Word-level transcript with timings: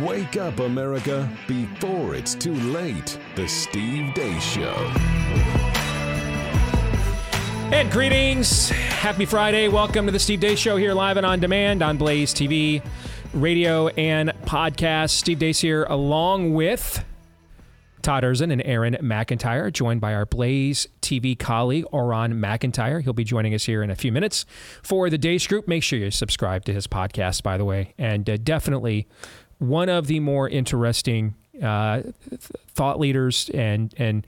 Wake 0.00 0.36
up, 0.36 0.60
America, 0.60 1.28
before 1.48 2.14
it's 2.14 2.36
too 2.36 2.54
late. 2.54 3.18
The 3.34 3.48
Steve 3.48 4.14
Deace 4.14 4.40
Show. 4.40 4.72
And 7.74 7.90
greetings. 7.90 8.68
Happy 8.68 9.24
Friday. 9.24 9.66
Welcome 9.66 10.06
to 10.06 10.12
the 10.12 10.20
Steve 10.20 10.38
Deace 10.38 10.58
Show 10.58 10.76
here 10.76 10.94
live 10.94 11.16
and 11.16 11.26
on 11.26 11.40
demand 11.40 11.82
on 11.82 11.96
Blaze 11.96 12.32
TV, 12.32 12.80
radio, 13.34 13.88
and 13.88 14.28
podcast. 14.44 15.10
Steve 15.10 15.40
Deace 15.40 15.58
here 15.58 15.82
along 15.88 16.54
with 16.54 17.04
Todd 18.02 18.22
Erzen 18.24 18.52
and 18.52 18.62
Aaron 18.64 18.96
McIntyre, 19.00 19.72
joined 19.72 20.00
by 20.00 20.14
our 20.14 20.26
Blaze 20.26 20.86
TV 21.00 21.38
colleague, 21.38 21.84
Auron 21.92 22.38
MacIntyre. 22.40 23.00
He'll 23.00 23.12
be 23.12 23.24
joining 23.24 23.54
us 23.54 23.64
here 23.64 23.82
in 23.82 23.90
a 23.90 23.96
few 23.96 24.12
minutes 24.12 24.44
for 24.82 25.08
the 25.08 25.18
Deace 25.18 25.46
Group. 25.48 25.66
Make 25.66 25.82
sure 25.82 25.98
you 25.98 26.10
subscribe 26.10 26.64
to 26.66 26.72
his 26.72 26.86
podcast, 26.86 27.42
by 27.42 27.56
the 27.56 27.64
way, 27.64 27.94
and 27.98 28.28
uh, 28.28 28.36
definitely 28.36 29.06
one 29.62 29.88
of 29.88 30.08
the 30.08 30.20
more 30.20 30.48
interesting 30.48 31.34
uh, 31.62 32.02
thought 32.68 32.98
leaders 32.98 33.50
and 33.54 33.94
and 33.96 34.26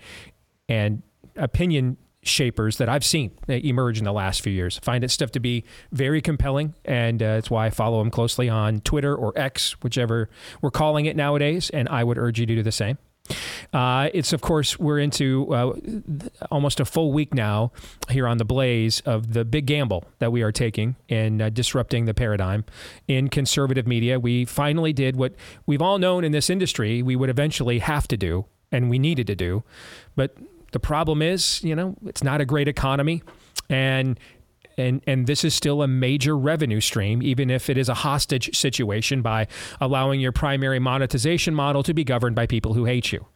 and 0.69 1.03
opinion 1.37 1.97
shapers 2.23 2.79
that 2.79 2.89
I've 2.89 3.05
seen 3.05 3.33
emerge 3.49 3.99
in 3.99 4.05
the 4.05 4.13
last 4.13 4.41
few 4.41 4.53
years. 4.53 4.79
Find 4.79 5.03
his 5.03 5.13
stuff 5.13 5.31
to 5.33 5.41
be 5.41 5.65
very 5.93 6.23
compelling, 6.23 6.75
and 6.85 7.23
uh, 7.23 7.37
it's 7.39 7.51
why 7.51 7.67
I 7.67 7.71
follow 7.71 8.01
him 8.01 8.11
closely 8.11 8.49
on 8.49 8.81
Twitter 8.81 9.15
or 9.15 9.33
X, 9.37 9.73
whichever 9.83 10.31
we're 10.63 10.71
calling 10.71 11.05
it 11.07 11.17
nowadays. 11.17 11.69
And 11.71 11.89
I 11.89 12.05
would 12.05 12.17
urge 12.17 12.41
you 12.41 12.47
to 12.47 12.55
do 12.55 12.63
the 12.63 12.73
same. 12.73 12.99
Uh, 13.73 14.09
it's 14.13 14.33
of 14.33 14.41
course 14.41 14.79
we're 14.79 14.99
into 14.99 15.53
uh, 15.53 15.75
almost 16.51 16.79
a 16.79 16.85
full 16.85 17.13
week 17.13 17.35
now 17.35 17.73
here 18.11 18.27
on 18.27 18.37
the 18.37 18.45
Blaze 18.45 19.01
of 19.01 19.33
the 19.33 19.45
big 19.45 19.67
gamble 19.67 20.05
that 20.19 20.31
we 20.31 20.43
are 20.43 20.53
taking 20.53 20.97
in 21.09 21.41
uh, 21.41 21.49
disrupting 21.49 22.05
the 22.05 22.15
paradigm 22.15 22.65
in 23.09 23.29
conservative 23.29 23.87
media. 23.87 24.21
We 24.21 24.45
finally 24.45 24.93
did 24.93 25.17
what 25.17 25.35
we've 25.67 25.83
all 25.83 25.99
known 25.99 26.23
in 26.23 26.33
this 26.33 26.51
industry 26.51 27.03
we 27.03 27.17
would 27.17 27.31
eventually 27.31 27.81
have 27.81 28.07
to 28.09 28.17
do 28.17 28.45
and 28.71 28.91
we 28.91 28.99
needed 28.99 29.27
to 29.29 29.35
do, 29.35 29.63
but 30.17 30.37
the 30.75 30.81
problem 30.81 31.23
is, 31.23 31.63
you 31.63 31.77
know, 31.77 31.95
it's 32.05 32.25
not 32.25 32.41
a 32.41 32.45
great 32.45 32.67
economy, 32.67 33.23
and 33.71 34.19
and 34.77 35.03
and 35.07 35.27
this 35.27 35.45
is 35.45 35.55
still 35.55 35.83
a 35.83 35.89
major 35.89 36.37
revenue 36.37 36.81
stream, 36.81 37.23
even 37.23 37.51
if 37.51 37.69
it 37.71 37.79
is 37.79 37.89
a 37.89 37.95
hostage 37.95 38.57
situation 38.57 39.23
by 39.23 39.47
allowing 39.81 40.21
your 40.21 40.33
primary 40.33 40.79
monetization 40.79 41.55
model 41.55 41.83
to 41.83 41.95
be 41.95 42.05
governed 42.05 42.37
by 42.37 42.47
people 42.47 42.75
who 42.75 42.85
hate 42.85 43.13
you. 43.13 43.27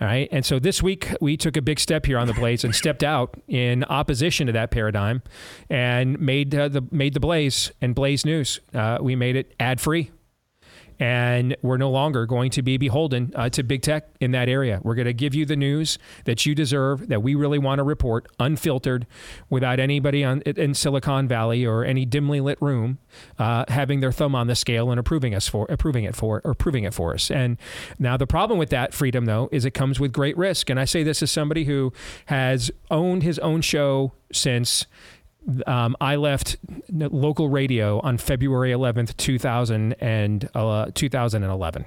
All 0.00 0.08
right. 0.08 0.28
And 0.32 0.44
so 0.44 0.58
this 0.58 0.82
week 0.82 1.14
we 1.20 1.36
took 1.36 1.56
a 1.56 1.62
big 1.62 1.78
step 1.78 2.06
here 2.06 2.18
on 2.18 2.26
the 2.26 2.34
Blaze 2.34 2.64
and 2.64 2.74
stepped 2.74 3.04
out 3.04 3.40
in 3.46 3.84
opposition 3.84 4.48
to 4.48 4.52
that 4.52 4.72
paradigm 4.72 5.22
and 5.70 6.18
made 6.18 6.54
uh, 6.54 6.68
the 6.68 6.82
made 6.90 7.14
the 7.14 7.20
Blaze 7.20 7.70
and 7.80 7.94
Blaze 7.94 8.24
News. 8.24 8.60
Uh, 8.74 8.98
we 9.00 9.14
made 9.14 9.36
it 9.36 9.54
ad 9.60 9.80
free 9.80 10.10
and 11.02 11.56
we're 11.62 11.78
no 11.78 11.90
longer 11.90 12.26
going 12.26 12.48
to 12.48 12.62
be 12.62 12.76
beholden 12.76 13.32
uh, 13.34 13.48
to 13.48 13.64
big 13.64 13.82
tech 13.82 14.06
in 14.20 14.30
that 14.30 14.48
area. 14.48 14.78
We're 14.84 14.94
going 14.94 15.06
to 15.06 15.12
give 15.12 15.34
you 15.34 15.44
the 15.44 15.56
news 15.56 15.98
that 16.26 16.46
you 16.46 16.54
deserve, 16.54 17.08
that 17.08 17.24
we 17.24 17.34
really 17.34 17.58
want 17.58 17.80
to 17.80 17.82
report, 17.82 18.28
unfiltered, 18.38 19.08
without 19.50 19.80
anybody 19.80 20.22
on, 20.22 20.42
in 20.42 20.74
Silicon 20.74 21.26
Valley 21.26 21.66
or 21.66 21.84
any 21.84 22.04
dimly 22.04 22.40
lit 22.40 22.56
room 22.62 22.98
uh, 23.40 23.64
having 23.66 23.98
their 23.98 24.12
thumb 24.12 24.36
on 24.36 24.46
the 24.46 24.54
scale 24.54 24.92
and 24.92 25.00
approving 25.00 25.34
us 25.34 25.48
for 25.48 25.66
approving 25.68 26.04
it 26.04 26.14
for 26.14 26.40
or 26.44 26.52
approving 26.52 26.84
it 26.84 26.94
for 26.94 27.14
us. 27.14 27.32
And 27.32 27.58
now 27.98 28.16
the 28.16 28.28
problem 28.28 28.56
with 28.56 28.70
that 28.70 28.94
freedom, 28.94 29.24
though, 29.24 29.48
is 29.50 29.64
it 29.64 29.72
comes 29.72 29.98
with 29.98 30.12
great 30.12 30.36
risk. 30.36 30.70
And 30.70 30.78
I 30.78 30.84
say 30.84 31.02
this 31.02 31.20
as 31.20 31.32
somebody 31.32 31.64
who 31.64 31.92
has 32.26 32.70
owned 32.92 33.24
his 33.24 33.40
own 33.40 33.60
show 33.60 34.12
since 34.32 34.86
um, 35.66 35.96
I 36.00 36.16
left 36.16 36.56
local 36.90 37.48
radio 37.48 38.00
on 38.00 38.18
February 38.18 38.70
11th, 38.70 39.16
2000 39.16 39.94
and, 39.94 40.48
uh, 40.54 40.90
2011. 40.94 41.84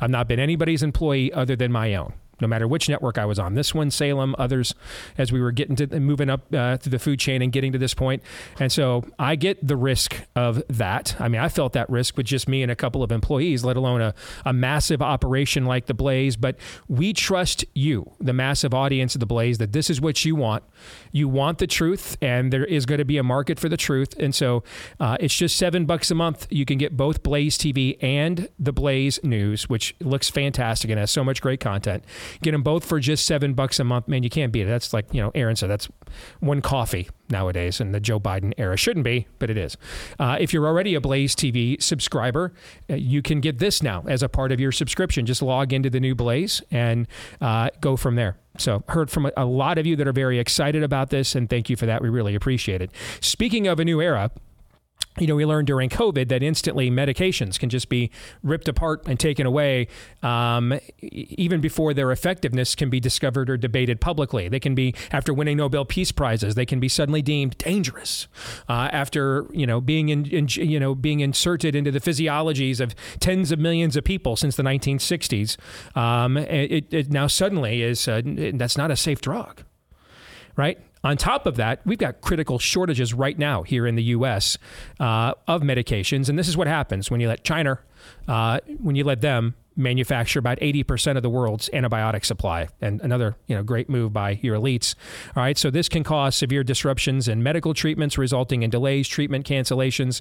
I've 0.00 0.10
not 0.10 0.28
been 0.28 0.40
anybody's 0.40 0.82
employee 0.82 1.32
other 1.32 1.56
than 1.56 1.72
my 1.72 1.94
own 1.94 2.14
no 2.40 2.48
matter 2.48 2.66
which 2.66 2.88
network 2.88 3.18
I 3.18 3.24
was 3.24 3.38
on. 3.38 3.54
This 3.54 3.74
one, 3.74 3.90
Salem, 3.90 4.34
others, 4.38 4.74
as 5.16 5.32
we 5.32 5.40
were 5.40 5.52
getting 5.52 5.76
to 5.76 6.00
moving 6.00 6.30
up 6.30 6.52
uh, 6.52 6.76
through 6.76 6.90
the 6.90 6.98
food 6.98 7.18
chain 7.18 7.42
and 7.42 7.52
getting 7.52 7.72
to 7.72 7.78
this 7.78 7.94
point. 7.94 8.22
And 8.58 8.70
so 8.72 9.04
I 9.18 9.36
get 9.36 9.66
the 9.66 9.76
risk 9.76 10.16
of 10.34 10.62
that. 10.68 11.16
I 11.20 11.28
mean, 11.28 11.40
I 11.40 11.48
felt 11.48 11.72
that 11.74 11.88
risk 11.88 12.16
with 12.16 12.26
just 12.26 12.48
me 12.48 12.62
and 12.62 12.70
a 12.70 12.76
couple 12.76 13.02
of 13.02 13.12
employees, 13.12 13.64
let 13.64 13.76
alone 13.76 14.00
a, 14.00 14.14
a 14.44 14.52
massive 14.52 15.00
operation 15.00 15.64
like 15.64 15.86
the 15.86 15.94
Blaze. 15.94 16.36
But 16.36 16.56
we 16.88 17.12
trust 17.12 17.64
you, 17.74 18.12
the 18.20 18.32
massive 18.32 18.74
audience 18.74 19.14
of 19.14 19.20
the 19.20 19.26
Blaze, 19.26 19.58
that 19.58 19.72
this 19.72 19.90
is 19.90 20.00
what 20.00 20.24
you 20.24 20.34
want. 20.34 20.64
You 21.14 21.28
want 21.28 21.58
the 21.58 21.68
truth, 21.68 22.16
and 22.20 22.52
there 22.52 22.64
is 22.64 22.86
going 22.86 22.98
to 22.98 23.04
be 23.04 23.18
a 23.18 23.22
market 23.22 23.60
for 23.60 23.68
the 23.68 23.76
truth. 23.76 24.14
And 24.18 24.34
so 24.34 24.64
uh, 24.98 25.16
it's 25.20 25.34
just 25.34 25.56
seven 25.56 25.86
bucks 25.86 26.10
a 26.10 26.14
month. 26.16 26.48
You 26.50 26.64
can 26.64 26.76
get 26.76 26.96
both 26.96 27.22
Blaze 27.22 27.56
TV 27.56 27.96
and 28.02 28.48
the 28.58 28.72
Blaze 28.72 29.20
News, 29.22 29.68
which 29.68 29.94
looks 30.00 30.28
fantastic 30.28 30.90
and 30.90 30.98
has 30.98 31.12
so 31.12 31.22
much 31.22 31.40
great 31.40 31.60
content. 31.60 32.04
Get 32.42 32.50
them 32.50 32.64
both 32.64 32.84
for 32.84 32.98
just 32.98 33.26
seven 33.26 33.54
bucks 33.54 33.78
a 33.78 33.84
month. 33.84 34.08
Man, 34.08 34.24
you 34.24 34.28
can't 34.28 34.52
beat 34.52 34.62
it. 34.62 34.66
That's 34.66 34.92
like, 34.92 35.06
you 35.14 35.20
know, 35.20 35.30
Aaron 35.36 35.54
said, 35.54 35.70
that's 35.70 35.88
one 36.40 36.60
coffee 36.60 37.08
nowadays 37.30 37.80
in 37.80 37.92
the 37.92 38.00
Joe 38.00 38.18
Biden 38.18 38.52
era. 38.58 38.76
Shouldn't 38.76 39.04
be, 39.04 39.28
but 39.38 39.50
it 39.50 39.56
is. 39.56 39.76
Uh, 40.18 40.36
if 40.40 40.52
you're 40.52 40.66
already 40.66 40.96
a 40.96 41.00
Blaze 41.00 41.36
TV 41.36 41.80
subscriber, 41.80 42.52
uh, 42.90 42.94
you 42.94 43.22
can 43.22 43.40
get 43.40 43.60
this 43.60 43.84
now 43.84 44.02
as 44.08 44.24
a 44.24 44.28
part 44.28 44.50
of 44.50 44.58
your 44.58 44.72
subscription. 44.72 45.26
Just 45.26 45.42
log 45.42 45.72
into 45.72 45.90
the 45.90 46.00
new 46.00 46.16
Blaze 46.16 46.60
and 46.72 47.06
uh, 47.40 47.70
go 47.80 47.96
from 47.96 48.16
there. 48.16 48.36
So, 48.58 48.84
heard 48.88 49.10
from 49.10 49.30
a 49.36 49.44
lot 49.44 49.78
of 49.78 49.86
you 49.86 49.96
that 49.96 50.06
are 50.06 50.12
very 50.12 50.38
excited 50.38 50.82
about 50.82 51.10
this, 51.10 51.34
and 51.34 51.50
thank 51.50 51.68
you 51.68 51.76
for 51.76 51.86
that. 51.86 52.02
We 52.02 52.08
really 52.08 52.34
appreciate 52.34 52.80
it. 52.80 52.90
Speaking 53.20 53.66
of 53.66 53.80
a 53.80 53.84
new 53.84 54.00
era, 54.00 54.30
you 55.18 55.28
know, 55.28 55.36
we 55.36 55.46
learned 55.46 55.68
during 55.68 55.88
COVID 55.88 56.28
that 56.28 56.42
instantly 56.42 56.90
medications 56.90 57.58
can 57.58 57.68
just 57.68 57.88
be 57.88 58.10
ripped 58.42 58.68
apart 58.68 59.06
and 59.06 59.18
taken 59.18 59.46
away, 59.46 59.86
um, 60.22 60.78
even 61.00 61.60
before 61.60 61.94
their 61.94 62.10
effectiveness 62.10 62.74
can 62.74 62.90
be 62.90 62.98
discovered 62.98 63.48
or 63.48 63.56
debated 63.56 64.00
publicly. 64.00 64.48
They 64.48 64.58
can 64.58 64.74
be, 64.74 64.94
after 65.12 65.32
winning 65.32 65.56
Nobel 65.56 65.84
Peace 65.84 66.10
Prizes, 66.10 66.56
they 66.56 66.66
can 66.66 66.80
be 66.80 66.88
suddenly 66.88 67.22
deemed 67.22 67.56
dangerous. 67.58 68.26
Uh, 68.68 68.88
after 68.92 69.46
you 69.52 69.66
know 69.66 69.80
being 69.80 70.08
in, 70.08 70.26
in, 70.26 70.48
you 70.48 70.80
know 70.80 70.94
being 70.94 71.20
inserted 71.20 71.76
into 71.76 71.92
the 71.92 72.00
physiologies 72.00 72.80
of 72.80 72.94
tens 73.20 73.52
of 73.52 73.58
millions 73.58 73.96
of 73.96 74.04
people 74.04 74.34
since 74.36 74.56
the 74.56 74.62
1960s, 74.62 75.56
um, 75.96 76.36
it, 76.36 76.92
it, 76.92 77.12
now 77.12 77.26
suddenly 77.26 77.82
is 77.82 78.08
uh, 78.08 78.20
that's 78.54 78.76
not 78.76 78.90
a 78.90 78.96
safe 78.96 79.20
drug, 79.20 79.62
right? 80.56 80.78
On 81.04 81.16
top 81.16 81.46
of 81.46 81.56
that, 81.56 81.80
we've 81.84 81.98
got 81.98 82.22
critical 82.22 82.58
shortages 82.58 83.12
right 83.14 83.38
now 83.38 83.62
here 83.62 83.86
in 83.86 83.94
the 83.94 84.02
U.S. 84.04 84.58
Uh, 84.98 85.34
of 85.46 85.62
medications, 85.62 86.28
and 86.28 86.38
this 86.38 86.48
is 86.48 86.56
what 86.56 86.66
happens 86.66 87.10
when 87.10 87.20
you 87.20 87.28
let 87.28 87.44
China, 87.44 87.78
uh, 88.26 88.58
when 88.80 88.96
you 88.96 89.04
let 89.04 89.20
them 89.20 89.54
manufacture 89.76 90.38
about 90.38 90.58
80% 90.60 91.16
of 91.16 91.22
the 91.22 91.30
world's 91.30 91.68
antibiotic 91.72 92.24
supply 92.24 92.68
and 92.80 93.00
another 93.00 93.36
you 93.46 93.56
know 93.56 93.62
great 93.62 93.88
move 93.88 94.12
by 94.12 94.38
your 94.42 94.56
elites 94.56 94.94
all 95.34 95.42
right 95.42 95.58
so 95.58 95.68
this 95.68 95.88
can 95.88 96.04
cause 96.04 96.36
severe 96.36 96.62
disruptions 96.62 97.26
in 97.26 97.42
medical 97.42 97.74
treatments 97.74 98.16
resulting 98.16 98.62
in 98.62 98.70
delays 98.70 99.08
treatment 99.08 99.44
cancellations 99.44 100.20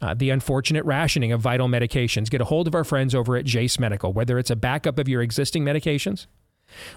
uh, 0.00 0.14
the 0.14 0.30
unfortunate 0.30 0.84
rationing 0.84 1.32
of 1.32 1.40
vital 1.40 1.66
medications 1.66 2.30
get 2.30 2.40
a 2.40 2.44
hold 2.44 2.68
of 2.68 2.76
our 2.76 2.84
friends 2.84 3.12
over 3.12 3.36
at 3.36 3.44
jase 3.44 3.78
medical 3.78 4.12
whether 4.12 4.38
it's 4.38 4.50
a 4.50 4.56
backup 4.56 5.00
of 5.00 5.08
your 5.08 5.20
existing 5.20 5.64
medications 5.64 6.26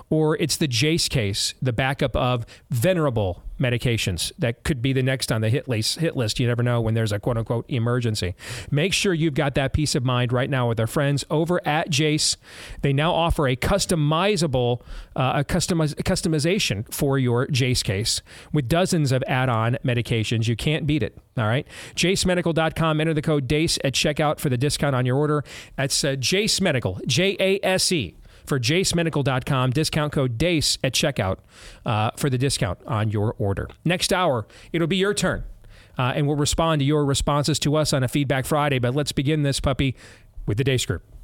or 0.10 0.38
it's 0.38 0.57
the 0.57 0.68
Jase 0.68 1.07
case, 1.07 1.54
the 1.62 1.74
backup 1.74 2.16
of 2.16 2.45
venerable 2.69 3.44
medications 3.60 4.31
that 4.38 4.63
could 4.63 4.81
be 4.81 4.94
the 4.94 5.04
next 5.04 5.31
on 5.31 5.42
the 5.42 5.50
hit 5.50 5.68
list. 5.68 6.00
Hit 6.00 6.16
list. 6.16 6.39
You 6.39 6.48
never 6.48 6.63
know 6.63 6.81
when 6.81 6.94
there's 6.94 7.12
a 7.12 7.19
quote 7.19 7.38
unquote 7.38 7.66
emergency. 7.69 8.36
Make 8.72 8.94
sure 8.94 9.13
you've 9.13 9.33
got 9.33 9.56
that 9.56 9.74
peace 9.74 9.95
of 9.95 10.04
mind 10.04 10.33
right 10.33 10.50
now 10.50 10.68
with 10.68 10.80
our 10.80 10.88
friends 10.88 11.24
over 11.30 11.66
at 11.66 11.89
Jase. 11.89 12.38
They 12.81 12.94
now 12.94 13.13
offer 13.13 13.48
a 13.48 13.56
customizable, 13.56 14.81
uh, 15.16 15.33
a 15.38 15.44
customiz- 15.44 15.95
customization 15.95 16.92
for 16.94 17.18
your 17.18 17.48
Jase 17.48 17.83
case 17.83 18.22
with 18.51 18.68
dozens 18.68 19.12
of 19.12 19.24
add-on 19.27 19.77
medications. 19.86 20.48
You 20.48 20.56
can't 20.56 20.86
beat 20.86 21.04
it. 21.04 21.18
All 21.38 21.45
right. 21.45 21.68
JaseMedical.com. 21.95 23.01
Enter 23.01 23.13
the 23.13 23.22
code 23.22 23.48
DEACE 23.48 23.77
at 23.83 23.94
checkout 23.94 24.39
for 24.39 24.50
the 24.50 24.57
discount 24.57 24.95
on 24.95 25.06
your 25.06 25.18
order. 25.18 25.44
That's 25.75 26.04
uh, 26.04 26.16
Jase 26.16 26.62
Medical. 26.62 27.00
J 27.06 27.36
A 27.39 27.60
S 27.63 27.92
E 27.92 28.16
for 28.47 28.59
jasemedical.com. 28.59 29.71
Discount 29.71 30.13
code 30.13 30.38
DEACE 30.38 30.77
at 30.83 30.94
checkout 30.94 31.38
uh, 31.86 32.12
for 32.18 32.30
the 32.30 32.38
discount 32.38 32.80
on 32.86 33.09
your 33.09 33.36
order. 33.38 33.69
Next 33.83 34.13
hour, 34.13 34.47
it'll 34.71 34.88
be 34.88 34.97
your 34.97 35.13
turn. 35.13 35.44
Uh, 35.97 36.13
and 36.15 36.27
we'll 36.27 36.36
respond 36.36 36.80
to 36.80 36.86
your 36.86 37.06
responses 37.06 37.57
to 37.59 37.75
us 37.75 37.94
on 37.94 38.03
a 38.03 38.07
Feedback 38.07 38.45
Friday. 38.45 38.80
But 38.80 38.94
let's 38.95 39.13
begin 39.13 39.44
this 39.44 39.59
puppy 39.59 39.95
with 40.45 40.57
the 40.57 40.63
Deace 40.63 40.81
script. 40.81 41.14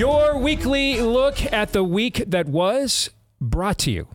Your 0.00 0.38
weekly 0.38 0.98
look 1.02 1.52
at 1.52 1.74
the 1.74 1.84
week 1.84 2.24
that 2.26 2.46
was 2.46 3.10
brought 3.38 3.76
to 3.80 3.90
you 3.90 4.08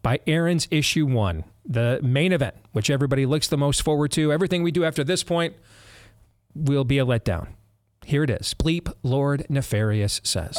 by 0.00 0.20
Aaron's 0.26 0.66
Issue 0.70 1.04
1, 1.04 1.44
the 1.66 2.00
main 2.02 2.32
event, 2.32 2.54
which 2.72 2.88
everybody 2.88 3.26
looks 3.26 3.46
the 3.46 3.58
most 3.58 3.82
forward 3.82 4.10
to. 4.12 4.32
Everything 4.32 4.62
we 4.62 4.72
do 4.72 4.82
after 4.82 5.04
this 5.04 5.22
point 5.22 5.52
will 6.54 6.84
be 6.84 6.96
a 6.96 7.04
letdown. 7.04 7.48
Here 8.06 8.24
it 8.24 8.30
is. 8.30 8.54
Bleep 8.54 8.90
Lord 9.02 9.44
Nefarious 9.50 10.22
says. 10.24 10.56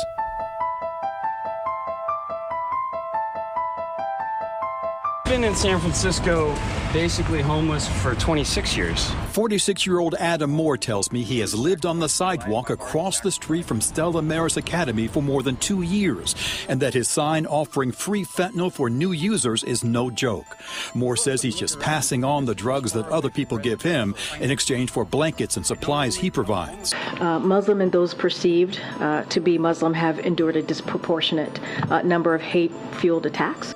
Been 5.26 5.44
in 5.44 5.56
San 5.56 5.80
Francisco 5.80 6.56
basically 6.94 7.42
homeless 7.42 7.88
for 7.88 8.14
26 8.16 8.78
years. 8.78 9.12
46 9.32 9.86
year 9.86 10.00
old 10.00 10.14
Adam 10.20 10.52
Moore 10.52 10.78
tells 10.78 11.12
me 11.12 11.24
he 11.24 11.40
has 11.40 11.54
lived 11.54 11.86
on 11.86 12.00
the 12.00 12.08
sidewalk 12.08 12.70
across 12.70 13.20
the 13.20 13.32
street 13.32 13.66
from 13.66 13.82
Stella 13.82 14.22
Maris 14.22 14.56
Academy 14.56 15.08
for 15.08 15.22
more 15.22 15.44
than 15.44 15.58
two 15.58 15.82
years, 15.82 16.36
and 16.70 16.80
that 16.80 16.94
his 16.94 17.10
sign 17.10 17.48
offering 17.48 17.92
free 17.92 18.24
fentanyl 18.24 18.72
for 18.72 18.90
new 18.90 19.12
users 19.12 19.64
is 19.64 19.84
no 19.84 20.10
joke. 20.12 20.58
Moore 20.94 21.18
says 21.18 21.42
he's 21.42 21.58
just 21.58 21.80
passing 21.82 22.24
on 22.24 22.46
the 22.46 22.56
drugs 22.56 22.94
that 22.94 23.08
other 23.08 23.32
people 23.32 23.58
give 23.58 23.82
him 23.82 24.16
in 24.40 24.52
exchange 24.52 24.92
for 24.92 25.04
blankets 25.04 25.58
and 25.58 25.66
supplies 25.66 26.16
he 26.16 26.30
provides. 26.32 26.94
Uh, 27.20 27.40
Muslim 27.40 27.82
and 27.82 27.92
those 27.92 28.14
perceived 28.14 28.80
uh, 29.00 29.24
to 29.24 29.40
be 29.40 29.58
Muslim 29.58 29.94
have 29.96 30.20
endured 30.20 30.56
a 30.56 30.62
disproportionate 30.62 31.60
uh, 31.90 32.04
number 32.04 32.36
of 32.36 32.42
hate 32.42 32.72
fueled 33.00 33.26
attacks. 33.26 33.74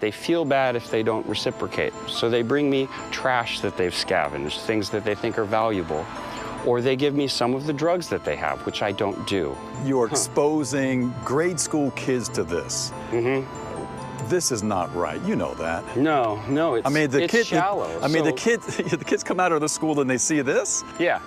They 0.00 0.10
feel 0.10 0.44
bad 0.44 0.76
if 0.76 0.90
they 0.90 1.02
don't 1.02 1.26
reciprocate. 1.26 1.92
So 2.08 2.30
they 2.30 2.42
bring 2.42 2.70
me 2.70 2.88
trash 3.10 3.60
that 3.60 3.76
they've 3.76 3.94
scavenged, 3.94 4.60
things 4.60 4.90
that 4.90 5.04
they 5.04 5.14
think 5.14 5.38
are 5.38 5.44
valuable. 5.44 6.06
Or 6.66 6.80
they 6.80 6.96
give 6.96 7.14
me 7.14 7.26
some 7.26 7.54
of 7.54 7.66
the 7.66 7.72
drugs 7.72 8.08
that 8.08 8.24
they 8.24 8.36
have, 8.36 8.64
which 8.66 8.82
I 8.82 8.92
don't 8.92 9.26
do. 9.26 9.56
You're 9.84 10.06
exposing 10.06 11.12
grade 11.24 11.58
school 11.60 11.90
kids 11.92 12.28
to 12.30 12.44
this. 12.44 12.92
Mm-hmm. 13.10 14.28
This 14.28 14.52
is 14.52 14.62
not 14.62 14.94
right. 14.94 15.20
You 15.22 15.36
know 15.36 15.54
that. 15.54 15.96
No, 15.96 16.42
no, 16.48 16.74
it's, 16.74 16.86
I 16.86 16.90
mean, 16.90 17.10
the 17.10 17.24
it's 17.24 17.32
kid. 17.32 17.46
shallow. 17.46 18.00
I 18.02 18.08
mean, 18.08 18.24
the 18.24 18.32
kids. 18.32 18.76
The 18.90 19.04
kids 19.04 19.24
come 19.24 19.40
out 19.40 19.52
of 19.52 19.60
the 19.60 19.68
school 19.68 20.00
and 20.00 20.08
they 20.08 20.18
see 20.18 20.42
this. 20.42 20.84
Yeah. 20.98 21.20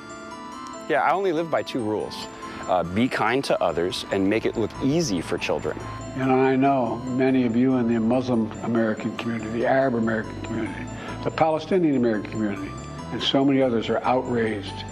Yeah, 0.89 1.01
I 1.01 1.11
only 1.11 1.33
live 1.33 1.49
by 1.49 1.63
two 1.63 1.79
rules. 1.79 2.27
Uh, 2.67 2.83
be 2.83 3.09
kind 3.09 3.43
to 3.43 3.61
others 3.61 4.05
and 4.11 4.29
make 4.29 4.45
it 4.45 4.55
look 4.55 4.71
easy 4.81 5.19
for 5.19 5.37
children. 5.37 5.77
And 6.15 6.31
I 6.31 6.55
know 6.55 6.97
many 7.07 7.45
of 7.45 7.55
you 7.55 7.75
in 7.77 7.93
the 7.93 7.99
Muslim 7.99 8.51
American 8.63 9.15
community, 9.17 9.49
the 9.59 9.65
Arab 9.65 9.95
American 9.95 10.39
community, 10.41 10.85
the 11.23 11.31
Palestinian 11.31 11.97
American 11.97 12.31
community, 12.31 12.71
and 13.11 13.21
so 13.21 13.43
many 13.43 13.61
others 13.61 13.89
are 13.89 13.99
outraged 14.03 14.85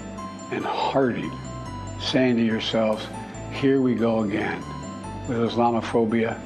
and 0.51 0.65
hearty, 0.65 1.29
saying 2.01 2.35
to 2.35 2.43
yourselves, 2.43 3.07
here 3.51 3.81
we 3.81 3.95
go 3.95 4.23
again 4.23 4.59
with 5.29 5.37
Islamophobia 5.37 6.37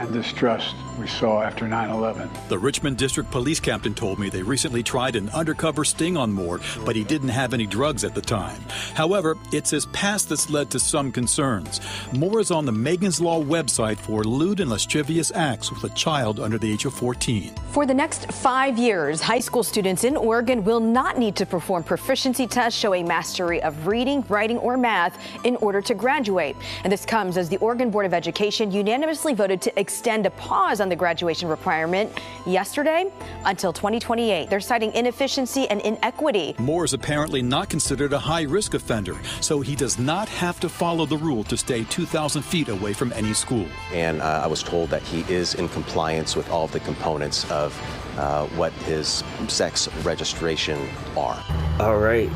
and 0.00 0.12
distrust 0.14 0.74
we 0.98 1.06
saw 1.06 1.42
after 1.42 1.68
9 1.68 1.90
11. 1.90 2.28
The 2.48 2.58
Richmond 2.58 2.96
District 2.96 3.30
Police 3.30 3.60
captain 3.60 3.94
told 3.94 4.18
me 4.18 4.28
they 4.28 4.42
recently 4.42 4.82
tried 4.82 5.14
an 5.14 5.28
undercover 5.30 5.84
sting 5.84 6.16
on 6.16 6.32
Moore, 6.32 6.60
but 6.84 6.96
he 6.96 7.04
didn't 7.04 7.28
have 7.28 7.54
any 7.54 7.66
drugs 7.66 8.02
at 8.02 8.14
the 8.14 8.20
time. 8.20 8.60
However, 8.94 9.36
it's 9.52 9.70
his 9.70 9.86
past 9.86 10.28
that's 10.28 10.50
led 10.50 10.70
to 10.70 10.78
some 10.78 11.12
concerns. 11.12 11.80
Moore 12.12 12.40
is 12.40 12.50
on 12.50 12.64
the 12.64 12.72
Megan's 12.72 13.20
Law 13.20 13.42
website 13.42 13.98
for 13.98 14.24
lewd 14.24 14.60
and 14.60 14.70
lascivious 14.70 15.32
acts 15.34 15.70
with 15.70 15.84
a 15.84 15.94
child 15.94 16.40
under 16.40 16.58
the 16.58 16.70
age 16.70 16.84
of 16.84 16.94
14. 16.94 17.54
For 17.70 17.86
the 17.86 17.94
next 17.94 18.30
five 18.32 18.78
years, 18.78 19.20
high 19.20 19.38
school 19.38 19.62
students 19.62 20.04
in 20.04 20.16
Oregon 20.16 20.64
will 20.64 20.80
not 20.80 21.18
need 21.18 21.36
to 21.36 21.46
perform 21.46 21.82
proficiency 21.82 22.46
tests 22.46 22.78
showing 22.78 23.06
mastery 23.06 23.62
of 23.62 23.86
reading, 23.86 24.24
writing, 24.28 24.58
or 24.58 24.76
math 24.76 25.18
in 25.44 25.56
order 25.56 25.80
to 25.82 25.94
graduate. 25.94 26.56
And 26.84 26.92
this 26.92 27.04
comes 27.06 27.36
as 27.36 27.48
the 27.48 27.58
Oregon 27.58 27.90
Board 27.90 28.06
of 28.06 28.14
Education 28.14 28.70
unanimously 28.70 29.34
voted 29.34 29.62
to 29.62 29.78
extend 29.90 30.24
a 30.24 30.30
pause 30.30 30.80
on 30.80 30.88
the 30.88 30.94
graduation 30.94 31.48
requirement 31.48 32.08
yesterday 32.46 33.10
until 33.44 33.72
2028. 33.72 34.48
They're 34.48 34.60
citing 34.60 34.92
inefficiency 34.92 35.66
and 35.68 35.80
inequity. 35.80 36.54
Moore 36.58 36.84
is 36.84 36.92
apparently 36.92 37.42
not 37.42 37.68
considered 37.68 38.12
a 38.12 38.18
high 38.18 38.42
risk 38.42 38.74
offender, 38.74 39.16
so 39.40 39.60
he 39.60 39.74
does 39.74 39.98
not 39.98 40.28
have 40.28 40.60
to 40.60 40.68
follow 40.68 41.06
the 41.06 41.16
rule 41.16 41.42
to 41.44 41.56
stay 41.56 41.82
2,000 41.82 42.42
feet 42.42 42.68
away 42.68 42.92
from 42.92 43.12
any 43.14 43.34
school. 43.34 43.66
and 43.92 44.22
uh, 44.22 44.42
I 44.44 44.46
was 44.46 44.62
told 44.62 44.90
that 44.90 45.02
he 45.02 45.20
is 45.32 45.54
in 45.54 45.68
compliance 45.68 46.36
with 46.36 46.48
all 46.50 46.68
the 46.68 46.80
components 46.80 47.50
of 47.50 47.74
uh, 48.16 48.46
what 48.58 48.72
his 48.84 49.24
sex 49.48 49.88
registration 50.04 50.78
are. 51.16 51.42
All 51.80 51.98
right. 51.98 52.30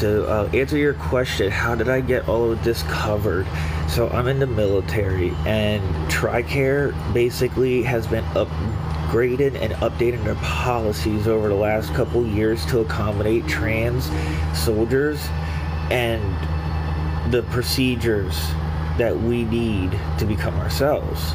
To 0.00 0.26
uh, 0.28 0.50
answer 0.52 0.76
your 0.76 0.94
question, 0.94 1.50
how 1.50 1.74
did 1.74 1.88
I 1.88 2.00
get 2.00 2.28
all 2.28 2.52
of 2.52 2.62
this 2.64 2.82
covered? 2.82 3.46
So 3.88 4.08
I'm 4.08 4.26
in 4.28 4.38
the 4.38 4.46
military, 4.46 5.30
and 5.46 5.82
TRICARE 6.10 6.92
basically 7.12 7.82
has 7.82 8.06
been 8.06 8.24
upgraded 8.34 9.60
and 9.60 9.72
updated 9.74 10.24
their 10.24 10.34
policies 10.36 11.26
over 11.26 11.48
the 11.48 11.54
last 11.54 11.92
couple 11.94 12.26
years 12.26 12.64
to 12.66 12.80
accommodate 12.80 13.46
trans 13.46 14.10
soldiers 14.58 15.26
and 15.90 16.22
the 17.32 17.42
procedures 17.44 18.34
that 18.98 19.16
we 19.18 19.44
need 19.44 19.90
to 20.18 20.24
become 20.24 20.54
ourselves. 20.56 21.34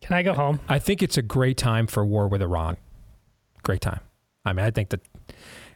Can 0.00 0.16
I 0.16 0.22
go 0.22 0.34
home? 0.34 0.60
I 0.68 0.78
think 0.78 1.02
it's 1.02 1.18
a 1.18 1.22
great 1.22 1.56
time 1.56 1.88
for 1.88 2.04
war 2.06 2.28
with 2.28 2.40
Iran. 2.40 2.76
Great 3.64 3.80
time. 3.80 4.00
I 4.44 4.52
mean, 4.52 4.64
I 4.64 4.70
think 4.70 4.90
that 4.90 5.00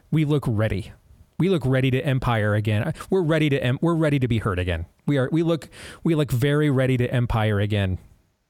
we 0.09 0.23
look 0.23 0.45
ready. 0.47 0.93
We 1.41 1.49
look 1.49 1.65
ready 1.65 1.89
to 1.89 1.99
empire 2.05 2.53
again. 2.53 2.93
We're 3.09 3.23
ready 3.23 3.49
to 3.49 3.57
em- 3.57 3.79
we're 3.81 3.95
ready 3.95 4.19
to 4.19 4.27
be 4.27 4.37
heard 4.37 4.59
again. 4.59 4.85
We 5.07 5.17
are 5.17 5.27
we 5.31 5.41
look 5.41 5.69
we 6.03 6.13
look 6.13 6.31
very 6.31 6.69
ready 6.69 6.97
to 6.97 7.11
empire 7.11 7.59
again. 7.59 7.97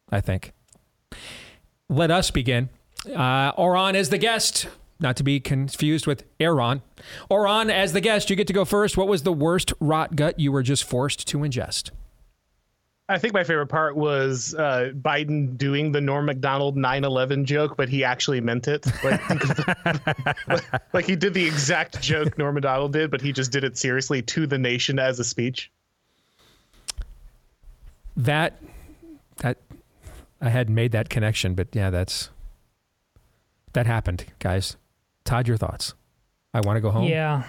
I 0.10 0.20
think. 0.20 0.52
Let 1.88 2.12
us 2.12 2.32
begin. 2.32 2.68
Uh, 3.08 3.54
Auron 3.58 3.96
as 3.96 4.10
the 4.10 4.18
guest, 4.18 4.68
not 5.00 5.16
to 5.16 5.24
be 5.24 5.40
confused 5.40 6.06
with 6.06 6.26
Aaron. 6.38 6.82
Auron 7.30 7.70
as 7.70 7.94
the 7.94 8.02
guest, 8.02 8.30
you 8.30 8.36
get 8.36 8.48
to 8.48 8.54
go 8.54 8.66
first. 8.66 8.98
What 8.98 9.08
was 9.08 9.24
the 9.24 9.32
worst 9.32 9.72
rot 9.80 10.18
gut 10.18 10.38
you 10.38 10.52
were 10.52 10.62
just 10.62 10.84
forced 10.84 11.26
to 11.30 11.38
ingest? 11.38 11.92
I 13.12 13.18
think 13.18 13.34
my 13.34 13.44
favorite 13.44 13.68
part 13.68 13.98
was 13.98 14.56
uh, 14.56 14.92
Biden 14.96 15.58
doing 15.58 15.92
the 15.92 16.00
Norm 16.00 16.26
Macdonald 16.26 16.78
9/11 16.78 17.44
joke, 17.44 17.76
but 17.76 17.90
he 17.90 18.06
actually 18.06 18.40
meant 18.40 18.70
it. 18.70 18.86
Like, 19.04 19.22
like 20.94 21.06
he 21.06 21.18
did 21.18 21.34
the 21.34 21.46
exact 21.46 22.02
joke 22.02 22.38
Norm 22.38 22.56
Macdonald 22.56 22.94
did, 22.94 23.12
but 23.12 23.20
he 23.20 23.34
just 23.34 23.52
did 23.52 23.66
it 23.66 23.78
seriously 23.78 24.22
to 24.22 24.48
the 24.48 24.58
nation 24.58 24.98
as 24.98 25.20
a 25.20 25.26
speech. 25.26 25.70
That 28.16 28.62
that 29.38 29.58
I 30.40 30.50
hadn't 30.50 30.76
made 30.76 30.94
that 30.94 31.10
connection, 31.10 31.54
but 31.54 31.68
yeah, 31.74 31.90
that's 31.90 32.30
that 33.74 33.88
happened, 33.88 34.26
guys. 34.40 34.78
Todd, 35.26 35.50
your 35.50 35.58
thoughts? 35.58 35.94
I 36.54 36.62
want 36.62 36.78
to 36.78 36.82
go 36.82 36.92
home. 36.92 37.10
Yeah, 37.10 37.44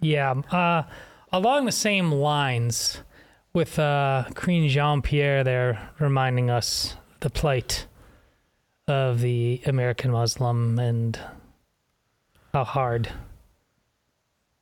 yeah. 0.00 0.30
Uh, 0.30 0.84
along 1.32 1.66
the 1.66 1.72
same 1.72 2.12
lines, 2.12 3.02
with 3.58 3.76
uh, 3.76 4.22
Queen 4.36 4.68
Jean 4.68 5.02
Pierre 5.02 5.42
there 5.42 5.90
reminding 5.98 6.48
us 6.48 6.94
the 7.18 7.28
plight 7.28 7.88
of 8.86 9.20
the 9.20 9.60
American 9.66 10.12
Muslim 10.12 10.78
and 10.78 11.18
how 12.54 12.62
hard 12.62 13.10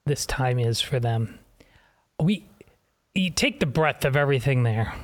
this 0.07 0.25
time 0.25 0.59
is 0.59 0.81
for 0.81 0.99
them. 0.99 1.39
We 2.19 2.49
you 3.15 3.29
take 3.29 3.61
the 3.61 3.67
breadth 3.67 4.07
of 4.07 4.17
everything 4.17 4.63
there. 4.63 4.95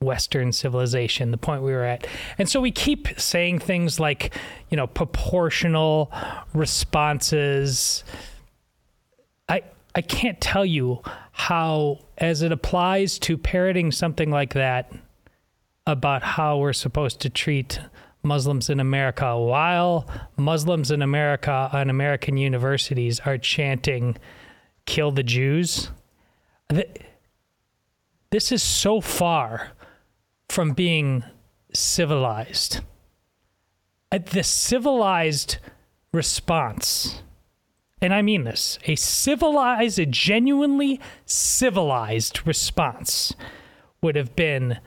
Western 0.00 0.52
civilization, 0.52 1.32
the 1.32 1.38
point 1.38 1.62
we 1.62 1.72
were 1.72 1.84
at. 1.84 2.06
And 2.38 2.48
so 2.48 2.62
we 2.62 2.70
keep 2.70 3.20
saying 3.20 3.58
things 3.58 4.00
like, 4.00 4.34
you 4.70 4.76
know, 4.78 4.86
proportional 4.86 6.10
responses. 6.54 8.04
I 9.50 9.64
I 9.94 10.00
can't 10.00 10.40
tell 10.40 10.64
you 10.64 11.02
how 11.38 11.98
as 12.16 12.40
it 12.40 12.50
applies 12.50 13.18
to 13.18 13.36
parroting 13.36 13.92
something 13.92 14.30
like 14.30 14.54
that 14.54 14.90
about 15.86 16.22
how 16.22 16.56
we're 16.56 16.72
supposed 16.72 17.20
to 17.20 17.28
treat 17.30 17.78
Muslims 18.22 18.70
in 18.70 18.80
America 18.80 19.38
while 19.38 20.08
Muslims 20.38 20.90
in 20.90 21.02
America 21.02 21.68
on 21.74 21.90
American 21.90 22.38
universities 22.38 23.20
are 23.20 23.36
chanting 23.36 24.16
kill 24.86 25.10
the 25.12 25.22
Jews. 25.22 25.90
Th- 26.70 26.88
This 28.30 28.50
is 28.50 28.62
so 28.62 29.00
far 29.02 29.72
from 30.48 30.72
being 30.72 31.22
civilized. 31.74 32.80
Uh, 34.10 34.18
The 34.18 34.42
civilized 34.42 35.58
response, 36.12 37.22
and 38.02 38.12
I 38.12 38.22
mean 38.22 38.44
this, 38.44 38.78
a 38.84 38.94
civilized, 38.96 39.98
a 39.98 40.06
genuinely 40.06 41.00
civilized 41.24 42.46
response 42.46 43.34
would 44.02 44.16
have 44.16 44.36
been 44.36 44.78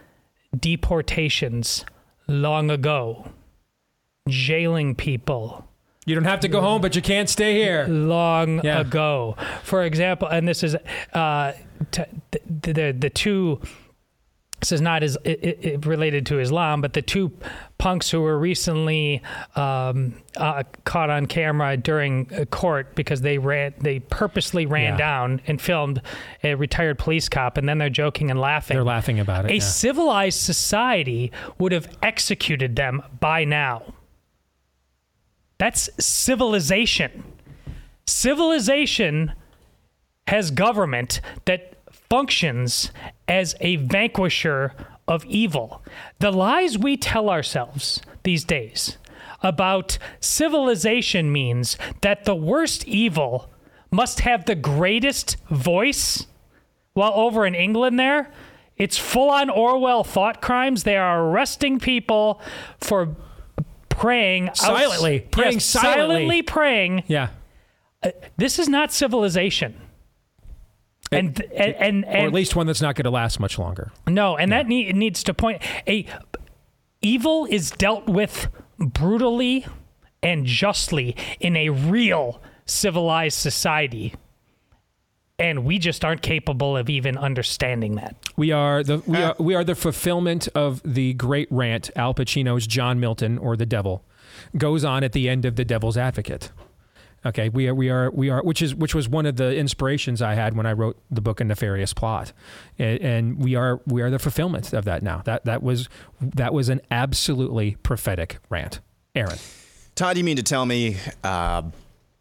deportations 0.57 1.85
long 2.27 2.69
ago, 2.69 3.29
jailing 4.27 4.95
people. 4.95 5.65
You 6.05 6.15
don't 6.15 6.23
have 6.25 6.39
to 6.41 6.47
go 6.47 6.61
home, 6.61 6.81
but 6.81 6.95
you 6.95 7.01
can't 7.01 7.29
stay 7.29 7.55
here. 7.55 7.85
Long 7.87 8.63
Yeah. 8.63 8.79
ago. 8.81 9.35
For 9.63 9.83
example, 9.83 10.27
and 10.27 10.47
this 10.47 10.63
is 10.63 10.75
uh, 11.13 11.53
t- 11.91 12.03
the, 12.31 12.73
the, 12.73 12.95
the 12.97 13.09
two, 13.09 13.59
this 14.59 14.71
is 14.71 14.81
not 14.81 15.03
as 15.03 15.17
it, 15.23 15.39
it, 15.43 15.59
it 15.65 15.85
related 15.85 16.25
to 16.27 16.39
Islam, 16.39 16.81
but 16.81 16.93
the 16.93 17.01
two 17.01 17.31
punks 17.79 18.11
who 18.11 18.21
were 18.21 18.37
recently 18.37 19.23
um, 19.55 20.13
uh, 20.37 20.61
caught 20.83 21.09
on 21.09 21.25
camera 21.25 21.75
during 21.77 22.29
a 22.31 22.45
court 22.45 22.93
because 22.93 23.21
they 23.21 23.37
ran, 23.39 23.73
they 23.79 23.99
purposely 23.99 24.67
ran 24.67 24.91
Yeah. 24.93 24.97
down 24.97 25.41
and 25.47 25.59
filmed 25.59 26.01
a 26.43 26.53
retired 26.53 26.99
police 26.99 27.27
cop, 27.27 27.57
and 27.57 27.67
then 27.67 27.79
they're 27.79 27.89
joking 27.89 28.29
and 28.29 28.39
laughing. 28.39 28.75
They're 28.75 28.83
laughing 28.83 29.19
about 29.19 29.45
it. 29.45 29.51
A 29.51 29.55
yeah. 29.55 29.59
civilized 29.61 30.39
society 30.39 31.31
would 31.57 31.71
have 31.71 31.87
executed 32.03 32.75
them 32.75 33.01
by 33.19 33.45
now. 33.45 33.93
That's 35.57 35.89
civilization. 36.03 37.23
Civilization 38.05 39.33
has 40.27 40.51
government 40.51 41.21
that 41.45 41.73
functions 42.09 42.91
as 43.27 43.55
a 43.61 43.77
vanquisher 43.77 44.73
of 45.09 45.25
evil. 45.25 45.83
The 46.19 46.31
lies 46.31 46.77
we 46.77 46.95
tell 46.95 47.29
ourselves 47.29 48.01
these 48.23 48.45
days 48.45 48.97
about 49.41 49.97
civilization 50.19 51.31
means 51.31 51.77
that 52.01 52.23
the 52.25 52.35
worst 52.35 52.87
evil 52.87 53.49
must 53.91 54.21
have 54.21 54.45
the 54.45 54.55
greatest 54.55 55.35
voice. 55.49 56.27
While 56.93 57.13
over 57.15 57.45
in 57.45 57.55
England, 57.55 57.99
there, 57.99 58.31
it's 58.77 58.97
full 58.97 59.29
on 59.29 59.49
Orwell 59.49 60.03
thought 60.03 60.41
crimes. 60.41 60.83
They 60.83 60.97
are 60.97 61.23
arresting 61.25 61.79
people 61.79 62.41
for 62.79 63.15
praying 63.89 64.49
Silently. 64.53 65.21
Praying 65.21 65.53
Yes, 65.53 65.65
silently. 65.65 66.05
silently 66.15 66.41
praying. 66.41 67.03
Yeah. 67.07 67.29
Uh, 68.03 68.11
this 68.37 68.59
is 68.59 68.69
not 68.69 68.91
civilization. 68.93 69.75
And, 71.11 71.41
and, 71.55 72.05
and, 72.05 72.05
or 72.05 72.27
at 72.27 72.33
least 72.33 72.55
one 72.55 72.67
that's 72.67 72.81
not 72.81 72.95
going 72.95 73.05
to 73.05 73.09
last 73.09 73.39
much 73.39 73.57
longer. 73.57 73.91
no, 74.07 74.37
and 74.37 74.51
that 74.51 74.67
need, 74.67 74.95
needs 74.95 75.23
to 75.23 75.33
point 75.33 75.61
a 75.87 76.05
evil 77.01 77.47
is 77.49 77.71
dealt 77.71 78.07
with 78.07 78.47
brutally 78.77 79.65
and 80.21 80.45
justly 80.45 81.15
in 81.39 81.55
a 81.55 81.69
real 81.69 82.41
civilized 82.65 83.37
society. 83.37 84.13
And 85.37 85.63
we 85.63 85.79
just 85.79 86.03
aren't 86.03 86.21
capable 86.21 86.75
of 86.75 86.89
even 86.89 87.17
understanding 87.17 87.95
that. 87.95 88.15
We 88.35 88.51
are 88.51 88.83
the 88.83 88.97
we 89.07 89.17
uh, 89.17 89.29
are 89.29 89.35
we 89.39 89.55
are 89.55 89.63
the 89.63 89.75
fulfillment 89.75 90.49
of 90.53 90.81
the 90.83 91.13
great 91.13 91.47
rant 91.49 91.89
Al 91.95 92.13
Pacino's 92.13 92.67
John 92.67 92.99
Milton 92.99 93.37
or 93.37 93.55
the 93.55 93.65
Devil 93.65 94.03
goes 94.57 94.83
on 94.83 95.03
at 95.03 95.13
the 95.13 95.29
end 95.29 95.45
of 95.45 95.55
The 95.55 95.65
Devil's 95.65 95.97
Advocate. 95.97 96.51
Okay, 97.25 97.49
we 97.49 97.67
are 97.67 97.75
we 97.75 97.89
are 97.89 98.09
we 98.11 98.29
are 98.29 98.41
which 98.43 98.61
is 98.61 98.73
which 98.73 98.95
was 98.95 99.09
one 99.09 99.25
of 99.25 99.35
the 99.35 99.55
inspirations 99.55 100.21
I 100.21 100.35
had 100.35 100.55
when 100.55 100.65
I 100.65 100.73
wrote 100.73 100.97
the 101.11 101.21
book 101.21 101.41
A 101.41 101.43
Nefarious 101.43 101.93
Plot, 101.93 102.31
and, 102.77 103.01
and 103.01 103.43
we 103.43 103.55
are 103.55 103.81
we 103.85 104.01
are 104.01 104.09
the 104.09 104.19
fulfillment 104.19 104.71
of 104.73 104.85
that 104.85 105.03
now. 105.03 105.21
That 105.25 105.43
that 105.45 105.61
was 105.61 105.89
that 106.21 106.53
was 106.53 106.69
an 106.69 106.81
absolutely 106.89 107.75
prophetic 107.83 108.37
rant. 108.49 108.79
Aaron, 109.15 109.37
Todd, 109.95 110.17
you 110.17 110.23
mean 110.23 110.37
to 110.37 110.43
tell 110.43 110.65
me 110.65 110.97
uh, 111.23 111.63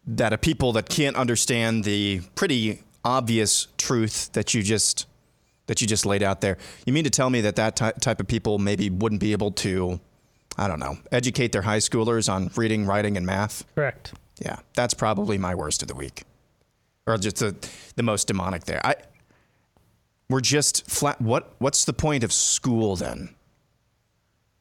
that 0.07 0.33
a 0.33 0.38
people 0.38 0.73
that 0.73 0.88
can't 0.88 1.17
understand 1.17 1.85
the 1.85 2.23
pretty 2.35 2.83
obvious 3.05 3.69
truth 3.76 4.33
that 4.33 4.52
you 4.55 4.62
just 4.62 5.07
that 5.69 5.81
you 5.81 5.87
just 5.87 6.05
laid 6.05 6.23
out 6.23 6.40
there, 6.40 6.59
you 6.87 6.93
mean 6.93 7.05
to 7.05 7.11
tell 7.11 7.31
me 7.31 7.40
that 7.43 7.57
that 7.57 7.76
ty- 7.76 7.93
type 7.93 8.21
of 8.21 8.26
people 8.26 8.59
maybe 8.59 8.90
wouldn't 8.90 9.21
be 9.21 9.33
able 9.33 9.52
to, 9.52 10.00
I 10.57 10.67
don't 10.67 10.81
know, 10.81 10.97
educate 11.12 11.52
their 11.52 11.62
high 11.62 11.78
schoolers 11.78 12.33
on 12.33 12.50
reading, 12.57 12.87
writing, 12.87 13.17
and 13.17 13.25
math? 13.26 13.64
Correct. 13.75 14.14
Yeah, 14.40 14.59
that's 14.75 14.95
probably 14.95 15.38
my 15.38 15.54
worst 15.54 15.83
of 15.83 15.88
the 15.88 15.95
week, 15.95 16.23
or 17.07 17.16
just 17.18 17.37
the 17.37 17.54
the 17.97 18.02
most 18.02 18.26
demonic 18.28 18.64
there. 18.64 18.80
I 18.87 18.95
we're 20.28 20.40
just 20.40 20.88
flat. 20.90 21.21
What 21.21 21.52
what's 21.59 21.85
the 21.85 21.92
point 21.92 22.23
of 22.25 22.33
school 22.33 22.97
then? 22.97 23.35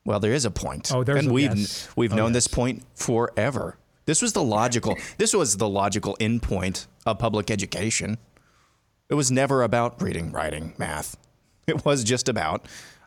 Well, 0.05 0.19
there 0.19 0.33
is 0.33 0.45
a 0.45 0.51
point. 0.51 0.91
Oh, 0.93 1.03
there's 1.03 1.19
and 1.19 1.29
a- 1.29 1.33
we've 1.33 1.55
yes. 1.57 1.89
we've 1.95 2.13
Oh, 2.13 2.15
known 2.15 2.29
yes. 2.29 2.45
this 2.45 2.47
point 2.47 2.83
forever. 2.95 3.77
This 4.05 4.21
was 4.21 4.31
the 4.33 4.43
logical. 4.43 4.95
this 5.17 5.33
was 5.33 5.57
the 5.57 5.67
logical 5.67 6.15
endpoint 6.19 6.87
of 7.05 7.19
public 7.19 7.51
education. 7.51 8.17
It 9.09 9.13
was 9.15 9.31
never 9.31 9.63
about 9.63 10.01
reading, 10.01 10.31
writing, 10.31 10.73
math. 10.77 11.17
It 11.67 11.83
was 11.85 12.03
just 12.05 12.29
about, 12.29 12.65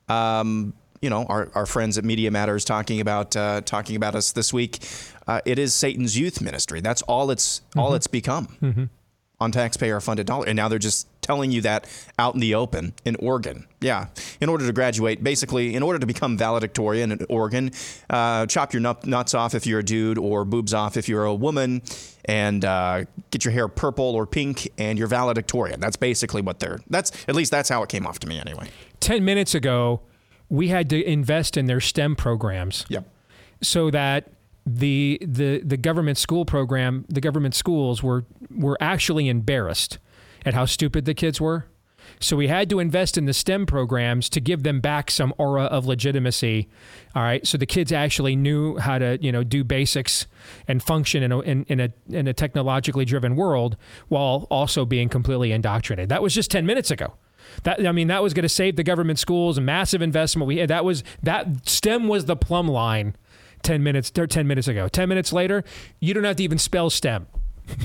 um, 0.09 0.75
you 1.01 1.11
know, 1.11 1.25
our, 1.25 1.51
our 1.55 1.67
friends 1.67 1.97
at 1.99 2.05
Media 2.05 2.31
Matters 2.31 2.65
talking 2.65 3.01
about 3.01 3.35
uh, 3.37 3.63
talking 3.63 3.97
about 3.97 4.15
us 4.15 4.33
this 4.33 4.53
week. 4.53 4.79
Uh, 5.27 5.41
it 5.45 5.59
is 5.59 5.75
Satan's 5.75 6.19
youth 6.19 6.41
ministry. 6.41 6.81
That's 6.81 7.03
all 7.03 7.31
it's 7.31 7.63
all 7.77 7.95
it's 7.95 8.07
become 8.07 8.91
on 9.41 9.53
taxpayer 9.53 9.99
funded 10.01 10.27
dollar. 10.27 10.47
And 10.47 10.57
now 10.57 10.69
they're 10.69 10.79
just 10.79 11.07
telling 11.23 11.51
you 11.51 11.63
that 11.63 11.87
out 12.19 12.35
in 12.35 12.41
the 12.41 12.55
open 12.55 12.93
in 13.07 13.17
Oregon. 13.17 13.67
Yeah. 13.81 14.09
In 14.41 14.51
order 14.51 14.67
to 14.67 14.73
graduate, 14.73 15.25
basically, 15.25 15.75
in 15.75 15.83
order 15.83 15.99
to 15.99 16.07
become 16.07 16.37
valedictorian 16.37 17.13
in 17.13 17.25
Oregon, 17.31 17.71
uh, 18.11 18.45
chop 18.47 18.75
your 18.75 18.83
nuts 18.83 19.33
off 19.33 19.55
if 19.55 19.67
you're 19.67 19.79
a 19.79 19.85
dude 19.85 20.19
or 20.19 20.45
boobs 20.45 20.75
off 20.75 20.99
if 20.99 21.09
you're 21.09 21.25
a 21.25 21.35
woman 21.35 21.81
and 22.27 22.65
uh, 22.65 23.05
get 23.31 23.45
your 23.47 23.53
hair 23.53 23.69
purple 23.69 24.05
or 24.05 24.27
pink 24.27 24.69
and 24.77 24.99
you're 24.99 25.09
valedictorian. 25.09 25.81
That's 25.81 25.97
basically 25.97 26.43
what 26.43 26.61
they're, 26.61 26.81
that's, 26.91 27.11
at 27.27 27.35
least 27.35 27.51
that's 27.51 27.71
how 27.71 27.83
it 27.83 27.89
came 27.89 28.07
off 28.07 28.19
to 28.19 28.27
me 28.27 28.39
anyway. 28.39 28.69
ten 28.99 29.25
minutes 29.25 29.55
ago, 29.55 30.03
we 30.51 30.69
had 30.69 30.91
to 30.91 31.03
invest 31.03 31.57
in 31.57 31.67
their 31.67 31.81
STEM 31.81 32.17
programs. 32.17 32.85
Yep. 32.89 33.09
So 33.63 33.91
that 33.91 34.33
the 34.67 35.19
the 35.23 35.61
the 35.61 35.77
government 35.77 36.19
school 36.19 36.45
program, 36.45 37.07
the 37.09 37.21
government 37.21 37.55
schools 37.55 38.03
were 38.03 38.25
were 38.55 38.77
actually 38.81 39.29
embarrassed 39.29 39.99
at 40.45 40.55
how 40.55 40.67
stupid 40.67 41.05
the 41.07 41.15
kids 41.15 41.41
were. 41.41 41.67
So 42.19 42.37
we 42.37 42.49
had 42.49 42.69
to 42.71 42.81
invest 42.81 43.17
in 43.17 43.27
the 43.27 43.33
STEM 43.33 43.67
programs 43.67 44.29
to 44.31 44.41
give 44.41 44.63
them 44.63 44.81
back 44.81 45.11
some 45.11 45.33
aura 45.39 45.65
of 45.65 45.87
legitimacy. 45.87 46.69
All 47.15 47.23
right, 47.23 47.47
so 47.47 47.57
the 47.57 47.67
kids 47.67 47.93
actually 47.93 48.37
knew 48.37 48.77
how 48.77 48.99
to 48.99 49.19
you 49.21 49.33
know 49.33 49.45
do 49.45 49.65
basics 49.65 50.27
and 50.67 50.83
function 50.83 51.23
in 51.23 51.33
a 51.33 51.41
in, 51.41 51.65
in 51.65 51.81
a 51.81 51.93
in 52.09 52.27
a 52.27 52.33
technologically 52.33 53.05
driven 53.05 53.37
world 53.37 53.77
while 54.09 54.47
also 54.51 54.85
being 54.85 55.09
completely 55.09 55.53
indoctrinated. 55.53 56.09
That 56.09 56.23
was 56.23 56.35
just 56.35 56.51
ten 56.51 56.67
minutes 56.67 56.91
ago. 56.91 57.15
That 57.65 57.87
I 57.87 57.93
mean, 57.93 58.09
that 58.09 58.23
was 58.23 58.35
going 58.35 58.43
to 58.43 58.49
save 58.49 58.77
the 58.77 58.83
government 58.83 59.19
schools, 59.19 59.59
massive 59.61 60.03
investment. 60.03 60.47
We 60.47 60.65
that 60.65 60.85
was 60.85 61.05
that 61.23 61.69
STEM 61.69 62.09
was 62.09 62.25
the 62.25 62.37
plumb 62.37 62.69
line. 62.69 63.17
Ten 63.63 63.83
minutes, 63.83 64.11
ten 64.11 64.47
minutes 64.47 64.69
ago. 64.69 64.89
Ten 64.89 65.09
minutes 65.09 65.33
later, 65.33 65.65
you 66.01 66.15
don't 66.15 66.25
have 66.25 66.37
to 66.37 66.43
even 66.43 66.59
spell 66.59 66.89
STEM. 66.89 67.27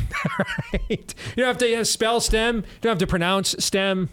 right? 0.74 1.13
You 1.36 1.43
don't 1.43 1.48
have 1.48 1.57
to 1.57 1.75
uh, 1.75 1.84
spell 1.84 2.22
STEM. 2.22 2.57
You 2.57 2.63
don't 2.81 2.91
have 2.91 2.98
to 3.00 3.07
pronounce 3.07 3.55
STEM. 3.60 4.10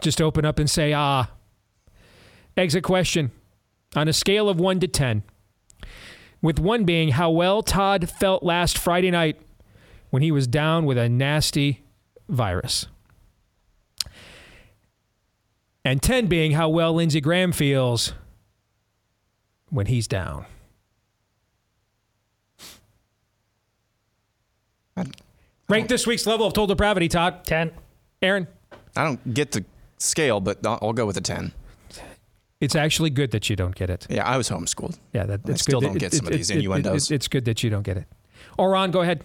Just 0.00 0.20
open 0.20 0.44
up 0.44 0.58
and 0.58 0.68
say 0.68 0.92
ah. 0.92 1.30
Exit 2.56 2.84
question. 2.84 3.30
On 3.96 4.08
a 4.08 4.12
scale 4.12 4.48
of 4.48 4.58
one 4.58 4.80
to 4.80 4.88
ten, 4.88 5.22
with 6.42 6.58
one 6.58 6.84
being 6.84 7.10
how 7.10 7.30
well 7.30 7.62
Todd 7.62 8.10
felt 8.10 8.42
last 8.42 8.76
Friday 8.76 9.10
night 9.10 9.40
when 10.10 10.22
he 10.22 10.32
was 10.32 10.46
down 10.46 10.84
with 10.84 10.98
a 10.98 11.08
nasty 11.08 11.84
virus 12.28 12.86
and 15.84 16.02
10 16.02 16.26
being 16.26 16.52
how 16.52 16.68
well 16.68 16.94
Lindsey 16.94 17.20
Graham 17.20 17.52
feels 17.52 18.12
when 19.70 19.86
he's 19.86 20.06
down. 20.06 20.46
Rank 25.68 25.88
this 25.88 26.06
week's 26.06 26.26
level 26.26 26.46
of 26.46 26.52
total 26.52 26.66
depravity, 26.68 27.08
Todd. 27.08 27.44
10. 27.46 27.70
Aaron? 28.22 28.46
I 28.96 29.04
don't 29.04 29.34
get 29.34 29.52
the 29.52 29.64
scale, 29.98 30.40
but 30.40 30.64
I'll, 30.66 30.78
I'll 30.82 30.92
go 30.92 31.06
with 31.06 31.16
a 31.16 31.20
10. 31.22 31.52
It's 32.60 32.76
actually 32.76 33.10
good 33.10 33.30
that 33.32 33.50
you 33.50 33.56
don't 33.56 33.74
get 33.74 33.90
it. 33.90 34.06
Yeah, 34.08 34.24
I 34.26 34.36
was 34.36 34.48
homeschooled. 34.48 34.98
Yeah, 35.12 35.24
that, 35.26 35.40
I 35.48 35.54
still 35.54 35.80
good. 35.80 35.86
don't 35.86 35.92
that- 35.94 35.98
get 36.00 36.14
it- 36.14 36.16
some 36.18 36.26
of 36.26 36.32
it- 36.32 36.36
these 36.36 36.50
it- 36.50 36.56
it- 36.56 36.58
innuendos. 36.60 37.10
it's 37.10 37.28
good 37.28 37.44
that 37.46 37.62
you 37.62 37.70
don't 37.70 37.82
get 37.82 37.96
it. 37.96 38.04
Auron, 38.58 38.90
go 38.90 39.00
ahead. 39.00 39.24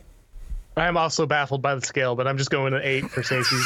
I'm 0.77 0.97
also 0.97 1.25
baffled 1.25 1.61
by 1.61 1.75
the 1.75 1.85
scale, 1.85 2.15
but 2.15 2.25
I'm 2.27 2.37
just 2.37 2.49
going 2.51 2.71
to 2.73 2.87
eight 2.87 3.09
for 3.09 3.21
safety. 3.21 3.57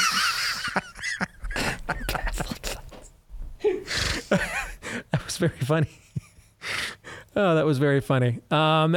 That 5.11 5.25
was 5.25 5.32
very 5.47 5.59
funny. 5.59 5.89
Oh, 7.35 7.55
that 7.55 7.65
was 7.65 7.79
very 7.79 7.99
funny. 7.99 8.41
Um, 8.51 8.91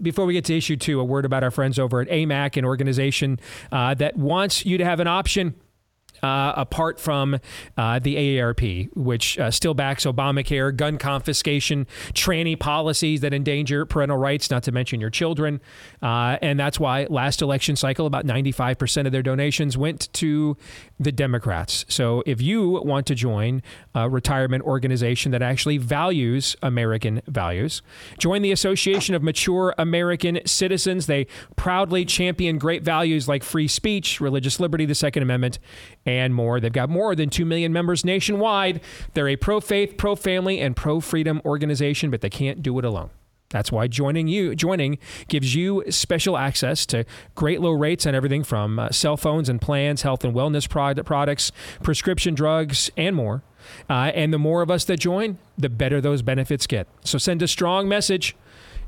before 0.00 0.24
we 0.24 0.32
get 0.32 0.46
to 0.46 0.56
issue 0.56 0.76
two, 0.76 0.98
a 0.98 1.04
word 1.04 1.26
about 1.26 1.44
our 1.44 1.50
friends 1.50 1.78
over 1.78 2.00
at 2.00 2.08
AMAC, 2.08 2.56
an 2.56 2.64
organization 2.64 3.38
uh, 3.70 3.92
that 3.94 4.16
wants 4.16 4.64
you 4.64 4.78
to 4.78 4.84
have 4.84 4.98
an 4.98 5.06
option 5.06 5.54
uh, 6.22 6.52
apart 6.56 7.00
from 7.00 7.38
uh, 7.76 7.98
the 7.98 8.14
AARP, 8.16 8.88
which 8.94 9.38
uh, 9.38 9.50
still 9.50 9.74
backs 9.74 10.04
Obamacare, 10.04 10.74
gun 10.74 10.98
confiscation, 10.98 11.86
tranny 12.14 12.58
policies 12.58 13.20
that 13.20 13.34
endanger 13.34 13.84
parental 13.84 14.16
rights, 14.16 14.50
not 14.50 14.62
to 14.62 14.72
mention 14.72 15.00
your 15.00 15.10
children. 15.10 15.60
Uh, 16.00 16.38
and 16.40 16.58
that's 16.58 16.78
why 16.78 17.06
last 17.10 17.42
election 17.42 17.74
cycle, 17.74 18.06
about 18.06 18.24
95% 18.24 19.06
of 19.06 19.12
their 19.12 19.22
donations 19.22 19.76
went 19.76 20.12
to 20.14 20.56
the 21.00 21.10
Democrats. 21.10 21.84
So 21.88 22.22
if 22.24 22.40
you 22.40 22.82
want 22.84 23.06
to 23.08 23.14
join 23.14 23.62
a 23.94 24.08
retirement 24.08 24.62
organization 24.64 25.32
that 25.32 25.42
actually 25.42 25.78
values 25.78 26.54
American 26.62 27.20
values, 27.26 27.82
join 28.18 28.42
the 28.42 28.52
Association 28.52 29.14
of 29.14 29.22
Mature 29.22 29.74
American 29.76 30.40
Citizens. 30.46 31.06
They 31.06 31.26
proudly 31.56 32.04
champion 32.04 32.58
great 32.58 32.84
values 32.84 33.26
like 33.26 33.42
free 33.42 33.66
speech, 33.66 34.20
religious 34.20 34.60
liberty, 34.60 34.86
the 34.86 34.94
Second 34.94 35.24
Amendment, 35.24 35.58
and 36.06 36.11
more. 36.32 36.60
They've 36.60 36.72
got 36.72 36.90
more 36.90 37.14
than 37.14 37.30
2 37.30 37.44
million 37.44 37.72
members 37.72 38.04
nationwide. 38.04 38.80
They're 39.14 39.28
a 39.28 39.36
pro 39.36 39.60
faith, 39.60 39.96
pro 39.96 40.16
family, 40.16 40.60
and 40.60 40.76
pro 40.76 41.00
freedom 41.00 41.40
organization, 41.44 42.10
but 42.10 42.20
they 42.20 42.30
can't 42.30 42.62
do 42.62 42.78
it 42.78 42.84
alone. 42.84 43.10
That's 43.52 43.70
why 43.70 43.86
joining 43.86 44.28
you 44.28 44.54
joining 44.56 44.98
gives 45.28 45.54
you 45.54 45.84
special 45.90 46.36
access 46.36 46.86
to 46.86 47.04
great 47.34 47.60
low 47.60 47.72
rates 47.72 48.06
on 48.06 48.14
everything 48.14 48.42
from 48.42 48.78
uh, 48.78 48.90
cell 48.90 49.16
phones 49.16 49.48
and 49.48 49.60
plans, 49.60 50.02
health 50.02 50.24
and 50.24 50.34
wellness 50.34 50.68
product, 50.68 51.06
products, 51.06 51.52
prescription 51.82 52.34
drugs, 52.34 52.90
and 52.96 53.14
more. 53.14 53.42
Uh, 53.88 54.10
and 54.14 54.32
the 54.32 54.38
more 54.38 54.62
of 54.62 54.70
us 54.70 54.84
that 54.86 54.98
join, 54.98 55.38
the 55.56 55.68
better 55.68 56.00
those 56.00 56.22
benefits 56.22 56.66
get. 56.66 56.88
So 57.04 57.18
send 57.18 57.42
a 57.42 57.48
strong 57.48 57.88
message. 57.88 58.34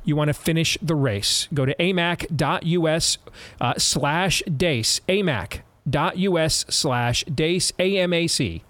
You 0.03 0.15
want 0.15 0.27
to 0.27 0.33
finish 0.33 0.77
the 0.81 0.95
race. 0.95 1.47
Go 1.53 1.65
to 1.65 1.75
amac.us 1.75 3.17
uh, 3.61 3.73
slash 3.77 4.43
DEACE. 4.43 5.01
amac.us 5.89 6.65
slash 6.69 7.23
DEACE. 7.25 7.71
A-M-A-C 7.79 8.63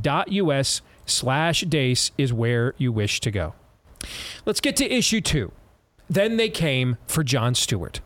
dot 0.00 0.32
US 0.32 0.82
slash 1.06 1.62
DEACE 1.62 2.12
is 2.18 2.32
where 2.32 2.74
you 2.78 2.92
wish 2.92 3.20
to 3.20 3.30
go. 3.30 3.54
Let's 4.44 4.60
get 4.60 4.76
to 4.76 4.90
issue 4.90 5.20
two. 5.20 5.52
Then 6.08 6.36
they 6.36 6.48
came 6.48 6.98
for 7.06 7.22
Jon 7.22 7.54
Stewart. 7.54 8.00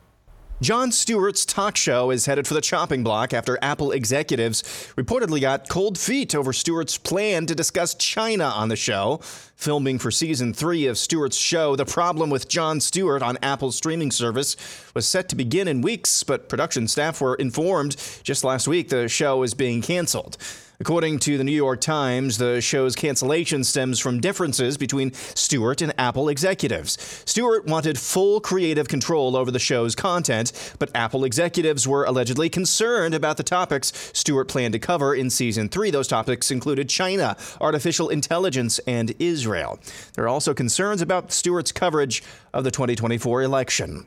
Jon 0.62 0.90
Stewart's 0.90 1.44
talk 1.44 1.76
show 1.76 2.10
is 2.10 2.24
headed 2.24 2.46
for 2.46 2.54
the 2.54 2.62
chopping 2.62 3.04
block 3.04 3.34
after 3.34 3.58
Apple 3.60 3.92
executives 3.92 4.62
reportedly 4.96 5.38
got 5.38 5.68
cold 5.68 5.98
feet 5.98 6.34
over 6.34 6.50
Stewart's 6.50 6.96
plan 6.96 7.44
to 7.44 7.54
discuss 7.54 7.94
China 7.94 8.44
on 8.44 8.70
the 8.70 8.76
show. 8.76 9.20
Filming 9.54 9.98
for 9.98 10.10
season 10.10 10.54
three 10.54 10.86
of 10.86 10.96
Stewart's 10.96 11.36
show, 11.36 11.76
The 11.76 11.84
Problem 11.84 12.30
with 12.30 12.48
Jon 12.48 12.80
Stewart 12.80 13.22
on 13.22 13.36
Apple's 13.42 13.76
streaming 13.76 14.10
service 14.10 14.56
was 14.94 15.06
set 15.06 15.28
to 15.28 15.36
begin 15.36 15.68
in 15.68 15.82
weeks, 15.82 16.22
but 16.22 16.48
production 16.48 16.88
staff 16.88 17.20
were 17.20 17.34
informed 17.34 17.96
just 18.22 18.42
last 18.42 18.66
week 18.66 18.88
the 18.88 19.08
show 19.08 19.42
is 19.42 19.52
being 19.52 19.82
canceled. 19.82 20.38
According 20.78 21.20
to 21.20 21.38
the 21.38 21.44
New 21.44 21.52
York 21.52 21.80
Times, 21.80 22.36
the 22.36 22.60
show's 22.60 22.94
cancellation 22.94 23.64
stems 23.64 23.98
from 23.98 24.20
differences 24.20 24.76
between 24.76 25.12
Stewart 25.14 25.80
and 25.80 25.94
Apple 25.96 26.28
executives. 26.28 26.98
Stewart 27.24 27.66
wanted 27.66 27.98
full 27.98 28.40
creative 28.40 28.86
control 28.86 29.36
over 29.36 29.50
the 29.50 29.58
show's 29.58 29.94
content, 29.94 30.52
but 30.78 30.90
Apple 30.94 31.24
executives 31.24 31.88
were 31.88 32.04
allegedly 32.04 32.50
concerned 32.50 33.14
about 33.14 33.38
the 33.38 33.42
topics 33.42 34.10
Stewart 34.12 34.48
planned 34.48 34.74
to 34.74 34.78
cover 34.78 35.14
in 35.14 35.30
season 35.30 35.70
three. 35.70 35.90
Those 35.90 36.08
topics 36.08 36.50
included 36.50 36.90
China, 36.90 37.36
artificial 37.58 38.10
intelligence, 38.10 38.78
and 38.80 39.14
Israel. 39.18 39.78
There 40.14 40.24
are 40.24 40.28
also 40.28 40.52
concerns 40.52 41.00
about 41.00 41.32
Stewart's 41.32 41.72
coverage 41.72 42.22
of 42.52 42.64
the 42.64 42.70
2024 42.70 43.42
election. 43.42 44.06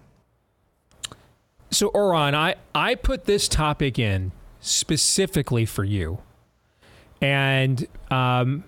So, 1.72 1.90
Auron, 1.94 2.36
I, 2.36 2.56
I 2.74 2.96
put 2.96 3.26
this 3.26 3.48
topic 3.48 3.98
in 3.98 4.32
specifically 4.60 5.66
for 5.66 5.84
you 5.84 6.20
and 7.22 7.88
um, 8.12 8.64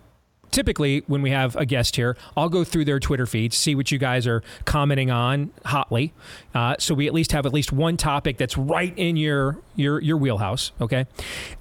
typically, 0.52 1.04
when 1.08 1.22
we 1.22 1.32
have 1.32 1.56
a 1.56 1.66
guest 1.66 1.96
here, 1.96 2.18
I'll 2.36 2.50
go 2.50 2.64
through 2.64 2.86
their 2.86 3.00
Twitter 3.00 3.26
feeds, 3.26 3.58
see 3.58 3.76
what 3.76 3.92
you 3.92 3.98
guys 3.98 4.28
are 4.28 4.44
commenting 4.66 5.10
on 5.10 5.52
hotly, 5.66 6.14
uh, 6.54 6.76
so 6.80 6.94
we 6.94 7.08
at 7.08 7.14
least 7.14 7.32
have 7.32 7.46
at 7.46 7.54
least 7.54 7.72
one 7.72 7.98
topic 7.98 8.38
that's 8.38 8.58
right 8.58 8.94
in 8.98 9.18
your 9.18 9.58
your 9.76 10.00
your 10.02 10.18
wheelhouse. 10.18 10.72
Okay, 10.80 11.06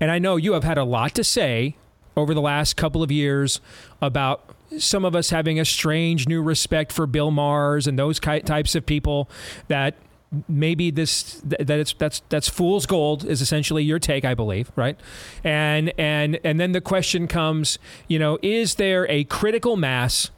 and 0.01 0.11
I 0.11 0.19
know 0.19 0.37
you 0.37 0.53
have 0.53 0.65
had 0.65 0.79
a 0.79 0.85
lot 0.85 1.15
to 1.15 1.25
say 1.25 1.77
over 2.17 2.35
the 2.35 2.41
last 2.41 2.77
couple 2.77 3.03
of 3.03 3.11
years 3.11 3.61
about 4.03 4.55
some 4.79 5.05
of 5.05 5.17
us 5.17 5.31
having 5.31 5.59
a 5.59 5.65
strange 5.65 6.29
new 6.29 6.43
respect 6.43 6.93
for 6.93 7.07
Bill 7.07 7.31
Maher's 7.31 7.87
and 7.87 7.99
those 7.99 8.21
types 8.21 8.75
of 8.75 8.87
people 8.87 9.29
that 9.69 9.95
maybe 10.49 10.91
this 10.91 11.41
that 11.45 11.71
it's 11.71 11.93
that's 11.95 12.23
that's 12.29 12.49
fool's 12.49 12.87
gold 12.87 13.25
is 13.25 13.41
essentially 13.43 13.83
your 13.83 13.99
take 13.99 14.25
i 14.25 14.33
believe 14.33 14.71
right 14.77 14.99
and 15.43 15.93
and 15.99 16.39
and 16.45 16.61
then 16.61 16.71
the 16.71 16.81
question 16.81 17.27
comes 17.27 17.79
you 18.07 18.17
know 18.19 18.39
is 18.41 18.77
there 18.77 19.11
a 19.11 19.25
critical 19.25 19.77
mass 19.77 20.31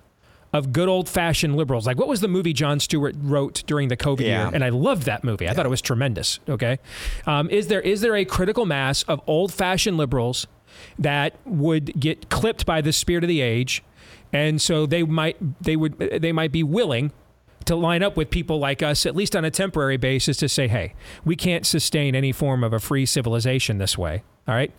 of 0.54 0.70
good 0.70 0.86
old 0.86 1.08
fashioned 1.08 1.56
liberals. 1.56 1.86
Like, 1.86 1.96
what 1.98 2.08
was 2.08 2.20
the 2.20 2.28
movie 2.28 2.52
Jon 2.52 2.78
Stewart 2.78 3.14
wrote 3.18 3.62
during 3.66 3.88
the 3.88 3.96
COVID 3.96 4.20
Yeah. 4.20 4.26
year? 4.44 4.50
And 4.52 4.62
I 4.62 4.68
loved 4.68 5.04
that 5.04 5.24
movie. 5.24 5.48
I 5.48 5.54
thought 5.54 5.64
it 5.64 5.70
was 5.70 5.80
tremendous. 5.80 6.40
Okay, 6.46 6.78
um, 7.26 7.48
is 7.48 7.68
there 7.68 7.80
is 7.80 8.02
there 8.02 8.14
a 8.14 8.26
critical 8.26 8.66
mass 8.66 9.02
of 9.04 9.22
old 9.26 9.50
fashioned 9.50 9.96
liberals 9.96 10.46
that 10.98 11.36
would 11.46 11.98
get 11.98 12.28
clipped 12.28 12.66
by 12.66 12.82
the 12.82 12.92
spirit 12.92 13.24
of 13.24 13.28
the 13.28 13.40
age, 13.40 13.82
and 14.30 14.60
so 14.60 14.84
they 14.84 15.02
might 15.04 15.38
they 15.62 15.74
would 15.74 15.98
they 15.98 16.32
might 16.32 16.52
be 16.52 16.62
willing 16.62 17.12
to 17.66 17.76
line 17.76 18.02
up 18.02 18.16
with 18.16 18.30
people 18.30 18.58
like 18.58 18.82
us, 18.82 19.06
at 19.06 19.16
least 19.16 19.34
on 19.36 19.44
a 19.44 19.50
temporary 19.50 19.96
basis, 19.96 20.36
to 20.38 20.48
say, 20.48 20.68
hey, 20.68 20.94
we 21.24 21.36
can't 21.36 21.66
sustain 21.66 22.14
any 22.14 22.32
form 22.32 22.64
of 22.64 22.72
a 22.72 22.80
free 22.80 23.06
civilization 23.06 23.78
this 23.78 23.96
way. 23.96 24.22
All 24.48 24.54
right. 24.54 24.72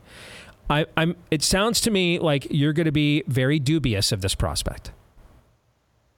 I, 0.69 0.85
I'm. 0.95 1.15
It 1.29 1.43
sounds 1.43 1.81
to 1.81 1.91
me 1.91 2.19
like 2.19 2.47
you're 2.49 2.73
going 2.73 2.85
to 2.85 2.91
be 2.91 3.23
very 3.27 3.59
dubious 3.59 4.11
of 4.11 4.21
this 4.21 4.35
prospect. 4.35 4.91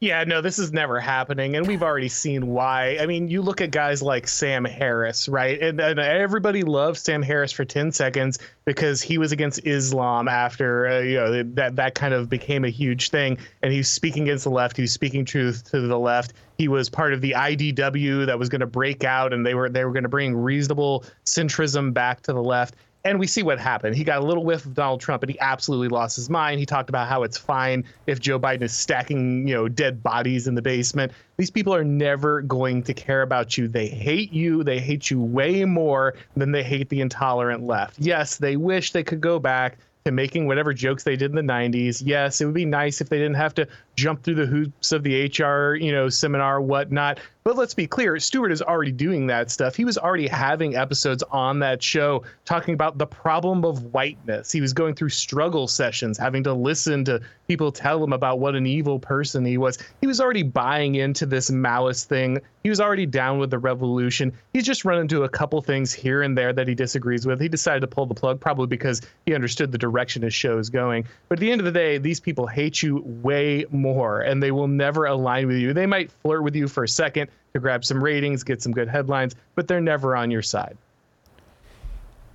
Yeah, 0.02 0.26
no, 0.26 0.42
this 0.42 0.60
is 0.60 0.74
never 0.74 1.00
happening, 1.00 1.56
and 1.56 1.66
we've 1.66 1.82
already 1.82 2.10
seen 2.10 2.48
why. 2.48 2.98
I 3.00 3.06
mean, 3.06 3.30
you 3.30 3.42
look 3.42 3.62
at 3.62 3.72
guys 3.72 4.02
like 4.02 4.28
Sam 4.28 4.66
Harris, 4.66 5.30
right? 5.30 5.60
And, 5.62 5.80
and 5.80 5.98
everybody 6.00 6.64
loved 6.64 6.98
Sam 6.98 7.22
Harris 7.22 7.54
for 7.54 7.64
ten 7.64 7.94
seconds 7.94 8.38
because 8.66 9.02
he 9.02 9.18
was 9.18 9.32
against 9.32 9.66
Islam 9.66 10.28
after 10.28 10.88
uh, 10.88 11.00
you 11.00 11.16
know 11.16 11.44
that 11.54 11.78
that 11.78 11.96
kind 11.96 12.14
of 12.14 12.30
became 12.30 12.66
a 12.66 12.70
huge 12.70 13.10
thing, 13.10 13.38
and 13.64 13.72
he's 13.72 13.90
speaking 13.90 14.24
against 14.24 14.44
the 14.44 14.52
left. 14.52 14.76
He's 14.76 14.92
speaking 14.92 15.24
truth 15.24 15.72
to 15.72 15.80
the 15.80 15.98
left. 15.98 16.34
He 16.58 16.68
was 16.68 16.90
part 16.90 17.14
of 17.14 17.22
the 17.22 17.32
IDW 17.32 18.26
that 18.26 18.38
was 18.38 18.50
going 18.50 18.62
to 18.62 18.68
break 18.68 19.06
out, 19.06 19.32
and 19.32 19.46
they 19.46 19.56
were 19.56 19.70
they 19.70 19.86
were 19.86 19.94
going 19.94 20.04
to 20.04 20.10
bring 20.10 20.36
reasonable 20.36 21.06
centrism 21.26 21.94
back 21.94 22.22
to 22.24 22.34
the 22.34 22.44
left 22.44 22.76
and 23.06 23.20
we 23.20 23.28
see 23.28 23.44
what 23.44 23.60
happened. 23.60 23.96
He 23.96 24.04
got 24.04 24.20
a 24.20 24.26
little 24.26 24.44
whiff 24.44 24.66
of 24.66 24.74
Donald 24.74 25.00
Trump, 25.00 25.22
and 25.22 25.32
he 25.32 25.40
absolutely 25.40 25.90
lost 25.90 26.16
his 26.16 26.30
mind. 26.30 26.60
He 26.60 26.66
talked 26.66 26.90
about 26.90 27.08
how 27.08 27.22
it's 27.22 27.38
fine 27.38 27.86
if 28.08 28.20
Joe 28.20 28.40
Biden 28.40 28.64
is 28.64 28.74
stacking, 28.74 29.48
you 29.48 29.54
know, 29.54 29.70
dead 29.70 30.02
bodies 30.02 30.48
in 30.48 30.56
the 30.56 30.62
basement. 30.62 31.12
These 31.38 31.52
people 31.52 31.74
are 31.74 31.84
never 31.84 32.42
going 32.42 32.82
to 32.84 32.94
care 32.96 33.22
about 33.22 33.58
you. 33.58 33.68
They 33.68 33.88
hate 33.88 34.34
you. 34.34 34.64
They 34.64 34.80
hate 34.80 35.12
you 35.12 35.22
way 35.22 35.64
more 35.66 36.16
than 36.36 36.52
they 36.52 36.64
hate 36.64 36.90
the 36.90 37.02
intolerant 37.02 37.64
left. 37.64 38.00
Yes, 38.00 38.38
they 38.38 38.58
wish 38.58 38.92
they 38.92 39.04
could 39.04 39.22
go 39.22 39.38
back 39.38 39.78
to 40.06 40.12
making 40.12 40.48
whatever 40.48 40.74
jokes 40.74 41.04
they 41.04 41.16
did 41.16 41.32
in 41.32 41.36
the 41.36 41.54
90s. 41.54 42.02
Yes, 42.04 42.42
it 42.42 42.46
would 42.46 42.54
be 42.54 42.66
nice 42.66 43.02
if 43.02 43.10
they 43.10 43.18
didn't 43.18 43.36
have 43.36 43.54
to 43.56 43.68
jump 43.96 44.24
through 44.24 44.36
the 44.36 44.46
hoops 44.46 44.92
of 44.92 45.04
the 45.04 45.26
HR, 45.26 45.76
you 45.76 45.92
know, 45.92 46.10
seminar, 46.10 46.62
whatnot. 46.62 47.20
But 47.46 47.58
let's 47.58 47.76
be 47.76 47.86
clear, 47.86 48.20
Stewart 48.20 48.52
is 48.52 48.64
already 48.64 48.92
doing 48.92 49.28
that 49.28 49.52
stuff. 49.52 49.76
He 49.76 49.86
was 49.86 50.00
already 50.00 50.26
having 50.26 50.76
episodes 50.76 51.22
on 51.30 51.60
that 51.60 51.84
show 51.84 52.24
talking 52.44 52.74
about 52.74 52.98
the 52.98 53.06
problem 53.06 53.64
of 53.64 53.94
whiteness. 53.94 54.52
He 54.52 54.62
was 54.62 54.74
going 54.74 54.96
through 54.96 55.10
struggle 55.10 55.68
sessions, 55.68 56.18
having 56.18 56.44
to 56.46 56.54
listen 56.54 57.06
to 57.06 57.22
people 57.48 57.72
tell 57.72 58.04
him 58.04 58.14
about 58.14 58.40
what 58.40 58.56
an 58.56 58.66
evil 58.66 58.98
person 58.98 59.46
he 59.46 59.60
was. 59.60 59.78
He 60.02 60.08
was 60.08 60.20
already 60.20 60.42
buying 60.42 60.96
into 60.96 61.28
this 61.28 61.52
Maoist 61.52 62.06
thing. 62.06 62.40
He 62.64 62.70
was 62.70 62.82
already 62.82 63.06
down 63.06 63.38
with 63.38 63.52
the 63.52 63.60
revolution. 63.60 64.34
He's 64.52 64.66
just 64.66 64.84
run 64.84 64.98
into 64.98 65.22
a 65.22 65.30
couple 65.30 65.62
things 65.62 65.94
here 65.94 66.24
and 66.24 66.36
there 66.36 66.52
that 66.52 66.68
he 66.68 66.74
disagrees 66.74 67.28
with. 67.28 67.40
He 67.40 67.48
decided 67.48 67.82
to 67.82 67.88
pull 67.88 68.08
the 68.08 68.16
plug, 68.16 68.40
probably 68.40 68.66
because 68.66 69.04
he 69.28 69.36
understood 69.36 69.72
the 69.72 69.78
direction 69.78 70.24
his 70.24 70.34
show 70.34 70.58
is 70.58 70.72
going. 70.72 71.06
But 71.30 71.38
at 71.38 71.42
the 71.42 71.52
end 71.52 71.62
of 71.62 71.66
the 71.66 71.72
day, 71.72 72.00
these 72.00 72.20
people 72.20 72.48
hate 72.48 72.82
you 72.82 73.04
way 73.06 73.66
more, 73.70 73.85
and 73.94 74.42
they 74.42 74.52
will 74.52 74.68
never 74.68 75.06
align 75.06 75.48
with 75.48 75.58
you. 75.58 75.74
They 75.74 75.86
might 75.86 76.12
flirt 76.12 76.44
with 76.44 76.56
you 76.56 76.68
for 76.68 76.84
a 76.84 76.88
second 76.88 77.30
to 77.54 77.60
grab 77.60 77.86
some 77.86 78.04
ratings, 78.04 78.44
get 78.44 78.62
some 78.62 78.72
good 78.72 78.88
headlines, 78.88 79.36
but 79.56 79.68
they're 79.68 79.82
never 79.82 80.16
on 80.16 80.32
your 80.32 80.42
side. 80.42 80.78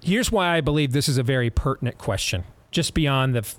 Here's 0.03 0.33
why 0.33 0.57
I 0.57 0.61
believe 0.61 0.93
this 0.93 1.09
is 1.09 1.19
a 1.19 1.23
very 1.23 1.51
pertinent 1.51 1.99
question, 1.99 2.45
just 2.71 2.95
beyond 2.95 3.35
the 3.35 3.41
f- 3.41 3.59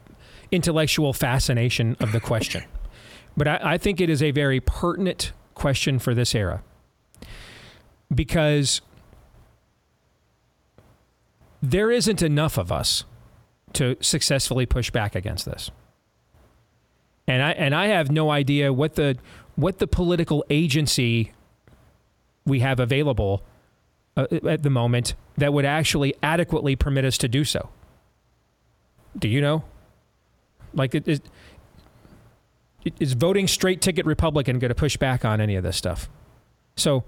intellectual 0.51 1.13
fascination 1.13 1.95
of 1.99 2.12
the 2.12 2.19
question. 2.19 2.63
but 3.38 3.47
I, 3.47 3.60
I 3.62 3.77
think 3.77 4.01
it 4.01 4.10
is 4.10 4.23
a 4.23 4.32
very 4.32 4.60
pertinent 4.60 5.34
question 5.54 5.99
for 5.99 6.15
this 6.15 6.34
era 6.34 6.63
because 8.13 8.82
there 11.62 11.91
isn't 11.91 12.21
enough 12.21 12.58
of 12.58 12.71
us 12.71 13.04
to 13.73 13.95
successfully 14.01 14.65
push 14.65 14.89
back 14.91 15.15
against 15.15 15.45
this. 15.45 15.71
And 17.27 17.41
I 17.41 17.51
and 17.51 17.73
I 17.75 17.88
have 17.88 18.12
no 18.12 18.29
idea 18.29 18.73
what 18.73 18.95
the 18.95 19.17
what 19.55 19.79
the 19.79 19.88
political 19.88 20.43
agency 20.49 21.31
we 22.45 22.60
have 22.60 22.79
available 22.79 23.43
uh, 24.17 24.27
at 24.47 24.63
the 24.63 24.69
moment 24.69 25.13
that 25.38 25.53
would 25.53 25.65
actually 25.65 26.13
adequately 26.21 26.75
permit 26.75 27.05
us 27.05 27.17
to 27.19 27.27
do 27.27 27.43
so. 27.43 27.69
Do 29.17 29.27
you 29.27 29.41
know? 29.41 29.63
Like, 30.73 30.95
it, 30.95 31.07
it, 31.07 31.21
is 32.99 33.13
voting 33.13 33.47
straight 33.47 33.81
ticket 33.81 34.05
Republican 34.05 34.60
going 34.60 34.69
to 34.69 34.75
push 34.75 34.97
back 34.97 35.25
on 35.25 35.41
any 35.41 35.55
of 35.55 35.63
this 35.63 35.77
stuff? 35.77 36.10
So 36.75 37.03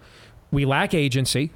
we 0.52 0.66
lack 0.66 0.94
agency. 0.94 1.52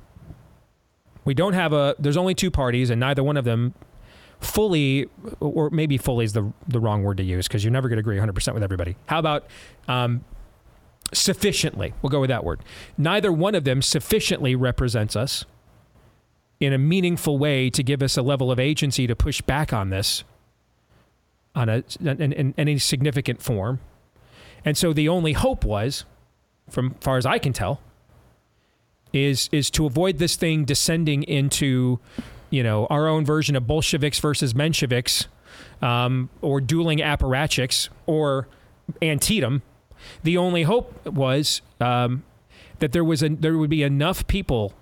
We 1.26 1.34
don't 1.34 1.54
have 1.54 1.74
a, 1.74 1.96
there's 2.00 2.18
only 2.18 2.34
two 2.34 2.50
parties, 2.50 2.90
and 2.90 3.00
neither 3.00 3.24
one 3.24 3.38
of 3.38 3.46
them 3.46 3.74
fully, 4.40 5.10
or 5.40 5.70
maybe 5.70 5.98
fully 5.98 6.26
is 6.26 6.34
the, 6.34 6.52
the 6.68 6.80
wrong 6.80 7.04
word 7.04 7.18
to 7.18 7.24
use 7.24 7.48
because 7.48 7.64
you're 7.64 7.72
never 7.72 7.90
going 7.90 7.98
to 7.98 8.02
agree 8.02 8.18
100% 8.18 8.54
with 8.54 8.64
everybody. 8.64 8.96
How 9.08 9.20
about 9.20 9.48
um, 9.88 10.24
sufficiently? 11.14 11.94
We'll 12.02 12.10
go 12.10 12.22
with 12.22 12.30
that 12.30 12.44
word. 12.44 12.62
Neither 12.98 13.32
one 13.32 13.56
of 13.56 13.64
them 13.64 13.82
sufficiently 13.82 14.56
represents 14.56 15.16
us 15.16 15.46
in 16.60 16.74
a 16.74 16.78
meaningful 16.78 17.38
way 17.38 17.70
to 17.70 17.84
give 17.84 18.02
us 18.02 18.18
a 18.18 18.22
level 18.22 18.52
of 18.52 18.60
agency 18.60 19.08
to 19.08 19.16
push 19.16 19.42
back 19.42 19.74
on 19.74 19.90
this 19.90 20.24
on 21.56 21.70
a 21.70 21.84
in, 22.00 22.34
in 22.34 22.54
any 22.58 22.78
significant 22.78 23.42
form. 23.42 23.80
And 24.64 24.78
so 24.78 24.94
the 24.94 25.10
only 25.10 25.34
hope 25.34 25.64
was, 25.64 26.06
from 26.70 26.96
far 26.96 27.18
as 27.18 27.26
I 27.26 27.40
can 27.40 27.54
tell, 27.54 27.80
is 29.14 29.50
is 29.52 29.70
to 29.72 29.86
avoid 29.86 30.18
this 30.18 30.36
thing 30.36 30.66
descending 30.66 31.24
into, 31.24 32.00
you 32.50 32.64
know, 32.64 32.86
our 32.88 33.08
own 33.08 33.26
version 33.26 33.56
of 33.56 33.68
Bolsheviks 33.68 34.20
versus 34.20 34.54
Mensheviks, 34.54 35.28
um, 35.82 36.30
or 36.42 36.62
dueling 36.62 37.00
apparatchiks, 37.00 37.90
or 38.06 38.48
Antietam. 39.02 39.62
The 40.24 40.38
only 40.38 40.64
hope 40.64 41.06
was 41.06 41.62
um, 41.82 42.24
that 42.80 42.92
there 42.92 43.04
was 43.04 43.24
a, 43.24 43.30
there 43.30 43.58
would 43.58 43.70
be 43.70 43.84
enough 43.84 44.28
people 44.28 44.74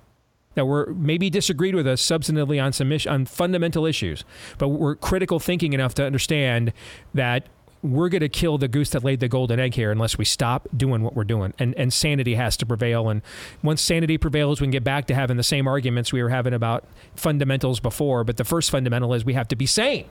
that 0.55 0.65
were 0.65 0.93
maybe 0.97 1.29
disagreed 1.29 1.75
with 1.75 1.85
us 1.85 2.01
substantively 2.01 2.63
on 2.63 2.73
some 2.73 2.91
on 3.11 3.25
fundamental 3.25 3.85
issues, 3.85 4.23
but 4.57 4.69
were 4.69 4.95
critical 4.95 5.39
thinking 5.39 5.73
enough 5.73 5.93
to 5.95 6.05
understand 6.05 6.73
that 7.13 7.47
we're 7.85 8.09
going 8.09 8.21
to 8.21 8.29
kill 8.29 8.57
the 8.57 8.67
goose 8.67 8.89
that 8.89 9.03
laid 9.03 9.19
the 9.19 9.27
golden 9.27 9.59
egg 9.59 9.75
here 9.75 9.91
unless 9.91 10.17
we 10.17 10.25
stop 10.25 10.67
doing 10.75 11.03
what 11.03 11.15
we're 11.15 11.23
doing. 11.23 11.53
And, 11.59 11.75
and 11.75 11.93
sanity 11.93 12.35
has 12.35 12.57
to 12.57 12.65
prevail. 12.65 13.09
And 13.09 13.21
once 13.61 13.81
sanity 13.81 14.17
prevails, 14.17 14.59
we 14.59 14.65
can 14.65 14.71
get 14.71 14.83
back 14.83 15.05
to 15.07 15.15
having 15.15 15.37
the 15.37 15.43
same 15.43 15.67
arguments 15.67 16.11
we 16.11 16.21
were 16.21 16.29
having 16.29 16.53
about 16.53 16.85
fundamentals 17.15 17.79
before. 17.79 18.23
But 18.23 18.37
the 18.37 18.43
first 18.43 18.71
fundamental 18.71 19.13
is 19.13 19.23
we 19.23 19.33
have 19.33 19.47
to 19.49 19.55
be 19.55 19.67
sane. 19.67 20.07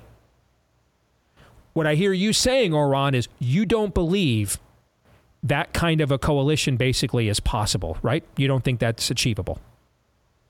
What 1.73 1.87
I 1.87 1.97
hear 1.97 2.13
you 2.13 2.33
saying, 2.33 2.73
Auron, 2.73 3.15
is 3.15 3.29
you 3.41 3.67
don't 3.67 3.93
believe 3.93 4.61
that 5.43 5.73
kind 5.73 6.01
of 6.01 6.13
a 6.13 6.19
coalition 6.19 6.77
basically 6.77 7.29
is 7.29 7.41
possible, 7.41 7.99
right? 8.03 8.23
You 8.37 8.47
don't 8.47 8.63
think 8.63 8.79
that's 8.79 9.11
achievable. 9.11 9.59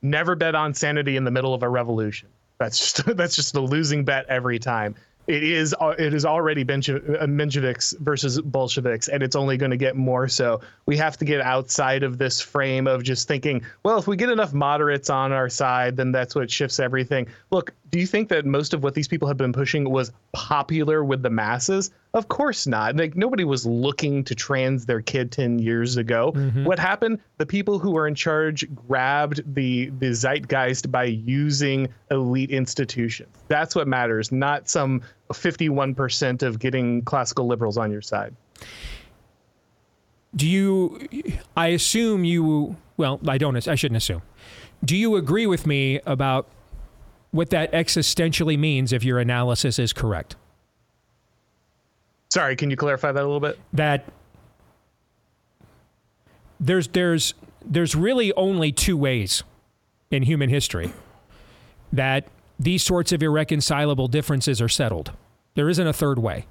Never 0.03 0.35
bet 0.35 0.55
on 0.55 0.75
sanity 0.75 1.17
in 1.17 1.25
the 1.25 1.31
middle 1.31 1.55
of 1.55 1.63
a 1.63 1.69
revolution. 1.69 2.29
That's 2.59 2.79
just 2.79 3.07
that's 3.17 3.35
just 3.35 3.55
the 3.55 3.63
losing 3.63 4.05
bet 4.05 4.27
every 4.29 4.59
time 4.59 4.95
it 5.27 5.43
is 5.43 5.75
uh, 5.81 5.95
it 5.99 6.13
is 6.13 6.25
already 6.25 6.65
Mensheviks 6.65 7.95
uh, 7.95 7.99
versus 8.01 8.41
Bolsheviks, 8.41 9.09
and 9.09 9.23
it's 9.23 9.37
only 9.37 9.57
going 9.57 9.71
to 9.71 9.77
get 9.77 9.97
more 9.97 10.29
so. 10.29 10.61
We 10.87 10.97
have 10.99 11.17
to 11.19 11.25
get 11.25 11.41
outside 11.41 12.03
of 12.03 12.19
this 12.19 12.41
frame 12.41 12.87
of 12.87 13.03
just 13.03 13.27
thinking, 13.27 13.63
well, 13.83 13.99
if 13.99 14.07
we 14.07 14.17
get 14.17 14.29
enough 14.29 14.53
moderates 14.53 15.11
on 15.11 15.33
our 15.33 15.49
side, 15.49 15.97
then 15.97 16.13
that's 16.13 16.35
what 16.35 16.51
shifts 16.51 16.79
everything. 16.79 17.27
Look, 17.51 17.73
do 17.95 18.01
you 18.01 18.09
think 18.09 18.29
that 18.31 18.45
most 18.45 18.75
of 18.75 18.83
what 18.83 18.93
these 18.95 19.07
people 19.07 19.29
have 19.29 19.37
been 19.37 19.53
pushing 19.53 19.89
was 19.89 20.11
popular 20.33 21.05
with 21.05 21.23
the 21.23 21.31
masses? 21.31 21.93
Of 22.13 22.27
course 22.27 22.67
not. 22.67 22.97
Like 22.97 23.15
nobody 23.15 23.45
was 23.45 23.65
looking 23.65 24.25
to 24.25 24.35
trans 24.35 24.85
their 24.85 25.01
kid 25.01 25.31
10 25.31 25.61
years 25.61 25.97
ago. 25.97 26.33
Mm-hmm. 26.33 26.65
What 26.65 26.81
happened? 26.81 27.21
The 27.39 27.47
people 27.47 27.79
who 27.79 27.93
were 27.93 28.09
in 28.09 28.17
charge 28.17 28.67
grabbed 28.75 29.55
the 29.55 29.93
the 30.01 30.13
zeitgeist 30.13 30.91
by 30.91 31.05
using 31.05 31.89
elite 32.11 32.51
institutions. 32.51 33.29
That's 33.47 33.77
what 33.77 33.87
matters, 33.87 34.33
not 34.33 34.69
some 34.69 35.03
51% 35.33 36.43
of 36.43 36.59
getting 36.59 37.03
classical 37.03 37.47
liberals 37.47 37.79
on 37.79 37.93
your 37.93 38.03
side. 38.03 38.35
Do 40.35 40.49
you 40.49 40.99
I 41.57 41.69
assume 41.69 42.25
you 42.25 42.75
well, 42.97 43.21
I 43.29 43.39
don't 43.39 43.69
I 43.69 43.77
shouldn't 43.77 43.99
assume. 43.99 44.23
Do 44.85 44.97
you 44.97 45.15
agree 45.15 45.47
with 45.47 45.65
me 45.65 46.01
about 46.07 46.49
what 47.35 47.51
that 47.51 47.73
existentially 47.73 48.57
means 48.57 48.93
if 48.93 49.03
your 49.03 49.19
analysis 49.19 49.81
is 49.81 49.93
correct. 49.93 50.37
Sorry, 52.29 52.55
can 52.55 52.71
you 52.71 52.77
clarify 52.77 53.11
that 53.11 53.21
a 53.21 53.27
little 53.27 53.41
bit? 53.41 53.59
That 53.73 54.05
there's 56.61 56.87
there's 56.89 57.35
there's 57.65 57.97
really 57.97 58.33
only 58.35 58.71
two 58.71 58.97
ways 58.97 59.43
in 60.13 60.23
human 60.23 60.49
history 60.49 60.93
that 61.93 62.29
these 62.61 62.85
sorts 62.85 63.11
of 63.11 63.21
irreconcilable 63.21 64.07
differences 64.07 64.61
are 64.61 64.69
settled. 64.69 65.11
There 65.55 65.69
isn't 65.69 65.87
a 65.87 65.93
third 65.93 66.21
way 66.21 66.47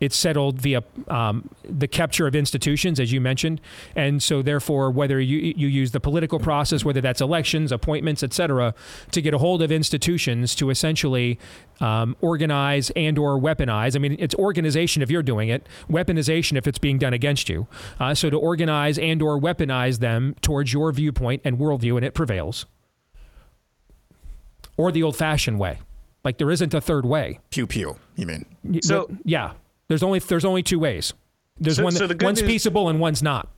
it's 0.00 0.16
settled 0.16 0.60
via 0.60 0.82
um, 1.08 1.48
the 1.64 1.88
capture 1.88 2.26
of 2.26 2.34
institutions, 2.34 3.00
as 3.00 3.12
you 3.12 3.20
mentioned, 3.20 3.60
and 3.96 4.22
so 4.22 4.42
therefore, 4.42 4.90
whether 4.90 5.20
you 5.20 5.54
you 5.56 5.68
use 5.68 5.90
the 5.90 6.00
political 6.00 6.38
process, 6.38 6.84
whether 6.84 7.00
that's 7.00 7.20
elections, 7.20 7.72
appointments, 7.72 8.22
etc., 8.22 8.74
to 9.10 9.20
get 9.20 9.34
a 9.34 9.38
hold 9.38 9.62
of 9.62 9.72
institutions 9.72 10.54
to 10.54 10.70
essentially 10.70 11.38
um, 11.80 12.16
organize 12.20 12.90
and 12.90 13.18
or 13.18 13.38
weaponize. 13.38 13.96
I 13.96 13.98
mean, 13.98 14.16
it's 14.18 14.34
organization 14.36 15.02
if 15.02 15.10
you're 15.10 15.22
doing 15.22 15.48
it, 15.48 15.66
weaponization 15.90 16.56
if 16.56 16.66
it's 16.66 16.78
being 16.78 16.98
done 16.98 17.12
against 17.12 17.48
you. 17.48 17.66
Uh, 17.98 18.14
so 18.14 18.30
to 18.30 18.36
organize 18.36 18.98
and 18.98 19.20
or 19.22 19.38
weaponize 19.40 19.98
them 19.98 20.36
towards 20.40 20.72
your 20.72 20.92
viewpoint 20.92 21.42
and 21.44 21.58
worldview, 21.58 21.96
and 21.96 22.04
it 22.04 22.14
prevails, 22.14 22.66
or 24.76 24.92
the 24.92 25.02
old-fashioned 25.02 25.58
way. 25.58 25.78
Like 26.24 26.38
there 26.38 26.50
isn't 26.50 26.74
a 26.74 26.80
third 26.80 27.06
way. 27.06 27.40
Pew 27.50 27.66
pew. 27.66 27.96
You 28.16 28.26
mean? 28.26 28.44
So 28.82 29.08
yeah. 29.24 29.52
There's 29.88 30.02
only 30.02 30.18
there's 30.18 30.44
only 30.44 30.62
two 30.62 30.78
ways. 30.78 31.14
There's 31.58 31.76
so, 31.76 31.84
one 31.84 31.94
that, 31.94 32.20
so 32.20 32.26
one's 32.26 32.40
news, 32.40 32.50
peaceable 32.50 32.88
and 32.88 33.00
one's 33.00 33.22
not. 33.22 33.48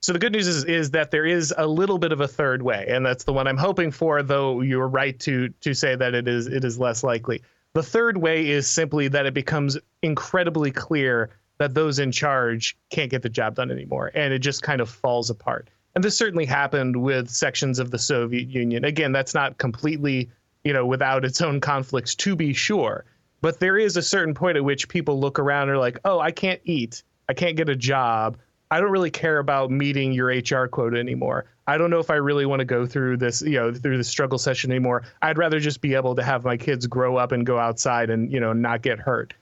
So 0.00 0.12
the 0.12 0.18
good 0.18 0.32
news 0.32 0.46
is 0.46 0.64
is 0.64 0.90
that 0.92 1.10
there 1.10 1.24
is 1.24 1.54
a 1.56 1.66
little 1.66 1.98
bit 1.98 2.12
of 2.12 2.20
a 2.20 2.28
third 2.28 2.62
way, 2.62 2.86
and 2.88 3.04
that's 3.04 3.24
the 3.24 3.32
one 3.32 3.46
I'm 3.46 3.56
hoping 3.56 3.90
for. 3.90 4.22
Though 4.22 4.60
you're 4.60 4.88
right 4.88 5.18
to 5.20 5.48
to 5.48 5.74
say 5.74 5.96
that 5.96 6.14
it 6.14 6.28
is 6.28 6.46
it 6.46 6.64
is 6.64 6.78
less 6.78 7.02
likely. 7.02 7.42
The 7.72 7.82
third 7.82 8.18
way 8.18 8.48
is 8.48 8.68
simply 8.68 9.08
that 9.08 9.26
it 9.26 9.34
becomes 9.34 9.76
incredibly 10.02 10.70
clear 10.70 11.30
that 11.58 11.74
those 11.74 11.98
in 11.98 12.12
charge 12.12 12.76
can't 12.90 13.10
get 13.10 13.22
the 13.22 13.28
job 13.28 13.56
done 13.56 13.70
anymore, 13.70 14.12
and 14.14 14.32
it 14.32 14.40
just 14.40 14.62
kind 14.62 14.80
of 14.80 14.88
falls 14.88 15.30
apart. 15.30 15.70
And 15.94 16.04
this 16.04 16.16
certainly 16.16 16.44
happened 16.44 16.94
with 16.96 17.30
sections 17.30 17.78
of 17.78 17.90
the 17.90 17.98
Soviet 17.98 18.48
Union. 18.48 18.84
Again, 18.84 19.12
that's 19.12 19.34
not 19.34 19.56
completely 19.56 20.30
you 20.62 20.72
know 20.72 20.84
without 20.84 21.24
its 21.24 21.40
own 21.40 21.60
conflicts 21.60 22.14
to 22.16 22.36
be 22.36 22.52
sure 22.52 23.04
but 23.40 23.60
there 23.60 23.78
is 23.78 23.96
a 23.96 24.02
certain 24.02 24.34
point 24.34 24.56
at 24.56 24.64
which 24.64 24.88
people 24.88 25.20
look 25.20 25.38
around 25.38 25.62
and 25.68 25.72
are 25.72 25.78
like, 25.78 25.98
oh, 26.04 26.18
I 26.18 26.30
can't 26.30 26.60
eat. 26.64 27.02
I 27.28 27.34
can't 27.34 27.56
get 27.56 27.68
a 27.68 27.76
job. 27.76 28.38
I 28.70 28.80
don't 28.80 28.90
really 28.90 29.10
care 29.10 29.38
about 29.38 29.70
meeting 29.70 30.12
your 30.12 30.28
HR 30.28 30.66
quota 30.66 30.98
anymore. 30.98 31.46
I 31.68 31.78
don't 31.78 31.90
know 31.90 31.98
if 31.98 32.10
I 32.10 32.14
really 32.14 32.46
want 32.46 32.60
to 32.60 32.64
go 32.64 32.86
through 32.86 33.16
this, 33.18 33.42
you 33.42 33.58
know, 33.58 33.72
through 33.72 33.96
the 33.96 34.04
struggle 34.04 34.38
session 34.38 34.70
anymore. 34.70 35.02
I'd 35.22 35.38
rather 35.38 35.60
just 35.60 35.80
be 35.80 35.94
able 35.94 36.14
to 36.14 36.22
have 36.22 36.44
my 36.44 36.56
kids 36.56 36.86
grow 36.86 37.16
up 37.16 37.32
and 37.32 37.44
go 37.44 37.58
outside 37.58 38.10
and, 38.10 38.32
you 38.32 38.40
know, 38.40 38.52
not 38.52 38.82
get 38.82 38.98
hurt. 38.98 39.34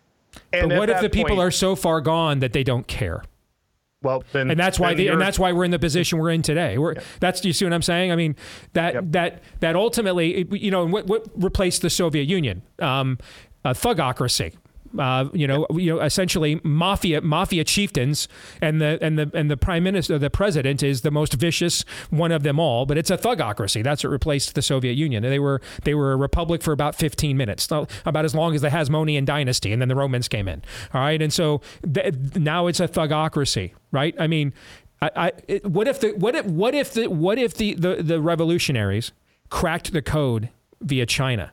And 0.53 0.71
but 0.71 0.79
what 0.79 0.91
if 0.91 1.01
the 1.01 1.09
point, 1.09 1.13
people 1.13 1.41
are 1.41 1.51
so 1.51 1.77
far 1.77 2.01
gone 2.01 2.41
that 2.41 2.53
they 2.53 2.65
don't 2.65 2.87
care? 2.87 3.23
Well, 4.03 4.23
then, 4.33 4.51
and 4.51 4.61
that's 4.61 4.79
why 4.79 4.93
the, 4.93 5.09
and 5.09 5.21
that's 5.21 5.39
why 5.39 5.53
we're 5.53 5.65
in 5.65 5.71
the 5.71 5.79
position 5.79 6.19
we're 6.19 6.31
in 6.31 6.43
today. 6.43 6.77
We're, 6.77 6.95
yeah. 6.95 7.03
That's 7.21 7.43
you 7.45 7.55
see 7.55 7.65
what 7.65 7.73
I'm 7.73 7.83
saying? 7.83 8.13
I 8.13 8.17
mean 8.17 8.37
that 8.75 8.95
yep. 8.95 9.05
that 9.09 9.43
that 9.61 9.77
ultimately, 9.77 10.47
you 10.51 10.71
know, 10.71 10.85
what 10.85 11.07
what 11.07 11.27
replaced 11.35 11.81
the 11.81 11.89
Soviet 11.89 12.25
Union? 12.25 12.63
Um, 12.81 13.19
uh, 13.65 13.73
thugocracy. 13.73 14.55
Uh, 14.99 15.29
you 15.33 15.49
know, 15.49 15.67
you 15.73 15.93
know, 15.93 16.01
essentially 16.01 16.61
mafia 16.63 17.21
mafia 17.21 17.65
chieftains, 17.65 18.29
and 18.61 18.81
the 18.81 18.97
and 19.03 19.19
the 19.19 19.29
and 19.35 19.51
the 19.51 19.57
prime 19.57 19.83
minister, 19.83 20.19
the 20.19 20.31
president, 20.31 20.85
is 20.85 21.01
the 21.01 21.11
most 21.11 21.35
vicious 21.35 21.85
one 22.11 22.31
of 22.31 22.45
them 22.45 22.61
all. 22.61 22.87
But 22.87 22.97
it's 22.97 23.11
a 23.11 23.19
thugocracy. 23.19 23.83
That's 23.83 24.05
what 24.05 24.11
replaced 24.11 24.55
the 24.55 24.63
Soviet 24.63 24.93
Union. 24.93 25.25
They 25.25 25.41
were 25.41 25.61
they 25.83 25.95
were 25.95 26.13
a 26.13 26.17
republic 26.17 26.63
for 26.63 26.71
about 26.71 26.95
15 26.95 27.37
minutes, 27.37 27.69
about 27.71 28.25
as 28.25 28.37
long 28.37 28.55
as 28.55 28.61
the 28.61 28.69
Hasmonean 28.69 29.25
dynasty, 29.25 29.73
and 29.73 29.83
then 29.83 29.89
the 29.89 29.97
Romans 29.97 30.29
came 30.29 30.47
in. 30.47 30.63
All 30.93 31.01
right, 31.01 31.21
and 31.21 31.33
so 31.33 31.61
th- 31.93 32.15
now 32.37 32.69
it's 32.69 32.79
a 32.79 32.87
thugocracy, 32.87 33.73
right? 33.91 34.15
I 34.21 34.29
mean, 34.29 34.53
I, 35.03 35.11
I 35.17 35.33
it, 35.49 35.67
what 35.67 35.89
if 35.89 35.99
the 35.99 36.13
what 36.13 36.37
if 36.37 36.47
what 36.47 36.75
if 36.75 36.93
the 36.93 37.09
what 37.09 37.39
if 37.39 37.55
the, 37.55 37.75
the 37.75 37.97
the 37.97 38.21
revolutionaries 38.21 39.11
cracked 39.51 39.93
the 39.93 40.03
code 40.03 40.51
via 40.81 41.05
China? 41.05 41.51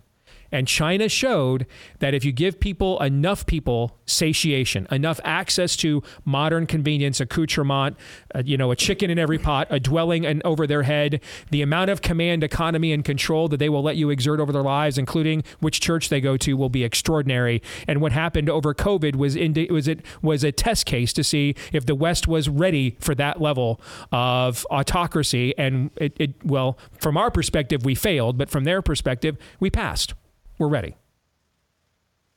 And 0.51 0.67
China 0.67 1.07
showed 1.09 1.65
that 1.99 2.13
if 2.13 2.25
you 2.25 2.31
give 2.31 2.59
people 2.59 2.99
enough 2.99 3.45
people 3.45 3.97
satiation, 4.05 4.87
enough 4.91 5.19
access 5.23 5.75
to 5.77 6.03
modern 6.25 6.65
convenience, 6.67 7.19
accoutrement, 7.19 7.97
uh, 8.35 8.43
you 8.45 8.57
know, 8.57 8.71
a 8.71 8.75
chicken 8.75 9.09
in 9.09 9.17
every 9.17 9.37
pot, 9.37 9.67
a 9.69 9.79
dwelling 9.79 10.25
and 10.25 10.41
over 10.43 10.67
their 10.67 10.83
head, 10.83 11.21
the 11.49 11.61
amount 11.61 11.89
of 11.89 12.01
command, 12.01 12.43
economy, 12.43 12.91
and 12.91 13.05
control 13.05 13.47
that 13.47 13.57
they 13.57 13.69
will 13.69 13.81
let 13.81 13.95
you 13.95 14.09
exert 14.09 14.39
over 14.39 14.51
their 14.51 14.61
lives, 14.61 14.97
including 14.97 15.43
which 15.59 15.79
church 15.79 16.09
they 16.09 16.19
go 16.19 16.37
to, 16.37 16.55
will 16.55 16.69
be 16.69 16.83
extraordinary. 16.83 17.61
And 17.87 18.01
what 18.01 18.11
happened 18.11 18.49
over 18.49 18.73
COVID 18.73 19.15
was 19.15 19.35
was 19.35 19.87
it 19.87 20.05
was 20.21 20.43
a 20.43 20.51
test 20.51 20.85
case 20.85 21.13
to 21.13 21.23
see 21.23 21.55
if 21.71 21.85
the 21.85 21.95
West 21.95 22.27
was 22.27 22.49
ready 22.49 22.97
for 22.99 23.15
that 23.15 23.41
level 23.41 23.79
of 24.11 24.65
autocracy. 24.69 25.57
And 25.57 25.91
it, 25.95 26.13
it 26.19 26.33
well, 26.43 26.77
from 26.99 27.17
our 27.17 27.31
perspective, 27.31 27.85
we 27.85 27.95
failed, 27.95 28.37
but 28.37 28.49
from 28.49 28.63
their 28.65 28.81
perspective, 28.81 29.37
we 29.59 29.69
passed 29.69 30.13
we're 30.61 30.67
ready. 30.67 30.95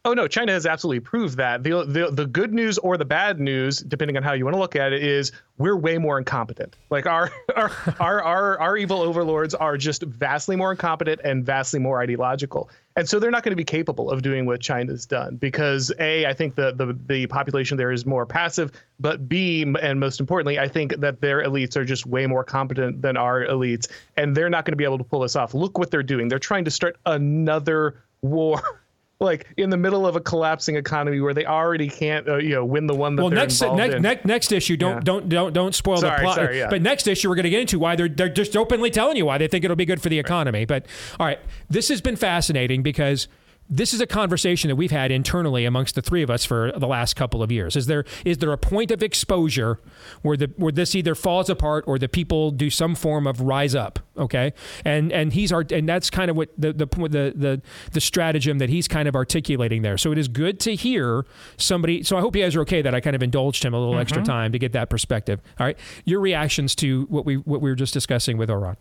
Oh 0.06 0.12
no, 0.12 0.28
China 0.28 0.52
has 0.52 0.66
absolutely 0.66 1.00
proved 1.00 1.38
that. 1.38 1.62
The, 1.62 1.82
the 1.86 2.10
the 2.10 2.26
good 2.26 2.52
news 2.52 2.76
or 2.76 2.98
the 2.98 3.06
bad 3.06 3.40
news, 3.40 3.78
depending 3.78 4.18
on 4.18 4.22
how 4.22 4.34
you 4.34 4.44
want 4.44 4.54
to 4.54 4.60
look 4.60 4.76
at 4.76 4.92
it, 4.92 5.02
is 5.02 5.32
we're 5.56 5.76
way 5.76 5.96
more 5.96 6.18
incompetent. 6.18 6.76
Like 6.90 7.06
our 7.06 7.30
our 7.56 7.70
our 7.98 8.22
our, 8.22 8.58
our 8.60 8.76
evil 8.76 9.00
overlords 9.00 9.54
are 9.54 9.78
just 9.78 10.02
vastly 10.02 10.56
more 10.56 10.72
incompetent 10.72 11.22
and 11.24 11.46
vastly 11.46 11.80
more 11.80 12.02
ideological. 12.02 12.68
And 12.96 13.08
so 13.08 13.18
they're 13.18 13.30
not 13.30 13.44
going 13.44 13.52
to 13.52 13.56
be 13.56 13.64
capable 13.64 14.10
of 14.10 14.20
doing 14.20 14.44
what 14.44 14.60
China's 14.60 15.06
done 15.06 15.36
because 15.36 15.90
a 15.98 16.26
I 16.26 16.34
think 16.34 16.54
the 16.54 16.72
the 16.72 16.98
the 17.06 17.26
population 17.28 17.78
there 17.78 17.90
is 17.90 18.04
more 18.04 18.26
passive, 18.26 18.72
but 19.00 19.26
b 19.26 19.62
and 19.80 19.98
most 19.98 20.20
importantly, 20.20 20.58
I 20.58 20.68
think 20.68 20.96
that 20.98 21.22
their 21.22 21.42
elites 21.42 21.76
are 21.76 21.84
just 21.84 22.04
way 22.04 22.26
more 22.26 22.44
competent 22.44 23.00
than 23.00 23.16
our 23.16 23.46
elites, 23.46 23.88
and 24.18 24.36
they're 24.36 24.50
not 24.50 24.66
going 24.66 24.72
to 24.72 24.76
be 24.76 24.84
able 24.84 24.98
to 24.98 25.04
pull 25.04 25.20
this 25.20 25.34
off. 25.34 25.54
Look 25.54 25.78
what 25.78 25.90
they're 25.90 26.02
doing. 26.02 26.28
They're 26.28 26.38
trying 26.38 26.66
to 26.66 26.70
start 26.70 26.98
another 27.06 28.02
war 28.24 28.60
like 29.20 29.46
in 29.56 29.70
the 29.70 29.76
middle 29.76 30.06
of 30.06 30.16
a 30.16 30.20
collapsing 30.20 30.76
economy 30.76 31.20
where 31.20 31.32
they 31.32 31.46
already 31.46 31.88
can't 31.88 32.28
uh, 32.28 32.36
you 32.38 32.50
know 32.50 32.64
win 32.64 32.86
the 32.86 32.94
one 32.94 33.14
that 33.14 33.22
well, 33.22 33.30
they're 33.30 33.38
next 33.38 33.60
involved 33.62 33.78
next, 33.78 33.94
in. 33.94 34.02
next 34.02 34.24
next 34.24 34.52
issue. 34.52 34.76
Don't 34.76 34.96
Yeah. 34.96 35.00
don't 35.00 35.28
don't 35.28 35.52
don't 35.52 35.74
spoil 35.74 35.98
Sorry, 35.98 36.16
the 36.16 36.22
plot. 36.22 36.34
sorry, 36.36 36.58
yeah. 36.58 36.68
But 36.68 36.82
next 36.82 37.06
issue, 37.06 37.28
we're 37.28 37.36
going 37.36 37.44
to 37.44 37.50
get 37.50 37.60
into 37.60 37.78
why 37.78 37.94
they're 37.96 38.08
they're 38.08 38.28
just 38.28 38.56
openly 38.56 38.90
telling 38.90 39.16
you 39.16 39.24
why 39.24 39.38
they 39.38 39.46
think 39.46 39.64
it'll 39.64 39.76
be 39.76 39.84
good 39.86 40.02
for 40.02 40.08
the 40.08 40.18
economy. 40.18 40.64
But 40.64 40.86
all 41.20 41.26
right, 41.26 41.38
this 41.70 41.88
has 41.88 42.00
been 42.00 42.16
fascinating 42.16 42.82
because. 42.82 43.28
This 43.70 43.94
is 43.94 44.00
a 44.02 44.06
conversation 44.06 44.68
that 44.68 44.76
we've 44.76 44.90
had 44.90 45.10
internally 45.10 45.64
amongst 45.64 45.94
the 45.94 46.02
three 46.02 46.22
of 46.22 46.28
us 46.30 46.44
for 46.44 46.70
the 46.76 46.86
last 46.86 47.14
couple 47.16 47.42
of 47.42 47.50
years. 47.50 47.76
Is 47.76 47.86
there 47.86 48.04
is 48.24 48.38
there 48.38 48.52
a 48.52 48.58
point 48.58 48.90
of 48.90 49.02
exposure 49.02 49.80
where 50.20 50.36
the 50.36 50.52
where 50.56 50.70
this 50.70 50.94
either 50.94 51.14
falls 51.14 51.48
apart 51.48 51.84
or 51.86 51.98
the 51.98 52.08
people 52.08 52.50
do 52.50 52.68
some 52.68 52.94
form 52.94 53.26
of 53.26 53.40
rise 53.40 53.74
up? 53.74 54.00
Okay, 54.18 54.52
and 54.84 55.10
and 55.10 55.32
he's 55.32 55.50
art 55.50 55.72
and 55.72 55.88
that's 55.88 56.10
kind 56.10 56.30
of 56.30 56.36
what 56.36 56.50
the 56.58 56.72
the 56.74 56.86
the 56.86 57.32
the, 57.34 57.62
the 57.92 58.00
stratagem 58.00 58.58
that 58.58 58.68
he's 58.68 58.86
kind 58.86 59.08
of 59.08 59.16
articulating 59.16 59.80
there. 59.80 59.96
So 59.96 60.12
it 60.12 60.18
is 60.18 60.28
good 60.28 60.60
to 60.60 60.74
hear 60.74 61.24
somebody. 61.56 62.02
So 62.02 62.18
I 62.18 62.20
hope 62.20 62.36
you 62.36 62.42
guys 62.42 62.54
are 62.54 62.60
okay 62.62 62.82
that 62.82 62.94
I 62.94 63.00
kind 63.00 63.16
of 63.16 63.22
indulged 63.22 63.64
him 63.64 63.72
a 63.72 63.78
little 63.78 63.98
extra 63.98 64.20
Mhm. 64.20 64.26
time 64.26 64.52
to 64.52 64.58
get 64.58 64.72
that 64.72 64.90
perspective. 64.90 65.40
All 65.58 65.66
right, 65.66 65.78
your 66.04 66.20
reactions 66.20 66.74
to 66.76 67.06
what 67.08 67.24
we 67.24 67.36
what 67.36 67.62
we 67.62 67.70
were 67.70 67.76
just 67.76 67.94
discussing 67.94 68.36
with 68.36 68.50
Auron. 68.50 68.76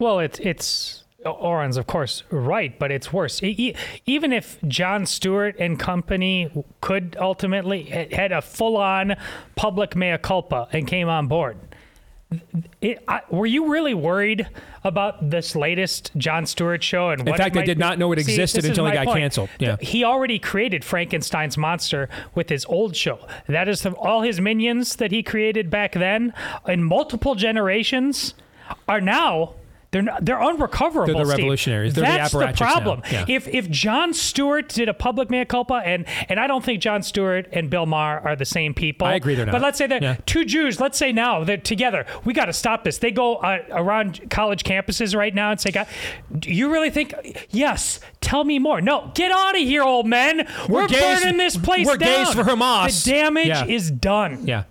Well, 0.00 0.18
it's 0.18 0.38
it's 0.40 1.04
Auron's 1.30 1.76
of 1.76 1.86
course 1.86 2.22
right, 2.30 2.78
but 2.78 2.90
it's 2.90 3.12
worse. 3.12 3.42
E- 3.42 3.74
even 4.06 4.32
if 4.32 4.58
Jon 4.66 5.06
Stewart 5.06 5.56
and 5.58 5.78
company 5.78 6.50
could 6.80 7.16
ultimately 7.20 7.84
had- 7.84 8.32
a 8.32 8.42
full-on 8.42 9.16
public 9.54 9.94
mea 9.96 10.18
culpa 10.18 10.68
and 10.72 10.86
came 10.86 11.08
on 11.08 11.26
board. 11.28 11.56
It, 12.80 13.02
I, 13.06 13.20
were 13.30 13.46
you 13.46 13.68
really 13.70 13.94
worried 13.94 14.48
about 14.82 15.30
this 15.30 15.54
latest 15.54 16.10
Jon 16.16 16.44
Stewart 16.44 16.82
show? 16.82 17.10
And 17.10 17.20
In 17.26 17.36
fact, 17.36 17.56
I 17.56 17.64
did 17.64 17.78
not 17.78 17.98
know 18.00 18.10
it 18.10 18.18
existed 18.18 18.64
is 18.64 18.70
until 18.70 18.86
it 18.88 18.94
got 18.94 19.06
point. 19.06 19.20
canceled. 19.20 19.48
Yeah. 19.60 19.76
he 19.80 20.02
already 20.02 20.40
created 20.40 20.84
Frankenstein's 20.84 21.56
monster 21.56 22.08
with 22.34 22.48
his 22.48 22.64
old 22.66 22.96
show. 22.96 23.24
That 23.46 23.68
is 23.68 23.82
the, 23.82 23.92
all 23.92 24.22
his 24.22 24.40
minions 24.40 24.96
that 24.96 25.12
he 25.12 25.22
created 25.22 25.70
back 25.70 25.92
then 25.92 26.32
in 26.66 26.82
multiple 26.82 27.36
generations 27.36 28.34
are 28.88 29.00
now. 29.00 29.54
They're, 29.96 30.02
not, 30.02 30.24
they're 30.26 30.42
unrecoverable. 30.42 31.06
They're 31.14 31.24
the 31.24 31.30
Steve. 31.30 31.38
revolutionaries. 31.38 31.94
They're 31.94 32.04
That's 32.04 32.32
the, 32.32 32.40
now. 32.44 32.52
problem. 32.52 33.00
Yeah. 33.10 33.24
If 33.26 33.48
if 33.48 33.70
Jon 33.70 34.12
Stewart 34.12 34.68
did 34.68 34.90
a 34.90 34.92
public 34.94 35.30
mea 35.30 35.46
culpa, 35.46 35.80
and 35.82 36.04
and 36.28 36.38
I 36.38 36.46
don't 36.46 36.62
think 36.62 36.82
Jon 36.82 37.02
Stewart 37.02 37.48
and 37.50 37.70
Bill 37.70 37.86
Maher 37.86 38.20
are 38.20 38.36
the 38.36 38.44
same 38.44 38.74
people. 38.74 39.06
I 39.06 39.14
agree 39.14 39.34
they're 39.34 39.46
not. 39.46 39.52
But 39.52 39.62
let's 39.62 39.78
say 39.78 39.86
that 39.86 40.02
Yeah. 40.02 40.16
two 40.26 40.44
Jews. 40.44 40.80
Let's 40.80 40.98
say 40.98 41.12
now 41.12 41.44
they're 41.44 41.56
together. 41.56 42.04
We 42.26 42.34
got 42.34 42.44
to 42.44 42.52
stop 42.52 42.84
this. 42.84 42.98
They 42.98 43.10
go 43.10 43.36
uh, 43.36 43.60
around 43.70 44.28
college 44.28 44.64
campuses 44.64 45.16
right 45.16 45.34
now 45.34 45.50
and 45.50 45.58
say, 45.58 45.70
"God, 45.70 45.86
do 46.38 46.52
you 46.52 46.70
really 46.70 46.90
think?" 46.90 47.14
Yes. 47.48 47.98
Tell 48.20 48.44
me 48.44 48.58
more. 48.58 48.82
No, 48.82 49.10
get 49.14 49.32
out 49.32 49.54
of 49.54 49.62
here, 49.62 49.82
old 49.82 50.06
men. 50.06 50.46
We're 50.68 50.82
We're, 50.82 50.88
gays- 50.88 51.22
burning 51.22 51.38
this 51.38 51.56
place 51.56 51.86
we're 51.86 51.96
down. 51.96 52.26
gays 52.26 52.34
for 52.34 52.42
Hamas. 52.42 53.02
The 53.04 53.10
damage 53.12 53.46
Yeah. 53.46 53.64
is 53.64 53.90
done. 53.90 54.46
Yeah. 54.46 54.64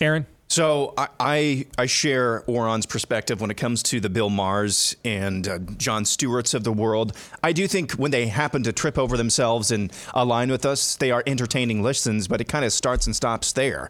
Aaron? 0.00 0.26
So 0.52 0.92
I, 0.98 1.08
I 1.18 1.66
I 1.78 1.86
share 1.86 2.44
Auron's 2.46 2.84
perspective 2.84 3.40
when 3.40 3.50
it 3.50 3.56
comes 3.56 3.82
to 3.84 4.00
the 4.00 4.10
Bill 4.10 4.28
Mahers 4.28 4.94
and 5.02 5.48
uh, 5.48 5.58
Jon 5.78 6.04
Stewarts 6.04 6.52
of 6.52 6.62
the 6.62 6.74
world. 6.74 7.16
I 7.42 7.54
do 7.54 7.66
think 7.66 7.92
when 7.92 8.10
they 8.10 8.26
happen 8.26 8.62
to 8.64 8.72
trip 8.74 8.98
over 8.98 9.16
themselves 9.16 9.70
and 9.70 9.90
align 10.12 10.50
with 10.50 10.66
us, 10.66 10.94
they 10.96 11.10
are 11.10 11.22
entertaining 11.26 11.82
listens, 11.82 12.28
but 12.28 12.42
it 12.42 12.48
kind 12.48 12.66
of 12.66 12.72
starts 12.74 13.06
and 13.06 13.16
stops 13.16 13.54
there. 13.54 13.88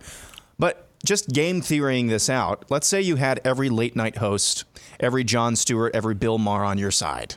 But 0.57 0.87
just 1.05 1.31
game 1.31 1.63
theorying 1.63 2.07
this 2.07 2.31
out, 2.31 2.65
let's 2.71 2.87
say 2.87 3.01
you 3.01 3.17
had 3.17 3.41
every 3.45 3.69
late 3.69 3.97
night 3.97 4.19
host, 4.19 4.63
every 5.01 5.25
Jon 5.25 5.57
Stewart, 5.57 5.93
every 5.97 6.15
Bill 6.15 6.39
Maher 6.39 6.63
on 6.63 6.79
your 6.79 6.93
side. 6.93 7.35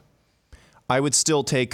I 0.88 1.00
would 1.00 1.16
still 1.16 1.44
take 1.44 1.74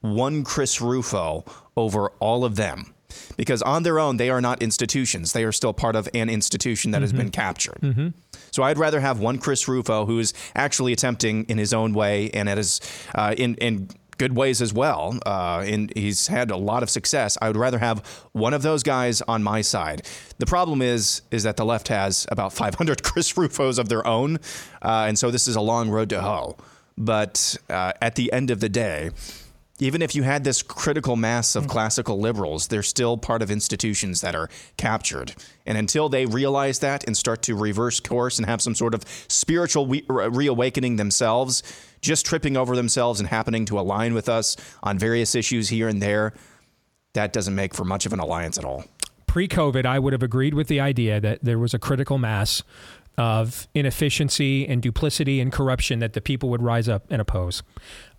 one 0.00 0.44
Chris 0.44 0.80
Rufo 0.80 1.44
over 1.76 2.10
all 2.20 2.44
of 2.44 2.54
them. 2.54 2.93
Because 3.36 3.62
on 3.62 3.82
their 3.82 3.98
own, 3.98 4.16
they 4.16 4.30
are 4.30 4.40
not 4.40 4.62
institutions. 4.62 5.32
They 5.32 5.44
are 5.44 5.52
still 5.52 5.72
part 5.72 5.96
of 5.96 6.08
an 6.14 6.28
institution 6.28 6.90
that 6.92 7.02
has 7.02 7.12
been 7.12 7.30
captured. 7.30 7.78
Mm-hmm. 7.80 8.08
So 8.50 8.62
I'd 8.62 8.78
rather 8.78 9.00
have 9.00 9.18
one 9.18 9.38
Chris 9.38 9.66
Rufo 9.66 10.06
who 10.06 10.18
is 10.18 10.32
actually 10.54 10.92
attempting 10.92 11.44
in 11.44 11.58
his 11.58 11.74
own 11.74 11.92
way 11.92 12.30
and 12.30 12.48
at 12.48 12.58
his 12.58 12.80
uh, 13.14 13.34
in 13.36 13.54
in 13.56 13.88
good 14.18 14.36
ways 14.36 14.62
as 14.62 14.72
well. 14.72 15.18
Uh, 15.26 15.64
and 15.66 15.92
he's 15.96 16.28
had 16.28 16.50
a 16.50 16.56
lot 16.56 16.82
of 16.82 16.90
success. 16.90 17.36
I 17.40 17.48
would 17.48 17.56
rather 17.56 17.78
have 17.78 17.98
one 18.32 18.54
of 18.54 18.62
those 18.62 18.82
guys 18.82 19.22
on 19.22 19.42
my 19.42 19.60
side. 19.60 20.06
The 20.38 20.46
problem 20.46 20.82
is 20.82 21.22
is 21.30 21.42
that 21.42 21.56
the 21.56 21.64
left 21.64 21.88
has 21.88 22.26
about 22.30 22.52
500 22.64 23.02
Chris 23.02 23.36
Rufos 23.36 23.78
of 23.78 23.88
their 23.88 24.06
own, 24.06 24.36
uh, 24.82 25.06
and 25.08 25.18
so 25.18 25.30
this 25.30 25.48
is 25.48 25.56
a 25.56 25.60
long 25.60 25.90
road 25.90 26.10
to 26.10 26.20
hoe. 26.20 26.56
But 26.96 27.56
uh, 27.68 27.92
at 28.00 28.14
the 28.14 28.32
end 28.32 28.50
of 28.50 28.60
the 28.60 28.68
day. 28.68 29.10
Even 29.80 30.02
if 30.02 30.14
you 30.14 30.22
had 30.22 30.44
this 30.44 30.62
critical 30.62 31.16
mass 31.16 31.56
of 31.56 31.64
hmm. 31.64 31.70
classical 31.70 32.20
liberals, 32.20 32.68
they're 32.68 32.82
still 32.82 33.16
part 33.16 33.42
of 33.42 33.50
institutions 33.50 34.20
that 34.20 34.34
are 34.34 34.48
captured. 34.76 35.34
And 35.66 35.76
until 35.76 36.08
they 36.08 36.26
realize 36.26 36.78
that 36.78 37.04
and 37.04 37.16
start 37.16 37.42
to 37.42 37.56
reverse 37.56 37.98
course 37.98 38.38
and 38.38 38.46
have 38.46 38.62
some 38.62 38.74
sort 38.74 38.94
of 38.94 39.04
spiritual 39.28 39.86
we- 39.86 40.04
reawakening 40.08 40.96
themselves, 40.96 41.62
just 42.00 42.24
tripping 42.24 42.56
over 42.56 42.76
themselves 42.76 43.18
and 43.18 43.28
happening 43.28 43.64
to 43.66 43.80
align 43.80 44.14
with 44.14 44.28
us 44.28 44.56
on 44.82 44.98
various 44.98 45.34
issues 45.34 45.70
here 45.70 45.88
and 45.88 46.00
there, 46.00 46.34
that 47.14 47.32
doesn't 47.32 47.54
make 47.54 47.74
for 47.74 47.84
much 47.84 48.06
of 48.06 48.12
an 48.12 48.20
alliance 48.20 48.58
at 48.58 48.64
all. 48.64 48.84
Pre 49.26 49.48
COVID, 49.48 49.86
I 49.86 49.98
would 49.98 50.12
have 50.12 50.22
agreed 50.22 50.54
with 50.54 50.68
the 50.68 50.78
idea 50.78 51.20
that 51.20 51.42
there 51.42 51.58
was 51.58 51.74
a 51.74 51.78
critical 51.78 52.18
mass 52.18 52.62
of 53.16 53.68
inefficiency 53.74 54.66
and 54.66 54.82
duplicity 54.82 55.40
and 55.40 55.52
corruption 55.52 56.00
that 56.00 56.12
the 56.12 56.20
people 56.20 56.48
would 56.50 56.62
rise 56.62 56.88
up 56.88 57.04
and 57.10 57.20
oppose. 57.20 57.62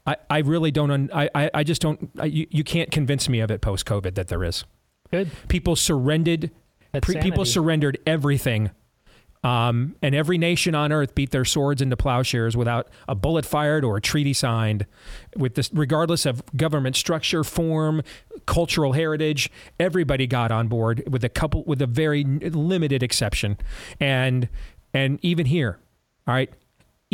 I, 0.06 0.18
I 0.30 0.40
really 0.40 0.72
don't, 0.72 0.92
un, 0.92 1.10
I, 1.14 1.30
I, 1.34 1.52
I 1.54 1.64
just 1.64 1.82
don't, 1.82 2.12
I, 2.20 2.26
you, 2.26 2.48
you 2.50 2.64
can't 2.64 2.92
convince 2.92 3.28
me 3.28 3.40
of 3.40 3.50
it 3.52 3.62
post 3.62 3.86
COVID 3.86 4.16
that 4.16 4.28
there 4.28 4.44
is. 4.44 4.64
Good. 5.12 5.32
People 5.48 5.76
surrendered, 5.76 6.52
pre, 7.02 7.18
people 7.22 7.46
surrendered 7.46 7.98
everything. 8.06 8.72
Um, 9.44 9.96
and 10.02 10.16
every 10.16 10.40
nation 10.40 10.74
on 10.74 10.92
earth 10.92 11.14
beat 11.14 11.30
their 11.30 11.46
swords 11.46 11.80
into 11.80 11.96
plowshares 11.96 12.58
without 12.58 12.88
a 13.08 13.14
bullet 13.14 13.46
fired 13.46 13.86
or 13.86 13.98
a 13.98 14.02
treaty 14.02 14.34
signed, 14.34 14.88
with 15.38 15.54
this, 15.54 15.70
regardless 15.72 16.26
of 16.26 16.42
government 16.58 16.96
structure, 16.96 17.44
form, 17.44 18.02
cultural 18.48 18.94
heritage. 18.94 19.52
Everybody 19.80 20.26
got 20.26 20.52
on 20.52 20.68
board 20.68 21.04
with 21.08 21.24
a 21.24 21.30
couple, 21.30 21.64
with 21.66 21.80
a 21.80 21.86
very 21.86 22.24
limited 22.24 23.04
exception, 23.04 23.58
and 24.00 24.50
and 24.96 25.20
even 25.22 25.46
here, 25.46 25.78
all 26.26 26.34
right, 26.34 26.52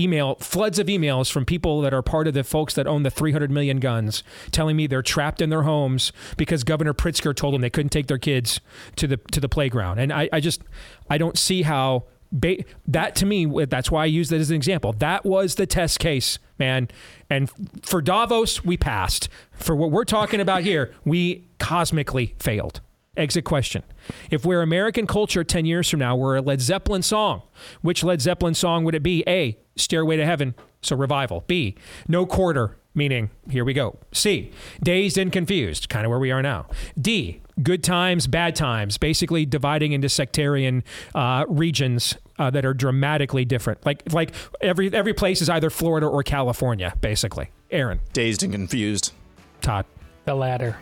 email 0.01 0.35
floods 0.35 0.79
of 0.79 0.87
emails 0.87 1.31
from 1.31 1.45
people 1.45 1.81
that 1.81 1.93
are 1.93 2.01
part 2.01 2.27
of 2.27 2.33
the 2.33 2.43
folks 2.43 2.73
that 2.73 2.87
own 2.87 3.03
the 3.03 3.11
300 3.11 3.51
million 3.51 3.79
guns 3.79 4.23
telling 4.51 4.75
me 4.75 4.87
they're 4.87 5.01
trapped 5.01 5.41
in 5.41 5.49
their 5.49 5.63
homes 5.63 6.11
because 6.37 6.63
governor 6.63 6.93
pritzker 6.93 7.35
told 7.35 7.53
them 7.53 7.61
they 7.61 7.69
couldn't 7.69 7.89
take 7.89 8.07
their 8.07 8.17
kids 8.17 8.59
to 8.95 9.07
the 9.07 9.17
to 9.31 9.39
the 9.39 9.49
playground 9.49 9.99
and 9.99 10.11
i, 10.11 10.29
I 10.31 10.39
just 10.39 10.61
i 11.09 11.17
don't 11.17 11.37
see 11.37 11.61
how 11.61 12.05
ba- 12.31 12.63
that 12.87 13.15
to 13.17 13.25
me 13.25 13.45
that's 13.65 13.91
why 13.91 14.03
i 14.03 14.05
use 14.05 14.29
that 14.29 14.39
as 14.39 14.49
an 14.49 14.55
example 14.55 14.93
that 14.93 15.25
was 15.25 15.55
the 15.55 15.65
test 15.65 15.99
case 15.99 16.39
man 16.57 16.87
and 17.29 17.51
for 17.83 18.01
davos 18.01 18.63
we 18.63 18.77
passed 18.77 19.29
for 19.53 19.75
what 19.75 19.91
we're 19.91 20.05
talking 20.05 20.39
about 20.39 20.63
here 20.63 20.93
we 21.05 21.47
cosmically 21.59 22.35
failed 22.39 22.81
Exit 23.17 23.43
question. 23.43 23.83
If 24.29 24.45
we're 24.45 24.61
American 24.61 25.05
culture 25.05 25.43
10 25.43 25.65
years 25.65 25.89
from 25.89 25.99
now, 25.99 26.15
we're 26.15 26.37
a 26.37 26.41
Led 26.41 26.61
Zeppelin 26.61 27.01
song. 27.01 27.41
Which 27.81 28.05
Led 28.05 28.21
Zeppelin 28.21 28.53
song 28.53 28.85
would 28.85 28.95
it 28.95 29.03
be? 29.03 29.21
A. 29.27 29.57
Stairway 29.75 30.17
to 30.17 30.25
Heaven, 30.25 30.55
so 30.81 30.95
revival. 30.95 31.43
B. 31.47 31.75
No 32.07 32.25
quarter, 32.25 32.77
meaning 32.93 33.29
here 33.49 33.63
we 33.65 33.73
go. 33.73 33.97
C. 34.11 34.51
Dazed 34.83 35.17
and 35.17 35.31
confused, 35.31 35.89
kind 35.89 36.05
of 36.05 36.09
where 36.09 36.19
we 36.19 36.31
are 36.31 36.41
now. 36.41 36.67
D. 36.99 37.41
Good 37.61 37.83
times, 37.83 38.27
bad 38.27 38.55
times, 38.55 38.97
basically 38.97 39.45
dividing 39.45 39.91
into 39.91 40.09
sectarian 40.09 40.83
uh, 41.13 41.45
regions 41.47 42.15
uh, 42.39 42.49
that 42.49 42.65
are 42.65 42.73
dramatically 42.73 43.45
different. 43.45 43.85
Like 43.85 44.11
like 44.13 44.33
every 44.61 44.91
every 44.93 45.13
place 45.13 45.41
is 45.41 45.49
either 45.49 45.69
Florida 45.69 46.07
or 46.07 46.23
California, 46.23 46.93
basically. 47.01 47.49
Aaron. 47.69 47.99
Dazed 48.13 48.43
and 48.43 48.51
confused. 48.51 49.13
Todd. 49.61 49.85
The 50.25 50.33
latter. 50.33 50.77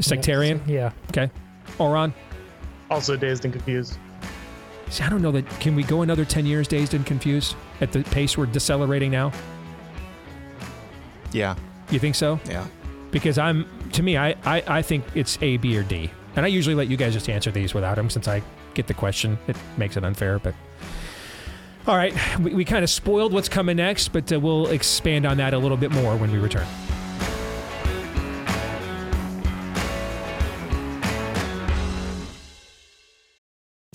Sectarian? 0.00 0.62
Yeah. 0.66 0.92
Okay. 1.10 1.30
Auron. 1.78 2.14
Also 2.90 3.16
dazed 3.16 3.44
and 3.44 3.52
confused. 3.52 3.98
See, 4.90 5.02
I 5.04 5.08
don't 5.10 5.22
know 5.22 5.32
that. 5.32 5.48
Can 5.60 5.74
we 5.74 5.82
go 5.82 6.02
another 6.02 6.24
10 6.24 6.46
years 6.46 6.66
dazed 6.68 6.94
and 6.94 7.04
confused 7.04 7.56
at 7.80 7.92
the 7.92 8.02
pace 8.04 8.38
we're 8.38 8.46
decelerating 8.46 9.10
now? 9.10 9.32
Yeah. 11.32 11.56
You 11.90 11.98
think 11.98 12.14
so? 12.14 12.40
Yeah. 12.48 12.66
because 13.10 13.38
I'm 13.38 13.66
to 13.92 14.02
me 14.02 14.16
I, 14.16 14.30
I 14.44 14.62
I 14.78 14.82
think 14.82 15.04
it's 15.14 15.38
A, 15.40 15.56
B, 15.56 15.76
or 15.78 15.82
D, 15.82 16.10
and 16.36 16.44
I 16.44 16.48
usually 16.48 16.74
let 16.74 16.88
you 16.88 16.96
guys 16.96 17.14
just 17.14 17.28
answer 17.28 17.50
these 17.50 17.72
without 17.74 17.96
them 17.96 18.10
since 18.10 18.28
I 18.28 18.42
get 18.74 18.86
the 18.86 18.94
question. 18.94 19.38
It 19.46 19.56
makes 19.76 19.96
it 19.96 20.04
unfair, 20.04 20.38
but. 20.38 20.54
All 21.86 21.96
right, 21.96 22.12
we, 22.38 22.52
we 22.52 22.64
kind 22.66 22.84
of 22.84 22.90
spoiled 22.90 23.32
what's 23.32 23.48
coming 23.48 23.78
next, 23.78 24.08
but 24.08 24.30
uh, 24.30 24.38
we'll 24.38 24.66
expand 24.66 25.24
on 25.24 25.38
that 25.38 25.54
a 25.54 25.58
little 25.58 25.78
bit 25.78 25.90
more 25.90 26.16
when 26.16 26.30
we 26.30 26.38
return. 26.38 26.66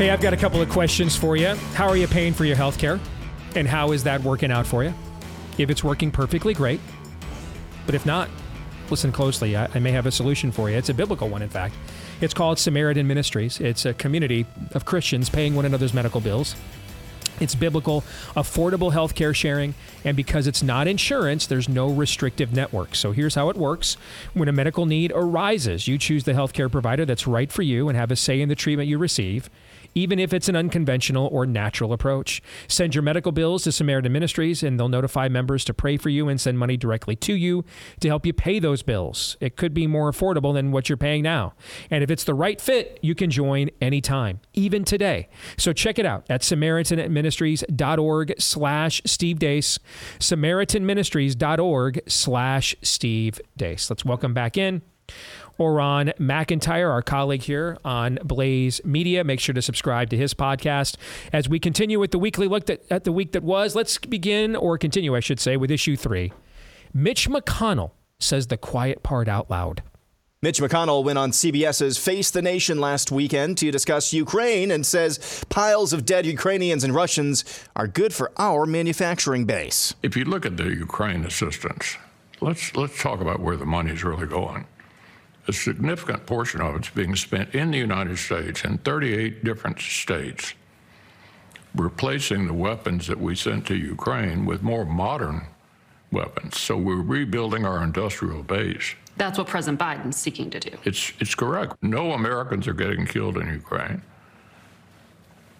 Hey, 0.00 0.08
I've 0.08 0.22
got 0.22 0.32
a 0.32 0.36
couple 0.38 0.62
of 0.62 0.70
questions 0.70 1.14
for 1.14 1.36
you. 1.36 1.48
How 1.74 1.86
are 1.86 1.94
you 1.94 2.08
paying 2.08 2.32
for 2.32 2.46
your 2.46 2.56
health 2.56 2.78
care? 2.78 2.98
And 3.54 3.68
how 3.68 3.92
is 3.92 4.02
that 4.04 4.22
working 4.22 4.50
out 4.50 4.66
for 4.66 4.82
you? 4.82 4.94
If 5.58 5.68
it's 5.68 5.84
working 5.84 6.10
perfectly, 6.10 6.54
great. 6.54 6.80
But 7.84 7.94
if 7.94 8.06
not, 8.06 8.30
listen 8.88 9.12
closely. 9.12 9.58
I, 9.58 9.68
I 9.74 9.78
may 9.78 9.90
have 9.90 10.06
a 10.06 10.10
solution 10.10 10.52
for 10.52 10.70
you. 10.70 10.78
It's 10.78 10.88
a 10.88 10.94
biblical 10.94 11.28
one, 11.28 11.42
in 11.42 11.50
fact. 11.50 11.74
It's 12.22 12.32
called 12.32 12.58
Samaritan 12.58 13.06
Ministries. 13.06 13.60
It's 13.60 13.84
a 13.84 13.92
community 13.92 14.46
of 14.72 14.86
Christians 14.86 15.28
paying 15.28 15.54
one 15.54 15.66
another's 15.66 15.92
medical 15.92 16.22
bills. 16.22 16.56
It's 17.38 17.54
biblical, 17.54 18.00
affordable 18.34 18.94
health 18.94 19.14
care 19.14 19.34
sharing, 19.34 19.74
and 20.02 20.16
because 20.16 20.46
it's 20.46 20.62
not 20.62 20.88
insurance, 20.88 21.46
there's 21.46 21.68
no 21.68 21.90
restrictive 21.90 22.54
network. 22.54 22.94
So 22.94 23.12
here's 23.12 23.34
how 23.34 23.50
it 23.50 23.56
works. 23.56 23.98
When 24.32 24.48
a 24.48 24.52
medical 24.52 24.86
need 24.86 25.12
arises, 25.14 25.86
you 25.86 25.98
choose 25.98 26.24
the 26.24 26.32
healthcare 26.32 26.72
provider 26.72 27.04
that's 27.04 27.26
right 27.26 27.52
for 27.52 27.60
you 27.60 27.90
and 27.90 27.98
have 27.98 28.10
a 28.10 28.16
say 28.16 28.40
in 28.40 28.48
the 28.48 28.54
treatment 28.54 28.88
you 28.88 28.96
receive 28.96 29.50
even 29.94 30.18
if 30.18 30.32
it's 30.32 30.48
an 30.48 30.56
unconventional 30.56 31.28
or 31.32 31.46
natural 31.46 31.92
approach. 31.92 32.42
Send 32.68 32.94
your 32.94 33.02
medical 33.02 33.32
bills 33.32 33.64
to 33.64 33.72
Samaritan 33.72 34.12
Ministries, 34.12 34.62
and 34.62 34.78
they'll 34.78 34.88
notify 34.88 35.28
members 35.28 35.64
to 35.64 35.74
pray 35.74 35.96
for 35.96 36.08
you 36.08 36.28
and 36.28 36.40
send 36.40 36.58
money 36.58 36.76
directly 36.76 37.16
to 37.16 37.34
you 37.34 37.64
to 38.00 38.08
help 38.08 38.26
you 38.26 38.32
pay 38.32 38.58
those 38.58 38.82
bills. 38.82 39.36
It 39.40 39.56
could 39.56 39.74
be 39.74 39.86
more 39.86 40.10
affordable 40.10 40.54
than 40.54 40.72
what 40.72 40.88
you're 40.88 40.96
paying 40.96 41.22
now. 41.22 41.54
And 41.90 42.02
if 42.02 42.10
it's 42.10 42.24
the 42.24 42.34
right 42.34 42.60
fit, 42.60 42.98
you 43.02 43.14
can 43.14 43.30
join 43.30 43.70
anytime, 43.80 44.40
even 44.54 44.84
today. 44.84 45.28
So 45.56 45.72
check 45.72 45.98
it 45.98 46.06
out 46.06 46.24
at 46.28 46.42
SamaritanMinistries.org 46.42 48.34
slash 48.38 49.02
Steve 49.04 49.38
Deace, 49.38 49.78
SamaritanMinistries.org 50.18 52.00
slash 52.06 52.76
Steve 52.82 53.40
Deace. 53.56 53.90
Let's 53.90 54.04
welcome 54.04 54.34
back 54.34 54.56
in. 54.56 54.82
Auron 55.60 56.12
MacIntyre, 56.18 56.90
our 56.90 57.02
colleague 57.02 57.42
here 57.42 57.76
on 57.84 58.18
Blaze 58.24 58.80
Media. 58.82 59.22
Make 59.22 59.40
sure 59.40 59.52
to 59.52 59.60
subscribe 59.60 60.08
to 60.10 60.16
his 60.16 60.32
podcast. 60.32 60.96
As 61.34 61.50
we 61.50 61.60
continue 61.60 62.00
with 62.00 62.12
the 62.12 62.18
weekly 62.18 62.48
look 62.48 62.70
at 62.70 63.04
the 63.04 63.12
week 63.12 63.32
that 63.32 63.42
was, 63.42 63.76
let's 63.76 63.98
begin, 63.98 64.56
or 64.56 64.78
continue, 64.78 65.14
I 65.14 65.20
should 65.20 65.38
say, 65.38 65.58
with 65.58 65.70
issue 65.70 65.96
three. 65.96 66.32
Mitch 66.94 67.28
McConnell 67.28 67.90
says 68.18 68.46
the 68.46 68.56
quiet 68.56 69.02
part 69.02 69.28
out 69.28 69.50
loud. 69.50 69.82
Mitch 70.42 70.58
McConnell 70.58 71.04
went 71.04 71.18
on 71.18 71.32
CBS's 71.32 71.98
Face 71.98 72.30
the 72.30 72.40
Nation 72.40 72.80
last 72.80 73.12
weekend 73.12 73.58
to 73.58 73.70
discuss 73.70 74.14
Ukraine 74.14 74.70
and 74.70 74.86
says 74.86 75.44
piles 75.50 75.92
of 75.92 76.06
dead 76.06 76.24
Ukrainians 76.24 76.82
and 76.82 76.94
Russians 76.94 77.44
are 77.76 77.86
good 77.86 78.14
for 78.14 78.32
our 78.38 78.64
manufacturing 78.64 79.44
base. 79.44 79.94
If 80.02 80.16
you 80.16 80.24
look 80.24 80.46
at 80.46 80.56
the 80.56 80.64
Ukraine 80.64 81.26
assistance, 81.26 81.98
let's 82.40 82.74
let's 82.74 83.02
talk 83.02 83.20
about 83.20 83.40
where 83.40 83.58
the 83.58 83.66
money 83.66 83.90
is 83.90 84.02
really 84.02 84.26
going 84.26 84.64
a 85.50 85.52
significant 85.52 86.24
portion 86.26 86.60
of 86.60 86.76
it's 86.76 86.90
being 86.90 87.16
spent 87.16 87.52
in 87.54 87.72
the 87.72 87.78
United 87.78 88.16
States 88.16 88.64
in 88.64 88.78
38 88.78 89.44
different 89.44 89.80
states, 89.80 90.54
replacing 91.74 92.46
the 92.46 92.54
weapons 92.54 93.08
that 93.08 93.20
we 93.20 93.34
sent 93.34 93.66
to 93.66 93.74
Ukraine 93.74 94.46
with 94.46 94.62
more 94.62 94.84
modern 94.84 95.42
weapons. 96.12 96.56
So 96.58 96.76
we're 96.76 97.02
rebuilding 97.02 97.66
our 97.66 97.82
industrial 97.82 98.44
base. 98.44 98.94
That's 99.16 99.38
what 99.38 99.48
President 99.48 99.80
Biden's 99.80 100.16
seeking 100.16 100.50
to 100.50 100.60
do. 100.60 100.70
It's, 100.84 101.12
it's 101.18 101.34
correct. 101.34 101.74
No 101.82 102.12
Americans 102.12 102.68
are 102.68 102.72
getting 102.72 103.04
killed 103.04 103.36
in 103.36 103.48
Ukraine. 103.48 104.02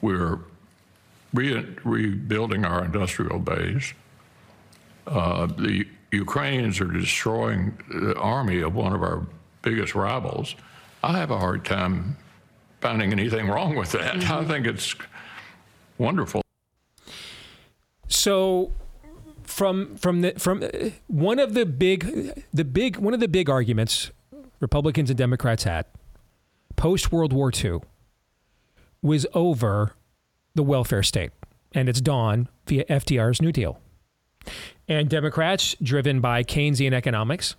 We're 0.00 0.38
re- 1.34 1.66
rebuilding 1.82 2.64
our 2.64 2.84
industrial 2.84 3.40
base. 3.40 3.92
Uh, 5.06 5.46
the 5.46 5.84
Ukrainians 6.12 6.80
are 6.80 6.92
destroying 7.02 7.76
the 7.88 8.16
army 8.16 8.60
of 8.60 8.76
one 8.76 8.92
of 8.92 9.02
our 9.02 9.26
biggest 9.62 9.94
rivals, 9.94 10.54
I 11.02 11.18
have 11.18 11.30
a 11.30 11.38
hard 11.38 11.64
time 11.64 12.16
finding 12.80 13.12
anything 13.12 13.48
wrong 13.48 13.76
with 13.76 13.92
that. 13.92 14.16
Mm-hmm. 14.16 14.32
I 14.32 14.44
think 14.44 14.66
it's 14.66 14.94
wonderful. 15.98 16.42
So 18.08 18.72
from 19.44 19.96
from 19.96 20.22
the 20.22 20.32
from 20.38 20.62
one 21.06 21.38
of 21.38 21.54
the 21.54 21.66
big 21.66 22.44
the 22.52 22.64
big 22.64 22.96
one 22.96 23.14
of 23.14 23.20
the 23.20 23.28
big 23.28 23.50
arguments 23.50 24.10
Republicans 24.60 25.10
and 25.10 25.18
Democrats 25.18 25.64
had 25.64 25.86
post 26.76 27.12
World 27.12 27.32
War 27.32 27.50
II 27.52 27.80
was 29.02 29.26
over 29.34 29.94
the 30.54 30.62
welfare 30.62 31.02
state 31.02 31.30
and 31.72 31.88
its 31.88 32.00
dawn 32.00 32.48
via 32.66 32.84
FDR's 32.84 33.40
New 33.40 33.52
Deal. 33.52 33.80
And 34.88 35.08
Democrats, 35.08 35.76
driven 35.82 36.20
by 36.20 36.42
Keynesian 36.42 36.92
economics, 36.92 37.56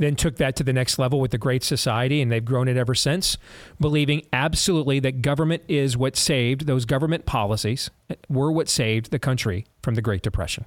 then 0.00 0.16
took 0.16 0.36
that 0.36 0.56
to 0.56 0.64
the 0.64 0.72
next 0.72 0.98
level 0.98 1.20
with 1.20 1.30
the 1.30 1.38
Great 1.38 1.62
Society, 1.62 2.22
and 2.22 2.32
they've 2.32 2.44
grown 2.44 2.68
it 2.68 2.76
ever 2.76 2.94
since, 2.94 3.36
believing 3.78 4.22
absolutely 4.32 4.98
that 5.00 5.20
government 5.20 5.62
is 5.68 5.96
what 5.96 6.16
saved, 6.16 6.66
those 6.66 6.86
government 6.86 7.26
policies 7.26 7.90
were 8.28 8.50
what 8.50 8.68
saved 8.68 9.10
the 9.10 9.18
country 9.18 9.66
from 9.82 9.94
the 9.94 10.02
Great 10.02 10.22
Depression. 10.22 10.64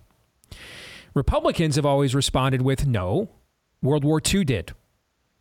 Republicans 1.16 1.76
have 1.76 1.86
always 1.86 2.14
responded 2.14 2.62
with 2.62 2.86
no, 2.86 3.30
World 3.82 4.04
War 4.04 4.22
II 4.24 4.46
did. 4.46 4.72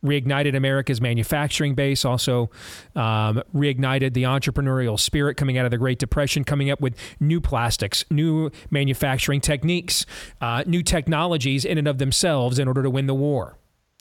Reignited 0.02 0.57
America's 0.57 1.00
manufacturing 1.00 1.74
base, 1.74 2.05
also 2.05 2.50
um, 2.96 3.42
reignited 3.55 4.14
the 4.14 4.24
entrepreneurial 4.24 4.98
spirit 4.98 5.37
coming 5.37 5.59
out 5.59 5.66
of 5.66 5.70
the 5.70 5.78
Great 5.78 5.98
Depression, 5.98 6.44
coming 6.44 6.70
up 6.70 6.81
with 6.81 6.96
new 7.20 7.42
plastics, 7.42 8.07
new 8.11 8.50
manufacturing 8.70 9.40
techniques, 9.40 10.07
uh, 10.40 10.64
new 10.66 10.83
technologies 10.83 11.64
in 11.66 11.76
and 11.76 11.87
of 11.87 11.98
themselves 11.98 12.59
in 12.59 12.66
order 12.66 12.83
to 12.83 12.90
win 12.90 13.07
the 13.07 13.14
war. 13.14 13.59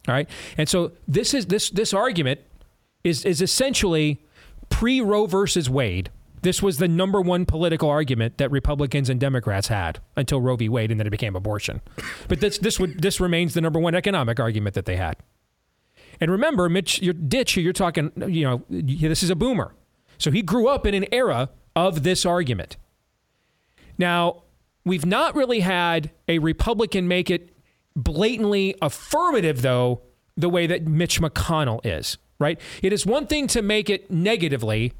All 0.07 0.15
right. 0.15 0.29
And 0.57 0.67
so 0.67 0.93
this 1.07 1.33
is 1.33 1.47
this 1.47 1.69
this 1.69 1.93
argument 1.93 2.41
is 3.03 3.25
is 3.25 3.41
essentially 3.41 4.23
pre 4.69 5.01
Roe 5.01 5.25
versus 5.25 5.69
Wade. 5.69 6.09
This 6.41 6.63
was 6.63 6.77
the 6.77 6.87
number 6.87 7.21
one 7.21 7.45
political 7.45 7.87
argument 7.87 8.39
that 8.39 8.49
Republicans 8.49 9.09
and 9.09 9.19
Democrats 9.19 9.67
had 9.67 9.99
until 10.17 10.41
Roe 10.41 10.55
v. 10.55 10.69
Wade, 10.69 10.89
and 10.89 10.99
then 10.99 11.05
it 11.05 11.11
became 11.11 11.35
abortion. 11.35 11.81
But 12.27 12.39
this 12.39 12.57
this 12.57 12.79
would 12.79 13.01
this 13.01 13.19
remains 13.19 13.53
the 13.53 13.61
number 13.61 13.79
one 13.79 13.93
economic 13.93 14.39
argument 14.39 14.73
that 14.73 14.85
they 14.85 14.95
had. 14.95 15.17
And 16.19 16.31
remember, 16.31 16.67
Mitch, 16.69 17.01
you're 17.01 17.13
Ditch, 17.13 17.57
you're 17.57 17.73
talking, 17.73 18.11
you 18.27 18.43
know, 18.43 18.63
this 18.69 19.23
is 19.23 19.29
a 19.29 19.35
boomer, 19.35 19.73
so 20.17 20.31
he 20.31 20.41
grew 20.41 20.67
up 20.67 20.85
in 20.85 20.93
an 20.93 21.05
era 21.11 21.49
of 21.75 22.03
this 22.03 22.25
argument. 22.25 22.77
Now, 23.97 24.43
we've 24.83 25.05
not 25.05 25.35
really 25.35 25.61
had 25.61 26.11
a 26.27 26.39
Republican 26.39 27.07
make 27.07 27.29
it 27.29 27.55
blatantly 27.95 28.75
affirmative, 28.81 29.61
though, 29.61 30.01
the 30.37 30.49
way 30.49 30.67
that 30.67 30.87
Mitch 30.87 31.21
McConnell 31.21 31.85
is, 31.85 32.17
right? 32.39 32.59
It 32.81 32.93
is 32.93 33.05
one 33.05 33.27
thing 33.27 33.47
to 33.47 33.61
make 33.61 33.89
it 33.89 34.09
negatively 34.09 34.93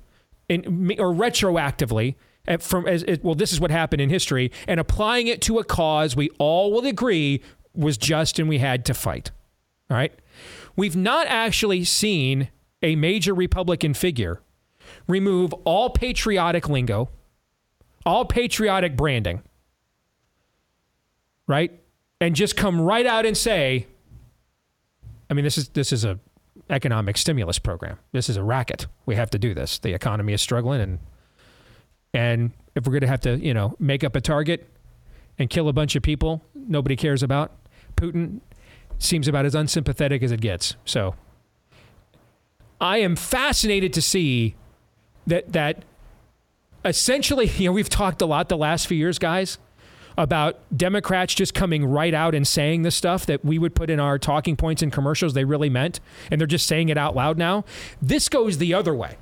in, 0.50 0.92
or 1.00 1.14
retroactively. 1.14 2.16
From 2.60 2.88
as, 2.88 3.06
well, 3.22 3.36
this 3.36 3.54
is 3.54 3.60
what 3.60 3.70
happened 3.70 4.02
in 4.02 4.10
history, 4.10 4.52
and 4.68 4.80
applying 4.80 5.28
it 5.28 5.42
to 5.44 5.60
a 5.60 5.64
cause 5.64 6.16
we 6.16 6.32
all 6.40 6.72
will 6.72 6.88
agree 6.88 7.44
was 7.76 8.00
just 8.00 8.40
and 8.40 8.50
we 8.50 8.58
had 8.58 8.84
to 8.86 8.96
fight. 8.96 9.30
All 9.92 9.98
right, 9.98 10.12
we've 10.76 10.96
not 10.96 11.28
actually 11.28 11.84
seen 11.84 12.50
a 12.82 12.96
major 12.96 13.36
Republican 13.36 13.94
figure 13.94 14.42
remove 15.08 15.54
all 15.66 15.92
patriotic 15.92 16.68
lingo, 16.68 17.10
all 18.08 18.26
patriotic 18.26 18.98
branding, 18.98 19.44
right? 21.48 21.80
And 22.22 22.36
just 22.36 22.56
come 22.56 22.80
right 22.80 23.06
out 23.06 23.26
and 23.26 23.36
say, 23.36 23.88
I 25.30 25.34
mean, 25.34 25.44
this 25.44 25.58
is 25.58 25.70
this 25.70 25.92
is 25.92 26.06
a 26.06 26.20
economic 26.70 27.18
stimulus 27.18 27.60
program. 27.60 27.98
This 28.14 28.30
is 28.30 28.38
a 28.38 28.44
racket. 28.44 28.88
We 29.06 29.16
have 29.16 29.32
to 29.32 29.40
do 29.40 29.54
this. 29.54 29.80
The 29.80 29.94
economy 29.94 30.32
is 30.32 30.42
struggling, 30.42 30.80
and 30.80 31.00
and 32.14 32.52
if 32.76 32.86
we're 32.86 32.92
going 32.92 33.02
to 33.02 33.08
have 33.08 33.22
to, 33.22 33.38
you 33.38 33.54
know, 33.54 33.76
make 33.80 34.04
up 34.04 34.16
a 34.16 34.22
target 34.22 34.70
and 35.40 35.50
kill 35.50 35.68
a 35.68 35.74
bunch 35.74 35.96
of 35.96 36.04
people 36.04 36.44
nobody 36.54 36.96
cares 36.96 37.24
about, 37.24 37.52
Putin 37.96 38.40
seems 39.00 39.28
about 39.28 39.46
as 39.46 39.56
unsympathetic 39.56 40.22
as 40.22 40.32
it 40.32 40.40
gets. 40.42 40.76
So 40.86 41.16
I 42.80 42.98
am 42.98 43.16
fascinated 43.16 43.94
to 43.94 44.02
see 44.02 44.56
that 45.26 45.54
that 45.54 45.84
essentially, 46.86 47.48
you 47.58 47.66
know, 47.66 47.72
we've 47.72 47.90
talked 47.90 48.22
a 48.22 48.28
lot 48.28 48.48
the 48.48 48.58
last 48.58 48.86
few 48.86 48.98
years, 48.98 49.18
guys, 49.18 49.58
about 50.18 50.60
Democrats 50.76 51.34
just 51.34 51.54
coming 51.54 51.86
right 51.86 52.14
out 52.14 52.36
and 52.36 52.48
saying 52.48 52.84
the 52.84 52.92
stuff 52.92 53.26
that 53.26 53.44
we 53.44 53.58
would 53.58 53.76
put 53.76 53.90
in 53.90 54.00
our 54.00 54.18
talking 54.18 54.56
points 54.56 54.82
and 54.82 54.92
commercials 54.92 55.34
they 55.34 55.46
really 55.46 55.70
meant, 55.70 56.00
and 56.30 56.40
they're 56.40 56.48
just 56.48 56.68
saying 56.68 56.90
it 56.90 56.98
out 56.98 57.16
loud 57.16 57.38
now. 57.38 57.64
This 58.02 58.30
goes 58.30 58.58
the 58.58 58.74
other 58.74 58.94
way. 58.96 59.18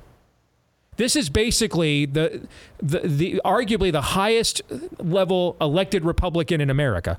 This 0.96 1.16
is 1.16 1.30
basically 1.30 2.04
the, 2.04 2.46
the, 2.78 3.00
the 3.00 3.40
arguably 3.44 3.90
the 3.90 4.02
highest 4.02 4.60
level 4.98 5.56
elected 5.60 6.04
Republican 6.04 6.60
in 6.60 6.68
America 6.68 7.18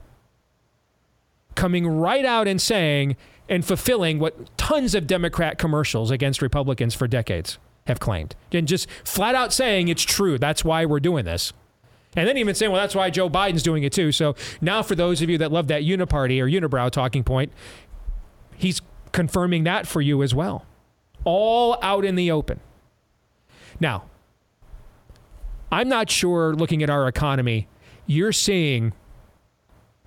coming 1.56 1.88
right 1.88 2.26
out 2.26 2.48
and 2.48 2.62
saying 2.62 3.16
and 3.50 3.66
fulfilling 3.66 4.20
what 4.20 4.56
tons 4.58 4.96
of 4.96 5.08
Democrat 5.08 5.58
commercials 5.58 6.12
against 6.12 6.42
Republicans 6.42 6.96
for 6.96 7.08
decades 7.08 7.58
have 7.88 8.00
claimed. 8.00 8.36
And 8.52 8.68
just 8.68 8.90
flat 9.04 9.36
out 9.36 9.52
saying 9.52 9.88
it's 9.88 10.04
true. 10.04 10.38
That's 10.38 10.64
why 10.64 10.86
we're 10.86 11.00
doing 11.00 11.26
this. 11.26 11.52
And 12.16 12.28
then 12.28 12.38
even 12.38 12.56
saying, 12.56 12.72
well, 12.72 12.82
that's 12.82 12.94
why 12.96 13.10
Joe 13.10 13.30
Biden's 13.30 13.64
doing 13.64 13.84
it 13.84 13.94
too. 13.94 14.12
So 14.12 14.36
now, 14.60 14.84
for 14.84 14.96
those 14.96 15.22
of 15.22 15.30
you 15.30 15.38
that 15.38 15.52
love 15.52 15.68
that 15.68 15.84
uniparty 15.84 16.42
or 16.42 16.48
unibrow 16.48 16.92
talking 16.92 17.24
point, 17.24 17.52
he's 18.56 18.82
confirming 19.14 19.64
that 19.64 19.88
for 19.88 20.02
you 20.02 20.22
as 20.22 20.36
well. 20.36 20.66
All 21.24 21.78
out 21.82 22.04
in 22.04 22.16
the 22.16 22.30
open. 22.32 22.60
Now, 23.80 24.04
I'm 25.72 25.88
not 25.88 26.10
sure 26.10 26.54
looking 26.54 26.84
at 26.84 26.90
our 26.90 27.08
economy, 27.08 27.68
you're 28.06 28.34
seeing 28.34 28.92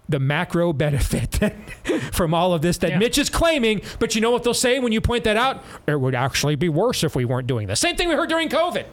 the 0.07 0.19
macro 0.21 0.73
benefit 0.75 1.41
from 2.13 2.35
all 2.35 2.53
of 2.53 2.61
this 2.61 2.77
that 2.79 2.91
Yeah. 2.91 2.99
Mitch 2.99 3.17
is 3.17 3.31
claiming. 3.31 3.81
But 3.99 4.15
you 4.15 4.21
know 4.21 4.31
what 4.31 4.45
they'll 4.45 4.53
say 4.53 4.79
when 4.79 4.93
you 4.93 5.01
point 5.01 5.25
that 5.25 5.39
out? 5.39 5.65
It 5.87 5.99
would 5.99 6.15
actually 6.15 6.57
be 6.57 6.69
worse 6.69 7.03
if 7.03 7.17
we 7.17 7.25
weren't 7.25 7.47
doing 7.47 7.67
this. 7.67 7.81
Same 7.81 7.97
thing 7.97 8.09
we 8.11 8.15
heard 8.15 8.29
during 8.29 8.51
COVID. 8.51 8.85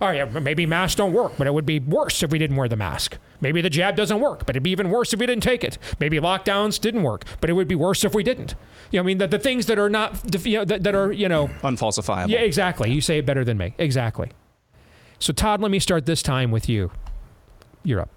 Oh, 0.00 0.10
yeah, 0.10 0.26
maybe 0.26 0.64
masks 0.64 0.94
don't 0.94 1.12
work, 1.12 1.32
but 1.36 1.48
it 1.48 1.54
would 1.54 1.66
be 1.66 1.80
worse 1.80 2.22
if 2.22 2.30
we 2.30 2.38
didn't 2.38 2.56
wear 2.56 2.68
the 2.68 2.76
mask. 2.76 3.18
Maybe 3.40 3.60
the 3.60 3.70
jab 3.70 3.96
doesn't 3.96 4.20
work, 4.20 4.46
but 4.46 4.50
it'd 4.50 4.62
be 4.62 4.70
even 4.70 4.90
worse 4.90 5.12
if 5.12 5.18
we 5.18 5.26
didn't 5.26 5.42
take 5.42 5.64
it. 5.64 5.76
Maybe 5.98 6.20
lockdowns 6.20 6.80
didn't 6.80 7.02
work, 7.02 7.24
but 7.40 7.50
it 7.50 7.54
would 7.54 7.66
be 7.66 7.74
worse 7.74 8.04
if 8.04 8.14
we 8.14 8.22
didn't. 8.22 8.54
You 8.92 8.98
know, 8.98 9.02
I 9.02 9.06
mean, 9.06 9.18
the, 9.18 9.26
the 9.26 9.40
things 9.40 9.66
that 9.66 9.76
are 9.76 9.90
not, 9.90 10.46
you 10.46 10.58
know, 10.58 10.64
that, 10.64 10.84
that 10.84 10.94
are, 10.94 11.10
you 11.10 11.28
know, 11.28 11.48
unfalsifiable. 11.62 12.28
Yeah, 12.28 12.40
exactly. 12.40 12.92
You 12.92 13.00
say 13.00 13.18
it 13.18 13.26
better 13.26 13.44
than 13.44 13.58
me. 13.58 13.74
Exactly. 13.76 14.30
So, 15.18 15.32
Todd, 15.32 15.60
let 15.60 15.72
me 15.72 15.80
start 15.80 16.06
this 16.06 16.22
time 16.22 16.52
with 16.52 16.68
you. 16.68 16.92
You're 17.82 18.02
up. 18.02 18.10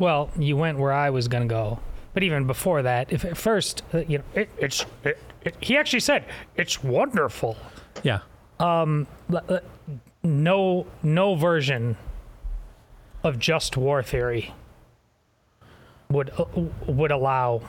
Well, 0.00 0.30
you 0.36 0.56
went 0.56 0.78
where 0.78 0.92
I 0.92 1.10
was 1.10 1.28
going 1.28 1.46
to 1.46 1.52
go, 1.54 1.78
but 2.14 2.24
even 2.24 2.48
before 2.48 2.82
that, 2.82 3.12
if 3.12 3.24
at 3.24 3.36
first, 3.36 3.84
uh, 3.94 3.98
you 3.98 4.18
know, 4.18 4.24
it, 4.34 4.48
it's 4.58 4.84
it, 5.04 5.18
it, 5.42 5.56
he 5.60 5.76
actually 5.76 6.00
said 6.00 6.24
it's 6.56 6.82
wonderful. 6.82 7.56
Yeah. 8.02 8.20
Um, 8.60 9.06
no, 10.22 10.86
no 11.02 11.34
version 11.34 11.96
of 13.24 13.38
just 13.38 13.76
war 13.76 14.02
theory 14.02 14.54
would 16.10 16.30
uh, 16.38 16.44
would 16.86 17.10
allow 17.10 17.62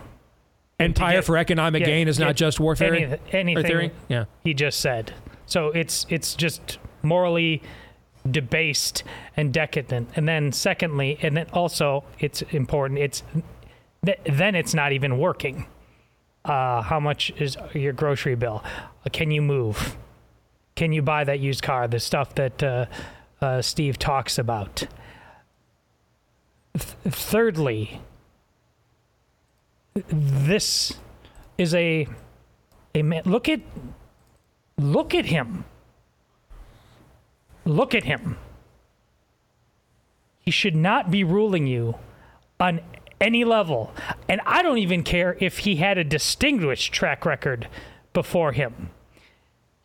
Empire 0.80 1.22
for 1.22 1.38
economic 1.38 1.82
yeah, 1.82 1.86
gain 1.88 2.08
is 2.08 2.20
not 2.20 2.36
just 2.36 2.60
war 2.60 2.76
theory. 2.76 3.06
Or 3.06 3.20
anything 3.32 3.66
theory? 3.66 3.92
Yeah. 4.10 4.26
he 4.44 4.54
just 4.54 4.80
said. 4.80 5.14
So 5.46 5.68
it's 5.68 6.06
it's 6.10 6.34
just 6.36 6.80
morally 7.04 7.62
debased 8.30 9.04
and 9.38 9.54
decadent. 9.54 10.10
And 10.16 10.28
then 10.28 10.52
secondly, 10.52 11.18
and 11.22 11.38
then 11.38 11.48
also 11.54 12.04
it's 12.20 12.42
important. 12.44 13.00
It's 13.00 13.24
th- 14.06 14.20
then 14.26 14.56
it's 14.56 14.74
not 14.74 14.92
even 14.92 15.18
working. 15.20 15.68
Uh, 16.44 16.82
how 16.82 17.00
much 17.00 17.32
is 17.38 17.56
your 17.74 17.94
grocery 17.94 18.36
bill? 18.36 18.64
Uh, 19.06 19.10
Can 19.12 19.30
you 19.30 19.42
move? 19.42 19.96
Can 20.76 20.92
you 20.92 21.02
buy 21.02 21.24
that 21.24 21.40
used 21.40 21.64
car? 21.64 21.88
The 21.88 22.00
stuff 22.00 22.36
that 22.36 22.64
uh, 22.64 22.86
uh, 23.42 23.62
Steve 23.62 24.00
talks 24.00 24.38
about. 24.38 24.88
Th- 26.74 26.96
thirdly, 27.14 28.02
this 29.94 30.94
is 31.58 31.76
a 31.76 32.08
a 32.96 33.02
man. 33.02 33.24
Look 33.26 33.50
at 33.50 33.62
look 34.78 35.14
at 35.14 35.26
him. 35.26 35.66
Look 37.66 37.94
at 37.94 38.06
him. 38.06 38.38
He 40.40 40.52
should 40.52 40.76
not 40.76 41.12
be 41.12 41.24
ruling 41.24 41.68
you 41.68 41.96
on 42.60 42.82
any 43.20 43.46
level. 43.46 43.94
And 44.28 44.42
I 44.46 44.64
don't 44.64 44.80
even 44.80 45.04
care 45.04 45.38
if 45.40 45.60
he 45.60 45.76
had 45.76 45.98
a 45.98 46.04
distinguished 46.04 46.92
track 46.92 47.26
record 47.26 47.68
before 48.14 48.52
him. 48.52 48.90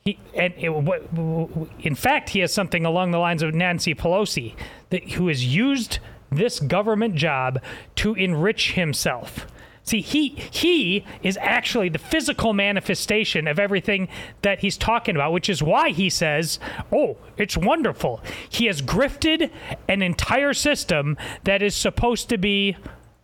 He, 0.06 0.20
and 0.34 0.54
it, 0.56 0.70
in 1.80 1.96
fact, 1.96 2.30
he 2.30 2.38
has 2.38 2.54
something 2.54 2.86
along 2.86 3.10
the 3.10 3.18
lines 3.18 3.42
of 3.42 3.54
Nancy 3.54 3.92
Pelosi, 3.92 4.54
that, 4.90 5.10
who 5.10 5.26
has 5.26 5.44
used 5.44 5.98
this 6.30 6.60
government 6.60 7.16
job 7.16 7.60
to 7.96 8.14
enrich 8.14 8.72
himself. 8.74 9.48
See, 9.82 10.00
he 10.00 10.28
he 10.50 11.04
is 11.22 11.38
actually 11.40 11.88
the 11.88 11.98
physical 11.98 12.52
manifestation 12.52 13.46
of 13.46 13.58
everything 13.58 14.08
that 14.42 14.60
he's 14.60 14.76
talking 14.76 15.16
about, 15.16 15.32
which 15.32 15.48
is 15.48 15.62
why 15.62 15.90
he 15.90 16.10
says, 16.10 16.58
"Oh, 16.92 17.18
it's 17.36 17.56
wonderful." 17.56 18.20
He 18.48 18.66
has 18.66 18.82
grifted 18.82 19.50
an 19.88 20.02
entire 20.02 20.54
system 20.54 21.16
that 21.44 21.62
is 21.62 21.74
supposed 21.74 22.28
to 22.30 22.38
be 22.38 22.76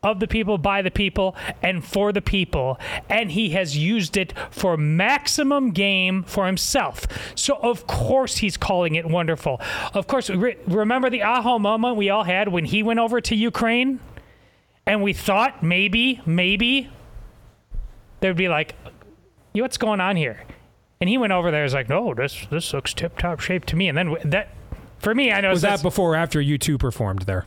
of 0.03 0.21
the 0.21 0.27
people, 0.27 0.59
by 0.59 0.83
the 0.83 0.91
people, 0.91 1.37
and 1.63 1.85
for 1.85 2.13
the 2.13 2.23
people, 2.23 2.79
and 3.09 3.33
he 3.33 3.51
has 3.51 3.77
used 3.77 4.17
it 4.17 4.33
for 4.51 4.77
maximum 4.77 5.71
game 5.71 6.23
for 6.25 6.47
himself. 6.47 7.07
So 7.35 7.57
of 7.63 7.87
course 7.87 8.39
he's 8.39 8.57
calling 8.57 8.95
it 8.95 9.07
wonderful. 9.07 9.61
Of 9.95 10.07
course, 10.07 10.29
re- 10.31 10.57
remember 10.67 11.11
the 11.11 11.23
aha 11.23 11.59
moment 11.59 11.97
we 11.97 12.11
all 12.11 12.25
had 12.25 12.49
when 12.49 12.65
he 12.65 12.83
went 12.83 13.01
over 13.01 13.21
to 13.21 13.35
Ukraine? 13.37 14.01
and 14.87 15.03
we 15.03 15.13
thought 15.13 15.63
maybe, 15.63 16.21
maybe 16.27 16.91
there'd 18.21 18.37
be 18.37 18.49
like, 18.49 18.75
what's 19.53 19.79
going 19.79 20.01
on 20.01 20.17
here? 20.17 20.45
And 21.01 21.09
he 21.09 21.19
went 21.19 21.33
over 21.33 21.51
there. 21.51 21.63
He's 21.65 21.75
like, 21.75 21.89
no, 21.89 22.15
this 22.15 22.47
this 22.51 22.73
looks 22.73 22.95
tip 22.95 23.19
top 23.19 23.41
shape 23.41 23.65
to 23.67 23.77
me. 23.77 23.89
And 23.89 23.99
then 23.99 24.17
that, 24.25 24.51
for 24.99 25.15
me, 25.15 25.33
I 25.33 25.41
know 25.41 25.51
Was 25.51 25.63
that 25.63 25.83
before 25.83 26.13
or 26.13 26.17
after 26.17 26.41
you 26.41 26.59
two 26.59 26.79
performed 26.79 27.23
there? 27.23 27.47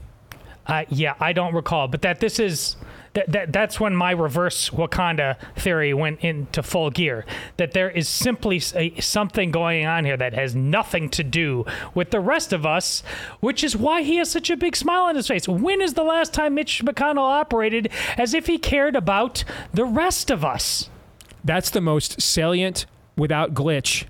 Uh, 0.67 0.85
yeah, 0.89 1.15
I 1.19 1.33
don't 1.33 1.53
recall, 1.53 1.87
but 1.87 2.01
that 2.01 2.19
this 2.19 2.39
is 2.39 2.75
that, 3.13 3.31
that 3.31 3.53
that's 3.53 3.79
when 3.79 3.95
my 3.95 4.11
reverse 4.11 4.69
Wakanda 4.71 5.37
theory 5.55 5.93
went 5.93 6.19
into 6.19 6.61
full 6.61 6.89
gear. 6.89 7.25
That 7.57 7.71
there 7.71 7.89
is 7.89 8.09
simply 8.09 8.61
a, 8.75 8.99
something 8.99 9.51
going 9.51 9.85
on 9.85 10.03
here 10.03 10.17
that 10.17 10.33
has 10.33 10.53
nothing 10.53 11.09
to 11.11 11.23
do 11.23 11.65
with 11.93 12.11
the 12.11 12.19
rest 12.19 12.51
of 12.51 12.65
us, 12.65 13.03
which 13.39 13.63
is 13.63 13.75
why 13.77 14.03
he 14.03 14.17
has 14.17 14.29
such 14.29 14.49
a 14.49 14.57
big 14.57 14.75
smile 14.75 15.03
on 15.03 15.15
his 15.15 15.27
face. 15.27 15.47
When 15.47 15.81
is 15.81 15.93
the 15.93 16.03
last 16.03 16.33
time 16.33 16.55
Mitch 16.55 16.83
McConnell 16.83 17.19
operated 17.19 17.89
as 18.17 18.33
if 18.33 18.47
he 18.47 18.57
cared 18.57 18.95
about 18.95 19.45
the 19.73 19.85
rest 19.85 20.29
of 20.29 20.43
us? 20.43 20.89
That's 21.43 21.69
the 21.69 21.81
most 21.81 22.21
salient, 22.21 22.85
without 23.15 23.53
glitch, 23.53 24.05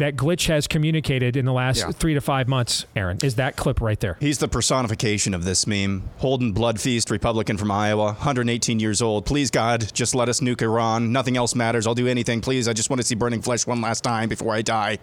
that 0.00 0.16
glitch 0.16 0.48
has 0.48 0.66
communicated 0.66 1.36
in 1.36 1.44
the 1.44 1.52
last 1.52 1.78
Yeah. 1.78 1.90
three 1.92 2.14
to 2.14 2.20
five 2.20 2.48
months. 2.48 2.84
Aaron 2.96 3.18
is 3.22 3.36
that 3.36 3.56
clip 3.56 3.80
right 3.80 3.98
there. 4.00 4.16
He's 4.20 4.38
the 4.38 4.48
personification 4.48 5.32
of 5.34 5.44
this 5.44 5.66
meme. 5.66 6.02
Holden 6.18 6.52
Bloodfeast, 6.52 7.10
Republican 7.10 7.56
from 7.56 7.70
Iowa, 7.70 8.12
118 8.14 8.80
years 8.80 9.00
old. 9.00 9.24
Please, 9.26 9.50
God, 9.50 9.92
just 9.94 10.14
let 10.14 10.28
us 10.28 10.40
nuke 10.40 10.62
Iran. 10.62 11.12
Nothing 11.12 11.36
else 11.36 11.54
matters. 11.54 11.86
I'll 11.86 11.94
do 11.94 12.08
anything. 12.08 12.40
Please, 12.40 12.66
I 12.68 12.72
just 12.72 12.90
want 12.90 13.00
to 13.00 13.06
see 13.06 13.14
burning 13.14 13.42
flesh 13.42 13.66
one 13.66 13.80
last 13.80 14.02
time 14.02 14.28
before 14.28 14.54
I 14.54 14.62
die. 14.62 14.98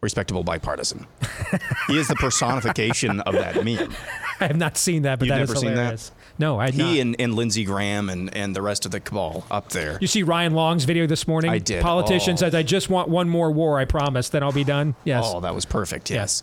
Respectable 0.00 0.44
bipartisan. 0.44 1.06
he 1.88 1.98
is 1.98 2.06
the 2.06 2.14
personification 2.14 3.20
of 3.20 3.34
that 3.34 3.64
meme. 3.64 3.92
I 4.40 4.46
have 4.46 4.56
not 4.56 4.76
seen 4.76 5.02
that, 5.02 5.18
but 5.18 5.26
You've 5.26 5.36
that 5.36 5.42
is 5.42 5.48
never 5.50 5.60
seen 5.60 5.70
hilarious. 5.70 6.08
that? 6.10 6.14
No, 6.40 6.58
I 6.60 6.66
had 6.66 6.74
He 6.74 6.82
not. 6.82 6.96
and, 6.98 7.16
and 7.20 7.34
Lindsey 7.34 7.64
Graham 7.64 8.08
and, 8.08 8.34
and 8.36 8.54
the 8.54 8.62
rest 8.62 8.84
of 8.86 8.92
the 8.92 9.00
cabal 9.00 9.44
up 9.50 9.70
there. 9.70 9.98
You 10.00 10.06
see 10.06 10.22
Ryan 10.22 10.54
Long's 10.54 10.84
video 10.84 11.06
this 11.06 11.26
morning? 11.26 11.50
I 11.50 11.58
did. 11.58 11.82
Politician 11.82 12.34
Oh. 12.34 12.36
says, 12.36 12.54
I 12.54 12.62
just 12.62 12.88
want 12.88 13.08
one 13.08 13.28
more 13.28 13.50
war, 13.50 13.78
I 13.80 13.84
promise, 13.84 14.28
then 14.28 14.42
I'll 14.42 14.52
be 14.52 14.64
done. 14.64 14.94
Yes. 15.04 15.24
Oh, 15.26 15.40
that 15.40 15.54
was 15.54 15.64
perfect. 15.64 16.10
Yes. 16.10 16.42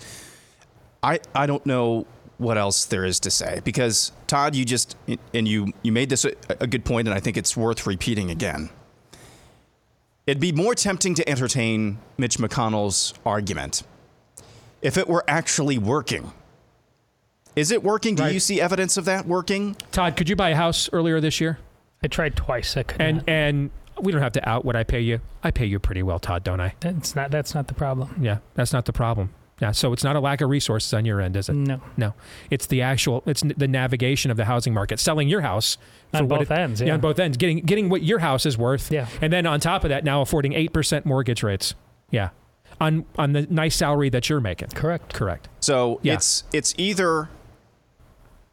I, 1.02 1.20
I 1.34 1.46
don't 1.46 1.66
know 1.66 2.06
what 2.38 2.58
else 2.58 2.84
there 2.86 3.06
is 3.06 3.22
to 3.22 3.32
say 3.32 3.62
because 3.64 4.12
Todd, 4.28 4.56
you 4.56 4.66
just 4.66 4.98
and 5.34 5.48
you 5.48 5.72
you 5.84 5.94
made 5.94 6.10
this 6.10 6.26
a, 6.26 6.34
a 6.60 6.68
good 6.68 6.84
point, 6.84 7.08
and 7.08 7.16
I 7.16 7.22
think 7.22 7.38
it's 7.38 7.56
worth 7.56 7.88
repeating 7.88 8.30
again. 8.30 8.70
It'd 10.28 10.42
be 10.42 10.52
more 10.52 10.76
tempting 10.76 11.16
to 11.16 11.30
entertain 11.30 12.00
Mitch 12.18 12.38
McConnell's 12.38 13.14
argument 13.26 13.84
if 14.82 14.98
it 14.98 15.08
were 15.08 15.24
actually 15.28 15.78
working. 15.78 16.34
Is 17.56 17.72
it 17.72 17.84
working? 17.84 18.16
Do 18.16 18.32
you 18.32 18.40
see 18.40 18.60
evidence 18.60 18.98
of 18.98 19.06
that 19.06 19.26
working? 19.26 19.76
Todd, 19.92 20.18
could 20.18 20.30
you 20.30 20.36
buy 20.36 20.50
a 20.50 20.56
house 20.56 20.90
earlier 20.92 21.20
this 21.22 21.40
year? 21.40 21.58
I 22.04 22.08
tried 22.08 22.36
twice. 22.36 22.76
I 22.78 22.84
could 22.84 23.02
and 23.02 23.18
not. 23.18 23.30
and 23.30 23.70
we 24.02 24.12
don't 24.12 24.22
have 24.22 24.34
to 24.34 24.48
out 24.50 24.66
what 24.66 24.76
I 24.76 24.84
pay 24.84 25.00
you. 25.00 25.22
I 25.44 25.52
pay 25.52 25.66
you 25.66 25.80
pretty 25.80 26.04
well, 26.04 26.20
Todd, 26.20 26.44
don't 26.44 26.60
I? 26.60 26.76
That's 26.82 27.16
not 27.16 27.32
that's 27.32 27.56
not 27.56 27.68
the 27.68 27.74
problem. 27.74 28.16
Yeah, 28.22 28.40
that's 28.56 28.74
not 28.74 28.86
the 28.86 28.94
problem. 28.94 29.34
Yeah, 29.62 29.72
so 29.72 29.94
it's 29.94 30.04
not 30.04 30.18
a 30.18 30.20
lack 30.20 30.42
of 30.42 30.50
resources 30.50 30.94
on 30.94 31.06
your 31.06 31.22
end, 31.22 31.38
is 31.38 31.48
it? 31.48 31.54
No. 31.54 31.80
No. 31.96 32.14
It's 32.50 32.66
the 32.68 32.82
actual 32.82 33.24
it's 33.26 33.42
n- 33.42 33.54
the 33.56 33.70
navigation 33.70 34.30
of 34.30 34.36
the 34.36 34.44
housing 34.44 34.74
market, 34.74 35.00
selling 35.00 35.30
your 35.30 35.40
house 35.40 35.78
On 36.14 36.28
what 36.28 36.40
both 36.40 36.52
it- 36.52 36.60
ends, 36.60 36.82
on 36.82 36.88
yeah. 36.90 36.94
On 36.96 37.00
both 37.00 37.18
ends, 37.20 37.38
getting 37.38 37.60
getting 37.62 37.88
what 37.88 38.04
your 38.04 38.20
house 38.20 38.46
is 38.46 38.58
worth. 38.58 38.92
Yeah. 38.92 39.08
And 39.22 39.32
then 39.32 39.46
on 39.46 39.62
top 39.62 39.86
of 39.86 39.90
that, 39.92 40.04
now 40.04 40.22
affording 40.22 40.52
8% 40.52 41.06
mortgage 41.06 41.42
rates. 41.42 41.74
Yeah. 42.12 42.30
On 42.82 43.06
on 43.18 43.32
the 43.32 43.44
nice 43.50 43.78
salary 43.78 44.10
that 44.10 44.28
you're 44.30 44.42
making. 44.42 44.68
Correct. 44.70 45.14
Correct. 45.14 45.48
So 45.62 46.02
Yeah. 46.04 46.16
it's 46.16 46.44
it's 46.52 46.76
either 46.78 47.30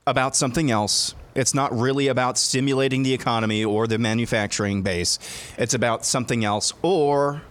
about 0.06 0.36
something 0.36 0.70
else. 0.70 1.14
It's 1.34 1.54
not 1.54 1.76
really 1.76 2.08
about 2.08 2.36
stimulating 2.36 3.02
the 3.02 3.14
economy 3.14 3.64
or 3.64 3.86
the 3.86 3.98
manufacturing 3.98 4.82
base. 4.82 5.18
It's 5.56 5.74
about 5.74 6.04
something 6.04 6.44
else, 6.44 6.72
or 6.82 7.42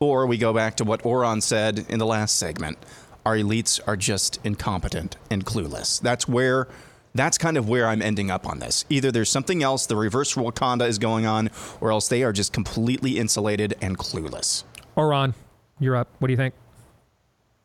or 0.00 0.26
we 0.26 0.38
go 0.38 0.52
back 0.54 0.76
to 0.76 0.84
what 0.84 1.04
Auron 1.04 1.40
said 1.40 1.84
in 1.88 1.98
the 1.98 2.06
last 2.06 2.36
segment. 2.36 2.78
Our 3.26 3.36
elites 3.36 3.80
are 3.86 3.96
just 3.96 4.40
incompetent 4.44 5.16
and 5.30 5.44
clueless. 5.44 6.00
That's 6.00 6.26
where 6.26 6.68
that's 7.14 7.38
kind 7.38 7.56
of 7.56 7.68
where 7.68 7.86
I'm 7.86 8.02
ending 8.02 8.30
up 8.30 8.46
on 8.46 8.60
this. 8.60 8.84
Either 8.88 9.10
there's 9.12 9.28
something 9.28 9.62
else, 9.62 9.86
the 9.86 9.96
reverse 9.96 10.34
Wakanda 10.34 10.88
is 10.88 10.98
going 10.98 11.26
on, 11.26 11.50
or 11.80 11.90
else 11.90 12.08
they 12.08 12.22
are 12.22 12.32
just 12.32 12.52
completely 12.52 13.18
insulated 13.18 13.76
and 13.80 13.98
clueless. 13.98 14.64
Auron, 14.96 15.34
you're 15.78 15.96
up. 15.96 16.08
What 16.18 16.28
do 16.28 16.32
you 16.32 16.36
think? 16.36 16.54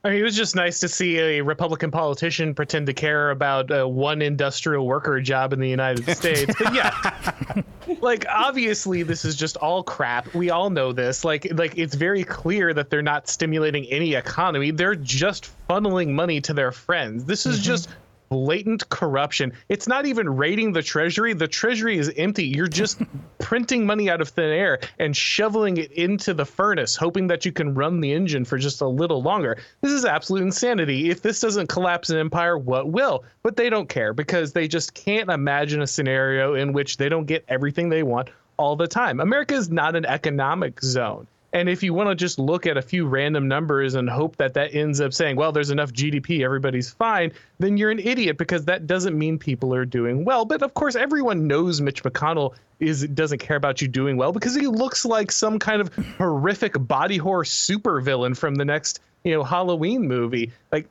I 0.06 0.12
mean, 0.12 0.20
it 0.20 0.24
was 0.24 0.36
just 0.36 0.56
nice 0.56 0.80
to 0.82 0.88
see 0.88 1.18
a 1.18 1.42
Republican 1.42 1.90
politician 1.90 2.54
pretend 2.54 2.86
to 2.86 2.94
care 2.94 3.32
about 3.32 3.72
uh, 3.72 3.88
one 3.88 4.22
industrial 4.22 4.86
worker 4.86 5.20
job 5.20 5.52
in 5.52 5.60
the 5.60 5.68
United 5.68 6.08
States. 6.16 6.54
But 6.60 6.76
yeah, 6.76 7.64
like 8.02 8.24
obviously 8.30 9.02
this 9.02 9.26
is 9.26 9.36
just 9.36 9.58
all 9.58 9.82
crap. 9.82 10.32
We 10.36 10.52
all 10.52 10.70
know 10.70 10.94
this. 10.94 11.26
Like, 11.26 11.48
like 11.54 11.76
it's 11.80 11.96
very 11.96 12.24
clear 12.24 12.72
that 12.72 12.92
they're 12.92 13.02
not 13.02 13.28
stimulating 13.28 13.88
any 13.88 14.14
economy. 14.14 14.70
They're 14.70 14.94
just 14.94 15.50
funneling 15.68 16.10
money 16.10 16.40
to 16.42 16.54
their 16.54 16.72
friends. 16.72 17.26
This 17.26 17.48
is 17.48 17.60
just 17.60 17.90
blatant 18.30 18.88
corruption. 18.90 19.54
It's 19.70 19.88
not 19.88 20.06
even 20.06 20.30
raiding 20.30 20.74
the 20.74 20.82
treasury. 20.82 21.34
The 21.34 21.48
treasury 21.48 21.98
is 21.98 22.12
empty. 22.18 22.46
You're 22.46 22.68
just 22.68 23.02
printing 23.40 23.86
money 23.86 24.10
out 24.10 24.22
of 24.22 24.30
thin 24.30 24.52
air 24.52 24.80
and 25.00 25.16
shoveling 25.16 25.78
it 25.78 25.92
into 25.92 26.34
the 26.34 26.46
furnace, 26.46 26.96
hoping 26.96 27.28
that 27.28 27.46
you 27.46 27.52
can 27.52 27.74
run 27.74 28.02
the 28.02 28.14
engine 28.14 28.46
for 28.46 28.58
just 28.58 28.82
a 28.82 28.88
little 28.88 29.22
longer. 29.22 29.58
This 29.82 29.92
is 29.92 30.06
absolute 30.06 30.42
insanity. 30.42 31.10
If 31.10 31.22
this 31.22 31.40
doesn't 31.40 31.68
collapse 31.68 32.10
an 32.10 32.18
empire, 32.18 32.58
what 32.58 32.90
will? 32.90 33.24
But 33.44 33.56
they 33.56 33.70
don't 33.70 33.90
care 33.90 34.14
because 34.14 34.54
they 34.54 34.68
just 34.68 34.94
can't 34.94 35.30
imagine 35.30 35.82
a 35.82 35.88
scenario 35.88 36.56
in 36.56 36.74
which 36.74 36.98
they 36.98 37.10
don't 37.10 37.26
get 37.26 37.46
everything 37.48 37.90
they 37.90 38.04
want 38.04 38.30
all 38.58 38.76
the 38.76 38.88
time. 38.88 39.20
America 39.20 39.56
is 39.56 39.70
not 39.70 39.96
an 39.96 40.06
economic 40.06 40.82
zone. 40.82 41.28
And 41.56 41.70
if 41.70 41.82
you 41.84 41.94
want 41.94 42.10
to 42.10 42.16
just 42.16 42.38
look 42.38 42.68
at 42.68 42.76
a 42.76 42.82
few 42.82 43.08
random 43.08 43.48
numbers 43.48 43.96
and 43.96 44.10
hope 44.10 44.36
that 44.36 44.56
that 44.56 44.76
ends 44.76 45.00
up 45.00 45.14
saying, 45.14 45.38
well, 45.38 45.54
there's 45.54 45.70
enough 45.70 45.94
GDP, 45.94 46.44
everybody's 46.44 46.90
fine, 46.90 47.32
then 47.60 47.78
you're 47.78 47.92
an 47.92 48.00
idiot 48.00 48.38
because 48.38 48.66
that 48.66 48.88
doesn't 48.88 49.18
mean 49.18 49.40
people 49.40 49.74
are 49.74 49.86
doing 49.86 50.26
well. 50.26 50.44
But 50.44 50.62
of 50.64 50.74
course, 50.74 50.98
everyone 50.98 51.48
knows 51.48 51.80
Mitch 51.80 52.04
McConnell 52.04 52.56
is 52.82 53.08
doesn't 53.08 53.38
care 53.38 53.56
about 53.56 53.82
you 53.82 53.88
doing 53.88 54.18
well 54.18 54.34
because 54.34 54.54
he 54.54 54.68
looks 54.68 55.06
like 55.06 55.32
some 55.32 55.58
kind 55.58 55.80
of 55.80 55.96
horrific 56.18 56.74
body 56.78 57.16
horror 57.16 57.46
supervillain 57.46 58.36
from 58.36 58.56
the 58.56 58.66
next, 58.66 59.00
you 59.24 59.32
know, 59.32 59.42
Halloween 59.42 60.06
movie. 60.10 60.52
Like, 60.74 60.90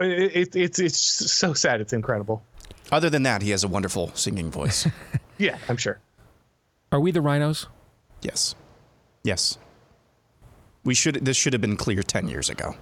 it, 0.00 0.34
it, 0.34 0.56
it's 0.56 0.78
it's 0.78 0.98
so 0.98 1.52
sad. 1.52 1.82
It's 1.82 1.92
incredible. 1.92 2.42
Other 2.90 3.10
than 3.10 3.24
that, 3.24 3.42
he 3.42 3.50
has 3.50 3.62
a 3.62 3.68
wonderful 3.68 4.10
singing 4.14 4.50
voice. 4.50 4.88
Yeah, 5.40 5.56
I'm 5.68 5.76
sure. 5.76 6.00
Are 6.90 6.98
we 6.98 7.12
the 7.12 7.20
rhinos? 7.20 7.68
Yes. 8.22 8.56
Yes. 9.22 9.56
We 10.88 10.94
should 10.94 11.16
this 11.16 11.36
should 11.36 11.52
have 11.52 11.60
been 11.60 11.76
clear 11.76 12.02
10 12.02 12.28
years 12.28 12.48
ago. 12.48 12.74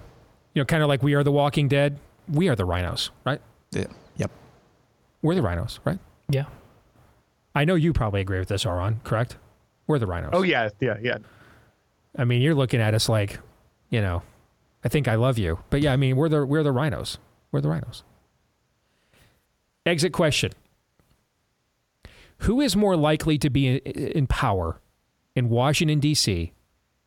You 0.53 0.61
know, 0.61 0.65
kind 0.65 0.81
of 0.81 0.87
like 0.87 1.03
we 1.03 1.13
are 1.15 1.25
the 1.25 1.31
walking 1.33 1.67
dead. 1.67 1.99
We 2.29 2.47
are 2.47 2.55
the 2.55 2.63
rhinos, 2.63 3.11
right? 3.25 3.41
Yeah. 3.71 3.87
Yep. 4.15 4.31
We're 5.21 5.35
the 5.35 5.41
rhinos, 5.41 5.81
right? 5.83 5.99
Yeah. 6.29 6.45
I 7.53 7.65
know 7.65 7.75
you 7.75 7.91
probably 7.91 8.21
agree 8.21 8.39
with 8.39 8.47
this, 8.47 8.65
Aron. 8.65 9.01
correct? 9.03 9.35
We're 9.87 9.99
the 9.99 10.07
rhinos. 10.07 10.29
Oh 10.31 10.43
yeah, 10.43 10.69
yeah, 10.79 10.95
yeah. 11.01 11.17
I 12.17 12.23
mean, 12.23 12.41
you're 12.41 12.55
looking 12.55 12.79
at 12.79 12.93
us 12.93 13.09
like, 13.09 13.39
you 13.89 13.99
know, 13.99 14.23
I 14.85 14.87
think 14.87 15.09
I 15.09 15.15
love 15.15 15.37
you. 15.37 15.59
But 15.69 15.81
yeah, 15.81 15.91
I 15.91 15.97
mean, 15.97 16.15
we're 16.15 16.29
the 16.29 16.45
we're 16.45 16.63
the 16.63 16.71
rhinos. 16.71 17.17
We're 17.51 17.59
the 17.59 17.69
rhinos. 17.69 18.05
Exit 19.85 20.13
question. 20.13 20.53
Who 22.37 22.61
is 22.61 22.73
more 22.73 22.95
likely 22.95 23.37
to 23.39 23.49
be 23.49 23.67
in, 23.67 23.77
in 23.79 24.27
power 24.27 24.79
in 25.35 25.49
Washington 25.49 25.99
D.C. 25.99 26.53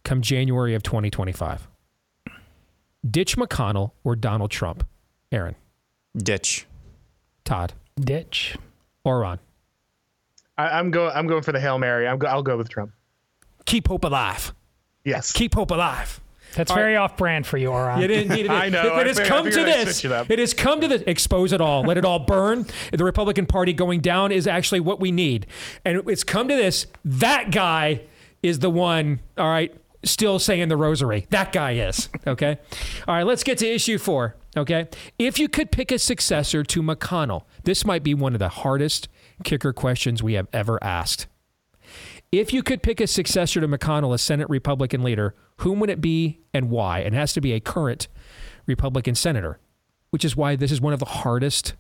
come 0.05 0.21
January 0.23 0.75
of 0.75 0.83
2025? 0.83 1.69
Ditch 3.09 3.37
McConnell 3.37 3.93
or 4.05 4.15
Donald 4.17 4.51
Trump? 4.51 4.87
Aaron. 5.33 5.57
Ditch. 6.17 6.67
Todd. 7.45 7.73
Ditch. 7.99 8.57
Auron. 9.05 9.39
I, 10.59 10.79
I'm 10.79 10.91
going. 10.91 11.13
I'm 11.15 11.27
going 11.27 11.43
for 11.43 11.53
the 11.53 11.61
hail 11.61 11.79
mary. 11.79 12.07
I'm 12.07 12.19
go, 12.19 12.27
I'll 12.27 12.43
go 12.43 12.57
with 12.57 12.69
Trump. 12.69 12.93
Keep 13.65 13.89
hope 13.89 14.05
alive. 14.05 14.53
Yes. 15.05 15.33
Keep 15.33 15.55
hope 15.55 15.71
alive. 15.71 16.21
That's 16.57 16.71
All 16.71 16.77
very 16.77 16.97
off 16.97 17.17
brand 17.17 17.47
for 17.47 17.57
you, 17.57 17.71
Auron. 17.73 18.01
You 18.01 18.09
didn't 18.09 18.37
it. 18.37 18.51
I 18.51 18.69
know, 18.69 18.83
It, 18.83 18.93
I 18.93 19.07
has 19.07 19.19
figured- 19.19 19.27
come 19.29 19.45
to 19.45 19.65
this. 19.65 20.05
it. 20.05 20.31
It 20.31 20.39
has 20.41 20.53
come 20.53 20.81
to 20.81 20.89
this. 20.89 21.03
Expose 21.07 21.53
it 21.53 21.61
all. 21.61 21.83
Let 21.83 21.97
it 21.97 22.05
all 22.05 22.19
burn. 22.19 22.67
The 22.93 23.05
Republican 23.05 23.47
Party 23.47 23.73
going 23.73 24.01
down 24.01 24.33
is 24.33 24.47
actually 24.49 24.81
what 24.81 24.99
we 25.01 25.13
need. 25.13 25.47
And 25.85 26.03
it's 26.09 26.25
come 26.25 26.49
to 26.49 26.57
this. 26.57 26.87
That 27.05 27.53
guy 27.53 28.03
is 28.43 28.59
the 28.59 28.71
one, 28.71 29.21
all 29.39 29.49
right, 29.49 29.73
still 30.05 30.39
saying 30.39 30.69
the 30.69 30.77
rosary. 30.77 31.27
That 31.31 31.53
guy 31.53 31.73
is. 31.73 32.09
Okay. 32.27 32.59
All 33.07 33.15
right, 33.15 33.27
let's 33.27 33.43
get 33.43 33.59
to 33.59 33.67
issue 33.67 33.99
four. 33.99 34.37
Okay. 34.57 34.89
If 35.19 35.39
you 35.39 35.49
could 35.49 35.71
pick 35.71 35.93
a 35.93 35.99
successor 35.99 36.63
to 36.65 36.83
McConnell, 36.83 37.45
this 37.65 37.85
might 37.85 38.03
be 38.03 38.15
one 38.15 38.35
of 38.35 38.39
the 38.39 38.49
hardest 38.49 39.09
kicker 39.45 39.73
questions 39.73 40.23
we 40.23 40.35
have 40.35 40.49
ever 40.53 40.83
asked. 40.83 41.27
If 42.33 42.53
you 42.53 42.63
could 42.63 42.83
pick 42.83 43.01
a 43.01 43.07
successor 43.07 43.61
to 43.61 43.69
McConnell 43.69 44.15
as 44.15 44.23
Senate 44.23 44.49
Republican 44.49 45.03
leader, 45.03 45.35
whom 45.59 45.81
would 45.81 45.91
it 45.91 46.01
be 46.01 46.41
and 46.55 46.71
why? 46.71 47.01
It 47.01 47.13
has 47.13 47.33
to 47.33 47.41
be 47.41 47.53
a 47.53 47.61
current 47.61 48.07
Republican 48.67 49.15
senator, 49.15 49.59
which 50.11 50.25
is 50.25 50.37
why 50.37 50.57
this 50.57 50.71
is 50.71 50.81
one 50.81 50.93
of 50.93 51.01
the 51.01 51.07
hardest. 51.07 51.75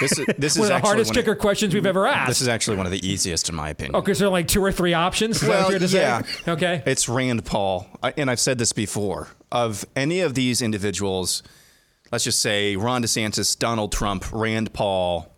This 0.00 0.18
is 0.18 0.26
this 0.38 0.56
One 0.58 0.64
is 0.66 0.70
of 0.70 0.80
the 0.82 0.86
hardest 0.86 1.10
one 1.10 1.18
of- 1.18 1.24
kicker 1.24 1.34
questions 1.34 1.72
we've 1.74 1.86
ever 1.86 2.06
asked. 2.06 2.28
This 2.28 2.40
is 2.40 2.48
actually 2.48 2.76
one 2.76 2.86
of 2.86 2.92
the 2.92 3.06
easiest 3.06 3.48
in 3.48 3.54
my 3.54 3.70
opinion. 3.70 3.94
Oh, 3.96 4.00
because 4.00 4.18
there 4.18 4.28
are 4.28 4.30
like 4.30 4.48
two 4.48 4.62
or 4.62 4.72
three 4.72 4.92
options. 4.94 5.42
Is 5.42 5.48
Well, 5.48 5.70
you're 5.70 5.78
gonna 5.78 5.88
say? 5.88 6.00
yeah. 6.00 6.22
Okay. 6.48 6.82
It's 6.86 7.08
Rand 7.08 7.44
Paul. 7.44 7.86
I, 8.02 8.12
and 8.16 8.30
I've 8.30 8.40
said 8.40 8.58
this 8.58 8.72
before. 8.72 9.28
Of 9.52 9.84
any 9.94 10.20
of 10.20 10.34
these 10.34 10.60
individuals, 10.62 11.42
let's 12.10 12.24
just 12.24 12.40
say 12.40 12.74
Ron 12.76 13.02
DeSantis, 13.02 13.56
Donald 13.58 13.92
Trump, 13.92 14.24
Rand 14.32 14.72
Paul, 14.72 15.32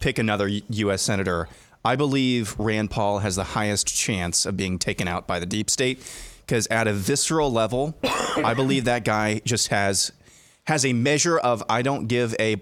pick 0.00 0.18
another 0.18 0.48
U.S. 0.48 1.02
senator. 1.02 1.48
I 1.84 1.96
believe 1.96 2.54
Rand 2.58 2.90
Paul 2.90 3.18
has 3.20 3.36
the 3.36 3.44
highest 3.44 3.86
chance 3.94 4.44
of 4.46 4.56
being 4.56 4.78
taken 4.78 5.06
out 5.06 5.26
by 5.26 5.38
the 5.38 5.46
deep 5.46 5.70
state 5.70 6.00
because 6.46 6.66
at 6.66 6.88
a 6.88 6.92
visceral 6.92 7.52
level, 7.52 7.94
I 8.36 8.54
believe 8.54 8.84
that 8.86 9.04
guy 9.04 9.40
just 9.44 9.68
has 9.68 10.12
has 10.66 10.84
a 10.86 10.94
measure 10.94 11.38
of 11.38 11.62
I 11.68 11.82
don't 11.82 12.06
give 12.06 12.34
a 12.40 12.56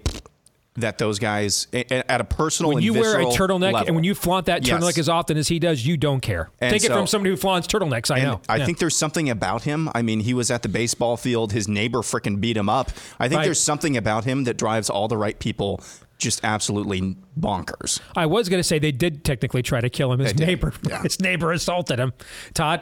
that 0.75 0.97
those 0.97 1.19
guys 1.19 1.67
a- 1.71 1.85
a- 1.93 2.11
at 2.11 2.19
a 2.19 2.23
personal 2.23 2.69
When 2.69 2.77
and 2.77 2.85
you 2.85 2.93
wear 2.93 3.19
a 3.19 3.25
turtleneck 3.25 3.73
level. 3.73 3.87
and 3.87 3.95
when 3.95 4.03
you 4.03 4.15
flaunt 4.15 4.47
that 4.47 4.65
Yes. 4.65 4.75
turtleneck 4.81 4.97
as 4.97 5.07
often 5.07 5.37
as 5.37 5.47
he 5.47 5.59
does, 5.59 5.85
you 5.85 5.97
don't 5.97 6.19
care. 6.21 6.49
And 6.59 6.71
Take 6.71 6.83
it 6.83 6.91
from 6.91 7.05
somebody 7.05 7.29
who 7.29 7.37
flaunts 7.37 7.67
turtlenecks. 7.67 8.09
I 8.09 8.21
know. 8.21 8.41
I 8.49 8.57
Yeah. 8.57 8.65
think 8.65 8.79
there's 8.79 8.95
something 8.95 9.29
about 9.29 9.63
him. 9.63 9.89
I 9.93 10.01
mean, 10.01 10.21
he 10.21 10.33
was 10.33 10.49
at 10.49 10.63
the 10.63 10.69
baseball 10.69 11.15
field. 11.15 11.51
His 11.51 11.67
neighbor 11.67 11.99
frickin' 11.99 12.41
beat 12.41 12.57
him 12.57 12.69
up. 12.69 12.91
I 13.19 13.27
think 13.29 13.39
Right. 13.39 13.45
there's 13.45 13.61
something 13.61 13.95
about 13.95 14.25
him 14.25 14.45
that 14.45 14.57
drives 14.57 14.89
all 14.89 15.07
the 15.07 15.17
right 15.17 15.37
people 15.37 15.79
just 16.17 16.39
absolutely 16.43 17.17
bonkers. 17.39 17.99
I 18.15 18.25
was 18.25 18.47
going 18.49 18.59
to 18.59 18.63
say 18.63 18.79
they 18.79 18.91
did 18.91 19.23
technically 19.23 19.61
try 19.61 19.81
to 19.81 19.89
kill 19.89 20.11
him. 20.13 20.19
His 20.21 20.33
They 20.33 20.45
neighbor, 20.45 20.73
Yeah. 20.87 21.01
his 21.03 21.19
neighbor 21.19 21.51
assaulted 21.51 21.99
him. 21.99 22.13
Todd. 22.53 22.81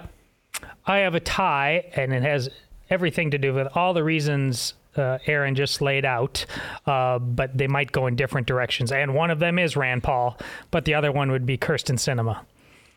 I 0.85 0.97
have 0.99 1.15
a 1.15 1.19
tie, 1.19 1.85
and 1.95 2.13
it 2.13 2.23
has 2.23 2.49
everything 2.89 3.31
to 3.31 3.37
do 3.37 3.53
with 3.53 3.67
all 3.75 3.93
the 3.93 4.03
reasons 4.03 4.73
uh, 4.97 5.17
Aaron 5.25 5.55
just 5.55 5.81
laid 5.81 6.05
out, 6.05 6.45
uh, 6.85 7.19
but 7.19 7.57
they 7.57 7.67
might 7.67 7.91
go 7.91 8.07
in 8.07 8.15
different 8.15 8.47
directions. 8.47 8.91
And 8.91 9.13
one 9.13 9.31
of 9.31 9.39
them 9.39 9.57
is 9.59 9.75
Rand 9.75 10.03
Paul, 10.03 10.37
but 10.69 10.85
the 10.85 10.93
other 10.93 11.11
one 11.11 11.31
would 11.31 11.45
be 11.45 11.57
Kyrsten 11.57 11.95
Sinema. 11.95 12.41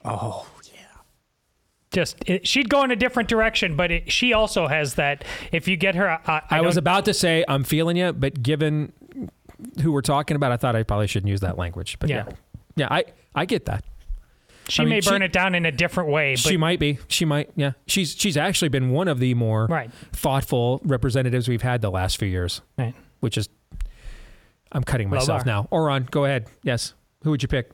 Oh, 0.05 0.47
yeah, 0.73 0.81
Just 1.93 2.17
it, 2.27 2.47
she'd 2.47 2.69
go 2.69 2.83
in 2.85 2.91
a 2.91 2.97
different 2.97 3.29
direction, 3.29 3.77
but 3.77 3.91
it, 3.91 4.13
she 4.13 4.33
also 4.33 4.67
has 4.67 4.95
that. 4.95 5.25
If 5.53 5.69
you 5.69 5.77
get 5.77 5.95
her, 5.95 6.11
I, 6.11 6.21
I, 6.27 6.43
I, 6.51 6.61
was 6.61 6.77
about 6.77 7.05
to 7.07 7.15
say 7.15 7.45
I'm 7.49 7.65
feeling 7.65 7.97
you, 7.97 8.13
but 8.13 8.43
given 8.43 8.93
who 9.83 9.93
we're 9.93 10.03
talking 10.03 10.35
about, 10.37 10.53
I 10.53 10.57
thought 10.57 10.77
I 10.77 10.83
probably 10.83 11.07
shouldn't 11.07 11.31
use 11.31 11.41
that 11.41 11.57
language. 11.57 11.97
But 11.99 12.11
yeah, 12.11 12.25
Yeah. 12.27 12.33
yeah, 12.77 12.89
I 12.91 13.05
I 13.35 13.47
get 13.47 13.65
that. 13.67 13.85
She 14.69 14.83
I 14.83 14.85
mean, 14.85 14.91
may 14.95 15.01
burn 15.01 15.21
she- 15.21 15.27
it 15.27 15.33
down 15.33 15.55
in 15.55 15.67
a 15.67 15.73
different 15.73 16.11
way. 16.11 16.35
But 16.35 16.41
she 16.41 16.57
might 16.57 16.79
be. 16.81 16.99
She 17.09 17.25
might. 17.25 17.51
Yeah. 17.57 17.73
She's 17.87 18.15
she's 18.17 18.37
actually 18.37 18.69
been 18.71 18.91
one 18.91 19.09
of 19.09 19.19
the 19.19 19.35
more 19.35 19.67
Right. 19.67 19.91
thoughtful 20.13 20.81
representatives 20.85 21.49
we've 21.49 21.63
had 21.63 21.83
the 21.83 21.91
last 21.91 22.19
few 22.19 22.29
years. 22.29 22.61
Right. 22.79 22.95
Which 23.21 23.37
is, 23.39 23.49
I'm 24.73 24.83
cutting 24.85 25.09
myself 25.11 25.45
bar. 25.45 25.47
now. 25.47 25.69
Auron, 25.71 26.09
go 26.11 26.25
ahead. 26.25 26.47
Yes. 26.63 26.95
Who 27.23 27.31
would 27.31 27.43
you 27.43 27.49
pick? 27.49 27.71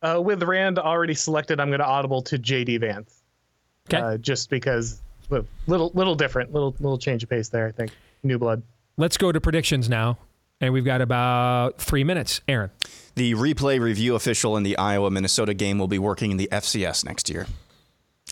Uh, 0.00 0.20
with 0.24 0.42
Rand 0.42 0.78
already 0.78 1.14
selected, 1.14 1.58
I'm 1.58 1.68
going 1.68 1.80
to 1.80 1.86
audible 1.86 2.22
to 2.22 2.38
JD 2.38 2.78
Vance. 2.80 3.22
Okay. 3.92 3.96
Uh, 4.02 4.16
just 4.18 4.48
because 4.50 5.00
li- 5.30 5.42
little 5.66 5.90
little 5.94 6.14
different, 6.14 6.52
little 6.52 6.74
little 6.80 6.98
change 6.98 7.22
of 7.22 7.30
pace 7.30 7.48
there. 7.48 7.66
I 7.66 7.72
think 7.72 7.90
new 8.22 8.38
blood. 8.38 8.62
Let's 8.96 9.16
go 9.16 9.32
to 9.32 9.40
predictions 9.40 9.88
now, 9.88 10.18
and 10.60 10.72
we've 10.72 10.84
got 10.84 11.00
about 11.00 11.78
three 11.78 12.04
minutes. 12.04 12.42
Aaron, 12.46 12.70
The 13.18 13.34
replay 13.34 13.80
review 13.80 14.14
official 14.14 14.56
in 14.56 14.62
the 14.62 14.78
Iowa 14.78 15.10
Minnesota 15.10 15.52
game 15.52 15.80
will 15.80 15.88
be 15.88 15.98
working 15.98 16.30
in 16.30 16.36
the 16.36 16.48
FCS 16.52 17.04
next 17.04 17.28
year. 17.28 17.48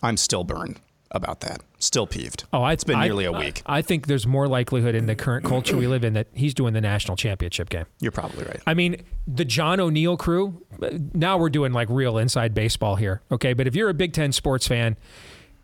I'm 0.00 0.16
still 0.16 0.44
burned 0.44 0.78
about 1.10 1.40
that. 1.40 1.60
Still 1.80 2.06
peeved. 2.06 2.44
oh, 2.52 2.62
I, 2.62 2.72
it's 2.72 2.84
been 2.84 2.94
I- 2.94 3.06
nearly 3.06 3.24
a 3.24 3.32
week. 3.32 3.62
I, 3.66 3.78
I 3.78 3.82
think 3.82 4.06
there's 4.06 4.28
more 4.28 4.46
likelihood 4.46 4.94
in 4.94 5.06
the 5.06 5.16
current 5.16 5.44
culture 5.44 5.76
we 5.76 5.88
live 5.88 6.04
in 6.04 6.12
that 6.12 6.28
he's 6.34 6.54
doing 6.54 6.72
the 6.72 6.80
national 6.80 7.16
championship 7.16 7.68
game. 7.68 7.86
You're 7.98 8.12
probably 8.12 8.44
right. 8.44 8.60
I 8.64 8.74
mean, 8.74 9.02
the 9.26 9.44
John 9.44 9.80
O'Neill 9.80 10.16
crew. 10.16 10.64
Now 11.12 11.36
we're 11.36 11.50
doing 11.50 11.72
like 11.72 11.88
real 11.90 12.16
inside 12.16 12.54
baseball 12.54 12.94
here, 12.94 13.22
okay? 13.32 13.54
But 13.54 13.66
if 13.66 13.74
you're 13.74 13.88
a 13.88 13.94
Big 13.94 14.12
Ten 14.12 14.30
sports 14.30 14.68
fan, 14.68 14.96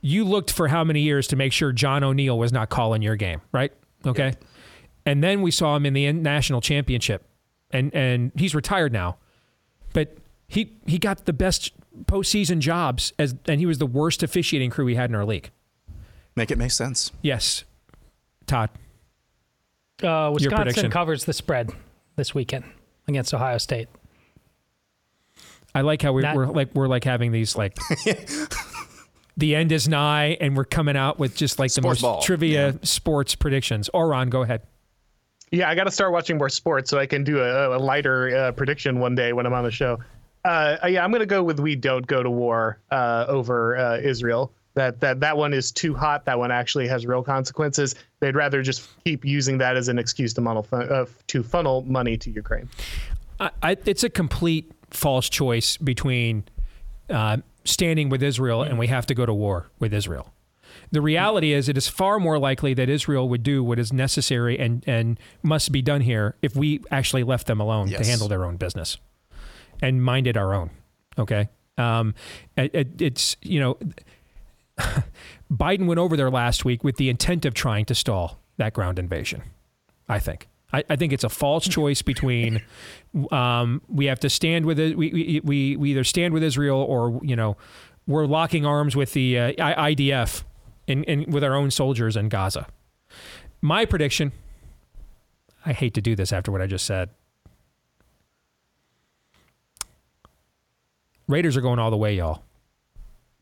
you 0.01 0.25
looked 0.25 0.51
for 0.53 0.67
how 0.67 0.83
many 0.83 1.03
years 1.03 1.29
to 1.29 1.37
make 1.37 1.53
sure 1.53 1.71
John 1.71 2.03
O'Neill 2.03 2.37
was 2.37 2.53
not 2.53 2.71
calling 2.71 3.03
your 3.03 3.15
game, 3.15 3.41
right? 3.53 3.73
Okay. 4.05 4.35
And 5.07 5.23
then 5.23 5.43
we 5.43 5.53
saw 5.53 5.77
him 5.77 5.87
in 5.87 5.93
the 5.95 6.13
national 6.13 6.61
championship, 6.61 7.25
and 7.73 7.95
and 7.95 8.33
he's 8.37 8.55
retired 8.55 8.93
now, 8.93 9.17
but 9.93 10.17
he 10.49 10.73
he 10.87 10.99
got 10.99 11.25
the 11.25 11.33
best 11.33 11.73
postseason 12.05 12.59
jobs 12.59 13.13
as, 13.19 13.35
and 13.47 13.61
he 13.61 13.67
was 13.67 13.79
the 13.79 13.87
worst 13.87 14.23
officiating 14.23 14.71
crew 14.71 14.85
we 14.85 14.95
had 14.95 15.11
in 15.11 15.17
our 15.17 15.25
league. 15.25 15.51
Make 16.37 16.51
it 16.51 16.59
make 16.59 16.71
sense. 16.71 17.13
Yes, 17.23 17.65
Todd. 18.47 18.71
Uh, 20.03 20.31
Wisconsin 20.35 20.91
covers 20.91 21.25
the 21.27 21.33
spread 21.33 21.71
this 22.17 22.35
weekend 22.35 22.65
against 23.07 23.33
Ohio 23.35 23.59
State. 23.59 23.89
I 25.75 25.81
like 25.83 26.03
how 26.03 26.13
we're, 26.13 26.23
Not- 26.23 26.37
we're 26.37 26.47
like 26.47 26.75
we're 26.75 26.89
like 26.89 27.05
having 27.05 27.33
these 27.33 27.57
like 27.57 27.79
the 29.37 29.55
end 29.55 29.73
is 29.73 29.89
nigh, 29.89 30.37
and 30.41 30.57
we're 30.57 30.65
coming 30.65 30.97
out 30.97 31.19
with 31.19 31.35
just 31.37 31.59
like 31.59 31.73
the 31.73 31.83
most 31.83 32.03
ball. 32.03 32.21
trivia 32.23 32.79
sports 32.83 33.35
predictions. 33.35 33.89
Auron, 33.95 34.29
go 34.29 34.43
ahead. 34.43 34.63
Yeah, 35.53 35.69
I 35.69 35.75
got 35.75 35.85
to 35.85 35.91
start 35.91 36.13
watching 36.13 36.39
more 36.39 36.49
sports 36.49 36.89
so 36.89 36.99
I 36.99 37.05
can 37.05 37.25
do 37.25 37.39
a, 37.41 37.77
a 37.77 37.79
lighter 37.79 38.35
uh, 38.35 38.53
prediction 38.53 38.99
one 38.99 39.15
day 39.15 39.35
when 39.35 39.45
I'm 39.45 39.53
on 39.53 39.65
the 39.65 39.71
show. 39.71 39.99
Uh, 40.47 40.79
yeah, 40.89 41.05
I'm 41.05 41.11
going 41.11 41.21
to 41.21 41.27
go 41.27 41.43
with 41.43 41.61
we 41.61 41.77
don't 41.77 42.07
go 42.07 42.23
to 42.23 42.31
war 42.31 42.79
uh, 42.91 43.27
over 43.29 43.77
uh, 43.77 43.99
Israel. 43.99 44.51
That 44.75 45.01
that 45.01 45.21
that 45.21 45.37
one 45.37 45.53
is 45.53 45.71
too 45.71 45.95
hot. 45.95 46.25
That 46.25 46.39
one 46.39 46.51
actually 46.51 46.89
has 46.89 47.05
real 47.05 47.23
consequences. 47.23 47.95
They'd 48.21 48.35
rather 48.35 48.63
just 48.63 48.89
keep 49.05 49.27
using 49.27 49.59
that 49.59 49.77
as 49.77 49.89
an 49.89 49.99
excuse 49.99 50.33
to 50.35 50.43
funnel 50.43 50.67
uh, 50.73 51.05
to 51.27 51.43
funnel 51.43 51.83
money 51.83 52.17
to 52.17 52.31
Ukraine. 52.31 52.71
I, 53.39 53.51
I, 53.63 53.77
it's 53.85 54.03
a 54.03 54.09
complete 54.09 54.73
false 54.91 55.29
choice 55.29 55.77
between 55.77 56.45
uh, 57.11 57.37
standing 57.65 58.09
with 58.09 58.23
Israel 58.23 58.63
and 58.63 58.79
we 58.79 58.87
have 58.87 59.05
to 59.07 59.15
go 59.15 59.27
to 59.27 59.35
war 59.35 59.71
with 59.79 59.93
Israel. 59.93 60.33
The 60.93 61.01
reality 61.03 61.53
is, 61.53 61.69
it 61.69 61.77
is 61.77 61.89
far 61.89 62.19
more 62.21 62.39
likely 62.39 62.75
that 62.75 62.89
Israel 62.89 63.29
would 63.29 63.43
do 63.43 63.65
what 63.65 63.79
is 63.79 63.93
necessary 63.93 64.59
and, 64.59 64.85
and 64.87 65.19
must 65.43 65.73
be 65.73 65.83
done 65.83 66.03
here 66.03 66.37
if 66.43 66.55
we 66.55 66.81
actually 66.91 67.25
left 67.25 67.47
them 67.47 67.61
alone 67.61 67.89
to 67.89 67.95
handle 68.11 68.29
their 68.29 68.45
own 68.45 68.57
business 68.57 68.99
and 69.81 70.05
minded 70.05 70.37
our 70.37 70.53
own. 70.55 70.71
Okay. 71.19 71.49
Um, 71.79 72.15
it, 72.57 72.75
it- 72.75 73.03
it's, 73.03 73.37
you 73.43 73.59
know, 73.59 73.79
Biden 75.53 75.87
went 75.87 75.99
over 75.99 76.17
there 76.17 76.31
last 76.31 76.65
week 76.65 76.83
with 76.85 76.97
the 76.97 77.09
intent 77.09 77.45
of 77.45 77.55
trying 77.55 77.85
to 77.87 77.95
stall 77.95 78.39
that 78.57 78.73
ground 78.73 78.99
invasion. 78.99 79.43
I 80.09 80.19
think. 80.19 80.49
I, 80.73 80.85
I 80.89 80.97
think 80.97 81.13
it's 81.13 81.25
a 81.25 81.29
false 81.29 81.69
choice 81.69 82.03
between 82.03 82.63
um, 83.31 83.83
we 83.89 84.07
have 84.07 84.21
to 84.21 84.31
stand 84.31 84.65
with 84.67 84.79
it. 84.79 84.97
We, 84.97 85.11
we, 85.13 85.41
we, 85.45 85.77
we 85.77 85.91
either 85.91 86.05
stand 86.05 86.33
with 86.35 86.43
Israel 86.43 86.79
or 86.79 87.21
you 87.23 87.37
know 87.37 87.57
we're 88.07 88.27
locking 88.27 88.65
arms 88.67 88.97
with 88.97 89.13
the 89.13 89.39
uh, 89.39 89.53
IDF 89.53 90.45
in, 90.93 91.05
in 91.05 91.31
with 91.31 91.43
our 91.43 91.55
own 91.55 91.71
soldiers 91.71 92.17
in 92.17 92.29
Gaza. 92.29 92.67
My 93.61 93.85
prediction. 93.85 94.33
I 95.65 95.73
hate 95.73 95.95
to 95.95 96.01
do 96.01 96.15
this 96.17 96.33
after 96.33 96.51
what 96.53 96.61
I 96.61 96.67
just 96.67 96.85
said. 96.85 97.11
Raiders 101.29 101.57
are 101.57 101.61
going 101.61 101.79
all 101.79 101.91
the 101.91 101.97
way, 101.97 102.17
y'all. 102.17 102.43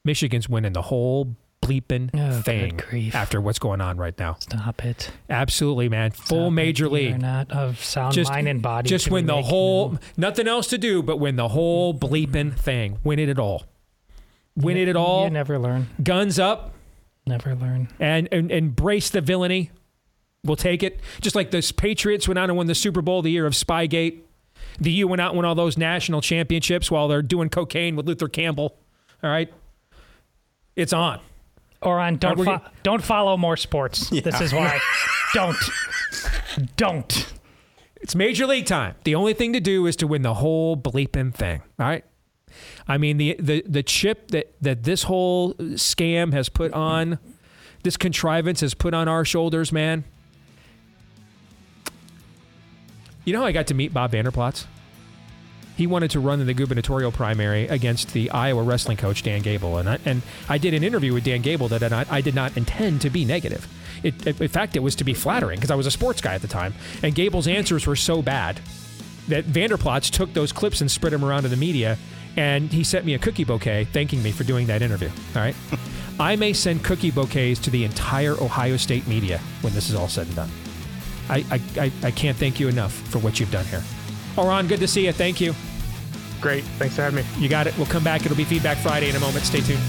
Michigan's 0.05 0.49
winning 0.49 0.73
the 0.73 0.83
whole 0.83 1.35
bleeping 1.63 2.11
Oh, 2.15 2.41
thing 2.43 2.81
after 3.15 3.41
what's 3.41 3.59
going 3.59 3.81
on 3.81 3.97
right 3.97 4.19
now. 4.19 4.37
Stop 4.41 4.85
it. 4.85 5.11
Absolutely, 5.29 5.89
man. 5.89 6.11
Full 6.11 6.25
Stop 6.27 6.47
it. 6.47 6.51
major 6.51 6.85
You're 6.85 6.93
league. 6.93 7.21
not 7.21 7.51
of 7.51 7.83
sound 7.83 8.17
mind 8.29 8.49
and 8.49 8.63
body. 8.63 8.89
Just 8.89 9.11
win 9.11 9.27
the 9.27 9.43
whole. 9.43 9.93
no- 9.93 9.99
Nothing 10.17 10.49
else 10.49 10.69
to 10.69 10.79
do 10.79 11.03
but 11.03 11.19
win 11.19 11.37
the 11.37 11.49
whole 11.49 11.95
bleeping 11.95 12.57
thing. 12.59 12.99
Win 13.05 13.19
it 13.19 13.29
at 13.29 13.39
all. 13.39 13.65
Win 14.57 14.77
it 14.77 14.89
at 14.89 14.97
all. 14.97 15.25
You 15.25 15.31
never 15.31 15.59
learn. 15.59 15.89
Guns 16.03 16.39
up 16.39 16.73
Never 17.27 17.55
learn. 17.55 17.89
and, 18.01 18.29
and 18.33 18.51
embrace 18.51 19.11
the 19.11 19.21
villainy. 19.21 19.71
We'll 20.45 20.57
take 20.57 20.83
it. 20.83 21.01
Just 21.21 21.37
like 21.37 21.51
the 21.51 21.73
Patriots 21.77 22.27
went 22.27 22.39
out 22.39 22.49
and 22.49 22.57
won 22.57 22.67
the 22.67 22.75
Super 22.75 23.03
Bowl 23.03 23.21
the 23.23 23.31
year 23.31 23.47
of 23.47 23.53
Spygate. 23.53 24.21
The 24.81 24.91
U 24.93 25.09
went 25.09 25.21
out 25.21 25.31
and 25.33 25.37
won 25.37 25.45
all 25.45 25.55
those 25.55 25.77
national 25.77 26.23
championships 26.23 26.91
while 26.91 27.09
they're 27.09 27.23
doing 27.23 27.51
cocaine 27.51 27.95
with 27.95 28.07
Luther 28.09 28.29
Campbell. 28.29 28.77
All 29.23 29.31
right. 29.31 29.53
It's 30.77 30.93
on. 30.93 31.21
Auron, 31.83 32.17
don't 32.17 32.43
fo- 32.45 32.61
don't 32.83 33.03
follow 33.03 33.37
more 33.37 33.57
sports. 33.57 34.11
This 34.23 34.41
is 34.41 34.53
why. 34.53 34.81
don't. 35.35 35.57
Don't. 36.77 37.33
It's 38.03 38.15
major 38.15 38.47
league 38.47 38.67
time. 38.67 38.95
The 39.05 39.15
only 39.15 39.35
thing 39.35 39.53
to 39.55 39.61
do 39.61 39.87
is 39.87 39.97
to 39.97 40.07
win 40.07 40.23
the 40.23 40.35
whole 40.35 40.77
bleeping 40.77 41.35
thing. 41.35 41.63
All 41.79 41.87
right. 41.87 42.05
I 42.91 42.99
mean 42.99 43.19
the 43.19 43.37
the 43.39 43.63
the 43.67 43.85
chip 43.85 44.33
that 44.33 44.53
that 44.61 44.83
this 44.83 45.05
whole 45.05 45.55
scam 45.55 46.33
has 46.33 46.49
put 46.49 46.73
on, 46.73 47.21
this 47.85 47.97
contrivance 47.97 48.63
has 48.63 48.75
put 48.75 48.95
on 48.95 49.07
our 49.07 49.25
shoulders, 49.25 49.71
man. 49.71 50.03
You 53.25 53.33
know 53.33 53.43
how 53.43 53.47
I 53.47 53.53
got 53.53 53.69
to 53.69 53.75
meet 53.75 53.95
Bob 53.95 54.11
Vander 54.11 54.33
Plaats? 54.33 54.67
He 55.77 55.87
wanted 55.87 56.11
to 56.11 56.21
run 56.21 56.41
in 56.41 56.49
the 56.49 56.53
gubernatorial 56.53 57.13
primary 57.13 57.69
against 57.69 58.13
the 58.13 58.29
Iowa 58.33 58.65
wrestling 58.65 58.97
coach 58.97 59.23
Dan 59.23 59.41
Gable, 59.43 59.79
and 59.79 59.89
I, 59.89 59.99
and 60.05 60.23
I 60.49 60.59
did 60.59 60.75
an 60.75 60.83
interview 60.83 61.15
with 61.15 61.23
Dan 61.23 61.43
Gable 61.43 61.69
that 61.69 61.93
I, 61.93 62.05
I 62.11 62.21
did 62.21 62.35
not 62.35 62.57
intend 62.57 63.03
to 63.03 63.11
be 63.11 63.25
negative. 63.25 63.69
It, 64.03 64.27
in 64.27 64.49
fact, 64.49 64.75
it 64.75 64.81
was 64.81 64.97
to 64.97 65.05
be 65.05 65.15
flattering 65.15 65.59
because 65.59 65.71
I 65.71 65.77
was 65.77 65.87
a 65.87 65.93
sports 65.93 66.21
guy 66.21 66.35
at 66.35 66.43
the 66.43 66.49
time, 66.49 66.75
and 67.05 67.15
Gable's 67.15 67.47
answers 67.47 67.87
were 67.87 67.95
so 67.95 68.21
bad 68.21 68.61
that 69.29 69.45
Vanderplatz 69.45 70.11
took 70.11 70.35
those 70.35 70.51
clips 70.51 70.81
and 70.81 70.91
spread 70.91 71.13
them 71.13 71.25
around 71.25 71.45
to 71.45 71.49
the 71.49 71.57
media, 71.57 71.97
and 72.37 72.73
he 72.73 72.85
sent 72.85 73.05
me 73.05 73.15
a 73.15 73.19
cookie 73.19 73.45
bouquet 73.45 73.85
thanking 73.85 74.23
me 74.23 74.33
for 74.33 74.45
doing 74.45 74.67
that 74.67 74.83
interview. 74.83 75.11
All 75.35 75.43
right, 75.43 75.55
I 76.21 76.37
may 76.37 76.53
send 76.53 76.85
cookie 76.85 77.11
bouquets 77.11 77.61
to 77.61 77.71
the 77.71 77.85
entire 77.85 78.33
Ohio 78.43 78.77
State 78.77 79.07
media 79.07 79.39
when 79.63 79.73
this 79.75 79.89
is 79.89 79.95
all 79.95 80.09
said 80.09 80.27
and 80.27 80.37
done. 80.37 80.51
I 81.29 81.45
I, 81.51 81.61
I, 81.81 81.93
I 82.05 82.11
can't 82.11 82.37
thank 82.37 82.61
you 82.61 82.69
enough 82.69 82.93
for 82.93 83.19
what 83.19 83.41
you've 83.41 83.51
done 83.51 83.67
here. 83.67 83.83
Auron, 84.37 84.67
good 84.69 84.81
to 84.81 84.89
see 84.89 85.07
you. 85.07 85.13
Thank 85.13 85.41
you. 85.41 85.55
Great. 86.41 86.65
Thanks 86.79 86.97
for 86.97 87.03
having 87.03 87.17
me. 87.17 87.25
You 87.39 87.49
got 87.49 87.67
it. 87.67 87.77
We'll 87.77 87.87
come 87.87 88.05
back. 88.05 88.25
It'll 88.25 88.37
be 88.37 88.45
Feedback 88.45 88.79
Friday 88.79 89.11
in 89.11 89.17
a 89.17 89.21
moment. 89.21 89.45
Stay 89.45 89.61
tuned. 89.61 89.83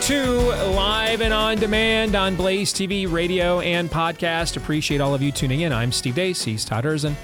2, 0.00 0.16
live 0.74 1.20
and 1.20 1.32
on 1.34 1.56
demand 1.58 2.14
on 2.14 2.36
Blaze 2.36 2.72
TV, 2.72 3.10
radio, 3.10 3.60
and 3.60 3.90
podcast. 3.90 4.56
Appreciate 4.56 5.00
all 5.00 5.14
of 5.14 5.22
you 5.22 5.32
tuning 5.32 5.60
in. 5.60 5.72
I'm 5.72 5.92
Steve 5.92 6.14
Deace. 6.14 6.44
He's 6.44 6.64
Todd 6.64 6.84
Erzen. 6.84 7.14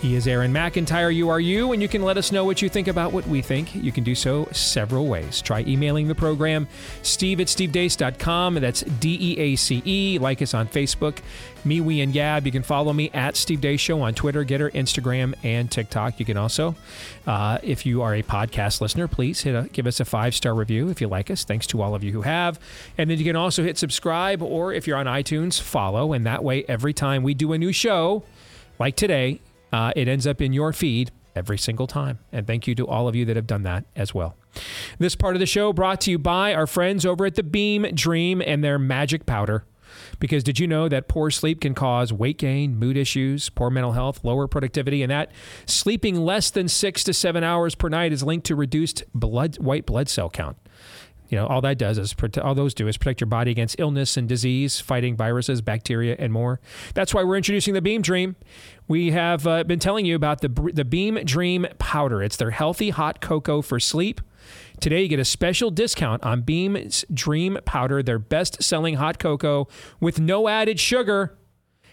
He 0.00 0.14
is 0.14 0.26
Aaron 0.26 0.50
McIntyre. 0.50 1.14
You 1.14 1.28
are 1.28 1.40
you, 1.40 1.72
and 1.72 1.82
you 1.82 1.86
can 1.86 2.02
let 2.02 2.16
us 2.16 2.32
know 2.32 2.46
what 2.46 2.62
you 2.62 2.70
think 2.70 2.88
about 2.88 3.12
what 3.12 3.26
we 3.26 3.42
think. 3.42 3.74
You 3.74 3.92
can 3.92 4.02
do 4.02 4.14
so 4.14 4.48
several 4.50 5.08
ways. 5.08 5.42
Try 5.42 5.60
emailing 5.60 6.08
the 6.08 6.14
program, 6.14 6.68
steve 7.02 7.38
at 7.38 7.48
stevedeace.com. 7.48 8.54
That's 8.54 8.80
D 8.80 9.18
E 9.20 9.38
A 9.38 9.56
C 9.56 9.82
E. 9.84 10.18
Like 10.18 10.40
us 10.40 10.54
on 10.54 10.68
Facebook, 10.68 11.18
me, 11.66 11.82
we, 11.82 12.00
and 12.00 12.14
Gab. 12.14 12.46
You 12.46 12.52
can 12.52 12.62
follow 12.62 12.94
me 12.94 13.10
at 13.12 13.36
Steve 13.36 13.60
Deace 13.60 13.78
Show 13.78 14.00
on 14.00 14.14
Twitter, 14.14 14.42
Gettr, 14.42 14.72
Instagram, 14.72 15.34
and 15.42 15.70
TikTok. 15.70 16.18
You 16.18 16.24
can 16.24 16.38
also, 16.38 16.74
uh, 17.26 17.58
if 17.62 17.84
you 17.84 18.00
are 18.00 18.14
a 18.14 18.22
podcast 18.22 18.80
listener, 18.80 19.06
please 19.06 19.42
hit 19.42 19.54
a, 19.54 19.68
give 19.68 19.86
us 19.86 20.00
a 20.00 20.06
five 20.06 20.34
star 20.34 20.54
review 20.54 20.88
if 20.88 21.02
you 21.02 21.08
like 21.08 21.30
us. 21.30 21.44
Thanks 21.44 21.66
to 21.66 21.82
all 21.82 21.94
of 21.94 22.02
you 22.02 22.12
who 22.12 22.22
have. 22.22 22.58
And 22.96 23.10
then 23.10 23.18
you 23.18 23.24
can 23.26 23.36
also 23.36 23.62
hit 23.62 23.76
subscribe, 23.76 24.40
or 24.40 24.72
if 24.72 24.86
you're 24.86 24.96
on 24.96 25.04
iTunes, 25.04 25.60
follow. 25.60 26.14
And 26.14 26.24
that 26.24 26.42
way, 26.42 26.64
every 26.68 26.94
time 26.94 27.22
we 27.22 27.34
do 27.34 27.52
a 27.52 27.58
new 27.58 27.70
show, 27.70 28.22
like 28.78 28.96
today, 28.96 29.40
uh, 29.72 29.92
it 29.96 30.08
ends 30.08 30.26
up 30.26 30.40
in 30.40 30.52
your 30.52 30.72
feed 30.72 31.10
every 31.34 31.58
single 31.58 31.86
time. 31.86 32.18
And 32.32 32.46
thank 32.46 32.66
you 32.66 32.74
to 32.76 32.86
all 32.86 33.08
of 33.08 33.14
you 33.14 33.24
that 33.26 33.36
have 33.36 33.46
done 33.46 33.62
that 33.64 33.84
as 33.94 34.14
well. 34.14 34.36
This 34.98 35.14
part 35.14 35.36
of 35.36 35.40
the 35.40 35.46
show 35.46 35.72
brought 35.72 36.00
to 36.02 36.10
you 36.10 36.18
by 36.18 36.54
our 36.54 36.66
friends 36.66 37.06
over 37.06 37.24
at 37.24 37.36
the 37.36 37.42
Beam 37.42 37.82
Dream 37.94 38.42
and 38.44 38.64
their 38.64 38.78
magic 38.78 39.26
powder. 39.26 39.64
Because 40.18 40.44
did 40.44 40.58
you 40.58 40.66
know 40.66 40.88
that 40.88 41.08
poor 41.08 41.30
sleep 41.30 41.60
can 41.60 41.74
cause 41.74 42.12
weight 42.12 42.38
gain, 42.38 42.76
mood 42.76 42.96
issues, 42.96 43.48
poor 43.48 43.70
mental 43.70 43.92
health, 43.92 44.24
lower 44.24 44.46
productivity, 44.46 45.02
and 45.02 45.10
that 45.10 45.32
sleeping 45.66 46.16
less 46.16 46.50
than 46.50 46.68
six 46.68 47.02
to 47.04 47.14
seven 47.14 47.42
hours 47.42 47.74
per 47.74 47.88
night 47.88 48.12
is 48.12 48.22
linked 48.22 48.46
to 48.46 48.54
reduced 48.54 49.02
blood 49.14 49.58
white 49.58 49.86
blood 49.86 50.08
cell 50.08 50.30
count? 50.30 50.56
You 51.30 51.38
know, 51.38 51.46
all 51.46 51.60
that 51.62 51.78
does 51.78 51.96
is 51.96 52.12
prote- 52.12 52.44
all 52.44 52.54
those 52.54 52.74
do 52.74 52.88
is 52.88 52.96
protect 52.96 53.20
your 53.20 53.28
body 53.28 53.52
against 53.52 53.78
illness 53.78 54.16
and 54.16 54.28
disease, 54.28 54.80
fighting 54.80 55.16
viruses, 55.16 55.62
bacteria, 55.62 56.16
and 56.18 56.32
more. 56.32 56.60
That's 56.92 57.14
why 57.14 57.22
we're 57.22 57.36
introducing 57.36 57.72
the 57.72 57.80
Beam 57.80 58.02
Dream. 58.02 58.34
We 58.88 59.12
have 59.12 59.46
uh, 59.46 59.62
been 59.64 59.78
telling 59.78 60.04
you 60.06 60.16
about 60.16 60.40
the 60.40 60.48
the 60.48 60.84
Beam 60.84 61.14
Dream 61.24 61.66
powder. 61.78 62.22
It's 62.22 62.36
their 62.36 62.50
healthy 62.50 62.90
hot 62.90 63.20
cocoa 63.20 63.62
for 63.62 63.78
sleep. 63.78 64.20
Today, 64.80 65.02
you 65.02 65.08
get 65.08 65.20
a 65.20 65.24
special 65.24 65.70
discount 65.70 66.24
on 66.24 66.42
Beam's 66.42 67.04
Dream 67.12 67.58
Powder, 67.64 68.02
their 68.02 68.18
best 68.18 68.62
selling 68.62 68.94
hot 68.94 69.18
cocoa 69.18 69.68
with 70.00 70.18
no 70.18 70.48
added 70.48 70.80
sugar. 70.80 71.36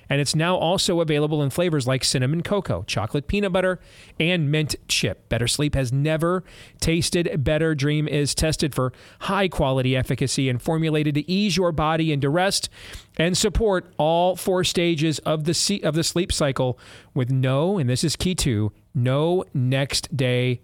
And 0.09 0.21
it's 0.21 0.35
now 0.35 0.55
also 0.55 1.01
available 1.01 1.43
in 1.43 1.49
flavors 1.49 1.87
like 1.87 2.03
cinnamon 2.03 2.43
cocoa, 2.43 2.83
chocolate 2.83 3.27
peanut 3.27 3.51
butter, 3.51 3.79
and 4.19 4.51
mint 4.51 4.75
chip. 4.87 5.27
Better 5.29 5.47
Sleep 5.47 5.75
has 5.75 5.91
never 5.91 6.43
tasted 6.79 7.43
better. 7.43 7.75
Dream 7.75 8.07
is 8.07 8.33
tested 8.33 8.73
for 8.73 8.93
high 9.21 9.47
quality 9.47 9.95
efficacy 9.95 10.49
and 10.49 10.61
formulated 10.61 11.15
to 11.15 11.29
ease 11.29 11.57
your 11.57 11.71
body 11.71 12.11
into 12.11 12.29
rest 12.29 12.69
and 13.17 13.37
support 13.37 13.91
all 13.97 14.35
four 14.35 14.63
stages 14.63 15.19
of 15.19 15.43
the 15.43 15.81
of 15.83 15.95
the 15.95 16.03
sleep 16.03 16.31
cycle 16.31 16.79
with 17.13 17.29
no, 17.29 17.77
and 17.77 17.89
this 17.89 18.03
is 18.03 18.15
key 18.15 18.35
too, 18.35 18.71
no 18.93 19.43
next 19.53 20.15
day 20.15 20.61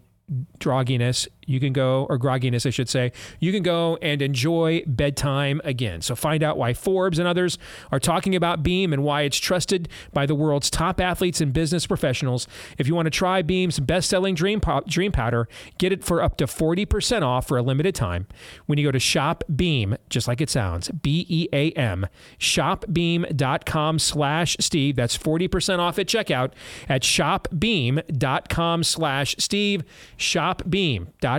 drogginess, 0.59 1.27
you 1.45 1.59
can 1.59 1.73
go, 1.73 2.05
or 2.09 2.17
grogginess, 2.17 2.65
I 2.65 2.69
should 2.69 2.89
say, 2.89 3.11
you 3.39 3.51
can 3.51 3.63
go 3.63 3.97
and 4.01 4.21
enjoy 4.21 4.83
bedtime 4.85 5.61
again. 5.63 6.01
So 6.01 6.15
find 6.15 6.43
out 6.43 6.57
why 6.57 6.73
Forbes 6.73 7.19
and 7.19 7.27
others 7.27 7.57
are 7.91 7.99
talking 7.99 8.35
about 8.35 8.63
Beam 8.63 8.93
and 8.93 9.03
why 9.03 9.23
it's 9.23 9.37
trusted 9.37 9.89
by 10.11 10.25
the 10.25 10.35
world's 10.35 10.69
top 10.69 10.99
athletes 10.99 11.41
and 11.41 11.53
business 11.53 11.85
professionals. 11.85 12.47
If 12.77 12.87
you 12.87 12.95
want 12.95 13.07
to 13.07 13.11
try 13.11 13.41
Beam's 13.41 13.79
best 13.79 14.09
selling 14.09 14.35
dream, 14.35 14.59
Pow- 14.59 14.83
dream 14.87 15.11
Powder, 15.11 15.47
get 15.77 15.91
it 15.91 16.03
for 16.03 16.21
up 16.21 16.37
to 16.37 16.45
40% 16.45 17.21
off 17.21 17.47
for 17.47 17.57
a 17.57 17.61
limited 17.61 17.95
time 17.95 18.27
when 18.65 18.77
you 18.77 18.85
go 18.87 18.91
to 18.91 18.99
Shop 18.99 19.43
Beam, 19.53 19.95
just 20.09 20.27
like 20.27 20.41
it 20.41 20.49
sounds, 20.49 20.89
B 20.89 21.25
E 21.29 21.47
A 21.53 21.71
M, 21.71 22.07
shopbeam.com 22.39 23.99
slash 23.99 24.57
Steve. 24.59 24.95
That's 24.95 25.17
40% 25.17 25.79
off 25.79 25.99
at 25.99 26.07
checkout 26.07 26.51
at 26.87 27.01
shopbeam.com 27.03 28.83
slash 28.83 29.35
Steve 29.39 29.83
shopbeam.com 30.17 31.32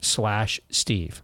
slash 0.00 0.60
Steve. 0.70 1.22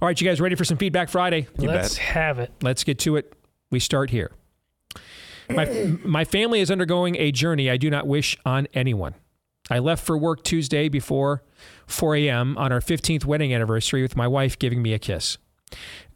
All 0.00 0.06
right, 0.06 0.20
you 0.20 0.26
guys 0.28 0.40
ready 0.40 0.54
for 0.54 0.64
some 0.64 0.76
Feedback 0.76 1.08
Friday? 1.08 1.48
Let's 1.56 1.96
have 1.96 2.38
it. 2.38 2.52
Let's 2.62 2.84
get 2.84 2.98
to 3.00 3.16
it. 3.16 3.32
We 3.70 3.80
start 3.80 4.10
here. 4.10 4.30
My, 5.50 5.64
my 6.04 6.24
family 6.24 6.60
is 6.60 6.70
undergoing 6.70 7.16
a 7.16 7.32
journey 7.32 7.70
I 7.70 7.78
do 7.78 7.90
not 7.90 8.06
wish 8.06 8.36
on 8.44 8.68
anyone. 8.74 9.14
I 9.70 9.78
left 9.78 10.04
for 10.04 10.16
work 10.16 10.44
Tuesday 10.44 10.88
before 10.88 11.42
4 11.86 12.16
a.m. 12.16 12.56
on 12.58 12.72
our 12.72 12.80
15th 12.80 13.24
wedding 13.24 13.52
anniversary 13.54 14.02
with 14.02 14.16
my 14.16 14.26
wife 14.26 14.58
giving 14.58 14.82
me 14.82 14.92
a 14.92 14.98
kiss. 14.98 15.38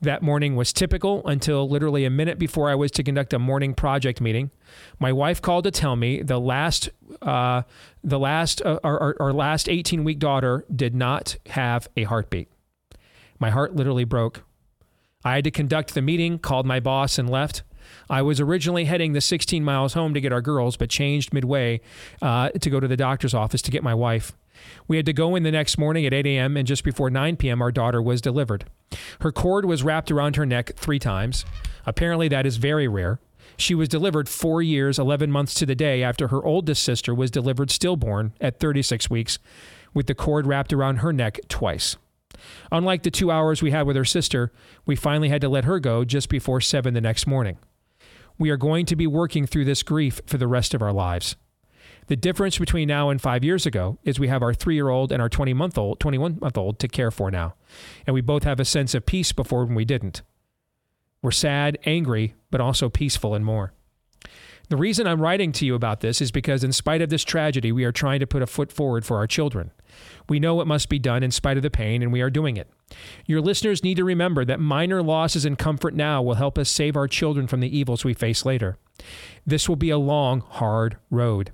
That 0.01 0.23
morning 0.23 0.57
was 0.57 0.73
typical 0.73 1.27
until 1.27 1.69
literally 1.69 2.05
a 2.05 2.11
minute 2.11 2.39
before 2.39 2.71
I 2.71 2.75
was 2.75 2.91
to 2.93 3.03
conduct 3.03 3.33
a 3.33 3.39
morning 3.39 3.75
project 3.75 4.21
meeting. 4.21 4.51
My 4.99 5.13
wife 5.13 5.41
called 5.41 5.65
to 5.65 5.71
tell 5.71 5.97
me 5.97 6.23
the 6.23 6.41
last, 6.41 6.91
uh, 7.21 7.63
the 8.03 8.19
last, 8.19 8.63
uh, 8.63 8.81
our, 8.83 9.01
our, 9.01 9.17
our 9.21 9.33
last 9.33 9.69
18 9.69 10.05
week 10.05 10.19
daughter 10.19 10.65
did 10.75 10.95
not 10.95 11.37
have 11.51 11.89
a 11.97 12.05
heartbeat. 12.05 12.49
My 13.39 13.51
heart 13.51 13.77
literally 13.77 14.05
broke. 14.05 14.45
I 15.25 15.37
had 15.37 15.45
to 15.45 15.51
conduct 15.51 15.95
the 15.95 16.03
meeting, 16.03 16.39
called 16.39 16.67
my 16.67 16.81
boss, 16.81 17.19
and 17.19 17.31
left. 17.31 17.63
I 18.09 18.23
was 18.23 18.41
originally 18.41 18.85
heading 18.85 19.13
the 19.13 19.21
16 19.21 19.65
miles 19.65 19.95
home 19.95 20.15
to 20.15 20.21
get 20.21 20.33
our 20.33 20.41
girls, 20.41 20.77
but 20.77 20.91
changed 20.91 21.33
midway 21.33 21.81
uh, 22.21 22.51
to 22.51 22.71
go 22.71 22.81
to 22.81 22.89
the 22.89 22.97
doctor's 22.97 23.35
office 23.35 23.63
to 23.63 23.71
get 23.71 23.83
my 23.83 23.95
wife. 23.95 24.33
We 24.89 24.97
had 24.97 25.07
to 25.07 25.13
go 25.13 25.35
in 25.37 25.43
the 25.43 25.51
next 25.51 25.79
morning 25.79 26.07
at 26.07 26.15
8 26.15 26.27
a.m., 26.27 26.57
and 26.57 26.67
just 26.67 26.85
before 26.85 27.11
9 27.11 27.37
p.m., 27.37 27.63
our 27.63 27.73
daughter 27.73 28.03
was 28.03 28.21
delivered. 28.21 28.65
Her 29.21 29.33
cord 29.33 29.65
was 29.65 29.83
wrapped 29.83 30.11
around 30.11 30.37
her 30.37 30.47
neck 30.47 30.73
three 30.77 30.99
times. 30.99 31.45
Apparently, 31.87 32.29
that 32.29 32.47
is 32.47 32.57
very 32.57 32.89
rare. 32.89 33.21
She 33.57 33.75
was 33.75 33.89
delivered 33.89 34.29
four 34.29 34.63
years, 34.63 34.99
11 34.99 35.31
months 35.31 35.55
to 35.55 35.67
the 35.67 35.75
day 35.75 36.03
after 36.03 36.29
her 36.29 36.45
oldest 36.45 36.83
sister 36.83 37.15
was 37.15 37.31
delivered 37.31 37.71
stillborn 37.71 38.33
at 38.41 38.59
36 38.59 39.11
weeks, 39.11 39.39
with 39.95 40.07
the 40.07 40.15
cord 40.15 40.47
wrapped 40.47 40.73
around 40.73 40.97
her 40.97 41.13
neck 41.13 41.39
twice. 41.49 41.97
Unlike 42.71 43.03
the 43.03 43.11
two 43.11 43.31
hours 43.31 43.63
we 43.63 43.71
had 43.71 43.87
with 43.87 43.97
her 43.97 44.05
sister, 44.05 44.53
we 44.87 44.97
finally 44.97 45.29
had 45.29 45.41
to 45.43 45.49
let 45.49 45.65
her 45.65 45.79
go 45.79 46.05
just 46.05 46.29
before 46.29 46.61
7 46.61 46.95
the 46.95 47.01
next 47.01 47.27
morning. 47.27 47.59
We 48.39 48.51
are 48.51 48.57
going 48.57 48.87
to 48.87 48.97
be 48.97 49.07
working 49.07 49.47
through 49.47 49.67
this 49.67 49.83
grief 49.83 50.21
for 50.27 50.39
the 50.39 50.49
rest 50.49 50.75
of 50.75 50.83
our 50.83 50.93
lives. 50.93 51.37
The 52.13 52.17
difference 52.17 52.59
between 52.59 52.89
now 52.89 53.09
and 53.09 53.19
five 53.19 53.43
years 53.43 53.65
ago 53.65 53.97
is 54.05 54.21
we 54.21 54.29
have 54.29 54.43
our 54.43 54.53
three 54.53 54.75
year 54.75 54.91
old 54.91 55.13
and 55.13 55.23
our 55.23 55.31
20 55.31 55.55
month 55.55 55.79
old, 55.79 55.99
21 55.99 56.41
month 56.43 56.59
old 56.59 56.79
to 56.81 56.87
care 56.87 57.11
for 57.11 57.31
now. 57.31 57.55
And 58.07 58.13
we 58.13 58.21
both 58.21 58.43
have 58.43 58.61
a 58.61 58.67
sense 58.67 58.95
of 58.95 59.07
peace 59.07 59.33
before 59.33 59.65
when 59.65 59.75
we 59.75 59.87
didn't. 59.87 60.21
We're 61.23 61.31
sad, 61.31 61.79
angry, 61.87 62.35
but 62.51 62.61
also 62.61 62.91
peaceful 62.91 63.35
and 63.35 63.47
more. 63.47 63.73
The 64.69 64.77
reason 64.77 65.07
I'm 65.07 65.23
writing 65.23 65.53
to 65.53 65.65
you 65.65 65.75
about 65.75 66.01
this 66.01 66.21
is 66.21 66.31
because, 66.31 66.63
in 66.63 66.73
spite 66.73 67.01
of 67.01 67.09
this 67.09 67.25
tragedy, 67.25 67.73
we 67.73 67.85
are 67.85 67.93
trying 67.93 68.21
to 68.21 68.27
put 68.27 68.43
a 68.43 68.47
foot 68.47 68.71
forward 68.71 69.07
for 69.07 69.17
our 69.17 69.27
children. 69.27 69.71
We 70.29 70.39
know 70.39 70.61
it 70.61 70.67
must 70.67 70.91
be 70.91 70.99
done 70.99 71.23
in 71.23 71.31
spite 71.31 71.57
of 71.57 71.63
the 71.63 71.71
pain, 71.71 72.03
and 72.03 72.13
we 72.13 72.21
are 72.21 72.29
doing 72.29 72.59
it. 72.59 72.69
Your 73.25 73.41
listeners 73.41 73.83
need 73.83 73.97
to 73.97 74.05
remember 74.05 74.45
that 74.45 74.61
minor 74.61 75.03
losses 75.03 75.47
and 75.47 75.59
comfort 75.59 75.95
now 75.95 76.21
will 76.21 76.35
help 76.35 76.59
us 76.59 76.69
save 76.69 76.95
our 76.95 77.09
children 77.09 77.47
from 77.47 77.61
the 77.61 77.75
evils 77.75 78.05
we 78.05 78.13
face 78.13 78.45
later. 78.45 78.77
This 79.47 79.67
will 79.67 79.77
be 79.77 79.89
a 79.89 79.97
long, 79.97 80.41
hard 80.43 80.99
road. 81.11 81.53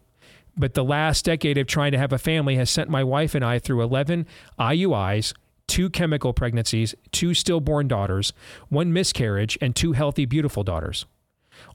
But 0.59 0.74
the 0.74 0.84
last 0.84 1.24
decade 1.24 1.56
of 1.56 1.68
trying 1.68 1.92
to 1.92 1.98
have 1.98 2.12
a 2.12 2.18
family 2.18 2.56
has 2.56 2.68
sent 2.68 2.90
my 2.90 3.04
wife 3.04 3.34
and 3.34 3.44
I 3.44 3.61
through 3.61 3.82
11 3.82 4.26
IUIs, 4.59 5.32
two 5.68 5.88
chemical 5.88 6.32
pregnancies, 6.32 6.94
two 7.12 7.32
stillborn 7.32 7.86
daughters, 7.86 8.32
one 8.68 8.92
miscarriage, 8.92 9.56
and 9.61 9.76
two 9.76 9.92
healthy, 9.92 10.24
beautiful 10.24 10.64
daughters. 10.64 11.06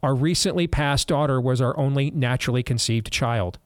Our 0.01 0.13
recently 0.13 0.67
passed 0.67 1.07
daughter 1.07 1.39
was 1.39 1.61
our 1.61 1.77
only 1.77 2.11
naturally 2.11 2.63
conceived 2.63 3.11
child. 3.11 3.57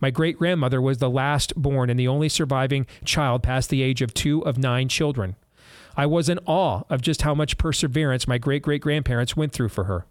My 0.00 0.10
great 0.10 0.38
grandmother 0.38 0.80
was 0.80 0.98
the 0.98 1.10
last 1.10 1.54
born 1.56 1.90
and 1.90 1.98
the 1.98 2.08
only 2.08 2.28
surviving 2.28 2.86
child 3.04 3.42
past 3.42 3.70
the 3.70 3.82
age 3.82 4.02
of 4.02 4.14
two 4.14 4.44
of 4.44 4.58
nine 4.58 4.88
children. 4.88 5.36
I 5.96 6.06
was 6.06 6.28
in 6.28 6.38
awe 6.46 6.82
of 6.88 7.02
just 7.02 7.22
how 7.22 7.34
much 7.34 7.58
perseverance 7.58 8.28
my 8.28 8.38
great 8.38 8.62
great 8.62 8.82
grandparents 8.82 9.36
went 9.36 9.52
through 9.52 9.68
for 9.68 9.84
her. 9.84 10.06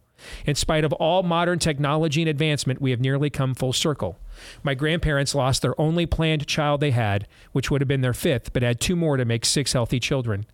In 0.45 0.55
spite 0.55 0.83
of 0.83 0.93
all 0.93 1.23
modern 1.23 1.59
technology 1.59 2.21
and 2.21 2.29
advancement, 2.29 2.81
we 2.81 2.91
have 2.91 2.99
nearly 2.99 3.29
come 3.29 3.53
full 3.53 3.73
circle. 3.73 4.19
My 4.63 4.73
grandparents 4.73 5.35
lost 5.35 5.61
their 5.61 5.79
only 5.79 6.05
planned 6.05 6.47
child 6.47 6.81
they 6.81 6.91
had, 6.91 7.27
which 7.51 7.69
would 7.69 7.81
have 7.81 7.87
been 7.87 8.01
their 8.01 8.13
fifth, 8.13 8.53
but 8.53 8.63
had 8.63 8.79
two 8.79 8.95
more 8.95 9.17
to 9.17 9.25
make 9.25 9.45
six 9.45 9.73
healthy 9.73 9.99
children. 9.99 10.45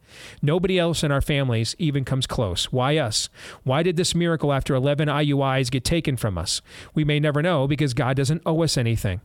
Nobody 0.42 0.80
else 0.80 1.04
in 1.04 1.12
our 1.12 1.22
families 1.22 1.76
even 1.78 2.06
comes 2.06 2.28
close. 2.28 2.72
Why 2.72 2.98
us? 2.98 3.30
Why 3.64 3.84
did 3.84 3.98
this 3.98 4.16
miracle 4.16 4.54
after 4.54 4.76
11 4.76 5.08
IUIs 5.08 5.72
get 5.72 5.84
taken 5.84 6.18
from 6.18 6.38
us? 6.38 6.62
We 6.94 7.04
may 7.04 7.20
never 7.20 7.42
know 7.42 7.68
because 7.68 7.94
God 7.94 8.18
doesn't 8.18 8.42
owe 8.46 8.64
us 8.64 8.78
anything. 8.78 9.22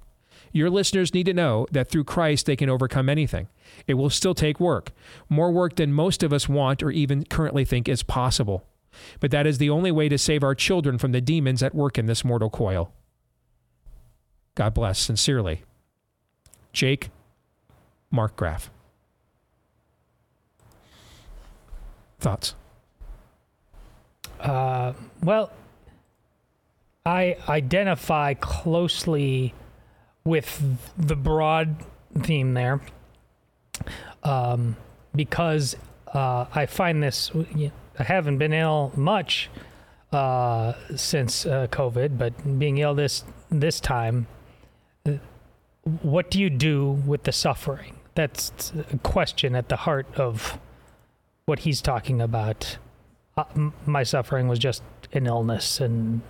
Your 0.53 0.68
listeners 0.68 1.14
need 1.14 1.26
to 1.26 1.34
know 1.34 1.66
that 1.70 1.88
through 1.88 2.05
Christ 2.05 2.47
they 2.47 2.57
can 2.57 2.68
overcome 2.68 3.09
anything. 3.09 3.49
It 3.86 3.95
will 3.95 4.11
still 4.11 4.34
take 4.34 4.59
work, 4.59 4.91
more 5.28 5.53
work 5.53 5.76
than 5.76 5.93
most 5.93 6.22
of 6.22 6.32
us 6.32 6.49
want 6.49 6.82
or 6.82 6.91
even 6.91 7.24
currently 7.24 7.64
think 7.64 7.88
is 7.88 8.03
possible. 8.03 8.66
But 9.20 9.30
that 9.30 9.47
is 9.47 9.59
the 9.59 9.70
only 9.70 9.91
way 9.91 10.09
to 10.09 10.18
save 10.18 10.43
our 10.43 10.55
children 10.55 10.99
from 10.99 11.12
the 11.12 11.20
demons 11.20 11.62
at 11.62 11.74
work 11.74 11.99
in 11.99 12.07
this 12.07 12.24
mortal 12.24 12.51
coil. 12.51 12.93
God 14.55 14.74
bless. 14.74 14.99
Sincerely, 14.99 15.62
Jake 16.72 17.11
Mark 18.11 18.36
Markgraf. 18.36 18.68
Thoughts? 22.18 22.55
Uh, 24.38 24.93
well, 25.22 25.51
I 27.07 27.36
identify 27.49 28.34
closely 28.34 29.55
with 30.24 30.62
the 30.99 31.16
broad 31.16 31.76
theme 32.18 32.55
there 32.55 32.80
um, 34.22 34.76
because 35.14 35.76
uh, 36.12 36.47
I 36.55 36.66
find 36.66 37.03
this. 37.03 37.30
I 38.01 38.05
haven't 38.05 38.38
been 38.38 38.55
ill 38.55 38.92
much 38.96 39.51
uh, 40.11 40.72
since 40.96 41.44
uh, 41.44 41.66
COVID, 41.70 42.16
but 42.16 42.59
being 42.59 42.78
ill 42.78 42.94
this 42.94 43.24
this 43.51 43.78
time, 43.78 44.26
what 46.01 46.30
do 46.30 46.40
you 46.40 46.48
do 46.48 46.92
with 47.07 47.24
the 47.24 47.32
suffering? 47.32 47.96
That's 48.14 48.72
a 48.90 48.96
question 48.98 49.55
at 49.55 49.68
the 49.68 49.76
heart 49.76 50.07
of 50.16 50.59
what 51.44 51.61
he's 51.61 51.82
talking 51.82 52.22
about. 52.22 52.78
Uh, 53.36 53.44
m- 53.55 53.74
my 53.84 54.03
suffering 54.03 54.48
was 54.48 54.59
just 54.59 54.82
an 55.12 55.26
illness, 55.26 55.78
and 55.78 56.22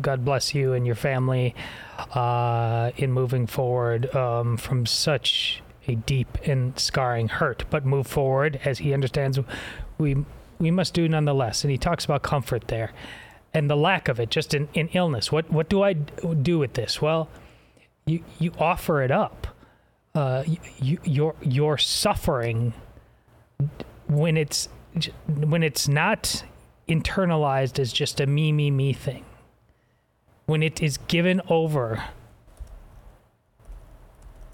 God 0.00 0.24
bless 0.24 0.54
you 0.54 0.72
and 0.72 0.86
your 0.86 0.96
family 0.96 1.54
uh, 2.14 2.90
in 2.96 3.12
moving 3.12 3.46
forward 3.46 4.14
um, 4.16 4.56
from 4.56 4.86
such 4.86 5.62
a 5.86 5.94
deep 5.94 6.38
and 6.46 6.78
scarring 6.80 7.28
hurt, 7.28 7.64
but 7.68 7.84
move 7.84 8.06
forward 8.06 8.60
as 8.64 8.78
he 8.78 8.94
understands 8.94 9.38
we 9.98 10.24
we 10.64 10.70
must 10.70 10.94
do 10.94 11.06
nonetheless. 11.06 11.62
And 11.62 11.70
he 11.70 11.76
talks 11.76 12.06
about 12.06 12.22
comfort 12.22 12.68
there 12.68 12.90
and 13.52 13.68
the 13.68 13.76
lack 13.76 14.08
of 14.08 14.18
it 14.18 14.30
just 14.30 14.54
in, 14.54 14.66
in 14.72 14.88
illness. 14.88 15.30
What 15.30 15.50
what 15.50 15.68
do 15.68 15.82
I 15.82 15.92
do 15.92 16.58
with 16.58 16.72
this? 16.72 17.02
Well, 17.02 17.28
you 18.06 18.24
you 18.38 18.52
offer 18.58 19.02
it 19.02 19.10
up. 19.10 19.46
Uh, 20.14 20.42
you, 20.80 20.98
your 21.04 21.34
your 21.42 21.76
suffering 21.76 22.72
when 24.08 24.38
it's 24.38 24.70
when 25.26 25.62
it's 25.62 25.86
not 25.86 26.44
internalized 26.88 27.78
as 27.78 27.92
just 27.92 28.20
a 28.20 28.26
me 28.26 28.50
me 28.52 28.70
me 28.70 28.94
thing. 28.94 29.24
When 30.46 30.62
it 30.62 30.82
is 30.82 30.96
given 30.96 31.42
over 31.48 32.04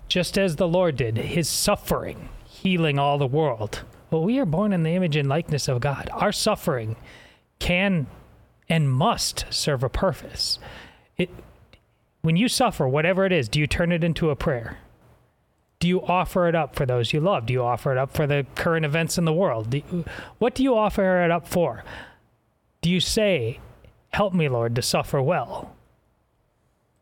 just 0.09 0.37
as 0.37 0.57
the 0.57 0.67
Lord 0.67 0.97
did, 0.97 1.17
his 1.17 1.49
suffering, 1.49 2.31
healing 2.45 2.99
all 2.99 3.17
the 3.17 3.29
world. 3.29 3.85
Well, 4.11 4.23
we 4.23 4.39
are 4.39 4.47
born 4.47 4.73
in 4.73 4.83
the 4.83 4.91
image 4.91 5.17
and 5.17 5.29
likeness 5.29 5.69
of 5.69 5.81
God. 5.81 6.11
Our 6.13 6.33
suffering 6.33 6.97
can 7.59 8.07
and 8.69 8.91
must 8.91 9.45
serve 9.51 9.83
a 9.83 9.89
purpose. 9.89 10.59
It, 11.17 11.31
when 12.23 12.37
you 12.37 12.49
suffer, 12.49 12.89
whatever 12.89 13.25
it 13.25 13.33
is, 13.33 13.49
do 13.49 13.61
you 13.61 13.67
turn 13.67 13.93
it 13.93 14.05
into 14.05 14.31
a 14.31 14.37
prayer? 14.37 14.79
Do 15.79 15.89
you 15.89 16.03
offer 16.03 16.49
it 16.49 16.55
up 16.55 16.77
for 16.77 16.85
those 16.85 17.13
you 17.13 17.21
love? 17.21 17.47
Do 17.47 17.53
you 17.53 17.63
offer 17.63 17.93
it 17.93 17.99
up 17.99 18.13
for 18.13 18.27
the 18.27 18.47
current 18.55 18.85
events 18.85 19.17
in 19.17 19.25
the 19.25 19.33
world? 19.33 19.71
Do 19.71 19.79
you, 19.79 20.05
what 20.39 20.55
do 20.55 20.63
you 20.63 20.77
offer 20.77 21.25
it 21.25 21.31
up 21.31 21.49
for? 21.49 21.85
Do 22.83 22.91
you 22.91 23.01
say, 23.01 23.61
Help 24.13 24.35
me, 24.35 24.49
Lord, 24.49 24.75
to 24.75 24.83
suffer 24.83 25.23
well, 25.23 25.75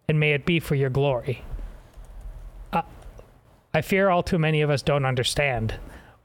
and 0.09 0.21
may 0.21 0.33
it 0.33 0.45
be 0.45 0.61
for 0.61 0.75
your 0.75 0.91
glory? 0.91 1.43
I 3.75 3.83
fear 3.83 4.09
all 4.09 4.23
too 4.23 4.39
many 4.39 4.63
of 4.63 4.71
us 4.71 4.83
don't 4.83 5.05
understand 5.05 5.75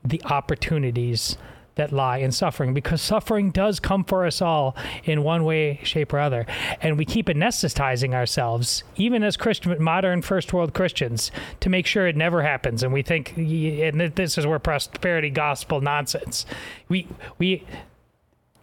the 0.04 0.22
opportunities 0.26 1.38
that 1.76 1.92
lie 1.92 2.18
in 2.18 2.32
suffering 2.32 2.74
because 2.74 3.02
suffering 3.02 3.50
does 3.50 3.80
come 3.80 4.04
for 4.04 4.26
us 4.26 4.42
all 4.42 4.76
in 5.06 5.24
one 5.24 5.44
way, 5.44 5.80
shape, 5.84 6.14
or 6.14 6.20
other. 6.20 6.46
And 6.82 6.98
we 6.98 7.06
keep 7.06 7.28
anesthetizing 7.28 8.14
ourselves, 8.14 8.84
even 8.96 9.24
as 9.24 9.38
Christian, 9.38 9.82
modern 9.82 10.22
first 10.22 10.54
world 10.54 10.74
Christians, 10.74 11.32
to 11.62 11.70
make 11.70 11.88
sure 11.88 12.08
it 12.08 12.16
never 12.16 12.44
happens. 12.44 12.84
And 12.84 12.94
we 12.94 13.02
think, 13.02 13.36
and 13.38 14.00
this 14.16 14.38
is 14.38 14.46
where 14.46 14.60
prosperity 14.60 15.30
gospel 15.30 15.82
nonsense. 15.82 16.46
We, 16.90 17.08
we, 17.40 17.66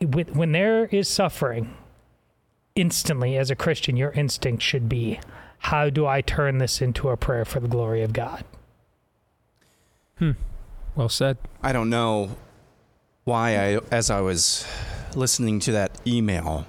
when 0.01 0.53
there 0.53 0.87
is 0.87 1.09
suffering, 1.09 1.75
instantly 2.77 3.37
as 3.37 3.51
a 3.51 3.57
Christian, 3.57 3.97
your 3.97 4.13
instinct 4.13 4.63
should 4.63 4.89
be, 4.89 5.19
how 5.59 5.91
do 5.91 6.07
I 6.07 6.21
turn 6.21 6.59
this 6.59 6.81
into 6.81 7.09
a 7.11 7.17
prayer 7.17 7.45
for 7.45 7.61
the 7.61 7.69
glory 7.69 8.03
of 8.03 8.13
God? 8.13 8.45
Hmm. 10.19 10.33
Well 10.95 11.09
said. 11.09 11.39
I 11.63 11.73
don't 11.73 11.91
know 11.91 12.37
why 13.25 13.57
I, 13.57 13.81
as 13.91 14.11
I 14.11 14.21
was 14.21 14.67
listening 15.15 15.61
to 15.61 15.73
that 15.73 16.01
email, 16.07 16.67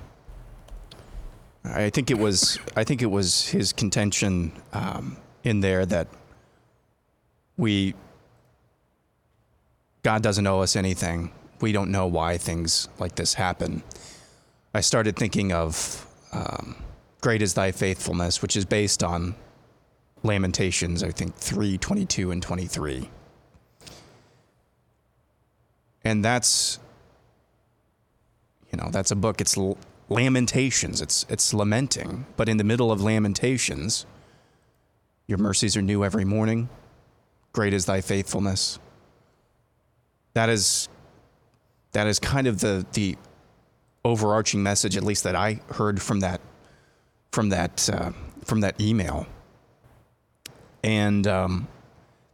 I 1.63 1.89
think 1.89 2.11
it 2.11 2.17
was, 2.17 2.59
I 2.75 2.83
think 2.83 3.01
it 3.01 3.07
was 3.07 3.47
his 3.47 3.73
contention 3.73 4.51
um, 4.73 5.17
in 5.43 5.59
there 5.59 5.85
that 5.85 6.07
we, 7.57 7.93
God 10.03 10.23
doesn't 10.23 10.45
owe 10.47 10.61
us 10.61 10.75
anything. 10.75 11.31
We 11.59 11.71
don't 11.71 11.91
know 11.91 12.07
why 12.07 12.37
things 12.37 12.89
like 12.97 13.15
this 13.15 13.35
happen. 13.35 13.83
I 14.73 14.81
started 14.81 15.15
thinking 15.15 15.51
of 15.51 16.07
um, 16.31 16.75
"Great 17.21 17.41
is 17.41 17.53
Thy 17.53 17.71
faithfulness," 17.71 18.41
which 18.41 18.55
is 18.55 18.65
based 18.65 19.03
on 19.03 19.35
Lamentations, 20.23 21.03
I 21.03 21.11
think 21.11 21.35
three 21.35 21.77
twenty 21.77 22.05
two 22.05 22.31
and 22.31 22.41
twenty 22.41 22.65
three 22.65 23.09
and 26.03 26.23
that's 26.23 26.79
you 28.71 28.77
know 28.77 28.89
that's 28.91 29.11
a 29.11 29.15
book. 29.15 29.41
It's 29.41 29.57
lamentations. 30.09 31.01
It's 31.01 31.25
it's 31.29 31.53
lamenting. 31.53 32.25
But 32.37 32.49
in 32.49 32.57
the 32.57 32.63
middle 32.63 32.91
of 32.91 33.01
lamentations 33.01 34.05
your 35.31 35.37
mercies 35.37 35.77
are 35.77 35.81
new 35.81 36.03
every 36.03 36.25
morning. 36.25 36.67
Great 37.53 37.73
is 37.73 37.85
thy 37.85 38.01
faithfulness. 38.01 38.79
That 40.33 40.49
is 40.49 40.89
that 41.93 42.05
is 42.05 42.19
kind 42.19 42.47
of 42.47 42.59
the 42.59 42.85
the 42.91 43.17
overarching 44.03 44.61
message 44.61 44.97
at 44.97 45.03
least 45.03 45.23
that 45.23 45.35
i 45.35 45.59
heard 45.69 46.01
from 46.01 46.21
that 46.21 46.41
from 47.31 47.49
that 47.49 47.89
uh, 47.93 48.11
from 48.43 48.61
that 48.61 48.81
email. 48.81 49.25
And 50.83 51.25
um, 51.27 51.67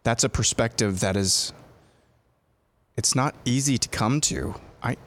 that's 0.04 0.24
a 0.24 0.30
perspective 0.30 1.02
that 1.02 1.16
is 1.16 1.54
it's 2.98 3.16
not 3.16 3.36
easy 3.46 3.78
to 3.78 3.88
come 3.88 4.20
to. 4.22 4.56
I 4.82 4.98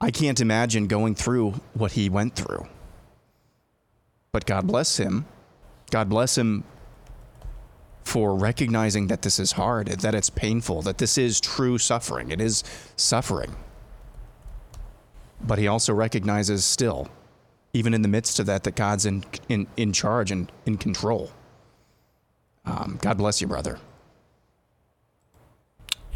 I 0.00 0.10
can't 0.10 0.40
imagine 0.40 0.86
going 0.86 1.14
through 1.14 1.60
what 1.74 1.92
he 1.92 2.08
went 2.08 2.34
through. 2.34 2.66
But 4.32 4.46
God 4.46 4.66
bless 4.66 4.96
him. 4.96 5.26
God 5.90 6.08
bless 6.08 6.38
him 6.38 6.64
for 8.04 8.34
recognizing 8.34 9.08
that 9.08 9.22
this 9.22 9.38
is 9.38 9.52
hard, 9.52 9.88
that 9.88 10.14
it's 10.14 10.30
painful, 10.30 10.82
that 10.82 10.98
this 10.98 11.18
is 11.18 11.40
true 11.40 11.78
suffering. 11.78 12.30
It 12.30 12.40
is 12.40 12.64
suffering. 12.96 13.54
But 15.40 15.58
he 15.58 15.68
also 15.68 15.92
recognizes 15.92 16.64
still, 16.64 17.08
even 17.72 17.92
in 17.92 18.02
the 18.02 18.08
midst 18.08 18.38
of 18.38 18.46
that, 18.46 18.64
that 18.64 18.74
God's 18.74 19.06
in, 19.06 19.24
in, 19.48 19.66
in 19.76 19.92
charge 19.92 20.30
and 20.30 20.50
in 20.66 20.76
control. 20.76 21.30
Um, 22.64 22.98
God 23.02 23.18
bless 23.18 23.40
you, 23.40 23.46
brother. 23.46 23.78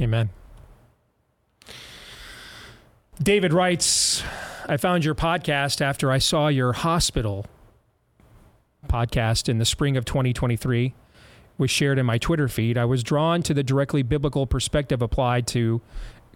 Amen. 0.00 0.30
David 3.22 3.52
writes, 3.52 4.22
I 4.68 4.76
found 4.76 5.04
your 5.04 5.14
podcast 5.14 5.80
after 5.80 6.10
I 6.10 6.18
saw 6.18 6.48
your 6.48 6.72
hospital 6.72 7.46
podcast 8.88 9.48
in 9.48 9.58
the 9.58 9.64
spring 9.64 9.96
of 9.96 10.04
2023 10.04 10.94
was 11.56 11.70
shared 11.70 11.98
in 11.98 12.06
my 12.06 12.18
Twitter 12.18 12.48
feed. 12.48 12.76
I 12.76 12.84
was 12.84 13.02
drawn 13.02 13.42
to 13.44 13.54
the 13.54 13.62
directly 13.62 14.02
biblical 14.02 14.46
perspective 14.46 15.00
applied 15.00 15.46
to 15.48 15.80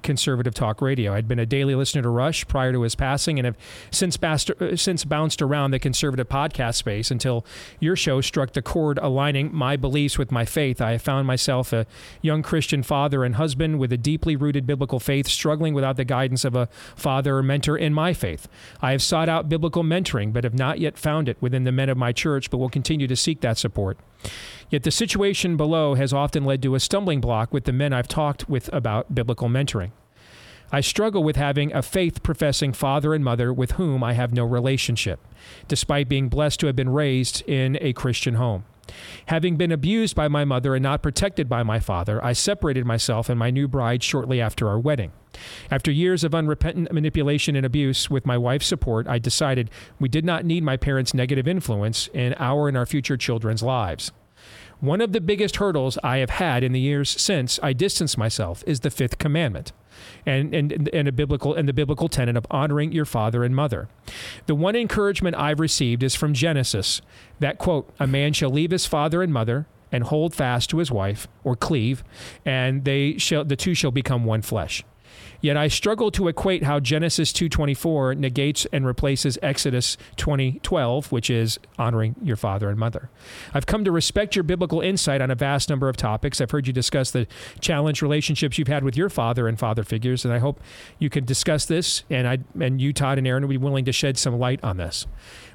conservative 0.03 0.55
talk 0.55 0.81
radio. 0.81 1.15
I'd 1.15 1.29
been 1.29 1.39
a 1.39 1.47
daily 1.47 1.75
listener 1.75 2.03
to 2.03 2.09
Rush 2.09 2.47
prior 2.47 2.73
to 2.73 2.83
his 2.83 2.95
passing 2.95 3.39
and 3.39 3.47
have 3.47 3.57
since, 3.91 4.17
bounced, 4.17 4.51
uh, 4.51 4.77
since 4.77 5.05
bounced 5.05 5.43
around 5.43 5.71
the 5.71 5.79
conservative 5.79 6.29
podcast 6.29 6.77
space 6.77 7.11
until 7.11 7.45
your 7.81 7.97
show 7.97 8.21
struck 8.21 8.53
the 8.53 8.63
chord 8.63 8.99
aligning 8.99 9.55
my 9.55 9.77
beliefs 9.77 10.19
with 10.19 10.31
my 10.31 10.45
faith. 10.45 10.81
I 10.81 10.93
have 10.93 11.03
found 11.03 11.27
myself 11.27 11.73
a 11.73 11.87
young 12.23 12.43
Christian 12.43 12.83
father 12.83 13.25
and 13.25 13.35
husband 13.37 13.79
with 13.79 13.93
a 13.93 13.97
deeply 13.97 14.37
rooted 14.37 14.67
biblical 14.67 15.01
faith, 15.01 15.29
struggling 15.29 15.75
without 15.75 15.97
the 15.97 16.05
guidance 16.05 16.45
of 16.45 16.55
a 16.55 16.69
father 16.97 17.37
or 17.37 17.43
mentor 17.43 17.77
in 17.77 17.95
my 17.95 18.13
faith. 18.13 18.49
I 18.81 18.93
have 18.93 19.03
sought 19.03 19.29
out 19.29 19.49
biblical 19.49 19.83
mentoring, 19.83 20.33
but 20.33 20.45
have 20.45 20.55
not 20.55 20.79
yet 20.79 20.99
found 20.99 21.29
it 21.29 21.37
within 21.41 21.65
the 21.65 21.73
men 21.73 21.89
of 21.89 21.97
my 21.97 22.13
church, 22.13 22.51
but 22.51 22.59
will 22.59 22.69
continue 22.69 23.07
to 23.07 23.17
seek 23.17 23.41
that 23.41 23.59
support. 23.59 23.99
Yet 24.71 24.83
the 24.83 24.91
situation 24.91 25.57
below 25.57 25.95
has 25.95 26.13
often 26.13 26.45
led 26.45 26.63
to 26.63 26.75
a 26.75 26.81
stumbling 26.81 27.21
block 27.21 27.53
with 27.53 27.65
the 27.65 27.73
men 27.73 27.93
I've 27.93 28.09
talked 28.09 28.49
with 28.49 28.69
about 28.73 29.15
biblical 29.15 29.49
mentoring. 29.49 29.93
I 30.71 30.83
struggle 30.83 31.25
with 31.25 31.37
having 31.37 31.73
a 31.73 31.81
faith 31.81 32.23
professing 32.23 32.75
father 32.75 33.15
and 33.15 33.25
mother 33.25 33.53
with 33.53 33.73
whom 33.73 34.05
I 34.05 34.13
have 34.13 34.35
no 34.35 34.45
relationship, 34.45 35.21
despite 35.67 36.09
being 36.09 36.29
blessed 36.29 36.61
to 36.61 36.67
have 36.67 36.77
been 36.77 36.91
raised 36.91 37.43
in 37.49 37.79
a 37.81 37.95
Christian 37.95 38.35
home. 38.35 38.65
Having 39.27 39.57
been 39.57 39.73
abused 39.73 40.17
by 40.17 40.29
my 40.29 40.45
mother 40.45 40.75
and 40.75 40.83
not 40.83 41.03
protected 41.03 41.49
by 41.49 41.63
my 41.63 41.79
father, 41.79 42.25
I 42.25 42.33
separated 42.33 42.87
myself 42.87 43.29
and 43.29 43.39
my 43.39 43.51
new 43.51 43.69
bride 43.69 44.03
shortly 44.03 44.41
after 44.41 44.69
our 44.69 44.79
wedding. 44.79 45.13
After 45.71 45.91
years 45.91 46.25
of 46.25 46.35
unrepentant 46.35 46.93
manipulation 46.93 47.55
and 47.57 47.67
abuse, 47.67 48.11
with 48.11 48.27
my 48.27 48.39
wife's 48.39 48.67
support, 48.67 49.07
I 49.07 49.19
decided 49.19 49.71
we 50.01 50.09
did 50.09 50.25
not 50.25 50.45
need 50.45 50.63
my 50.63 50.77
parents' 50.77 51.15
negative 51.15 51.47
influence 51.47 52.09
in 52.15 52.35
our 52.39 52.69
and 52.69 52.77
our 52.77 52.87
future 52.87 53.17
children's 53.17 53.63
lives. 53.63 54.13
One 54.81 55.01
of 55.01 55.13
the 55.13 55.21
biggest 55.21 55.57
hurdles 55.57 55.99
I 56.05 56.19
have 56.19 56.31
had 56.31 56.63
in 56.63 56.73
the 56.73 56.81
years 56.81 57.11
since 57.11 57.59
I 57.63 57.73
distanced 57.73 58.17
myself 58.17 58.63
is 58.67 58.81
the 58.81 58.91
fifth 58.91 59.19
commandment. 59.19 59.73
And, 60.27 60.55
and, 60.55 60.91
and 60.93 61.09
a 61.09 61.13
biblical 61.13 61.55
and 61.55 61.69
the 61.69 61.73
biblical 61.73 62.09
tenet 62.09 62.37
of 62.37 62.47
honoring 62.51 62.93
your 62.93 63.05
father 63.05 63.45
and 63.45 63.55
mother. 63.55 63.89
The 64.47 64.55
one 64.55 64.77
encouragement 64.77 65.37
I've 65.37 65.61
received 65.61 66.03
is 66.03 66.15
from 66.15 66.35
Genesis 66.35 67.01
that 67.41 67.59
quote, 67.59 67.93
a 67.99 68.07
man 68.07 68.33
shall 68.33 68.51
leave 68.51 68.71
his 68.71 68.87
father 68.87 69.23
and 69.23 69.33
mother 69.33 69.67
and 69.91 70.05
hold 70.05 70.35
fast 70.35 70.71
to 70.71 70.79
his 70.79 70.91
wife 70.91 71.29
or 71.45 71.57
cleave, 71.57 72.05
and 72.45 72.85
they 72.85 73.17
shall 73.19 73.45
the 73.45 73.57
two 73.57 73.75
shall 73.75 73.91
become 73.91 74.25
one 74.25 74.43
flesh. 74.43 74.85
Yet 75.41 75.57
I 75.57 75.69
struggle 75.69 76.11
to 76.13 76.27
equate 76.27 76.65
how 76.65 76.81
Genesis 76.81 77.33
2:24 77.33 78.15
negates 78.17 78.67
and 78.73 78.85
replaces 78.85 79.39
Exodus 79.41 79.97
20:12, 80.17 81.13
which 81.13 81.31
is 81.31 81.61
honoring 81.79 82.17
your 82.23 82.37
father 82.37 82.69
and 82.69 82.79
mother. 82.79 83.09
I've 83.55 83.67
come 83.67 83.85
to 83.85 83.93
respect 83.93 84.35
your 84.35 84.43
biblical 84.43 84.81
insight 84.81 85.21
on 85.21 85.31
a 85.31 85.37
vast 85.37 85.71
number 85.71 85.89
of 85.89 85.97
topics. 85.97 86.41
I've 86.41 86.51
heard 86.51 86.67
you 86.67 86.73
discuss 86.73 87.13
the 87.13 87.27
challenge 87.61 88.03
relationships 88.03 88.59
you've 88.59 88.69
had 88.69 88.83
with 88.83 88.97
your 88.97 89.09
father 89.09 89.47
and 89.47 89.59
father 89.59 89.85
figures, 89.85 90.25
and 90.25 90.35
I 90.35 90.39
hope 90.39 90.61
you 90.99 91.09
can 91.09 91.25
discuss 91.25 91.67
this 91.67 92.03
and 92.11 92.27
I 92.27 92.39
and 92.61 92.81
you 92.81 92.93
Todd 92.93 93.19
and 93.19 93.27
Aaron 93.27 93.45
will 93.45 93.51
be 93.51 93.57
willing 93.57 93.85
to 93.85 93.93
shed 93.93 94.19
some 94.19 94.39
light 94.39 94.59
on 94.65 94.77
this. 94.77 95.07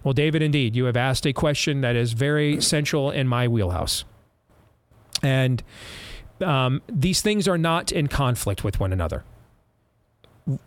Well, 0.03 0.13
David, 0.13 0.41
indeed, 0.41 0.75
you 0.75 0.85
have 0.85 0.97
asked 0.97 1.25
a 1.25 1.33
question 1.33 1.81
that 1.81 1.95
is 1.95 2.13
very 2.13 2.61
central 2.61 3.11
in 3.11 3.27
my 3.27 3.47
wheelhouse. 3.47 4.05
And 5.21 5.63
um, 6.41 6.81
these 6.87 7.21
things 7.21 7.47
are 7.47 7.57
not 7.57 7.91
in 7.91 8.07
conflict 8.07 8.63
with 8.63 8.79
one 8.79 8.91
another. 8.91 9.23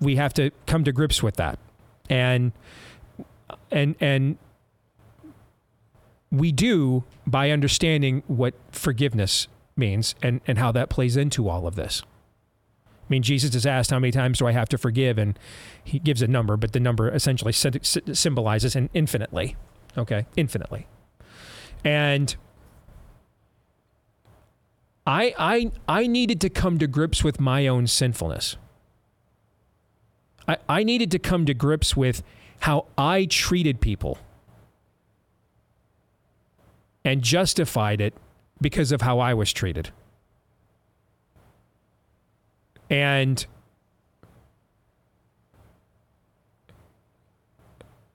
We 0.00 0.16
have 0.16 0.32
to 0.34 0.50
come 0.66 0.84
to 0.84 0.92
grips 0.92 1.22
with 1.22 1.36
that. 1.36 1.58
And 2.08 2.52
and 3.70 3.96
and 4.00 4.38
we 6.30 6.52
do 6.52 7.04
by 7.26 7.50
understanding 7.50 8.22
what 8.26 8.54
forgiveness 8.70 9.48
means 9.76 10.14
and, 10.22 10.40
and 10.46 10.58
how 10.58 10.72
that 10.72 10.88
plays 10.88 11.16
into 11.16 11.48
all 11.48 11.66
of 11.66 11.76
this. 11.76 12.02
I 12.86 13.08
mean, 13.08 13.22
Jesus 13.22 13.54
is 13.54 13.64
asked, 13.66 13.90
How 13.90 14.00
many 14.00 14.10
times 14.10 14.38
do 14.38 14.46
I 14.46 14.52
have 14.52 14.68
to 14.70 14.78
forgive? 14.78 15.16
And 15.18 15.38
he 15.84 15.98
gives 15.98 16.22
a 16.22 16.26
number, 16.26 16.56
but 16.56 16.72
the 16.72 16.80
number 16.80 17.08
essentially 17.08 17.52
symbolizes 17.52 18.74
an 18.74 18.90
infinitely. 18.94 19.56
Okay, 19.96 20.26
infinitely. 20.36 20.86
And 21.84 22.34
I, 25.06 25.34
I, 25.38 25.72
I 25.86 26.06
needed 26.08 26.40
to 26.40 26.50
come 26.50 26.78
to 26.78 26.88
grips 26.88 27.22
with 27.22 27.38
my 27.38 27.68
own 27.68 27.86
sinfulness. 27.86 28.56
I, 30.48 30.58
I 30.68 30.82
needed 30.84 31.10
to 31.12 31.18
come 31.18 31.46
to 31.46 31.54
grips 31.54 31.96
with 31.96 32.22
how 32.60 32.86
I 32.96 33.26
treated 33.26 33.80
people 33.80 34.18
and 37.04 37.22
justified 37.22 38.00
it 38.00 38.14
because 38.60 38.92
of 38.92 39.02
how 39.02 39.18
I 39.18 39.34
was 39.34 39.52
treated. 39.52 39.90
And 42.90 43.44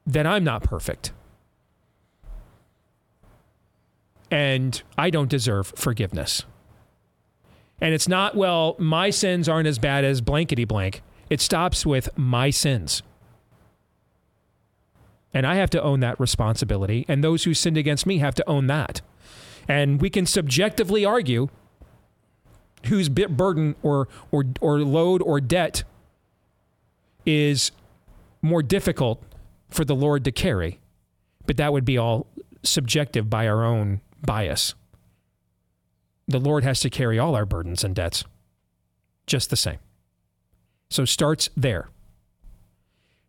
that 0.06 0.26
I'm 0.26 0.44
not 0.44 0.64
perfect. 0.64 1.14
And 4.30 4.82
I 4.98 5.10
don't 5.10 5.30
deserve 5.30 5.68
forgiveness. 5.76 6.46
And 7.82 7.94
it's 7.94 8.08
not, 8.08 8.36
well, 8.36 8.76
my 8.78 9.10
sins 9.10 9.50
aren't 9.50 9.68
as 9.68 9.80
bad 9.80 10.06
as 10.06 10.22
blankety 10.22 10.66
blank. 10.66 11.02
It 11.32 11.40
stops 11.40 11.86
with 11.86 12.10
my 12.18 12.50
sins. 12.50 13.04
And 15.34 15.48
I 15.48 15.56
have 15.56 15.70
to 15.70 15.82
own 15.82 16.02
that 16.02 16.20
responsibility. 16.20 17.06
And 17.08 17.24
those 17.24 17.46
who 17.46 17.54
sinned 17.54 17.78
against 17.78 18.06
me 18.06 18.18
have 18.18 18.36
to 18.36 18.50
own 18.50 18.68
that. 18.68 19.00
And 19.66 20.02
we 20.02 20.10
can 20.10 20.26
subjectively 20.26 21.06
argue 21.06 21.48
whose 22.88 23.08
burden 23.08 23.76
or, 23.82 24.10
or, 24.30 24.44
or 24.60 24.80
load 24.82 25.22
or 25.22 25.40
debt 25.40 25.86
is 27.26 27.72
more 28.42 28.62
difficult 28.62 29.24
for 29.70 29.86
the 29.86 29.96
Lord 29.96 30.26
to 30.26 30.34
carry. 30.34 30.82
But 31.46 31.56
that 31.56 31.72
would 31.72 31.86
be 31.86 31.98
all 31.98 32.28
subjective 32.62 33.30
by 33.30 33.48
our 33.48 33.64
own 33.64 34.02
bias. 34.22 34.76
The 36.28 36.42
Lord 36.42 36.66
has 36.66 36.82
to 36.82 36.90
carry 36.90 37.18
all 37.18 37.36
our 37.36 37.46
burdens 37.46 37.86
and 37.86 37.96
debts 37.96 38.26
just 39.28 39.50
the 39.50 39.56
same. 39.56 39.80
So 40.92 41.06
starts 41.06 41.50
there. 41.56 41.90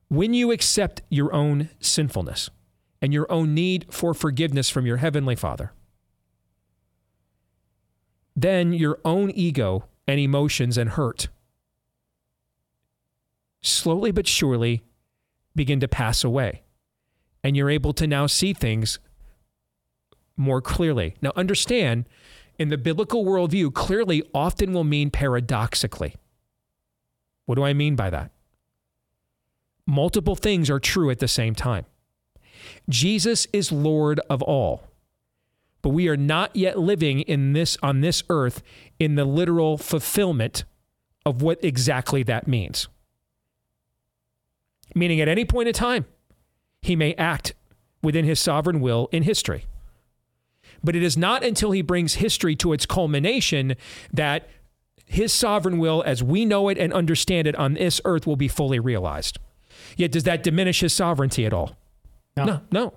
When 0.08 0.34
you 0.34 0.50
accept 0.50 1.02
your 1.08 1.32
own 1.32 1.70
sinfulness 1.80 2.50
and 3.00 3.12
your 3.12 3.30
own 3.30 3.54
need 3.54 3.86
for 3.88 4.14
forgiveness 4.14 4.68
from 4.68 4.84
your 4.84 4.96
heavenly 4.96 5.36
Father, 5.36 5.72
then 8.34 8.72
your 8.72 8.98
own 9.04 9.30
ego 9.30 9.84
and 10.08 10.18
emotions 10.18 10.76
and 10.76 10.90
hurt 10.90 11.28
slowly 13.60 14.10
but 14.10 14.26
surely 14.26 14.82
begin 15.54 15.78
to 15.78 15.86
pass 15.86 16.24
away. 16.24 16.62
And 17.44 17.56
you're 17.56 17.70
able 17.70 17.92
to 17.92 18.08
now 18.08 18.26
see 18.26 18.52
things 18.52 18.98
more 20.36 20.60
clearly. 20.60 21.14
Now, 21.22 21.30
understand 21.36 22.06
in 22.58 22.70
the 22.70 22.78
biblical 22.78 23.24
worldview, 23.24 23.72
clearly 23.72 24.24
often 24.34 24.72
will 24.72 24.82
mean 24.82 25.10
paradoxically. 25.10 26.16
What 27.46 27.56
do 27.56 27.64
I 27.64 27.72
mean 27.72 27.96
by 27.96 28.10
that? 28.10 28.30
Multiple 29.86 30.36
things 30.36 30.70
are 30.70 30.78
true 30.78 31.10
at 31.10 31.18
the 31.18 31.28
same 31.28 31.54
time. 31.54 31.86
Jesus 32.88 33.46
is 33.52 33.72
Lord 33.72 34.20
of 34.30 34.42
all 34.42 34.84
but 35.82 35.90
we 35.90 36.08
are 36.08 36.16
not 36.16 36.54
yet 36.54 36.78
living 36.78 37.20
in 37.20 37.52
this 37.52 37.76
on 37.82 38.00
this 38.00 38.22
earth 38.30 38.62
in 38.98 39.16
the 39.16 39.24
literal 39.24 39.76
fulfillment 39.76 40.64
of 41.26 41.42
what 41.42 41.62
exactly 41.62 42.22
that 42.22 42.46
means. 42.46 42.88
Meaning 44.94 45.20
at 45.20 45.28
any 45.28 45.44
point 45.44 45.68
in 45.68 45.74
time, 45.74 46.06
he 46.80 46.96
may 46.96 47.14
act 47.14 47.54
within 48.02 48.24
his 48.24 48.40
sovereign 48.40 48.80
will 48.80 49.08
in 49.12 49.24
history. 49.24 49.64
But 50.84 50.96
it 50.96 51.02
is 51.02 51.16
not 51.16 51.44
until 51.44 51.70
he 51.72 51.82
brings 51.82 52.14
history 52.14 52.56
to 52.56 52.72
its 52.72 52.86
culmination 52.86 53.76
that 54.12 54.48
his 55.12 55.30
sovereign 55.30 55.78
will, 55.78 56.02
as 56.06 56.22
we 56.22 56.46
know 56.46 56.70
it 56.70 56.78
and 56.78 56.90
understand 56.90 57.46
it 57.46 57.54
on 57.56 57.74
this 57.74 58.00
earth, 58.06 58.26
will 58.26 58.36
be 58.36 58.48
fully 58.48 58.80
realized. 58.80 59.38
Yet, 59.94 60.10
does 60.10 60.24
that 60.24 60.42
diminish 60.42 60.80
his 60.80 60.94
sovereignty 60.94 61.44
at 61.44 61.52
all? 61.52 61.76
No. 62.34 62.44
No. 62.46 62.60
no. 62.72 62.94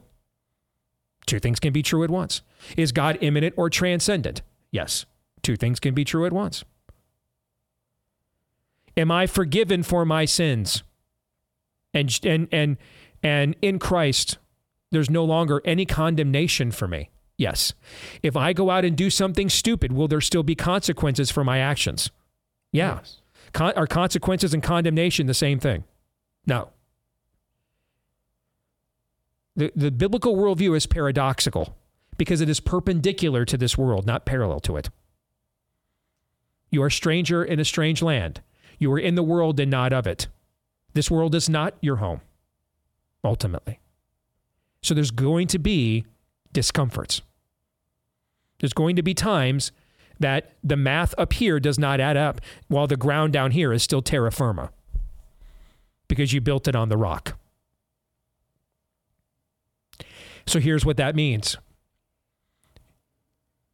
Two 1.26 1.40
things 1.40 1.60
can 1.60 1.74
be 1.74 1.84
true 1.84 2.06
at 2.06 2.10
once. 2.10 2.42
Is 2.78 2.94
God 2.94 3.18
immanent 3.20 3.54
or 3.58 3.70
transcendent? 3.70 4.42
Yes. 4.72 5.06
Two 5.44 5.58
things 5.58 5.82
can 5.82 5.94
be 5.94 6.06
true 6.06 6.26
at 6.26 6.32
once. 6.32 6.64
Am 8.96 9.12
I 9.12 9.28
forgiven 9.28 9.84
for 9.84 10.06
my 10.06 10.24
sins? 10.24 10.84
And 11.94 12.18
and 12.24 12.48
and 12.50 12.78
and 13.22 13.58
in 13.62 13.78
Christ 13.78 14.38
there's 14.92 15.10
no 15.10 15.26
longer 15.26 15.62
any 15.66 15.86
condemnation 15.86 16.72
for 16.72 16.88
me. 16.88 17.10
Yes. 17.38 17.74
If 18.24 18.38
I 18.38 18.54
go 18.54 18.70
out 18.70 18.86
and 18.86 18.96
do 18.96 19.10
something 19.10 19.50
stupid, 19.50 19.92
will 19.92 20.08
there 20.08 20.22
still 20.22 20.44
be 20.44 20.56
consequences 20.56 21.32
for 21.32 21.44
my 21.44 21.60
actions? 21.60 22.10
Yeah. 22.72 22.98
Yes. 22.98 23.22
Con- 23.54 23.74
are 23.76 23.88
consequences 23.88 24.54
and 24.54 24.64
condemnation 24.64 25.28
the 25.28 25.34
same 25.34 25.60
thing? 25.60 25.84
No. 26.46 26.70
The, 29.56 29.72
the 29.76 29.92
biblical 29.92 30.36
worldview 30.36 30.76
is 30.76 30.86
paradoxical 30.86 31.76
because 32.18 32.42
it 32.42 32.50
is 32.50 32.60
perpendicular 32.60 33.46
to 33.46 33.58
this 33.58 33.78
world, 33.78 34.06
not 34.06 34.26
parallel 34.26 34.60
to 34.62 34.78
it. 34.78 34.90
You 36.72 36.84
are 36.84 36.88
a 36.88 36.92
stranger 36.92 37.44
in 37.44 37.60
a 37.60 37.66
strange 37.66 38.02
land. 38.02 38.42
You 38.80 38.92
are 38.92 39.00
in 39.00 39.16
the 39.16 39.24
world 39.24 39.60
and 39.60 39.72
not 39.72 39.94
of 39.94 40.08
it. 40.08 40.28
This 40.94 41.10
world 41.12 41.36
is 41.36 41.50
not 41.50 41.76
your 41.82 41.98
home, 41.98 42.22
ultimately. 43.24 43.80
So 44.82 44.94
there's 44.94 45.12
going 45.12 45.48
to 45.48 45.60
be 45.60 46.06
discomforts. 46.56 47.22
There's 48.60 48.74
going 48.74 48.96
to 48.96 49.04
be 49.04 49.14
times 49.14 49.72
that 50.20 50.54
the 50.64 50.78
math 50.78 51.14
up 51.18 51.34
here 51.34 51.60
does 51.60 51.78
not 51.78 52.00
add 52.00 52.18
up 52.18 52.42
while 52.70 52.88
the 52.88 52.96
ground 52.96 53.34
down 53.34 53.52
here 53.52 53.74
is 53.74 53.84
still 53.84 54.02
terra 54.02 54.32
firma 54.32 54.72
because 56.08 56.34
you 56.34 56.42
built 56.42 56.68
it 56.68 56.76
on 56.76 56.90
the 56.90 56.98
rock. 56.98 57.38
So 60.48 60.60
here's 60.60 60.86
what 60.86 60.98
that 60.98 61.16
means. 61.16 61.58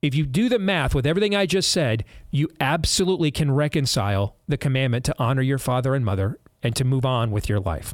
If 0.02 0.16
you 0.16 0.26
do 0.26 0.50
the 0.50 0.58
math 0.58 0.96
with 0.96 1.06
everything 1.06 1.36
I 1.36 1.46
just 1.46 1.70
said, 1.70 2.04
you 2.32 2.50
absolutely 2.60 3.30
can 3.30 3.52
reconcile 3.52 4.36
the 4.48 4.58
commandment 4.58 5.06
to 5.06 5.16
honor 5.20 5.44
your 5.44 5.60
father 5.60 5.94
and 5.94 6.04
mother 6.04 6.40
and 6.64 6.76
to 6.76 6.84
move 6.84 7.06
on 7.06 7.30
with 7.30 7.48
your 7.48 7.60
life. 7.60 7.94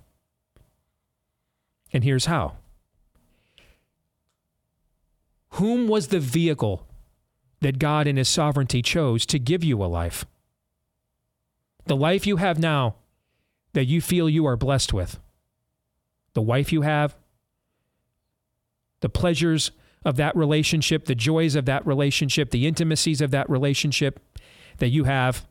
And 1.92 2.06
here's 2.06 2.26
how. 2.26 2.58
Whom 5.52 5.88
was 5.88 6.08
the 6.08 6.20
vehicle 6.20 6.88
that 7.62 7.80
God 7.80 8.08
in 8.08 8.18
His 8.18 8.30
sovereignty 8.30 8.82
chose 8.82 9.26
to 9.28 9.40
give 9.40 9.64
you 9.64 9.84
a 9.84 9.86
life? 9.86 10.26
The 11.86 11.96
life 11.96 12.28
you 12.28 12.38
have 12.38 12.60
now 12.60 12.96
that 13.74 13.86
you 13.86 14.02
feel 14.02 14.30
you 14.30 14.46
are 14.46 14.58
blessed 14.58 14.94
with, 14.94 15.20
the 16.34 16.42
wife 16.42 16.72
you 16.72 16.82
have, 16.82 17.16
the 19.00 19.10
pleasures 19.10 19.72
of 20.04 20.16
that 20.18 20.36
relationship, 20.36 21.06
the 21.06 21.16
joys 21.16 21.56
of 21.56 21.66
that 21.66 21.86
relationship, 21.86 22.52
the 22.52 22.68
intimacies 22.68 23.22
of 23.22 23.32
that 23.32 23.50
relationship 23.50 24.20
that 24.78 24.90
you 24.90 25.06
have, 25.06 25.46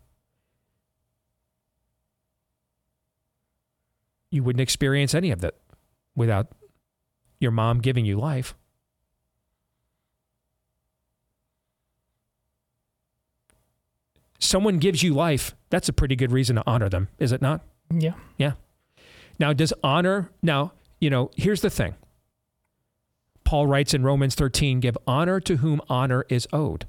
you 4.31 4.43
wouldn't 4.43 4.61
experience 4.61 5.15
any 5.15 5.31
of 5.31 5.41
that 5.41 5.55
without 6.15 6.49
your 7.39 7.51
mom 7.51 7.81
giving 7.81 8.05
you 8.05 8.19
life. 8.19 8.55
Someone 14.39 14.79
gives 14.79 15.03
you 15.03 15.15
life, 15.15 15.55
that's 15.71 15.89
a 15.89 15.93
pretty 15.93 16.17
good 16.17 16.33
reason 16.33 16.57
to 16.57 16.63
honor 16.67 16.89
them, 16.89 17.09
is 17.19 17.33
it 17.33 17.43
not? 17.43 17.63
Yeah. 17.91 18.15
Yeah. 18.37 18.53
Now, 19.39 19.53
does 19.53 19.73
honor, 19.83 20.31
now, 20.43 20.73
you 21.01 21.11
know, 21.11 21.31
here's 21.37 21.61
the 21.61 21.71
thing 21.71 21.95
Paul 23.45 23.67
writes 23.67 23.95
in 23.95 24.03
Romans 24.03 24.35
13 24.35 24.81
give 24.81 24.99
honor 25.07 25.41
to 25.41 25.59
whom 25.59 25.81
honor 25.89 26.25
is 26.29 26.49
owed. 26.53 26.87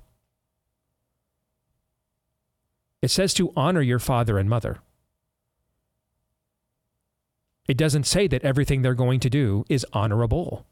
It 3.02 3.12
says 3.12 3.34
to 3.36 3.54
honor 3.56 3.82
your 3.82 4.00
father 4.00 4.38
and 4.38 4.50
mother. 4.50 4.80
It 7.68 7.78
doesn't 7.78 8.06
say 8.06 8.28
that 8.28 8.44
everything 8.44 8.82
they're 8.82 8.94
going 8.94 9.20
to 9.20 9.30
do 9.30 9.66
is 9.70 9.86
honorable. 9.94 10.66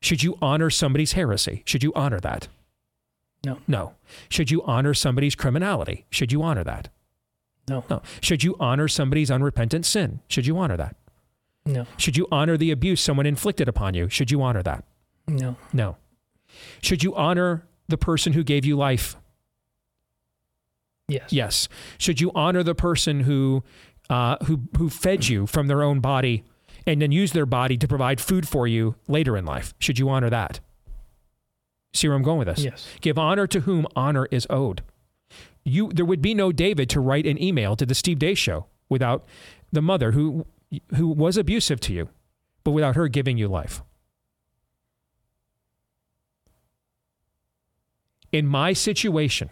Should 0.00 0.22
you 0.22 0.38
honor 0.40 0.70
somebody's 0.70 1.12
heresy? 1.12 1.62
Should 1.66 1.82
you 1.82 1.92
honor 1.94 2.20
that? 2.20 2.48
No. 3.44 3.58
No. 3.66 3.94
Should 4.28 4.50
you 4.50 4.62
honor 4.62 4.94
somebody's 4.94 5.34
criminality? 5.34 6.06
Should 6.10 6.32
you 6.32 6.42
honor 6.42 6.64
that? 6.64 6.88
No. 7.68 7.84
No. 7.90 8.02
Should 8.20 8.44
you 8.44 8.56
honor 8.60 8.88
somebody's 8.88 9.30
unrepentant 9.30 9.86
sin? 9.86 10.20
Should 10.28 10.46
you 10.46 10.56
honor 10.58 10.76
that? 10.76 10.96
No. 11.64 11.86
Should 11.96 12.16
you 12.16 12.26
honor 12.32 12.56
the 12.56 12.70
abuse 12.70 13.00
someone 13.00 13.26
inflicted 13.26 13.68
upon 13.68 13.94
you? 13.94 14.08
Should 14.08 14.30
you 14.30 14.42
honor 14.42 14.62
that? 14.62 14.84
No. 15.28 15.56
No. 15.72 15.96
Should 16.82 17.02
you 17.02 17.14
honor 17.14 17.66
the 17.88 17.98
person 17.98 18.32
who 18.32 18.42
gave 18.42 18.64
you 18.64 18.76
life? 18.76 19.16
Yes. 21.08 21.32
Yes. 21.32 21.68
Should 21.98 22.20
you 22.20 22.30
honor 22.34 22.62
the 22.62 22.74
person 22.74 23.20
who 23.20 23.62
uh, 24.10 24.36
who 24.44 24.62
who 24.76 24.90
fed 24.90 25.28
you 25.28 25.46
from 25.46 25.68
their 25.68 25.82
own 25.82 26.00
body 26.00 26.44
and 26.86 27.00
then 27.00 27.12
use 27.12 27.32
their 27.32 27.46
body 27.46 27.76
to 27.76 27.86
provide 27.88 28.20
food 28.20 28.48
for 28.48 28.66
you 28.66 28.96
later 29.08 29.36
in 29.36 29.44
life? 29.44 29.74
Should 29.78 29.98
you 29.98 30.08
honor 30.08 30.30
that? 30.30 30.60
See 31.94 32.08
where 32.08 32.16
I'm 32.16 32.22
going 32.22 32.38
with 32.38 32.48
this? 32.48 32.64
Yes. 32.64 32.88
Give 33.00 33.18
honor 33.18 33.46
to 33.46 33.60
whom 33.60 33.86
honor 33.94 34.26
is 34.30 34.46
owed. 34.48 34.82
You 35.64 35.92
there 35.92 36.04
would 36.04 36.22
be 36.22 36.34
no 36.34 36.50
David 36.52 36.88
to 36.90 37.00
write 37.00 37.26
an 37.26 37.40
email 37.40 37.76
to 37.76 37.86
the 37.86 37.94
Steve 37.94 38.18
Deace 38.18 38.38
show 38.38 38.66
without 38.88 39.24
the 39.70 39.82
mother 39.82 40.12
who 40.12 40.46
who 40.96 41.08
was 41.08 41.36
abusive 41.36 41.80
to 41.80 41.92
you, 41.92 42.08
but 42.64 42.72
without 42.72 42.96
her 42.96 43.08
giving 43.08 43.38
you 43.38 43.48
life. 43.48 43.82
In 48.32 48.46
my 48.46 48.72
situation, 48.72 49.50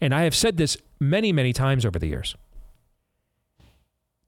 and 0.00 0.14
I 0.14 0.22
have 0.22 0.34
said 0.34 0.56
this 0.56 0.78
many, 0.98 1.30
many 1.32 1.52
times 1.52 1.84
over 1.84 1.98
the 1.98 2.06
years. 2.06 2.34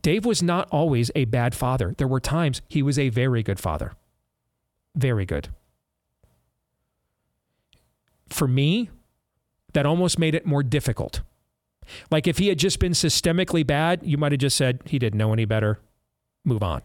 Dave 0.02 0.26
was 0.26 0.42
not 0.42 0.68
always 0.70 1.10
a 1.14 1.24
bad 1.24 1.54
father. 1.54 1.94
There 1.96 2.08
were 2.08 2.20
times 2.20 2.60
he 2.68 2.82
was 2.82 2.98
a 2.98 3.08
very 3.08 3.42
good 3.42 3.58
father. 3.58 3.92
Very 4.94 5.24
good. 5.24 5.48
For 8.32 8.48
me, 8.48 8.90
that 9.72 9.86
almost 9.86 10.18
made 10.18 10.34
it 10.34 10.46
more 10.46 10.62
difficult. 10.62 11.20
Like 12.10 12.26
if 12.26 12.38
he 12.38 12.48
had 12.48 12.58
just 12.58 12.78
been 12.78 12.92
systemically 12.92 13.66
bad, 13.66 14.00
you 14.04 14.16
might 14.16 14.32
have 14.32 14.40
just 14.40 14.56
said 14.56 14.80
he 14.86 14.98
didn't 14.98 15.18
know 15.18 15.32
any 15.32 15.44
better, 15.44 15.80
move 16.44 16.62
on. 16.62 16.82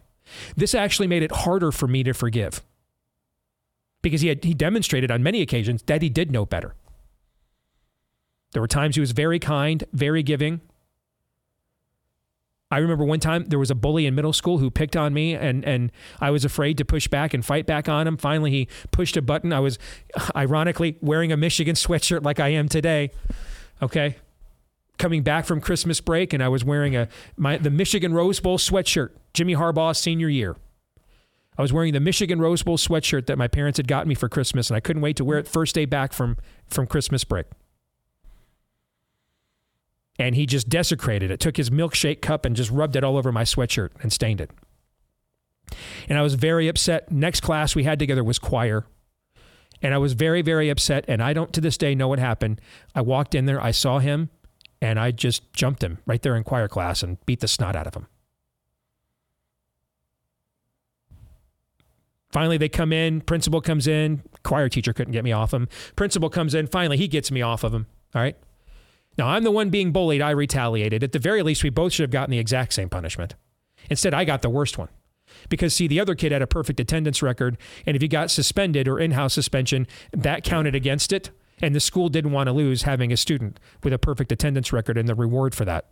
This 0.56 0.74
actually 0.74 1.06
made 1.06 1.22
it 1.22 1.32
harder 1.32 1.72
for 1.72 1.86
me 1.86 2.02
to 2.02 2.12
forgive 2.12 2.62
because 4.02 4.20
he 4.20 4.28
had 4.28 4.44
he 4.44 4.54
demonstrated 4.54 5.10
on 5.10 5.22
many 5.22 5.40
occasions 5.40 5.82
that 5.84 6.02
he 6.02 6.08
did 6.08 6.30
know 6.30 6.44
better. 6.44 6.74
There 8.52 8.62
were 8.62 8.68
times 8.68 8.96
he 8.96 9.00
was 9.00 9.12
very 9.12 9.38
kind, 9.38 9.84
very 9.92 10.22
giving. 10.22 10.60
I 12.70 12.78
remember 12.78 13.04
one 13.04 13.20
time 13.20 13.46
there 13.46 13.58
was 13.58 13.70
a 13.70 13.74
bully 13.74 14.04
in 14.04 14.14
middle 14.14 14.34
school 14.34 14.58
who 14.58 14.70
picked 14.70 14.96
on 14.96 15.14
me 15.14 15.34
and 15.34 15.64
and 15.64 15.90
I 16.20 16.30
was 16.30 16.44
afraid 16.44 16.76
to 16.78 16.84
push 16.84 17.08
back 17.08 17.32
and 17.32 17.44
fight 17.44 17.66
back 17.66 17.88
on 17.88 18.06
him. 18.06 18.16
Finally 18.18 18.50
he 18.50 18.68
pushed 18.90 19.16
a 19.16 19.22
button. 19.22 19.52
I 19.52 19.60
was 19.60 19.78
ironically 20.36 20.98
wearing 21.00 21.32
a 21.32 21.36
Michigan 21.36 21.74
sweatshirt 21.74 22.24
like 22.24 22.40
I 22.40 22.48
am 22.48 22.68
today. 22.68 23.10
Okay? 23.80 24.16
Coming 24.98 25.22
back 25.22 25.46
from 25.46 25.60
Christmas 25.60 26.00
break 26.00 26.34
and 26.34 26.42
I 26.42 26.48
was 26.48 26.62
wearing 26.62 26.94
a 26.94 27.08
my 27.36 27.56
the 27.56 27.70
Michigan 27.70 28.12
Rose 28.12 28.38
Bowl 28.38 28.58
sweatshirt, 28.58 29.10
Jimmy 29.32 29.54
Harbaugh's 29.54 29.98
senior 29.98 30.28
year. 30.28 30.54
I 31.56 31.62
was 31.62 31.72
wearing 31.72 31.94
the 31.94 32.00
Michigan 32.00 32.38
Rose 32.38 32.62
Bowl 32.62 32.76
sweatshirt 32.76 33.26
that 33.26 33.38
my 33.38 33.48
parents 33.48 33.78
had 33.78 33.88
gotten 33.88 34.08
me 34.08 34.14
for 34.14 34.28
Christmas 34.28 34.68
and 34.68 34.76
I 34.76 34.80
couldn't 34.80 35.02
wait 35.02 35.16
to 35.16 35.24
wear 35.24 35.38
it 35.38 35.48
first 35.48 35.74
day 35.74 35.86
back 35.86 36.12
from 36.12 36.36
from 36.68 36.86
Christmas 36.86 37.24
break 37.24 37.46
and 40.18 40.34
he 40.34 40.46
just 40.46 40.68
desecrated 40.68 41.30
it. 41.30 41.40
Took 41.40 41.56
his 41.56 41.70
milkshake 41.70 42.20
cup 42.20 42.44
and 42.44 42.56
just 42.56 42.70
rubbed 42.70 42.96
it 42.96 43.04
all 43.04 43.16
over 43.16 43.30
my 43.30 43.44
sweatshirt 43.44 43.90
and 44.02 44.12
stained 44.12 44.40
it. 44.40 44.50
And 46.08 46.18
I 46.18 46.22
was 46.22 46.34
very 46.34 46.68
upset. 46.68 47.10
Next 47.10 47.40
class 47.40 47.74
we 47.74 47.84
had 47.84 47.98
together 47.98 48.24
was 48.24 48.38
choir. 48.38 48.86
And 49.80 49.94
I 49.94 49.98
was 49.98 50.14
very, 50.14 50.42
very 50.42 50.70
upset. 50.70 51.04
And 51.06 51.22
I 51.22 51.32
don't 51.32 51.52
to 51.52 51.60
this 51.60 51.78
day 51.78 51.94
know 51.94 52.08
what 52.08 52.18
happened. 52.18 52.60
I 52.94 53.00
walked 53.02 53.34
in 53.34 53.46
there, 53.46 53.62
I 53.62 53.70
saw 53.70 54.00
him, 54.00 54.30
and 54.80 54.98
I 54.98 55.12
just 55.12 55.52
jumped 55.52 55.82
him 55.82 55.98
right 56.06 56.20
there 56.20 56.34
in 56.36 56.42
choir 56.42 56.68
class 56.68 57.02
and 57.02 57.24
beat 57.26 57.40
the 57.40 57.48
snot 57.48 57.76
out 57.76 57.86
of 57.86 57.94
him. 57.94 58.08
Finally, 62.30 62.58
they 62.58 62.68
come 62.68 62.92
in. 62.92 63.20
Principal 63.20 63.60
comes 63.60 63.86
in. 63.86 64.22
Choir 64.42 64.68
teacher 64.68 64.92
couldn't 64.92 65.12
get 65.12 65.24
me 65.24 65.32
off 65.32 65.54
him. 65.54 65.68
Principal 65.96 66.28
comes 66.28 66.54
in. 66.54 66.66
Finally, 66.66 66.98
he 66.98 67.08
gets 67.08 67.30
me 67.30 67.40
off 67.40 67.64
of 67.64 67.72
him. 67.72 67.86
All 68.14 68.20
right. 68.20 68.36
Now, 69.18 69.26
I'm 69.28 69.42
the 69.42 69.50
one 69.50 69.68
being 69.68 69.90
bullied. 69.90 70.22
I 70.22 70.30
retaliated. 70.30 71.02
At 71.02 71.10
the 71.10 71.18
very 71.18 71.42
least, 71.42 71.64
we 71.64 71.70
both 71.70 71.92
should 71.92 72.04
have 72.04 72.12
gotten 72.12 72.30
the 72.30 72.38
exact 72.38 72.72
same 72.72 72.88
punishment. 72.88 73.34
Instead, 73.90 74.14
I 74.14 74.24
got 74.24 74.42
the 74.42 74.48
worst 74.48 74.78
one. 74.78 74.88
Because, 75.48 75.74
see, 75.74 75.88
the 75.88 76.00
other 76.00 76.14
kid 76.14 76.30
had 76.30 76.40
a 76.40 76.46
perfect 76.46 76.78
attendance 76.78 77.20
record. 77.20 77.58
And 77.84 77.96
if 77.96 78.02
he 78.02 78.08
got 78.08 78.30
suspended 78.30 78.86
or 78.86 79.00
in 79.00 79.10
house 79.10 79.34
suspension, 79.34 79.86
that 80.12 80.44
counted 80.44 80.74
against 80.74 81.12
it. 81.12 81.30
And 81.60 81.74
the 81.74 81.80
school 81.80 82.08
didn't 82.08 82.30
want 82.30 82.46
to 82.46 82.52
lose 82.52 82.82
having 82.82 83.12
a 83.12 83.16
student 83.16 83.58
with 83.82 83.92
a 83.92 83.98
perfect 83.98 84.30
attendance 84.30 84.72
record 84.72 84.96
and 84.96 85.08
the 85.08 85.16
reward 85.16 85.54
for 85.54 85.64
that. 85.64 85.88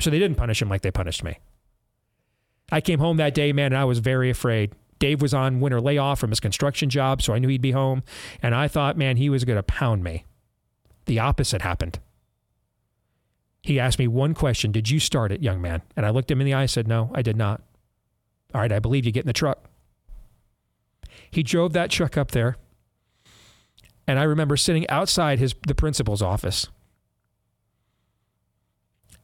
So 0.00 0.10
they 0.10 0.18
didn't 0.18 0.36
punish 0.36 0.60
him 0.60 0.68
like 0.68 0.82
they 0.82 0.90
punished 0.90 1.22
me. 1.22 1.38
I 2.72 2.80
came 2.80 2.98
home 2.98 3.16
that 3.18 3.34
day, 3.34 3.52
man, 3.52 3.66
and 3.66 3.76
I 3.76 3.84
was 3.84 4.00
very 4.00 4.28
afraid. 4.28 4.72
Dave 4.98 5.22
was 5.22 5.32
on 5.32 5.60
winter 5.60 5.80
layoff 5.80 6.18
from 6.18 6.30
his 6.30 6.40
construction 6.40 6.90
job, 6.90 7.22
so 7.22 7.32
I 7.32 7.38
knew 7.38 7.48
he'd 7.48 7.62
be 7.62 7.70
home. 7.70 8.02
And 8.42 8.54
I 8.54 8.66
thought, 8.66 8.98
man, 8.98 9.16
he 9.16 9.30
was 9.30 9.44
going 9.44 9.56
to 9.56 9.62
pound 9.62 10.02
me. 10.02 10.24
The 11.06 11.18
opposite 11.18 11.62
happened. 11.62 11.98
He 13.62 13.80
asked 13.80 13.98
me 13.98 14.06
one 14.06 14.34
question 14.34 14.70
Did 14.70 14.90
you 14.90 15.00
start 15.00 15.32
it, 15.32 15.42
young 15.42 15.60
man? 15.60 15.82
And 15.96 16.06
I 16.06 16.10
looked 16.10 16.30
him 16.30 16.40
in 16.40 16.46
the 16.46 16.54
eye 16.54 16.62
and 16.62 16.70
said, 16.70 16.86
No, 16.86 17.10
I 17.14 17.22
did 17.22 17.36
not. 17.36 17.62
All 18.54 18.60
right, 18.60 18.72
I 18.72 18.78
believe 18.78 19.04
you 19.04 19.12
get 19.12 19.24
in 19.24 19.28
the 19.28 19.32
truck. 19.32 19.64
He 21.30 21.42
drove 21.42 21.72
that 21.72 21.90
truck 21.90 22.16
up 22.16 22.30
there. 22.30 22.56
And 24.06 24.18
I 24.18 24.22
remember 24.22 24.56
sitting 24.56 24.88
outside 24.88 25.38
his 25.38 25.54
the 25.66 25.74
principal's 25.74 26.22
office. 26.22 26.68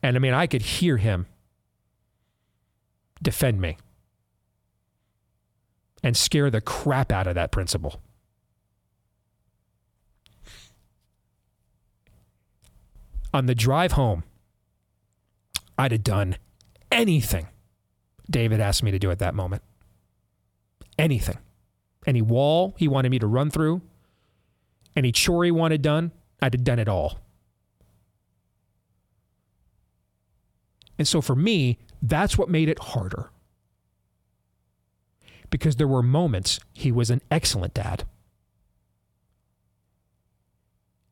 And 0.02 0.16
I 0.16 0.18
mean, 0.18 0.34
I 0.34 0.48
could 0.48 0.62
hear 0.62 0.96
him 0.96 1.26
defend 3.22 3.60
me 3.60 3.76
and 6.02 6.16
scare 6.16 6.50
the 6.50 6.60
crap 6.60 7.12
out 7.12 7.28
of 7.28 7.36
that 7.36 7.52
principal. 7.52 8.00
On 13.32 13.46
the 13.46 13.54
drive 13.54 13.92
home, 13.92 14.24
I'd 15.78 15.92
have 15.92 16.04
done 16.04 16.36
anything 16.90 17.48
David 18.32 18.60
asked 18.60 18.82
me 18.82 18.90
to 18.90 18.98
do 18.98 19.10
at 19.10 19.18
that 19.20 19.34
moment. 19.34 19.62
Anything. 20.98 21.38
Any 22.06 22.22
wall 22.22 22.74
he 22.78 22.88
wanted 22.88 23.10
me 23.10 23.18
to 23.20 23.26
run 23.26 23.50
through, 23.50 23.82
any 24.96 25.12
chore 25.12 25.44
he 25.44 25.50
wanted 25.50 25.82
done, 25.82 26.10
I'd 26.40 26.54
have 26.54 26.64
done 26.64 26.78
it 26.78 26.88
all. 26.88 27.18
And 30.98 31.06
so 31.06 31.20
for 31.20 31.36
me, 31.36 31.78
that's 32.00 32.36
what 32.36 32.48
made 32.48 32.68
it 32.68 32.78
harder. 32.78 33.30
Because 35.50 35.76
there 35.76 35.88
were 35.88 36.02
moments 36.02 36.58
he 36.72 36.90
was 36.90 37.10
an 37.10 37.20
excellent 37.30 37.74
dad. 37.74 38.04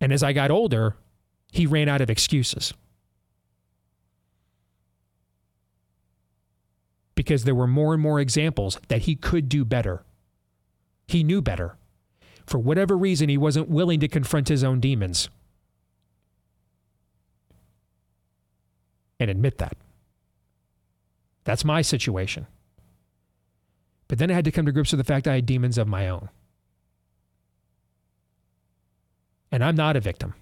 And 0.00 0.12
as 0.12 0.22
I 0.22 0.32
got 0.32 0.50
older, 0.50 0.96
he 1.50 1.66
ran 1.66 1.88
out 1.88 2.00
of 2.00 2.10
excuses. 2.10 2.72
Because 7.14 7.44
there 7.44 7.54
were 7.54 7.66
more 7.66 7.92
and 7.92 8.02
more 8.02 8.20
examples 8.20 8.78
that 8.88 9.02
he 9.02 9.14
could 9.14 9.48
do 9.48 9.64
better. 9.64 10.04
He 11.06 11.22
knew 11.22 11.42
better. 11.42 11.76
For 12.46 12.58
whatever 12.58 12.96
reason, 12.96 13.28
he 13.28 13.36
wasn't 13.36 13.68
willing 13.68 14.00
to 14.00 14.08
confront 14.08 14.48
his 14.48 14.64
own 14.64 14.80
demons 14.80 15.28
and 19.20 19.30
admit 19.30 19.58
that. 19.58 19.76
That's 21.44 21.64
my 21.64 21.82
situation. 21.82 22.46
But 24.08 24.18
then 24.18 24.30
I 24.30 24.34
had 24.34 24.46
to 24.46 24.50
come 24.50 24.66
to 24.66 24.72
grips 24.72 24.92
with 24.92 24.98
the 24.98 25.04
fact 25.04 25.28
I 25.28 25.36
had 25.36 25.46
demons 25.46 25.78
of 25.78 25.86
my 25.86 26.08
own. 26.08 26.30
And 29.52 29.62
I'm 29.62 29.76
not 29.76 29.96
a 29.96 30.00
victim. 30.00 30.34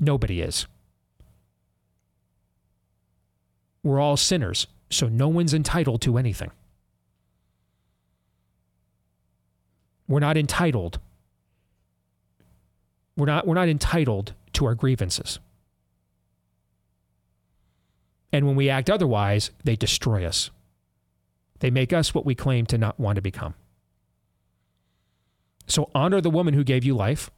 Nobody 0.00 0.40
is. 0.40 0.66
We're 3.82 4.00
all 4.00 4.16
sinners, 4.16 4.66
so 4.90 5.08
no 5.08 5.28
one's 5.28 5.54
entitled 5.54 6.00
to 6.02 6.16
anything. 6.16 6.50
We're 10.08 10.20
not 10.20 10.36
entitled. 10.36 10.98
We're 13.16 13.26
not, 13.26 13.46
we're 13.46 13.54
not 13.54 13.68
entitled 13.68 14.34
to 14.54 14.64
our 14.66 14.74
grievances. 14.74 15.38
And 18.32 18.46
when 18.46 18.56
we 18.56 18.70
act 18.70 18.88
otherwise, 18.88 19.50
they 19.64 19.76
destroy 19.76 20.24
us. 20.24 20.50
They 21.60 21.70
make 21.70 21.92
us 21.92 22.14
what 22.14 22.24
we 22.24 22.34
claim 22.34 22.66
to 22.66 22.78
not 22.78 22.98
want 22.98 23.16
to 23.16 23.22
become. 23.22 23.54
So 25.66 25.90
honor 25.94 26.20
the 26.20 26.30
woman 26.30 26.54
who 26.54 26.64
gave 26.64 26.84
you 26.84 26.94
life. 26.94 27.30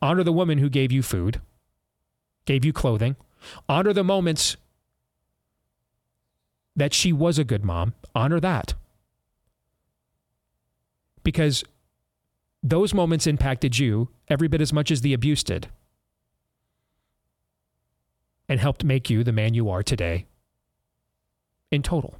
Honor 0.00 0.24
the 0.24 0.32
woman 0.32 0.58
who 0.58 0.68
gave 0.68 0.90
you 0.90 1.02
food, 1.02 1.40
gave 2.44 2.64
you 2.64 2.72
clothing. 2.72 3.16
Honor 3.68 3.92
the 3.92 4.04
moments 4.04 4.56
that 6.76 6.92
she 6.94 7.12
was 7.12 7.38
a 7.38 7.44
good 7.44 7.64
mom. 7.64 7.94
Honor 8.14 8.40
that. 8.40 8.74
because 11.24 11.64
those 12.62 12.94
moments 12.94 13.26
impacted 13.26 13.78
you 13.78 14.08
every 14.28 14.46
bit 14.46 14.60
as 14.60 14.72
much 14.72 14.90
as 14.90 15.00
the 15.00 15.12
abuse 15.12 15.42
did 15.42 15.68
and 18.48 18.60
helped 18.60 18.84
make 18.84 19.10
you 19.10 19.24
the 19.24 19.32
man 19.32 19.54
you 19.54 19.68
are 19.68 19.82
today 19.82 20.26
in 21.70 21.82
total. 21.82 22.18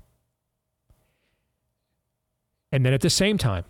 And 2.73 2.85
then 2.85 2.93
at 2.93 3.03
the 3.03 3.11
same 3.11 3.39
time, 3.39 3.65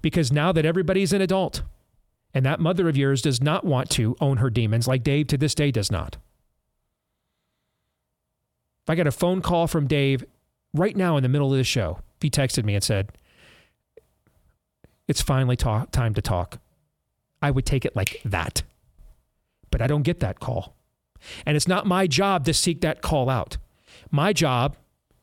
because 0.00 0.30
now 0.30 0.52
that 0.52 0.64
everybody's 0.64 1.12
an 1.12 1.20
adult 1.20 1.62
and 2.34 2.44
that 2.44 2.60
mother 2.60 2.88
of 2.88 2.96
yours 2.96 3.22
does 3.22 3.42
not 3.42 3.64
want 3.64 3.90
to 3.90 4.16
own 4.20 4.38
her 4.38 4.50
demons 4.50 4.86
like 4.86 5.02
Dave 5.02 5.28
to 5.28 5.38
this 5.38 5.54
day 5.54 5.70
does 5.70 5.90
not. 5.90 6.16
If 8.84 8.90
I 8.90 8.94
got 8.94 9.06
a 9.06 9.12
phone 9.12 9.42
call 9.42 9.66
from 9.66 9.86
Dave 9.86 10.24
right 10.74 10.96
now 10.96 11.16
in 11.16 11.22
the 11.22 11.28
middle 11.28 11.52
of 11.52 11.58
the 11.58 11.64
show. 11.64 11.98
if 12.16 12.22
He 12.22 12.30
texted 12.30 12.64
me 12.64 12.74
and 12.74 12.84
said, 12.84 13.12
It's 15.06 15.22
finally 15.22 15.56
time 15.56 16.14
to 16.14 16.22
talk. 16.22 16.58
I 17.40 17.50
would 17.50 17.66
take 17.66 17.84
it 17.84 17.94
like 17.94 18.20
that. 18.24 18.62
But 19.70 19.82
I 19.82 19.86
don't 19.86 20.02
get 20.02 20.20
that 20.20 20.40
call. 20.40 20.74
And 21.44 21.56
it's 21.56 21.68
not 21.68 21.86
my 21.86 22.06
job 22.06 22.44
to 22.46 22.54
seek 22.54 22.80
that 22.80 23.02
call 23.02 23.28
out. 23.28 23.58
My 24.10 24.32
job, 24.32 24.76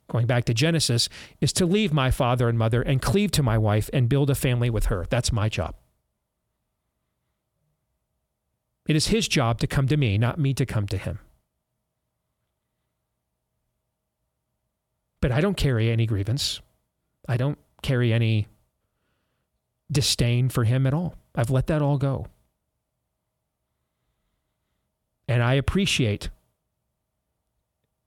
going 0.10 0.27
back 0.27 0.45
to 0.45 0.53
Genesis, 0.53 1.10
is 1.41 1.53
to 1.53 1.65
leave 1.65 1.94
my 1.94 2.11
father 2.11 2.48
and 2.48 2.57
mother 2.57 2.82
and 2.82 3.02
cleave 3.02 3.32
to 3.32 3.44
my 3.44 3.57
wife 3.57 3.90
and 3.94 4.10
build 4.10 4.30
a 4.30 4.36
family 4.36 4.69
with 4.69 4.86
her. 4.86 5.06
That's 5.10 5.32
my 5.32 5.49
job. 5.49 5.76
It 8.88 8.95
is 8.95 9.07
his 9.07 9.28
job 9.28 9.60
to 9.60 9.68
come 9.68 9.88
to 9.88 9.98
me, 9.98 10.18
not 10.18 10.40
me 10.40 10.53
to 10.53 10.66
come 10.66 10.88
to 10.88 10.98
him. 10.98 11.20
But 15.22 15.32
I 15.32 15.41
don't 15.41 15.57
carry 15.57 15.90
any 15.90 16.06
grievance. 16.06 16.62
I 17.28 17.38
don't 17.38 17.57
carry 17.82 18.14
any 18.14 18.48
disdain 19.91 20.49
for 20.49 20.64
him 20.64 20.86
at 20.86 20.94
all. 20.94 21.16
I've 21.34 21.49
let 21.49 21.68
that 21.68 21.82
all 21.82 21.98
go. 21.98 22.28
And 25.28 25.41
I 25.41 25.56
appreciate. 25.56 26.30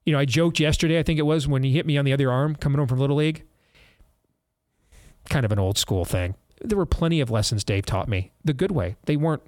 You 0.07 0.13
know, 0.13 0.21
I 0.21 0.25
joked 0.25 0.61
yesterday, 0.61 0.99
I 0.99 1.03
think 1.03 1.19
it 1.19 1.23
was, 1.23 1.49
when 1.49 1.65
he 1.65 1.73
hit 1.73 1.87
me 1.87 1.99
on 1.99 2.05
the 2.05 2.13
other 2.13 2.31
arm 2.31 2.55
coming 2.55 2.79
home 2.79 2.89
from 2.89 3.01
Little 3.01 3.17
League. 3.17 3.45
Kind 5.29 5.45
of 5.45 5.51
an 5.51 5.59
old 5.59 5.77
school 5.77 6.05
thing. 6.05 6.37
There 6.63 6.79
were 6.79 6.87
plenty 6.87 7.21
of 7.21 7.31
lessons 7.31 7.65
Dave 7.65 7.85
taught 7.85 8.09
me 8.09 8.31
the 8.45 8.55
good 8.55 8.71
way. 8.71 8.97
They 9.07 9.17
weren't 9.17 9.43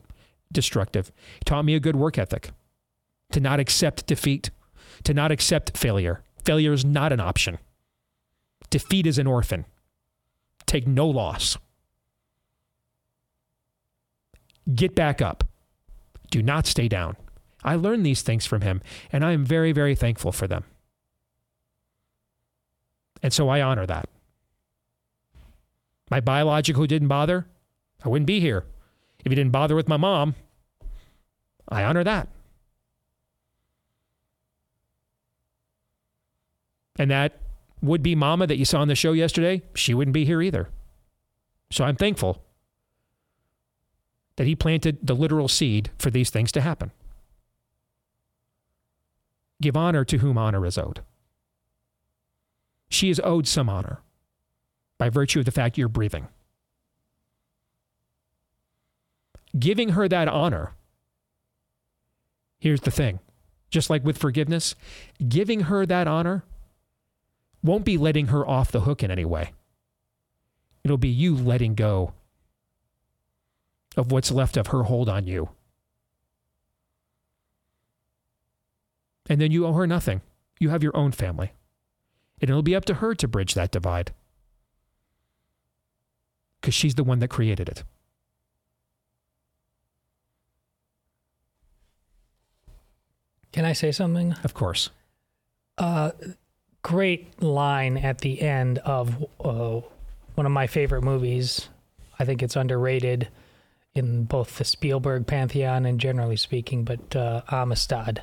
destructive. 0.53 1.13
He 1.39 1.45
taught 1.45 1.65
me 1.65 1.75
a 1.75 1.81
good 1.81 1.97
work 1.97 2.19
ethic 2.19 2.51
to 3.33 3.41
not 3.41 3.61
accept 3.61 4.07
defeat, 4.07 4.51
to 5.05 5.15
not 5.15 5.31
accept 5.31 5.77
failure. 5.77 6.23
Failure 6.45 6.73
is 6.73 6.85
not 6.85 7.13
an 7.13 7.21
option. 7.21 7.59
Defeat 8.71 9.07
is 9.07 9.19
an 9.19 9.27
orphan. 9.27 9.65
Take 10.67 10.87
no 10.87 11.07
loss. 11.07 11.57
Get 14.75 14.95
back 14.95 15.21
up. 15.21 15.45
Do 16.31 16.43
not 16.43 16.67
stay 16.67 16.89
down. 16.89 17.17
I 17.65 17.75
learned 17.75 18.07
these 18.07 18.23
things 18.23 18.47
from 18.47 18.63
him, 18.63 18.81
and 19.13 19.25
I 19.25 19.33
am 19.33 19.45
very, 19.45 19.73
very 19.73 19.95
thankful 19.95 20.33
for 20.33 20.47
them. 20.47 20.65
And 23.23 23.33
so 23.33 23.49
I 23.49 23.61
honor 23.61 23.87
that. 23.87 24.09
My 26.11 26.21
biological 26.21 26.87
didn't 26.87 27.09
bother, 27.09 27.47
I 28.05 28.09
wouldn't 28.09 28.27
be 28.27 28.41
here. 28.41 28.65
If 29.25 29.31
he 29.31 29.37
didn't 29.37 29.53
bother 29.53 29.75
with 29.75 29.89
my 29.89 29.97
mom, 29.97 30.35
I 31.69 31.85
honor 31.85 32.05
that. 32.05 32.29
And 36.99 37.11
that 37.11 37.41
would 37.83 38.03
be 38.03 38.15
mama 38.15 38.47
that 38.47 38.57
you 38.57 38.65
saw 38.65 38.81
on 38.81 38.89
the 38.89 38.95
show 38.95 39.13
yesterday, 39.13 39.63
she 39.75 39.95
wouldn't 39.95 40.15
be 40.15 40.25
here 40.25 40.43
either. 40.43 40.69
So 41.71 41.85
I'm 41.85 41.97
thankful 41.97 42.43
that 44.37 44.47
he 44.47 44.55
planted 44.55 44.99
the 45.03 45.15
literal 45.15 45.49
seed 45.49 45.91
for 45.99 46.11
these 46.11 46.31
things 46.31 46.53
to 46.53 46.61
happen. 46.61 46.93
Give 49.63 49.77
honor 49.77 50.05
to 50.05 50.19
whom 50.19 50.39
honor 50.39 50.65
is 50.67 50.79
owed. 50.79 51.01
She 52.89 53.11
is 53.11 53.21
owed 53.23 53.47
some 53.47 53.69
honor 53.69 54.01
by 54.99 55.09
virtue 55.11 55.39
of 55.39 55.45
the 55.45 55.51
fact 55.51 55.79
you're 55.79 55.89
breathing. 55.89 56.29
Giving 59.59 59.91
her 59.91 60.09
that 60.09 60.29
honor, 60.29 60.73
here's 62.59 62.83
the 62.83 62.91
thing 62.91 63.21
just 63.71 63.89
like 63.89 64.05
with 64.05 64.19
forgiveness, 64.19 64.75
giving 65.29 65.61
her 65.63 65.87
that 65.87 66.09
honor 66.09 66.45
won't 67.63 67.85
be 67.85 67.97
letting 67.97 68.27
her 68.27 68.47
off 68.47 68.73
the 68.73 68.81
hook 68.81 69.03
in 69.03 69.11
any 69.11 69.25
way. 69.25 69.53
It'll 70.83 70.99
be 70.99 71.09
you 71.09 71.37
letting 71.37 71.75
go 71.75 72.13
of 73.97 74.11
what's 74.11 74.31
left 74.31 74.57
of 74.57 74.69
her 74.69 74.85
hold 74.85 75.09
on 75.09 75.27
you. 75.27 75.51
And 79.29 79.41
then 79.41 79.53
you 79.53 79.67
owe 79.67 79.73
her 79.73 79.87
nothing. 79.87 80.23
You 80.59 80.71
have 80.71 80.83
your 80.83 80.97
own 80.97 81.13
family. 81.13 81.53
And 82.41 82.51
it'll 82.51 82.63
be 82.63 82.75
up 82.75 82.85
to 82.87 82.95
her 82.95 83.15
to 83.15 83.29
bridge 83.29 83.55
that 83.55 83.71
divide. 83.71 84.13
Because 86.61 86.75
she's 86.75 86.95
the 86.97 87.05
one 87.05 87.21
that 87.21 87.29
created 87.29 87.69
it. 87.69 87.85
Can 93.61 93.69
I 93.69 93.75
say 93.75 93.93
something? 93.93 94.35
Of 94.43 94.55
course. 94.55 94.89
Uh, 95.77 96.13
great 96.81 97.43
line 97.43 97.99
at 97.99 98.23
the 98.23 98.41
end 98.41 98.79
of 98.79 99.23
uh, 99.39 99.83
one 100.35 100.47
of 100.47 100.51
my 100.51 100.67
favorite 100.67 101.03
movies. 101.03 101.69
I 102.19 102.25
think 102.25 102.43
it's 102.43 102.57
underrated 102.57 103.29
in 103.95 104.25
both 104.25 104.57
the 104.57 104.65
Spielberg 104.65 105.27
pantheon 105.27 105.85
and 105.85 106.01
generally 106.01 106.39
speaking, 106.39 106.85
but 106.85 107.15
uh, 107.15 107.43
Amistad, 107.51 108.23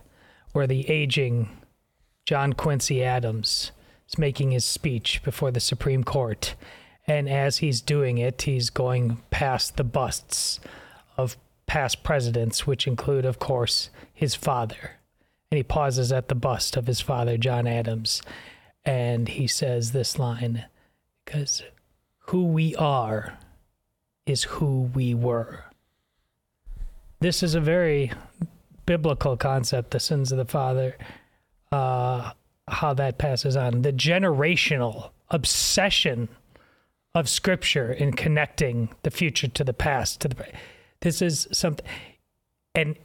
where 0.54 0.66
the 0.66 0.90
aging 0.90 1.56
John 2.26 2.54
Quincy 2.54 3.04
Adams 3.04 3.72
is 4.10 4.18
making 4.18 4.50
his 4.50 4.66
speech 4.66 5.22
before 5.22 5.52
the 5.52 5.60
Supreme 5.60 6.04
Court. 6.04 6.56
And 7.06 7.30
as 7.30 7.60
he's 7.60 7.82
doing 7.82 8.18
it, 8.18 8.42
he's 8.42 8.72
going 8.72 9.22
past 9.30 9.78
the 9.78 9.84
busts 9.84 10.60
of 11.16 11.38
past 11.68 12.02
presidents, 12.02 12.66
which 12.66 12.88
include, 12.88 13.24
of 13.24 13.38
course, 13.38 13.92
his 14.16 14.34
father. 14.34 14.94
And 15.52 15.58
he 15.58 15.64
pauses 15.64 16.12
at 16.12 16.28
the 16.28 16.36
bust 16.36 16.76
of 16.76 16.88
his 16.88 17.02
father, 17.02 17.38
John 17.38 17.68
Adams. 17.68 18.22
And 18.86 19.28
he 19.28 19.48
says 19.48 19.92
this 19.92 20.18
line 20.18 20.66
because 21.24 21.64
who 22.20 22.46
we 22.46 22.76
are 22.76 23.38
is 24.26 24.44
who 24.44 24.90
we 24.94 25.14
were. 25.14 25.66
This 27.20 27.42
is 27.42 27.56
a 27.56 27.62
very 27.62 28.12
biblical 28.86 29.36
concept, 29.38 29.92
the 29.92 30.00
sins 30.00 30.32
of 30.32 30.38
the 30.38 30.46
father, 30.46 30.98
uh, 31.72 32.32
how 32.68 32.94
that 32.94 33.18
passes 33.18 33.56
on. 33.56 33.82
The 33.82 33.94
generational 33.94 35.12
obsession 35.30 36.30
of 37.16 37.28
scripture 37.28 37.92
in 37.92 38.14
connecting 38.14 38.90
the 39.04 39.12
future 39.12 39.48
to 39.48 39.64
the 39.64 39.74
past 39.74 40.22
to 40.22 40.28
the 40.28 40.36
this 41.02 41.22
is 41.22 41.48
something 41.52 41.86
and 42.76 42.96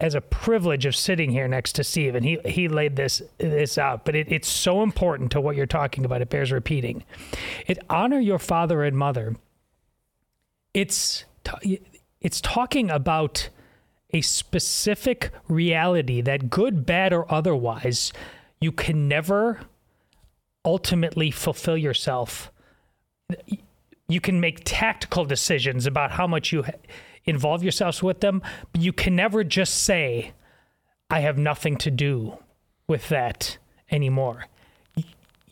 as 0.00 0.14
a 0.14 0.20
privilege 0.20 0.86
of 0.86 0.94
sitting 0.94 1.30
here 1.30 1.48
next 1.48 1.72
to 1.72 1.84
Steve, 1.84 2.14
and 2.14 2.24
he 2.24 2.38
he 2.44 2.68
laid 2.68 2.96
this 2.96 3.20
this 3.38 3.78
out, 3.78 4.04
but 4.04 4.14
it, 4.14 4.30
it's 4.30 4.48
so 4.48 4.82
important 4.82 5.32
to 5.32 5.40
what 5.40 5.56
you're 5.56 5.66
talking 5.66 6.04
about. 6.04 6.22
It 6.22 6.30
bears 6.30 6.52
repeating. 6.52 7.04
It 7.66 7.78
honor 7.90 8.20
your 8.20 8.38
father 8.38 8.84
and 8.84 8.96
mother. 8.96 9.36
It's 10.72 11.24
it's 12.20 12.40
talking 12.40 12.90
about 12.90 13.48
a 14.12 14.20
specific 14.20 15.30
reality 15.48 16.20
that 16.20 16.48
good, 16.48 16.86
bad, 16.86 17.12
or 17.12 17.30
otherwise, 17.32 18.12
you 18.60 18.72
can 18.72 19.08
never 19.08 19.60
ultimately 20.64 21.30
fulfill 21.30 21.76
yourself. 21.76 22.50
You 24.06 24.20
can 24.20 24.40
make 24.40 24.62
tactical 24.64 25.24
decisions 25.24 25.86
about 25.86 26.12
how 26.12 26.26
much 26.26 26.52
you 26.52 26.64
involve 27.28 27.62
yourselves 27.62 28.02
with 28.02 28.20
them, 28.20 28.42
but 28.72 28.80
you 28.80 28.92
can 28.92 29.14
never 29.14 29.44
just 29.44 29.74
say, 29.74 30.32
I 31.10 31.20
have 31.20 31.38
nothing 31.38 31.76
to 31.78 31.90
do 31.90 32.38
with 32.86 33.08
that 33.08 33.58
anymore. 33.90 34.46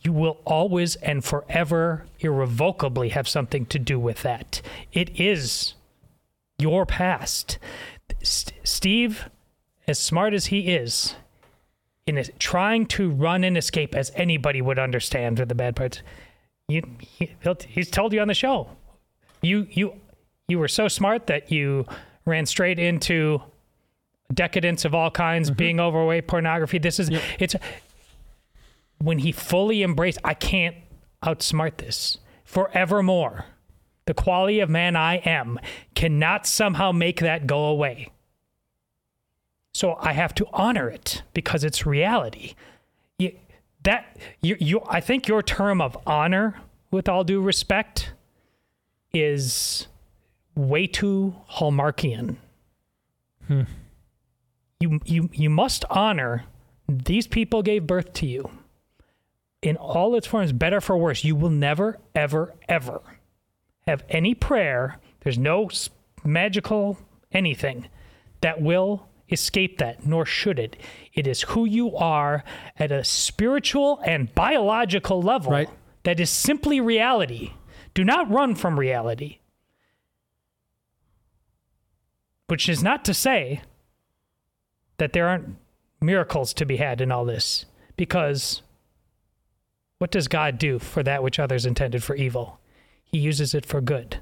You 0.02 0.12
will 0.12 0.38
always 0.44 0.96
and 0.96 1.24
forever, 1.24 2.06
irrevocably 2.20 3.10
have 3.10 3.28
something 3.28 3.66
to 3.66 3.78
do 3.78 3.98
with 3.98 4.22
that. 4.22 4.62
It 4.92 5.20
is 5.20 5.74
your 6.58 6.86
past. 6.86 7.58
St- 8.22 8.54
Steve, 8.62 9.28
as 9.88 9.98
smart 9.98 10.32
as 10.32 10.46
he 10.46 10.74
is, 10.74 11.16
in 12.06 12.18
a, 12.18 12.24
trying 12.24 12.86
to 12.86 13.10
run 13.10 13.42
and 13.42 13.58
escape 13.58 13.94
as 13.94 14.12
anybody 14.14 14.62
would 14.62 14.78
understand 14.78 15.38
for 15.38 15.44
the 15.44 15.56
bad 15.56 15.74
parts, 15.74 16.02
you, 16.68 16.82
he, 17.00 17.34
he's 17.68 17.90
told 17.90 18.12
you 18.12 18.20
on 18.20 18.28
the 18.28 18.34
show. 18.34 18.68
You 19.42 19.66
you 19.70 20.00
you 20.48 20.58
were 20.58 20.68
so 20.68 20.88
smart 20.88 21.26
that 21.26 21.50
you 21.50 21.86
ran 22.24 22.46
straight 22.46 22.78
into 22.78 23.42
decadence 24.32 24.84
of 24.84 24.94
all 24.94 25.10
kinds, 25.10 25.48
mm-hmm. 25.50 25.58
being 25.58 25.80
overweight, 25.80 26.26
pornography. 26.26 26.78
This 26.78 26.98
is 26.98 27.10
yep. 27.10 27.22
it's 27.38 27.54
when 28.98 29.18
he 29.18 29.32
fully 29.32 29.82
embraced. 29.82 30.18
I 30.24 30.34
can't 30.34 30.76
outsmart 31.22 31.76
this 31.78 32.18
forevermore. 32.44 33.46
the 34.06 34.14
quality 34.14 34.60
of 34.60 34.70
man 34.70 34.96
I 34.96 35.16
am, 35.16 35.58
cannot 35.94 36.46
somehow 36.46 36.92
make 36.92 37.20
that 37.20 37.46
go 37.46 37.66
away. 37.66 38.08
So 39.74 39.98
I 40.00 40.12
have 40.12 40.34
to 40.36 40.46
honor 40.52 40.88
it 40.88 41.22
because 41.34 41.64
it's 41.64 41.84
reality. 41.84 42.54
You, 43.18 43.32
that 43.82 44.16
you, 44.40 44.56
you, 44.58 44.80
I 44.88 45.00
think 45.00 45.28
your 45.28 45.42
term 45.42 45.80
of 45.80 45.98
honor, 46.06 46.60
with 46.90 47.08
all 47.08 47.24
due 47.24 47.42
respect, 47.42 48.12
is 49.12 49.88
way 50.56 50.86
too 50.86 51.36
Hallmarkian. 51.52 52.36
Hmm. 53.46 53.62
You, 54.80 55.00
you, 55.04 55.30
you 55.32 55.50
must 55.50 55.84
honor 55.88 56.44
these 56.88 57.26
people 57.26 57.62
gave 57.62 57.86
birth 57.86 58.12
to 58.14 58.26
you 58.26 58.50
in 59.62 59.76
all 59.76 60.14
its 60.14 60.26
forms, 60.26 60.52
better 60.52 60.80
for 60.80 60.96
worse. 60.96 61.24
You 61.24 61.34
will 61.34 61.50
never, 61.50 61.98
ever, 62.14 62.54
ever 62.68 63.02
have 63.86 64.04
any 64.08 64.34
prayer. 64.34 64.98
There's 65.20 65.38
no 65.38 65.70
magical 66.24 66.98
anything 67.32 67.88
that 68.40 68.60
will 68.60 69.08
escape 69.30 69.78
that, 69.78 70.06
nor 70.06 70.24
should 70.24 70.58
it. 70.58 70.76
It 71.12 71.26
is 71.26 71.42
who 71.42 71.64
you 71.64 71.96
are 71.96 72.44
at 72.78 72.92
a 72.92 73.02
spiritual 73.02 74.00
and 74.04 74.32
biological 74.34 75.20
level 75.20 75.66
that 76.04 76.20
is 76.20 76.30
simply 76.30 76.80
reality. 76.80 77.54
Do 77.94 78.04
not 78.04 78.30
run 78.30 78.54
from 78.54 78.78
reality. 78.78 79.38
Which 82.48 82.68
is 82.68 82.82
not 82.82 83.04
to 83.04 83.14
say 83.14 83.62
that 84.98 85.12
there 85.12 85.28
aren't 85.28 85.56
miracles 86.00 86.54
to 86.54 86.66
be 86.66 86.76
had 86.76 87.00
in 87.00 87.10
all 87.10 87.24
this, 87.24 87.64
because 87.96 88.62
what 89.98 90.10
does 90.10 90.28
God 90.28 90.58
do 90.58 90.78
for 90.78 91.02
that 91.02 91.22
which 91.22 91.38
others 91.38 91.66
intended 91.66 92.02
for 92.02 92.14
evil? 92.14 92.60
He 93.02 93.18
uses 93.18 93.54
it 93.54 93.66
for 93.66 93.80
good. 93.80 94.18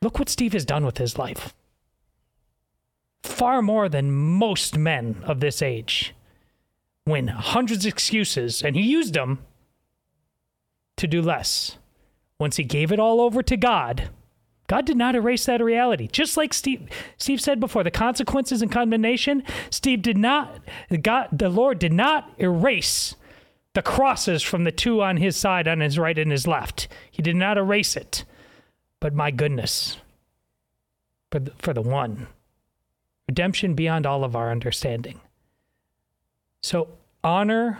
Look 0.00 0.18
what 0.18 0.28
Steve 0.28 0.52
has 0.52 0.64
done 0.64 0.84
with 0.84 0.98
his 0.98 1.18
life. 1.18 1.54
Far 3.22 3.62
more 3.62 3.88
than 3.88 4.12
most 4.12 4.76
men 4.76 5.22
of 5.24 5.40
this 5.40 5.62
age. 5.62 6.14
When 7.04 7.28
hundreds 7.28 7.84
of 7.84 7.92
excuses, 7.92 8.62
and 8.62 8.76
he 8.76 8.82
used 8.82 9.14
them 9.14 9.40
to 10.96 11.06
do 11.06 11.20
less. 11.20 11.78
Once 12.38 12.56
he 12.56 12.64
gave 12.64 12.92
it 12.92 13.00
all 13.00 13.20
over 13.20 13.42
to 13.42 13.56
God, 13.56 14.10
God 14.74 14.86
did 14.86 14.96
not 14.96 15.14
erase 15.14 15.46
that 15.46 15.62
reality. 15.62 16.08
Just 16.08 16.36
like 16.36 16.52
Steve, 16.52 16.88
Steve 17.16 17.40
said 17.40 17.60
before, 17.60 17.84
the 17.84 17.92
consequences 17.92 18.60
and 18.60 18.72
condemnation, 18.72 19.44
Steve 19.70 20.02
did 20.02 20.18
not, 20.18 20.64
God, 21.00 21.28
the 21.30 21.48
Lord 21.48 21.78
did 21.78 21.92
not 21.92 22.28
erase 22.38 23.14
the 23.74 23.82
crosses 23.82 24.42
from 24.42 24.64
the 24.64 24.72
two 24.72 25.00
on 25.00 25.18
his 25.18 25.36
side, 25.36 25.68
on 25.68 25.78
his 25.78 25.96
right 25.96 26.18
and 26.18 26.32
his 26.32 26.48
left. 26.48 26.88
He 27.08 27.22
did 27.22 27.36
not 27.36 27.56
erase 27.56 27.96
it. 27.96 28.24
But 28.98 29.14
my 29.14 29.30
goodness, 29.30 29.98
for 31.30 31.38
the, 31.38 31.52
for 31.58 31.72
the 31.72 31.80
one, 31.80 32.26
redemption 33.28 33.74
beyond 33.74 34.06
all 34.06 34.24
of 34.24 34.34
our 34.34 34.50
understanding. 34.50 35.20
So 36.62 36.88
honor 37.22 37.78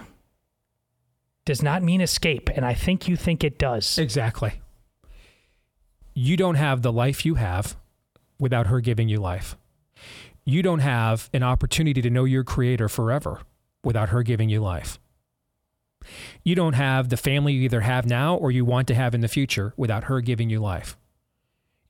does 1.45 1.61
not 1.61 1.83
mean 1.83 2.01
escape, 2.01 2.51
and 2.51 2.65
I 2.65 2.75
think 2.75 3.09
you 3.09 3.17
think 3.17 3.43
it 3.43 3.59
does. 3.59 3.99
Exactly. 3.99 4.61
You 6.15 6.37
don't 6.37 6.55
have 6.55 6.83
the 6.83 6.93
life 6.93 7.27
you 7.27 7.35
have 7.35 7.77
without 8.39 8.69
her 8.69 8.81
giving 8.81 9.09
you 9.09 9.19
life. 9.19 9.57
You 10.45 10.63
don't 10.63 10.79
have 10.79 11.29
an 11.35 11.43
opportunity 11.43 12.01
to 12.03 12.11
know 12.11 12.25
your 12.25 12.45
creator 12.45 12.89
forever 12.89 13.41
without 13.83 14.11
her 14.11 14.23
giving 14.23 14.49
you 14.49 14.61
life. 14.61 15.01
You 16.45 16.55
don't 16.55 16.75
have 16.75 17.09
the 17.09 17.17
family 17.17 17.55
you 17.55 17.63
either 17.63 17.81
have 17.81 18.07
now 18.07 18.37
or 18.37 18.53
you 18.53 18.65
want 18.65 18.87
to 18.89 18.95
have 18.95 19.15
in 19.15 19.23
the 19.23 19.29
future 19.29 19.73
without 19.77 20.05
her 20.05 20.21
giving 20.21 20.51
you 20.51 20.61
life. 20.61 20.97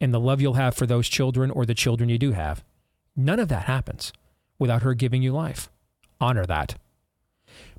And 0.01 0.15
the 0.15 0.21
love 0.21 0.41
you'll 0.41 0.55
have 0.55 0.75
for 0.75 0.87
those 0.87 1.09
children 1.09 1.51
or 1.51 1.67
the 1.67 1.75
children 1.75 2.09
you 2.09 2.19
do 2.19 2.33
have. 2.33 2.65
None 3.17 3.41
of 3.41 3.49
that 3.49 3.65
happens 3.65 4.13
without 4.59 4.83
her 4.83 4.95
giving 4.95 5.23
you 5.23 5.33
life. 5.33 5.69
Honor 6.21 6.47
that. 6.47 6.77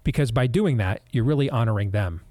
Because 0.04 0.32
by 0.32 0.46
doing 0.46 0.78
that, 0.78 1.02
you're 1.12 1.24
really 1.24 1.50
honoring 1.50 1.92
them. 1.92 2.22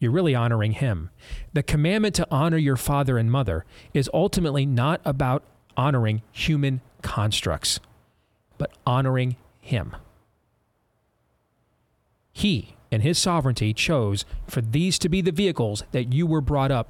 You're 0.00 0.10
really 0.10 0.34
honoring 0.34 0.72
him. 0.72 1.10
The 1.52 1.62
commandment 1.62 2.14
to 2.16 2.26
honor 2.30 2.56
your 2.56 2.76
father 2.76 3.18
and 3.18 3.30
mother 3.30 3.64
is 3.92 4.10
ultimately 4.12 4.64
not 4.66 5.00
about 5.04 5.44
honoring 5.76 6.22
human 6.32 6.80
constructs, 7.02 7.78
but 8.58 8.72
honoring 8.86 9.36
him. 9.60 9.94
He, 12.32 12.76
and 12.90 13.02
his 13.02 13.18
sovereignty, 13.18 13.74
chose 13.74 14.24
for 14.48 14.62
these 14.62 14.98
to 15.00 15.08
be 15.10 15.20
the 15.20 15.32
vehicles 15.32 15.84
that 15.92 16.12
you 16.12 16.26
were 16.26 16.40
brought 16.40 16.70
up 16.70 16.88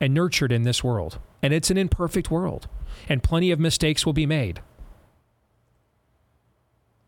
and 0.00 0.14
nurtured 0.14 0.52
in 0.52 0.62
this 0.62 0.84
world. 0.84 1.18
And 1.42 1.52
it's 1.52 1.70
an 1.70 1.76
imperfect 1.76 2.30
world, 2.30 2.68
and 3.08 3.22
plenty 3.22 3.50
of 3.50 3.58
mistakes 3.58 4.06
will 4.06 4.12
be 4.12 4.26
made. 4.26 4.60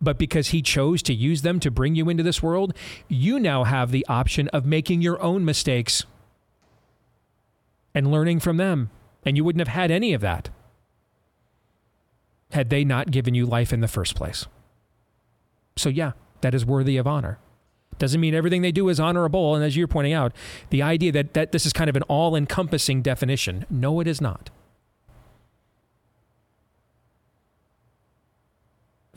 But 0.01 0.19
because 0.19 0.49
he 0.49 0.63
chose 0.63 1.03
to 1.03 1.15
use 1.15 1.43
them 1.43 1.59
to 1.61 1.71
bring 1.71 1.95
you 1.95 2.09
into 2.09 2.23
this 2.23 2.43
world, 2.43 2.75
you 3.09 3.41
now 3.41 3.65
have 3.65 3.91
the 3.91 4.07
option 4.09 4.49
of 4.49 4.65
making 4.65 5.03
your 5.03 5.21
own 5.21 5.45
mistakes 5.45 6.05
and 7.95 8.11
learning 8.11 8.41
from 8.41 8.59
them. 8.59 8.91
And 9.25 9.37
you 9.37 9.45
wouldn't 9.45 9.67
have 9.67 9.75
had 9.75 9.91
any 9.91 10.15
of 10.15 10.21
that 10.21 10.51
had 12.53 12.71
they 12.71 12.85
not 12.85 13.11
given 13.11 13.35
you 13.35 13.45
life 13.45 13.73
in 13.73 13.81
the 13.81 13.89
first 13.89 14.15
place. 14.15 14.47
So, 15.77 15.89
yeah, 15.89 16.13
that 16.41 16.55
is 16.55 16.65
worthy 16.65 16.97
of 16.97 17.07
honor. 17.07 17.39
Doesn't 17.99 18.21
mean 18.21 18.35
everything 18.35 18.63
they 18.63 18.73
do 18.73 18.89
is 18.89 19.01
honorable. 19.01 19.55
And 19.55 19.65
as 19.65 19.77
you're 19.77 19.89
pointing 19.89 20.13
out, 20.13 20.33
the 20.71 20.83
idea 20.83 21.13
that, 21.13 21.35
that 21.35 21.53
this 21.53 21.67
is 21.67 21.73
kind 21.73 21.91
of 21.91 21.97
an 21.97 22.03
all 22.05 22.37
encompassing 22.37 23.03
definition 23.03 23.67
no, 23.69 24.01
it 24.01 24.07
is 24.07 24.21
not. 24.21 24.51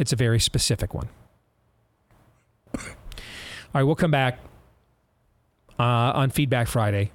It's 0.01 0.11
a 0.11 0.15
very 0.15 0.39
specific 0.39 0.95
one. 0.95 1.09
All 2.73 2.81
right, 3.75 3.83
we'll 3.83 3.93
come 3.93 4.09
back 4.09 4.39
uh, 5.77 5.83
on 5.83 6.31
Feedback 6.31 6.67
Friday 6.67 7.11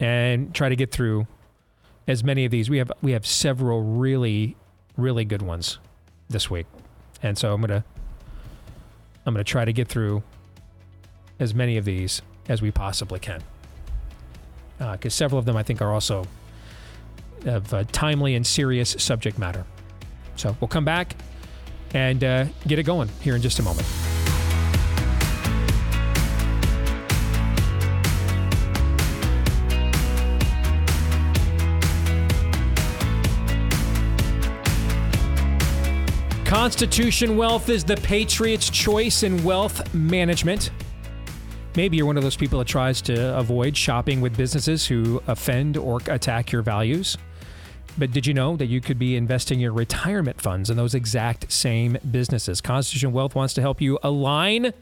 and 0.00 0.54
try 0.54 0.70
to 0.70 0.76
get 0.76 0.90
through 0.90 1.26
as 2.08 2.24
many 2.24 2.46
of 2.46 2.50
these. 2.50 2.70
We 2.70 2.78
have 2.78 2.90
we 3.02 3.12
have 3.12 3.26
several 3.26 3.82
really 3.82 4.56
really 4.96 5.26
good 5.26 5.42
ones 5.42 5.78
this 6.30 6.48
week, 6.48 6.64
and 7.22 7.36
so 7.36 7.52
I'm 7.52 7.60
gonna 7.60 7.84
I'm 9.26 9.34
gonna 9.34 9.44
try 9.44 9.66
to 9.66 9.74
get 9.74 9.88
through 9.88 10.22
as 11.38 11.54
many 11.54 11.76
of 11.76 11.84
these 11.84 12.22
as 12.48 12.62
we 12.62 12.70
possibly 12.70 13.20
can, 13.20 13.42
because 14.78 15.12
uh, 15.12 15.18
several 15.18 15.38
of 15.38 15.44
them 15.44 15.54
I 15.58 15.62
think 15.62 15.82
are 15.82 15.92
also 15.92 16.26
of 17.44 17.74
uh, 17.74 17.84
timely 17.92 18.34
and 18.34 18.46
serious 18.46 18.96
subject 18.98 19.38
matter. 19.38 19.66
So 20.36 20.56
we'll 20.60 20.68
come 20.68 20.84
back 20.84 21.16
and 21.94 22.22
uh, 22.22 22.46
get 22.66 22.78
it 22.78 22.84
going 22.84 23.08
here 23.20 23.34
in 23.34 23.42
just 23.42 23.58
a 23.58 23.62
moment. 23.62 23.86
Constitution 36.44 37.36
Wealth 37.36 37.68
is 37.68 37.84
the 37.84 37.96
Patriots' 37.96 38.70
choice 38.70 39.24
in 39.24 39.42
wealth 39.42 39.92
management. 39.92 40.70
Maybe 41.74 41.96
you're 41.96 42.06
one 42.06 42.16
of 42.16 42.22
those 42.22 42.36
people 42.36 42.60
that 42.60 42.68
tries 42.68 43.02
to 43.02 43.36
avoid 43.36 43.76
shopping 43.76 44.20
with 44.20 44.36
businesses 44.36 44.86
who 44.86 45.20
offend 45.26 45.76
or 45.76 46.00
attack 46.06 46.52
your 46.52 46.62
values. 46.62 47.18
But 47.98 48.12
did 48.12 48.26
you 48.26 48.34
know 48.34 48.56
that 48.56 48.66
you 48.66 48.80
could 48.80 48.98
be 48.98 49.16
investing 49.16 49.58
your 49.58 49.72
retirement 49.72 50.40
funds 50.40 50.68
in 50.68 50.76
those 50.76 50.94
exact 50.94 51.50
same 51.50 51.96
businesses? 52.10 52.60
Constitution 52.60 53.12
Wealth 53.12 53.34
wants 53.34 53.54
to 53.54 53.62
help 53.62 53.80
you 53.80 53.98
align 54.02 54.72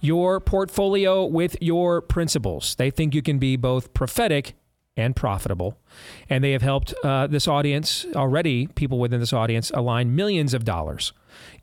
your 0.00 0.40
portfolio 0.40 1.24
with 1.24 1.56
your 1.60 2.00
principles. 2.00 2.74
They 2.74 2.90
think 2.90 3.14
you 3.14 3.22
can 3.22 3.38
be 3.38 3.56
both 3.56 3.94
prophetic 3.94 4.54
and 4.96 5.14
profitable. 5.14 5.78
And 6.28 6.42
they 6.42 6.50
have 6.52 6.62
helped 6.62 6.92
uh, 7.04 7.28
this 7.28 7.46
audience 7.46 8.04
already, 8.16 8.66
people 8.66 8.98
within 8.98 9.20
this 9.20 9.32
audience, 9.32 9.70
align 9.72 10.16
millions 10.16 10.52
of 10.52 10.64
dollars 10.64 11.12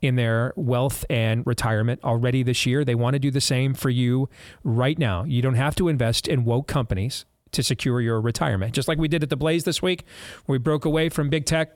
in 0.00 0.16
their 0.16 0.54
wealth 0.56 1.04
and 1.10 1.46
retirement 1.46 2.00
already 2.02 2.42
this 2.42 2.64
year. 2.64 2.84
They 2.84 2.94
want 2.94 3.12
to 3.12 3.18
do 3.18 3.30
the 3.30 3.42
same 3.42 3.74
for 3.74 3.90
you 3.90 4.30
right 4.64 4.98
now. 4.98 5.24
You 5.24 5.42
don't 5.42 5.54
have 5.54 5.74
to 5.76 5.88
invest 5.88 6.26
in 6.26 6.46
woke 6.46 6.66
companies 6.66 7.26
to 7.56 7.62
secure 7.62 8.00
your 8.00 8.20
retirement. 8.20 8.74
Just 8.74 8.88
like 8.88 8.98
we 8.98 9.08
did 9.08 9.22
at 9.22 9.30
the 9.30 9.36
Blaze 9.36 9.64
this 9.64 9.82
week, 9.82 10.04
we 10.46 10.58
broke 10.58 10.84
away 10.84 11.08
from 11.08 11.28
big 11.28 11.44
tech 11.44 11.72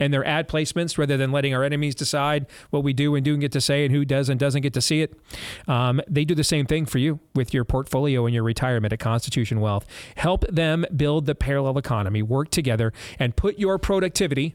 and 0.00 0.12
their 0.12 0.24
ad 0.24 0.48
placements 0.48 0.96
rather 0.96 1.16
than 1.16 1.32
letting 1.32 1.54
our 1.54 1.64
enemies 1.64 1.94
decide 1.94 2.46
what 2.70 2.84
we 2.84 2.92
do 2.92 3.14
and 3.14 3.24
do 3.24 3.32
and 3.32 3.40
get 3.40 3.52
to 3.52 3.60
say 3.60 3.84
and 3.84 3.94
who 3.94 4.04
does 4.04 4.28
and 4.28 4.38
doesn't 4.38 4.62
get 4.62 4.74
to 4.74 4.80
see 4.80 5.02
it. 5.02 5.18
Um, 5.66 6.00
they 6.08 6.24
do 6.24 6.34
the 6.34 6.44
same 6.44 6.66
thing 6.66 6.86
for 6.86 6.98
you 6.98 7.20
with 7.34 7.52
your 7.52 7.64
portfolio 7.64 8.24
and 8.26 8.34
your 8.34 8.44
retirement 8.44 8.92
at 8.92 9.00
Constitution 9.00 9.60
Wealth. 9.60 9.86
Help 10.16 10.46
them 10.48 10.84
build 10.94 11.26
the 11.26 11.34
parallel 11.34 11.78
economy, 11.78 12.22
work 12.22 12.50
together, 12.50 12.92
and 13.18 13.34
put 13.34 13.58
your 13.58 13.78
productivity 13.78 14.54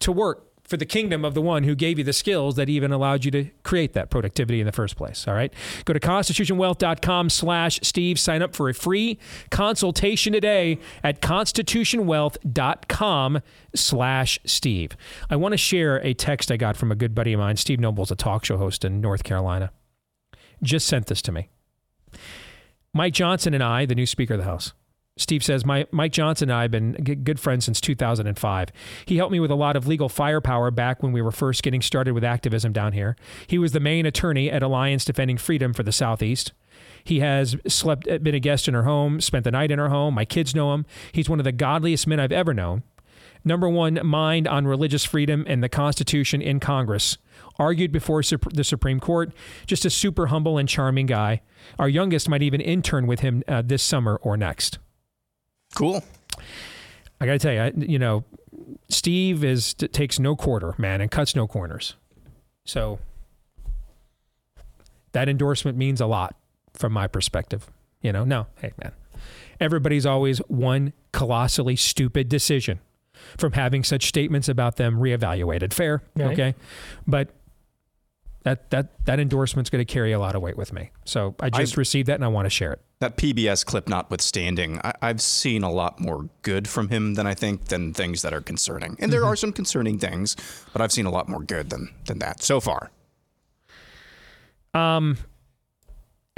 to 0.00 0.12
work 0.12 0.47
for 0.68 0.76
the 0.76 0.86
kingdom 0.86 1.24
of 1.24 1.34
the 1.34 1.40
one 1.40 1.64
who 1.64 1.74
gave 1.74 1.98
you 1.98 2.04
the 2.04 2.12
skills 2.12 2.54
that 2.56 2.68
even 2.68 2.92
allowed 2.92 3.24
you 3.24 3.30
to 3.30 3.46
create 3.64 3.94
that 3.94 4.10
productivity 4.10 4.60
in 4.60 4.66
the 4.66 4.72
first 4.72 4.96
place. 4.96 5.26
All 5.26 5.32
right. 5.34 5.50
Go 5.84 5.94
to 5.94 6.00
constitutionwealth.com 6.00 7.30
slash 7.30 7.80
Steve. 7.82 8.20
Sign 8.20 8.42
up 8.42 8.54
for 8.54 8.68
a 8.68 8.74
free 8.74 9.18
consultation 9.50 10.34
today 10.34 10.78
at 11.02 11.22
constitutionwealth.com 11.22 13.40
slash 13.74 14.38
Steve. 14.44 14.94
I 15.30 15.36
want 15.36 15.54
to 15.54 15.58
share 15.58 16.04
a 16.04 16.12
text 16.14 16.52
I 16.52 16.58
got 16.58 16.76
from 16.76 16.92
a 16.92 16.94
good 16.94 17.14
buddy 17.14 17.32
of 17.32 17.40
mine. 17.40 17.56
Steve 17.56 17.80
Noble's 17.80 18.10
a 18.10 18.16
talk 18.16 18.44
show 18.44 18.58
host 18.58 18.84
in 18.84 19.00
North 19.00 19.24
Carolina. 19.24 19.70
Just 20.62 20.86
sent 20.86 21.06
this 21.06 21.22
to 21.22 21.32
me. 21.32 21.48
Mike 22.92 23.14
Johnson 23.14 23.54
and 23.54 23.62
I, 23.62 23.86
the 23.86 23.94
new 23.94 24.04
Speaker 24.06 24.34
of 24.34 24.40
the 24.40 24.44
House, 24.44 24.74
Steve 25.18 25.44
says, 25.44 25.64
My, 25.64 25.86
Mike 25.90 26.12
Johnson 26.12 26.48
and 26.48 26.56
I 26.56 26.62
have 26.62 26.70
been 26.70 26.92
good 26.92 27.40
friends 27.40 27.64
since 27.64 27.80
2005. 27.80 28.68
He 29.04 29.16
helped 29.16 29.32
me 29.32 29.40
with 29.40 29.50
a 29.50 29.56
lot 29.56 29.76
of 29.76 29.86
legal 29.86 30.08
firepower 30.08 30.70
back 30.70 31.02
when 31.02 31.12
we 31.12 31.20
were 31.20 31.32
first 31.32 31.62
getting 31.62 31.82
started 31.82 32.14
with 32.14 32.24
activism 32.24 32.72
down 32.72 32.92
here. 32.92 33.16
He 33.46 33.58
was 33.58 33.72
the 33.72 33.80
main 33.80 34.06
attorney 34.06 34.50
at 34.50 34.62
Alliance 34.62 35.04
Defending 35.04 35.38
Freedom 35.38 35.72
for 35.72 35.82
the 35.82 35.92
Southeast. 35.92 36.52
He 37.02 37.20
has 37.20 37.56
slept, 37.66 38.04
been 38.22 38.34
a 38.34 38.40
guest 38.40 38.68
in 38.68 38.74
her 38.74 38.84
home, 38.84 39.20
spent 39.20 39.44
the 39.44 39.50
night 39.50 39.70
in 39.70 39.78
her 39.78 39.88
home. 39.88 40.14
My 40.14 40.24
kids 40.24 40.54
know 40.54 40.74
him. 40.74 40.86
He's 41.12 41.28
one 41.28 41.40
of 41.40 41.44
the 41.44 41.52
godliest 41.52 42.06
men 42.06 42.20
I've 42.20 42.32
ever 42.32 42.54
known. 42.54 42.82
Number 43.44 43.68
one 43.68 44.00
mind 44.04 44.46
on 44.46 44.66
religious 44.66 45.04
freedom 45.04 45.44
and 45.48 45.62
the 45.62 45.68
Constitution 45.68 46.42
in 46.42 46.60
Congress. 46.60 47.18
Argued 47.58 47.92
before 47.92 48.22
the 48.22 48.64
Supreme 48.64 49.00
Court. 49.00 49.32
Just 49.66 49.84
a 49.84 49.90
super 49.90 50.26
humble 50.26 50.58
and 50.58 50.68
charming 50.68 51.06
guy. 51.06 51.40
Our 51.78 51.88
youngest 51.88 52.28
might 52.28 52.42
even 52.42 52.60
intern 52.60 53.06
with 53.06 53.20
him 53.20 53.42
uh, 53.48 53.62
this 53.64 53.82
summer 53.82 54.16
or 54.22 54.36
next. 54.36 54.78
Cool. 55.74 56.02
I 57.20 57.26
got 57.26 57.32
to 57.32 57.38
tell 57.38 57.52
you, 57.52 57.60
I, 57.60 57.72
you 57.76 57.98
know, 57.98 58.24
Steve 58.88 59.44
is 59.44 59.74
takes 59.74 60.18
no 60.18 60.36
quarter, 60.36 60.74
man, 60.78 61.00
and 61.00 61.10
cuts 61.10 61.34
no 61.34 61.46
corners. 61.46 61.94
So 62.64 62.98
that 65.12 65.28
endorsement 65.28 65.76
means 65.76 66.00
a 66.00 66.06
lot 66.06 66.36
from 66.74 66.92
my 66.92 67.06
perspective. 67.06 67.70
You 68.02 68.12
know, 68.12 68.24
no, 68.24 68.46
hey, 68.60 68.72
man, 68.82 68.92
everybody's 69.60 70.06
always 70.06 70.38
one 70.48 70.92
colossally 71.12 71.76
stupid 71.76 72.28
decision 72.28 72.80
from 73.36 73.52
having 73.52 73.82
such 73.82 74.06
statements 74.06 74.48
about 74.48 74.76
them 74.76 74.98
reevaluated. 74.98 75.72
Fair, 75.72 76.02
right. 76.14 76.32
okay, 76.32 76.54
but 77.06 77.30
that 78.48 78.70
that 78.70 79.04
that 79.04 79.20
endorsement's 79.20 79.68
going 79.68 79.84
to 79.84 79.92
carry 79.92 80.12
a 80.12 80.18
lot 80.18 80.34
of 80.34 80.42
weight 80.42 80.56
with 80.56 80.72
me. 80.72 80.90
So 81.04 81.34
I 81.40 81.50
just 81.50 81.74
I've, 81.74 81.78
received 81.78 82.08
that 82.08 82.14
and 82.14 82.24
I 82.24 82.28
want 82.28 82.46
to 82.46 82.50
share 82.50 82.72
it. 82.72 82.80
That 83.00 83.16
PBS 83.16 83.64
clip 83.64 83.88
notwithstanding, 83.88 84.80
I, 84.82 84.94
have 85.02 85.20
seen 85.20 85.62
a 85.62 85.70
lot 85.70 86.00
more 86.00 86.28
good 86.42 86.66
from 86.66 86.88
him 86.88 87.14
than 87.14 87.26
I 87.26 87.34
think 87.34 87.66
than 87.66 87.92
things 87.92 88.22
that 88.22 88.32
are 88.32 88.40
concerning. 88.40 88.96
And 88.98 89.12
there 89.12 89.20
mm-hmm. 89.20 89.28
are 89.28 89.36
some 89.36 89.52
concerning 89.52 89.98
things, 89.98 90.34
but 90.72 90.80
I've 90.80 90.92
seen 90.92 91.06
a 91.06 91.10
lot 91.10 91.28
more 91.28 91.42
good 91.42 91.70
than 91.70 91.94
than 92.06 92.18
that 92.20 92.42
so 92.42 92.58
far. 92.60 92.90
Um, 94.74 95.18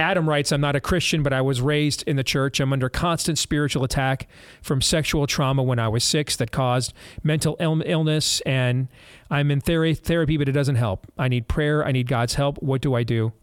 Adam 0.01 0.27
writes, 0.27 0.51
I'm 0.51 0.61
not 0.61 0.75
a 0.75 0.81
Christian, 0.81 1.21
but 1.21 1.31
I 1.31 1.41
was 1.41 1.61
raised 1.61 2.03
in 2.07 2.15
the 2.15 2.23
church. 2.23 2.59
I'm 2.59 2.73
under 2.73 2.89
constant 2.89 3.37
spiritual 3.37 3.83
attack 3.83 4.27
from 4.61 4.81
sexual 4.81 5.27
trauma 5.27 5.61
when 5.61 5.77
I 5.77 5.87
was 5.89 6.03
six 6.03 6.35
that 6.37 6.51
caused 6.51 6.91
mental 7.23 7.55
Ill- 7.59 7.83
illness. 7.85 8.41
And 8.41 8.87
I'm 9.29 9.51
in 9.51 9.61
ther- 9.61 9.93
therapy, 9.93 10.37
but 10.37 10.49
it 10.49 10.53
doesn't 10.53 10.75
help. 10.75 11.05
I 11.19 11.27
need 11.27 11.47
prayer. 11.47 11.85
I 11.85 11.91
need 11.91 12.07
God's 12.07 12.33
help. 12.33 12.57
What 12.63 12.81
do 12.81 12.95
I 12.95 13.03
do? 13.03 13.33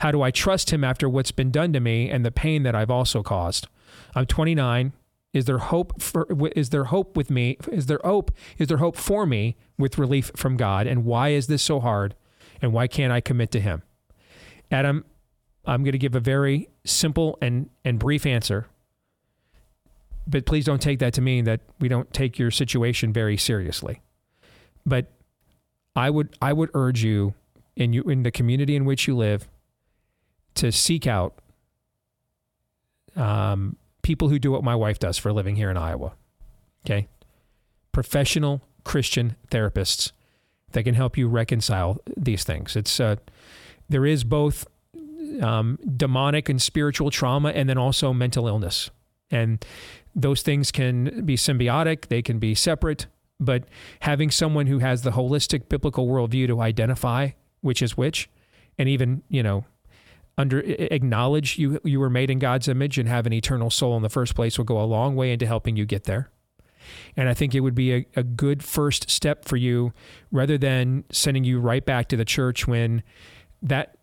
How 0.00 0.10
do 0.10 0.20
I 0.20 0.32
trust 0.32 0.70
Him 0.70 0.82
after 0.82 1.08
what's 1.08 1.30
been 1.30 1.52
done 1.52 1.72
to 1.72 1.78
me 1.78 2.10
and 2.10 2.26
the 2.26 2.32
pain 2.32 2.64
that 2.64 2.74
I've 2.74 2.90
also 2.90 3.22
caused? 3.22 3.68
I'm 4.16 4.26
29. 4.26 4.92
Is 5.32 5.44
there 5.44 5.58
hope 5.58 6.02
for 6.02 6.26
is 6.56 6.70
there 6.70 6.84
hope 6.84 7.16
with 7.16 7.30
me? 7.30 7.58
Is 7.70 7.86
there 7.86 8.00
hope? 8.02 8.32
Is 8.56 8.66
there 8.66 8.78
hope 8.78 8.96
for 8.96 9.24
me 9.24 9.56
with 9.78 9.98
relief 9.98 10.32
from 10.34 10.56
God? 10.56 10.88
And 10.88 11.04
why 11.04 11.28
is 11.28 11.46
this 11.46 11.62
so 11.62 11.78
hard? 11.78 12.16
And 12.60 12.72
why 12.72 12.88
can't 12.88 13.12
I 13.12 13.20
commit 13.20 13.52
to 13.52 13.60
him? 13.60 13.82
Adam, 14.70 15.04
I'm 15.68 15.84
going 15.84 15.92
to 15.92 15.98
give 15.98 16.14
a 16.14 16.20
very 16.20 16.70
simple 16.84 17.38
and, 17.42 17.68
and 17.84 17.98
brief 17.98 18.24
answer. 18.24 18.66
But 20.26 20.46
please 20.46 20.64
don't 20.64 20.80
take 20.80 20.98
that 21.00 21.12
to 21.14 21.20
mean 21.20 21.44
that 21.44 21.60
we 21.78 21.88
don't 21.88 22.12
take 22.12 22.38
your 22.38 22.50
situation 22.50 23.12
very 23.12 23.36
seriously. 23.36 24.00
But 24.84 25.12
I 25.94 26.10
would 26.10 26.36
I 26.40 26.52
would 26.52 26.70
urge 26.74 27.02
you 27.02 27.34
in 27.76 27.92
you 27.92 28.02
in 28.04 28.22
the 28.22 28.30
community 28.30 28.76
in 28.76 28.84
which 28.84 29.06
you 29.06 29.16
live 29.16 29.48
to 30.54 30.70
seek 30.70 31.06
out 31.06 31.38
um, 33.16 33.76
people 34.02 34.28
who 34.28 34.38
do 34.38 34.50
what 34.52 34.62
my 34.62 34.74
wife 34.74 34.98
does 34.98 35.18
for 35.18 35.30
a 35.30 35.32
living 35.32 35.56
here 35.56 35.70
in 35.70 35.76
Iowa. 35.76 36.12
Okay, 36.86 37.08
professional 37.92 38.62
Christian 38.84 39.36
therapists 39.50 40.12
that 40.72 40.84
can 40.84 40.94
help 40.94 41.16
you 41.16 41.28
reconcile 41.28 41.98
these 42.16 42.44
things. 42.44 42.76
It's 42.76 43.00
uh, 43.00 43.16
there 43.88 44.06
is 44.06 44.24
both 44.24 44.66
um, 45.42 45.78
demonic 45.96 46.48
and 46.48 46.60
spiritual 46.60 47.10
trauma, 47.10 47.50
and 47.50 47.68
then 47.68 47.78
also 47.78 48.12
mental 48.12 48.46
illness. 48.46 48.90
And 49.30 49.64
those 50.14 50.42
things 50.42 50.72
can 50.72 51.24
be 51.24 51.36
symbiotic, 51.36 52.06
they 52.08 52.22
can 52.22 52.38
be 52.38 52.54
separate, 52.54 53.06
but 53.38 53.64
having 54.00 54.30
someone 54.30 54.66
who 54.66 54.78
has 54.78 55.02
the 55.02 55.10
holistic 55.10 55.68
biblical 55.68 56.08
worldview 56.08 56.46
to 56.48 56.60
identify 56.60 57.30
which 57.60 57.82
is 57.82 57.96
which, 57.96 58.28
and 58.78 58.88
even, 58.88 59.22
you 59.28 59.42
know, 59.42 59.64
under 60.36 60.60
acknowledge 60.60 61.58
you 61.58 61.80
you 61.84 61.98
were 61.98 62.08
made 62.08 62.30
in 62.30 62.38
God's 62.38 62.68
image 62.68 62.96
and 62.96 63.08
have 63.08 63.26
an 63.26 63.32
eternal 63.32 63.70
soul 63.70 63.96
in 63.96 64.04
the 64.04 64.08
first 64.08 64.36
place 64.36 64.56
will 64.56 64.64
go 64.64 64.80
a 64.80 64.86
long 64.86 65.16
way 65.16 65.32
into 65.32 65.46
helping 65.46 65.76
you 65.76 65.84
get 65.84 66.04
there. 66.04 66.30
And 67.16 67.28
I 67.28 67.34
think 67.34 67.54
it 67.54 67.60
would 67.60 67.74
be 67.74 67.92
a, 67.92 68.06
a 68.16 68.22
good 68.22 68.62
first 68.62 69.10
step 69.10 69.44
for 69.44 69.56
you 69.56 69.92
rather 70.30 70.56
than 70.56 71.04
sending 71.10 71.44
you 71.44 71.58
right 71.58 71.84
back 71.84 72.08
to 72.08 72.16
the 72.16 72.24
church 72.24 72.66
when 72.66 73.02
that 73.60 73.97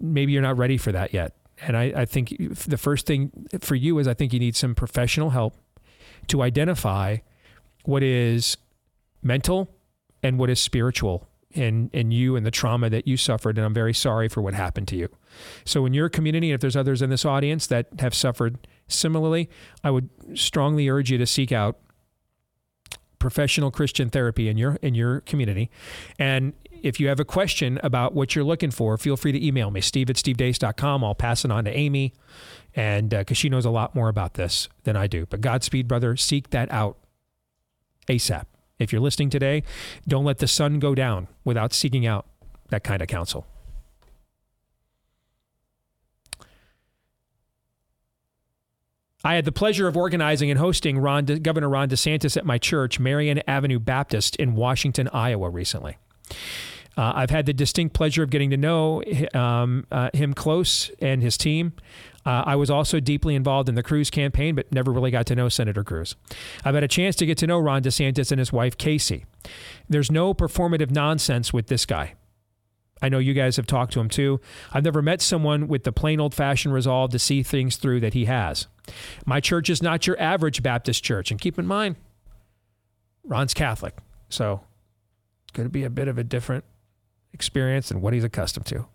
maybe 0.00 0.32
you're 0.32 0.42
not 0.42 0.56
ready 0.56 0.76
for 0.76 0.92
that 0.92 1.12
yet. 1.12 1.34
And 1.60 1.76
I, 1.76 1.92
I 1.96 2.04
think 2.04 2.36
the 2.66 2.78
first 2.78 3.06
thing 3.06 3.30
for 3.60 3.74
you 3.74 3.98
is 3.98 4.08
I 4.08 4.14
think 4.14 4.32
you 4.32 4.40
need 4.40 4.56
some 4.56 4.74
professional 4.74 5.30
help 5.30 5.54
to 6.28 6.42
identify 6.42 7.18
what 7.84 8.02
is 8.02 8.56
mental 9.22 9.68
and 10.22 10.38
what 10.38 10.50
is 10.50 10.60
spiritual 10.60 11.28
in, 11.52 11.90
in 11.92 12.10
you 12.10 12.36
and 12.36 12.46
the 12.46 12.50
trauma 12.50 12.90
that 12.90 13.06
you 13.06 13.16
suffered. 13.16 13.58
And 13.58 13.64
I'm 13.64 13.74
very 13.74 13.94
sorry 13.94 14.28
for 14.28 14.40
what 14.40 14.54
happened 14.54 14.88
to 14.88 14.96
you. 14.96 15.08
So, 15.64 15.86
in 15.86 15.94
your 15.94 16.08
community, 16.08 16.50
and 16.50 16.54
if 16.54 16.60
there's 16.60 16.76
others 16.76 17.02
in 17.02 17.10
this 17.10 17.24
audience 17.24 17.66
that 17.68 17.88
have 17.98 18.14
suffered 18.14 18.58
similarly, 18.88 19.48
I 19.84 19.90
would 19.90 20.08
strongly 20.34 20.88
urge 20.88 21.10
you 21.10 21.18
to 21.18 21.26
seek 21.26 21.52
out 21.52 21.78
professional 23.18 23.70
Christian 23.70 24.10
therapy 24.10 24.48
in 24.48 24.58
your 24.58 24.76
in 24.82 24.94
your 24.94 25.20
community. 25.20 25.70
And 26.18 26.54
if 26.82 27.00
you 27.00 27.08
have 27.08 27.20
a 27.20 27.24
question 27.24 27.78
about 27.82 28.14
what 28.14 28.34
you're 28.34 28.44
looking 28.44 28.70
for, 28.70 28.98
feel 28.98 29.16
free 29.16 29.32
to 29.32 29.44
email 29.44 29.70
me, 29.70 29.80
steve 29.80 30.10
at 30.10 30.16
stevedeace.com. 30.16 31.04
I'll 31.04 31.14
pass 31.14 31.44
it 31.44 31.50
on 31.50 31.64
to 31.64 31.70
Amy, 31.70 32.12
and 32.74 33.10
because 33.10 33.36
uh, 33.36 33.40
she 33.40 33.48
knows 33.48 33.64
a 33.64 33.70
lot 33.70 33.94
more 33.94 34.08
about 34.08 34.34
this 34.34 34.68
than 34.84 34.96
I 34.96 35.06
do. 35.06 35.26
But 35.26 35.40
Godspeed, 35.40 35.88
brother, 35.88 36.16
seek 36.16 36.50
that 36.50 36.70
out 36.72 36.98
ASAP. 38.08 38.46
If 38.78 38.92
you're 38.92 39.00
listening 39.00 39.30
today, 39.30 39.62
don't 40.08 40.24
let 40.24 40.38
the 40.38 40.48
sun 40.48 40.78
go 40.80 40.94
down 40.94 41.28
without 41.44 41.72
seeking 41.72 42.06
out 42.06 42.26
that 42.70 42.82
kind 42.82 43.00
of 43.00 43.08
counsel. 43.08 43.46
I 49.24 49.36
had 49.36 49.44
the 49.44 49.52
pleasure 49.52 49.86
of 49.86 49.96
organizing 49.96 50.50
and 50.50 50.58
hosting 50.58 50.98
Ron 50.98 51.26
De- 51.26 51.38
Governor 51.38 51.68
Ron 51.68 51.88
DeSantis 51.88 52.36
at 52.36 52.44
my 52.44 52.58
church, 52.58 52.98
Marion 52.98 53.40
Avenue 53.46 53.78
Baptist 53.78 54.34
in 54.36 54.56
Washington, 54.56 55.08
Iowa, 55.12 55.48
recently. 55.48 55.96
Uh, 56.96 57.12
I've 57.14 57.30
had 57.30 57.46
the 57.46 57.52
distinct 57.52 57.94
pleasure 57.94 58.22
of 58.22 58.30
getting 58.30 58.50
to 58.50 58.56
know 58.56 59.02
um, 59.34 59.86
uh, 59.90 60.10
him 60.12 60.34
close 60.34 60.90
and 61.00 61.22
his 61.22 61.38
team. 61.38 61.72
Uh, 62.24 62.44
I 62.46 62.56
was 62.56 62.70
also 62.70 63.00
deeply 63.00 63.34
involved 63.34 63.68
in 63.68 63.74
the 63.74 63.82
Cruz 63.82 64.10
campaign, 64.10 64.54
but 64.54 64.70
never 64.72 64.92
really 64.92 65.10
got 65.10 65.26
to 65.26 65.34
know 65.34 65.48
Senator 65.48 65.82
Cruz. 65.82 66.14
I've 66.64 66.74
had 66.74 66.84
a 66.84 66.88
chance 66.88 67.16
to 67.16 67.26
get 67.26 67.38
to 67.38 67.46
know 67.46 67.58
Ron 67.58 67.82
DeSantis 67.82 68.30
and 68.30 68.38
his 68.38 68.52
wife, 68.52 68.76
Casey. 68.78 69.24
There's 69.88 70.10
no 70.10 70.34
performative 70.34 70.90
nonsense 70.90 71.52
with 71.52 71.66
this 71.66 71.84
guy. 71.84 72.14
I 73.00 73.08
know 73.08 73.18
you 73.18 73.34
guys 73.34 73.56
have 73.56 73.66
talked 73.66 73.92
to 73.94 74.00
him 74.00 74.08
too. 74.08 74.40
I've 74.72 74.84
never 74.84 75.02
met 75.02 75.20
someone 75.20 75.66
with 75.66 75.82
the 75.82 75.90
plain 75.90 76.20
old 76.20 76.34
fashioned 76.34 76.72
resolve 76.72 77.10
to 77.10 77.18
see 77.18 77.42
things 77.42 77.76
through 77.76 77.98
that 78.00 78.14
he 78.14 78.26
has. 78.26 78.68
My 79.26 79.40
church 79.40 79.68
is 79.68 79.82
not 79.82 80.06
your 80.06 80.18
average 80.20 80.62
Baptist 80.62 81.02
church. 81.02 81.32
And 81.32 81.40
keep 81.40 81.58
in 81.58 81.66
mind, 81.66 81.96
Ron's 83.24 83.54
Catholic. 83.54 83.96
So 84.28 84.60
it's 85.42 85.52
going 85.52 85.66
to 85.66 85.72
be 85.72 85.82
a 85.82 85.90
bit 85.90 86.06
of 86.06 86.16
a 86.16 86.22
different 86.22 86.64
experience 87.32 87.90
and 87.90 88.02
what 88.02 88.12
he's 88.12 88.24
accustomed 88.24 88.66
to. 88.66 88.86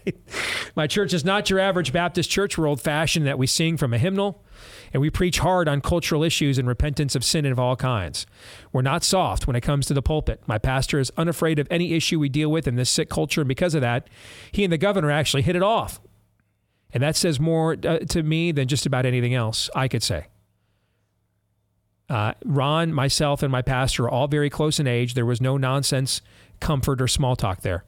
My 0.76 0.86
church 0.86 1.12
is 1.12 1.24
not 1.24 1.50
your 1.50 1.58
average 1.58 1.92
Baptist 1.92 2.30
church. 2.30 2.56
We're 2.56 2.66
old 2.66 2.80
fashioned 2.80 3.26
that 3.26 3.38
we 3.38 3.46
sing 3.46 3.76
from 3.76 3.92
a 3.92 3.98
hymnal 3.98 4.44
and 4.92 5.00
we 5.00 5.10
preach 5.10 5.38
hard 5.38 5.68
on 5.68 5.80
cultural 5.80 6.22
issues 6.22 6.58
and 6.58 6.66
repentance 6.68 7.14
of 7.14 7.24
sin 7.24 7.46
of 7.46 7.58
all 7.58 7.76
kinds. 7.76 8.26
We're 8.72 8.82
not 8.82 9.04
soft 9.04 9.46
when 9.46 9.56
it 9.56 9.62
comes 9.62 9.86
to 9.86 9.94
the 9.94 10.02
pulpit. 10.02 10.42
My 10.46 10.58
pastor 10.58 10.98
is 10.98 11.12
unafraid 11.16 11.58
of 11.58 11.66
any 11.70 11.94
issue 11.94 12.18
we 12.18 12.28
deal 12.28 12.50
with 12.50 12.66
in 12.66 12.76
this 12.76 12.90
sick 12.90 13.08
culture, 13.08 13.40
and 13.40 13.48
because 13.48 13.74
of 13.74 13.80
that, 13.80 14.08
he 14.52 14.64
and 14.64 14.72
the 14.72 14.78
governor 14.78 15.10
actually 15.10 15.42
hit 15.42 15.56
it 15.56 15.62
off. 15.62 16.00
And 16.92 17.02
that 17.02 17.16
says 17.16 17.38
more 17.38 17.76
uh, 17.84 17.98
to 17.98 18.22
me 18.22 18.52
than 18.52 18.68
just 18.68 18.84
about 18.84 19.06
anything 19.06 19.34
else 19.34 19.70
I 19.74 19.88
could 19.88 20.02
say. 20.02 20.26
Uh, 22.10 22.34
Ron, 22.44 22.92
myself, 22.92 23.42
and 23.42 23.52
my 23.52 23.62
pastor 23.62 24.04
are 24.04 24.10
all 24.10 24.26
very 24.26 24.50
close 24.50 24.80
in 24.80 24.88
age. 24.88 25.14
There 25.14 25.24
was 25.24 25.40
no 25.40 25.56
nonsense, 25.56 26.20
comfort, 26.58 27.00
or 27.00 27.06
small 27.06 27.36
talk 27.36 27.62
there. 27.62 27.84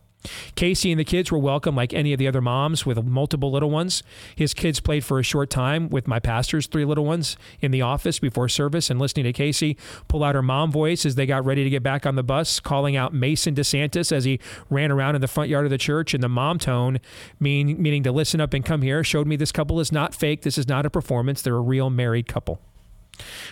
Casey 0.55 0.93
and 0.93 1.01
the 1.01 1.05
kids 1.05 1.33
were 1.33 1.39
welcome 1.39 1.75
like 1.75 1.93
any 1.93 2.13
of 2.13 2.19
the 2.21 2.29
other 2.29 2.41
moms 2.41 2.87
with 2.87 3.03
multiple 3.05 3.51
little 3.51 3.71
ones. 3.71 4.05
His 4.37 4.55
kids 4.55 4.79
played 4.79 5.05
for 5.05 5.19
a 5.19 5.25
short 5.25 5.51
time 5.51 5.89
with 5.89 6.07
my 6.07 6.21
pastor's 6.21 6.69
three 6.69 6.85
little 6.85 7.05
ones 7.05 7.37
in 7.61 7.73
the 7.73 7.83
office 7.83 8.21
before 8.21 8.49
service 8.49 8.89
and 8.89 9.01
listening 9.01 9.25
to 9.25 9.33
Casey 9.33 9.77
pull 10.07 10.23
out 10.23 10.37
her 10.37 10.43
mom 10.43 10.71
voice 10.71 11.05
as 11.05 11.17
they 11.17 11.27
got 11.27 11.45
ready 11.45 11.65
to 11.65 11.71
get 11.71 11.83
back 11.83 12.07
on 12.07 12.15
the 12.15 12.23
bus, 12.23 12.61
calling 12.61 12.97
out 12.97 13.13
Mason 13.13 13.55
DeSantis 13.55 14.13
as 14.13 14.25
he 14.25 14.39
ran 14.71 14.93
around 14.93 15.17
in 15.17 15.21
the 15.21 15.29
front 15.29 15.51
yard 15.51 15.65
of 15.65 15.71
the 15.71 15.79
church. 15.79 16.15
in 16.15 16.21
the 16.21 16.29
mom 16.29 16.59
tone, 16.59 17.01
mean, 17.41 17.83
meaning 17.83 18.03
to 18.05 18.13
listen 18.13 18.41
up 18.41 18.55
and 18.55 18.65
come 18.65 18.83
here, 18.83 19.03
showed 19.03 19.27
me 19.27 19.35
this 19.35 19.53
couple 19.53 19.81
is 19.81 19.91
not 19.91 20.15
fake. 20.15 20.43
This 20.43 20.57
is 20.59 20.69
not 20.69 20.87
a 20.87 20.91
performance. 20.91 21.43
They're 21.43 21.57
a 21.57 21.61
real 21.61 21.91
married 21.91 22.29
couple. 22.29 22.61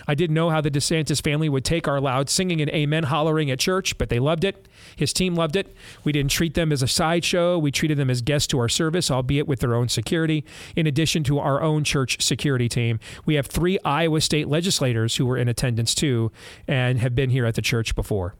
I 0.07 0.15
didn't 0.15 0.33
know 0.33 0.49
how 0.49 0.61
the 0.61 0.71
DeSantis 0.71 1.21
family 1.21 1.49
would 1.49 1.65
take 1.65 1.87
our 1.87 1.99
loud 1.99 2.29
singing 2.29 2.61
and 2.61 2.69
amen 2.71 3.03
hollering 3.03 3.51
at 3.51 3.59
church, 3.59 3.97
but 3.97 4.09
they 4.09 4.19
loved 4.19 4.43
it. 4.43 4.67
His 4.95 5.13
team 5.13 5.35
loved 5.35 5.55
it. 5.55 5.75
We 6.03 6.11
didn't 6.11 6.31
treat 6.31 6.53
them 6.53 6.71
as 6.71 6.81
a 6.81 6.87
sideshow. 6.87 7.57
We 7.57 7.71
treated 7.71 7.97
them 7.97 8.09
as 8.09 8.21
guests 8.21 8.47
to 8.47 8.59
our 8.59 8.69
service, 8.69 9.11
albeit 9.11 9.47
with 9.47 9.59
their 9.59 9.75
own 9.75 9.89
security, 9.89 10.43
in 10.75 10.87
addition 10.87 11.23
to 11.25 11.39
our 11.39 11.61
own 11.61 11.83
church 11.83 12.21
security 12.21 12.69
team. 12.69 12.99
We 13.25 13.35
have 13.35 13.47
three 13.47 13.77
Iowa 13.85 14.21
State 14.21 14.47
legislators 14.47 15.15
who 15.15 15.25
were 15.25 15.37
in 15.37 15.47
attendance 15.47 15.95
too 15.95 16.31
and 16.67 16.99
have 16.99 17.15
been 17.15 17.29
here 17.29 17.45
at 17.45 17.55
the 17.55 17.61
church 17.61 17.95
before. 17.95 18.35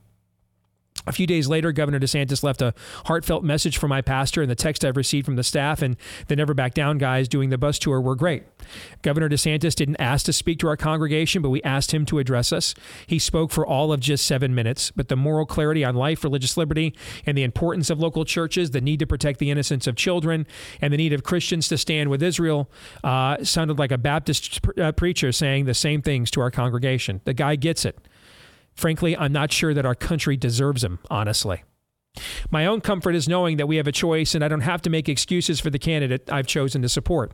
A 1.07 1.11
few 1.11 1.26
days 1.26 1.48
later, 1.48 1.72
Governor 1.72 1.99
DeSantis 1.99 2.44
left 2.44 2.61
a 2.61 2.73
heartfelt 3.06 3.44
message 3.44 3.78
for 3.78 3.88
my 3.88 4.02
pastor, 4.02 4.41
and 4.41 4.52
the 4.52 4.56
text 4.56 4.86
I've 4.86 4.98
received 4.98 5.26
from 5.26 5.36
the 5.36 5.44
staff 5.44 5.82
and 5.82 5.98
the 6.28 6.36
Never 6.36 6.53
Back 6.53 6.73
Down 6.73 6.98
guys 6.98 7.28
doing 7.28 7.49
the 7.49 7.57
bus 7.57 7.80
tour 7.80 7.99
were 7.99 8.15
great. 8.15 8.44
Governor 9.02 9.30
DeSantis 9.30 9.73
didn't 9.76 9.99
ask 9.99 10.26
to 10.26 10.34
speak 10.34 10.60
to 10.60 10.68
our 10.68 10.78
congregation, 10.78 11.41
but 11.41 11.49
we 11.49 11.61
asked 11.64 11.91
him 11.91 12.06
to 12.06 12.19
address 12.19 12.53
us. 12.53 12.76
He 13.07 13.19
spoke 13.19 13.52
for 13.52 13.65
all 13.65 13.91
of 13.91 13.99
just 13.99 14.26
seven 14.26 14.53
minutes, 14.53 14.91
but 14.91 15.07
the 15.07 15.15
moral 15.15 15.45
clarity 15.45 15.84
on 15.84 15.95
life, 15.95 16.23
religious 16.23 16.57
liberty, 16.57 16.95
and 17.26 17.38
the 17.38 17.44
importance 17.44 17.90
of 17.90 17.99
local 17.99 18.26
churches, 18.26 18.72
the 18.72 18.82
need 18.82 18.99
to 18.99 19.07
protect 19.07 19.40
the 19.40 19.49
innocence 19.49 19.88
of 19.88 19.95
children, 19.95 20.45
and 20.82 20.94
the 20.94 20.98
need 20.98 21.14
of 21.14 21.23
Christians 21.23 21.68
to 21.69 21.78
stand 21.78 22.10
with 22.10 22.22
Israel 22.22 22.69
uh, 23.03 23.44
sounded 23.44 23.80
like 23.80 23.91
a 23.91 23.98
Baptist 23.98 24.60
uh, 24.78 24.91
preacher 24.91 25.32
saying 25.32 25.65
the 25.65 25.73
same 25.73 26.02
things 26.02 26.30
to 26.32 26.41
our 26.41 26.52
congregation. 26.52 27.22
The 27.23 27.34
guy 27.34 27.56
gets 27.56 27.86
it. 27.86 27.98
Frankly, 28.73 29.15
I'm 29.18 29.31
not 29.31 29.52
sure 29.52 29.73
that 29.73 29.85
our 29.85 29.95
country 29.95 30.38
deserves 30.38 30.84
him, 30.84 30.99
honestly. 31.10 31.64
My 32.49 32.65
own 32.65 32.81
comfort 32.81 33.15
is 33.15 33.30
knowing 33.30 33.57
that 33.57 33.68
we 33.68 33.77
have 33.77 33.88
a 33.88 33.91
choice 33.91 34.35
and 34.35 34.43
I 34.43 34.49
don't 34.49 34.61
have 34.61 34.81
to 34.81 34.89
make 34.89 35.07
excuses 35.07 35.61
for 35.61 35.69
the 35.69 35.80
candidate 35.80 36.30
I've 36.30 36.48
chosen 36.48 36.81
to 36.81 36.89
support. 36.89 37.31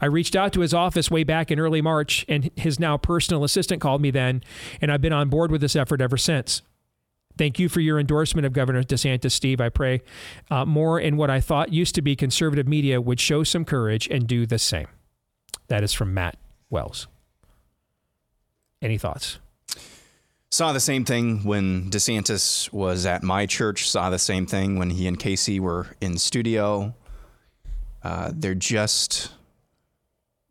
I 0.00 0.06
reached 0.06 0.36
out 0.36 0.52
to 0.52 0.60
his 0.60 0.72
office 0.72 1.10
way 1.10 1.24
back 1.24 1.50
in 1.50 1.58
early 1.58 1.82
March, 1.82 2.24
and 2.28 2.50
his 2.54 2.78
now 2.78 2.96
personal 2.96 3.42
assistant 3.42 3.80
called 3.80 4.00
me 4.00 4.10
then, 4.10 4.42
and 4.80 4.92
I've 4.92 5.00
been 5.00 5.12
on 5.12 5.28
board 5.28 5.50
with 5.50 5.60
this 5.60 5.74
effort 5.74 6.00
ever 6.00 6.16
since. 6.16 6.62
Thank 7.36 7.58
you 7.58 7.68
for 7.68 7.80
your 7.80 7.98
endorsement 7.98 8.46
of 8.46 8.52
Governor 8.52 8.82
DeSantis, 8.82 9.32
Steve. 9.32 9.60
I 9.60 9.68
pray 9.68 10.02
uh, 10.50 10.64
more 10.64 11.00
in 11.00 11.16
what 11.16 11.30
I 11.30 11.40
thought 11.40 11.72
used 11.72 11.94
to 11.94 12.02
be 12.02 12.14
conservative 12.14 12.68
media 12.68 13.00
would 13.00 13.18
show 13.18 13.42
some 13.44 13.64
courage 13.64 14.06
and 14.08 14.26
do 14.26 14.46
the 14.46 14.58
same. 14.58 14.88
That 15.68 15.82
is 15.82 15.92
from 15.92 16.12
Matt 16.12 16.36
Wells. 16.68 17.08
Any 18.82 18.98
thoughts? 18.98 19.38
Saw 20.52 20.72
the 20.72 20.80
same 20.80 21.04
thing 21.04 21.44
when 21.44 21.90
DeSantis 21.90 22.72
was 22.72 23.06
at 23.06 23.22
my 23.22 23.46
church. 23.46 23.88
Saw 23.88 24.10
the 24.10 24.18
same 24.18 24.46
thing 24.46 24.76
when 24.76 24.90
he 24.90 25.06
and 25.06 25.16
Casey 25.16 25.60
were 25.60 25.86
in 26.00 26.18
studio. 26.18 26.92
Uh, 28.02 28.32
they're 28.34 28.56
just 28.56 29.30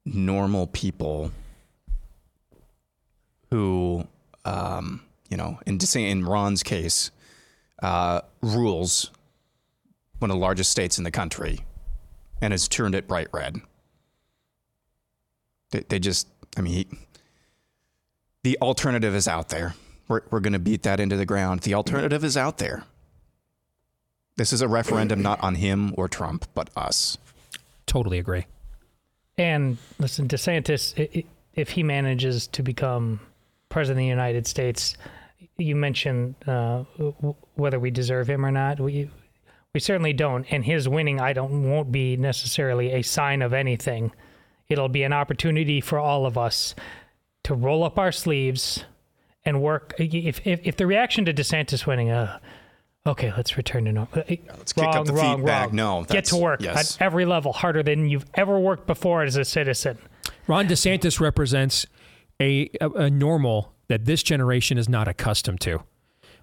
normal 0.05 0.67
people 0.67 1.31
who, 3.49 4.07
um, 4.45 5.01
you 5.29 5.35
know, 5.35 5.59
in, 5.65 5.77
in 5.95 6.25
Ron's 6.25 6.63
case, 6.63 7.11
uh, 7.83 8.21
rules 8.41 9.11
one 10.19 10.31
of 10.31 10.35
the 10.35 10.41
largest 10.41 10.71
states 10.71 10.97
in 10.97 11.03
the 11.03 11.11
country 11.11 11.59
and 12.41 12.53
has 12.53 12.69
turned 12.69 12.95
it 12.95 13.05
bright 13.05 13.27
red. 13.33 13.57
They, 15.71 15.81
they 15.89 15.99
just, 15.99 16.27
I 16.57 16.61
mean, 16.61 16.73
he, 16.73 16.87
the 18.43 18.57
alternative 18.61 19.13
is 19.13 19.27
out 19.27 19.49
there. 19.49 19.75
We're, 20.09 20.21
we're 20.29 20.41
going 20.41 20.53
to 20.53 20.59
beat 20.59 20.83
that 20.83 20.99
into 20.99 21.15
the 21.15 21.25
ground. 21.25 21.61
The 21.61 21.75
alternative 21.75 22.25
is 22.25 22.35
out 22.35 22.57
there. 22.57 22.83
This 24.35 24.51
is 24.51 24.61
a 24.61 24.67
referendum 24.67 25.21
not 25.21 25.41
on 25.41 25.55
him 25.55 25.93
or 25.97 26.09
Trump, 26.09 26.47
but 26.53 26.69
us. 26.75 27.17
Totally 27.85 28.19
agree. 28.19 28.45
And 29.37 29.77
listen, 29.99 30.27
DeSantis, 30.27 31.25
if 31.53 31.69
he 31.69 31.83
manages 31.83 32.47
to 32.47 32.63
become 32.63 33.19
president 33.69 33.99
of 33.99 34.05
the 34.05 34.09
United 34.09 34.47
States, 34.47 34.97
you 35.57 35.75
mentioned 35.75 36.35
uh, 36.47 36.79
whether 37.55 37.79
we 37.79 37.91
deserve 37.91 38.29
him 38.29 38.45
or 38.45 38.51
not. 38.51 38.79
We 38.79 39.09
we 39.73 39.79
certainly 39.79 40.13
don't. 40.13 40.51
And 40.51 40.65
his 40.65 40.89
winning, 40.89 41.19
I 41.19 41.33
don't, 41.33 41.69
won't 41.69 41.91
be 41.91 42.17
necessarily 42.17 42.93
a 42.93 43.03
sign 43.03 43.43
of 43.43 43.53
anything. 43.53 44.11
It'll 44.67 44.89
be 44.89 45.03
an 45.03 45.13
opportunity 45.13 45.79
for 45.79 45.99
all 45.99 46.25
of 46.25 46.39
us 46.39 46.73
to 47.43 47.53
roll 47.53 47.83
up 47.83 47.99
our 47.99 48.11
sleeves 48.11 48.83
and 49.45 49.61
work. 49.61 49.93
If 49.97 50.45
if, 50.45 50.59
if 50.63 50.77
the 50.77 50.87
reaction 50.87 51.25
to 51.25 51.33
DeSantis 51.33 51.85
winning, 51.85 52.09
uh, 52.09 52.39
okay, 53.05 53.33
let's 53.35 53.57
return 53.57 53.85
to 53.85 53.91
normal. 53.91 54.23
Yeah, 54.27 54.37
let's 54.57 54.75
wrong, 54.77 54.87
kick 54.87 54.95
up 54.95 55.05
the 55.05 55.13
wrong, 55.13 55.37
feedback. 55.37 55.67
Wrong. 55.67 55.75
No, 55.75 56.03
get 56.03 56.25
to 56.25 56.37
work 56.37 56.61
yes. 56.61 56.95
at 56.95 57.05
every 57.05 57.25
level 57.25 57.53
harder 57.53 57.83
than 57.83 58.09
you've 58.09 58.25
ever 58.33 58.59
worked 58.59 58.87
before 58.87 59.23
as 59.23 59.35
a 59.35 59.45
citizen. 59.45 59.97
Ron 60.47 60.67
DeSantis 60.67 61.19
represents 61.19 61.85
a, 62.39 62.69
a, 62.81 62.89
a 62.91 63.09
normal 63.09 63.73
that 63.87 64.05
this 64.05 64.23
generation 64.23 64.77
is 64.77 64.87
not 64.87 65.07
accustomed 65.07 65.61
to. 65.61 65.83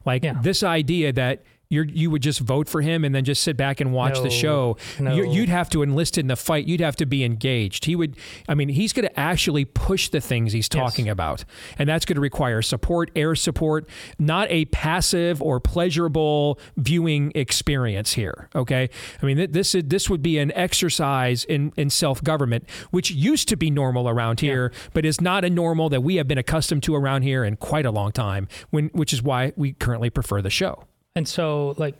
Like 0.05 0.25
yeah. 0.25 0.35
this 0.41 0.63
idea 0.63 1.13
that 1.13 1.43
you 1.69 1.83
you 1.83 2.11
would 2.11 2.23
just 2.23 2.41
vote 2.41 2.69
for 2.69 2.81
him 2.81 3.05
and 3.05 3.15
then 3.15 3.25
just 3.25 3.43
sit 3.43 3.57
back 3.57 3.81
and 3.81 3.93
watch 3.93 4.15
no, 4.15 4.23
the 4.23 4.31
show. 4.31 4.77
No. 5.01 5.15
You, 5.15 5.41
would 5.41 5.49
have 5.49 5.69
to 5.71 5.83
enlist 5.83 6.17
in 6.19 6.29
the 6.29 6.37
fight. 6.37 6.67
You'd 6.67 6.81
have 6.81 6.97
to 6.97 7.07
be 7.07 7.25
engaged. 7.25 7.87
He 7.87 7.97
would. 7.97 8.17
I 8.49 8.55
mean, 8.55 8.69
he's 8.69 8.93
going 8.93 9.09
to 9.09 9.19
actually 9.19 9.65
push 9.65 10.09
the 10.09 10.21
things 10.21 10.53
he's 10.53 10.69
talking 10.69 11.07
yes. 11.07 11.13
about, 11.13 11.45
and 11.79 11.89
that's 11.89 12.05
going 12.05 12.15
to 12.15 12.21
require 12.21 12.63
support, 12.63 13.11
air 13.17 13.35
support, 13.35 13.89
not 14.19 14.49
a 14.51 14.67
passive 14.67 15.43
or 15.43 15.59
pleasurable 15.61 16.59
viewing 16.77 17.33
experience 17.35 18.13
here. 18.13 18.49
Okay, 18.55 18.89
I 19.23 19.27
mean 19.27 19.51
this 19.51 19.75
this 19.85 20.09
would 20.09 20.23
be 20.23 20.39
an 20.39 20.53
exercise 20.53 21.45
in 21.45 21.73
in 21.77 21.91
self 21.91 22.23
government, 22.23 22.69
which 22.91 23.11
used 23.11 23.49
to 23.49 23.57
be 23.57 23.71
normal 23.71 24.09
around 24.09 24.41
here, 24.41 24.71
yeah. 24.73 24.89
but 24.95 25.05
is 25.05 25.21
not 25.21 25.45
a 25.45 25.51
normal 25.51 25.89
that 25.89 26.03
we 26.03 26.17
have 26.17 26.29
been 26.29 26.39
accustomed 26.39 26.83
to 26.85 26.95
around 26.95 27.23
here 27.23 27.45
in 27.45 27.57
quite 27.57 27.87
a 27.87 27.91
long 27.91 28.13
time. 28.13 28.47
When 28.71 28.89
which 28.89 29.13
is 29.13 29.23
why 29.23 29.53
we 29.57 29.73
currently 29.73 30.11
prefer 30.11 30.41
the 30.41 30.51
show. 30.51 30.85
And 31.17 31.27
so, 31.27 31.75
like, 31.77 31.97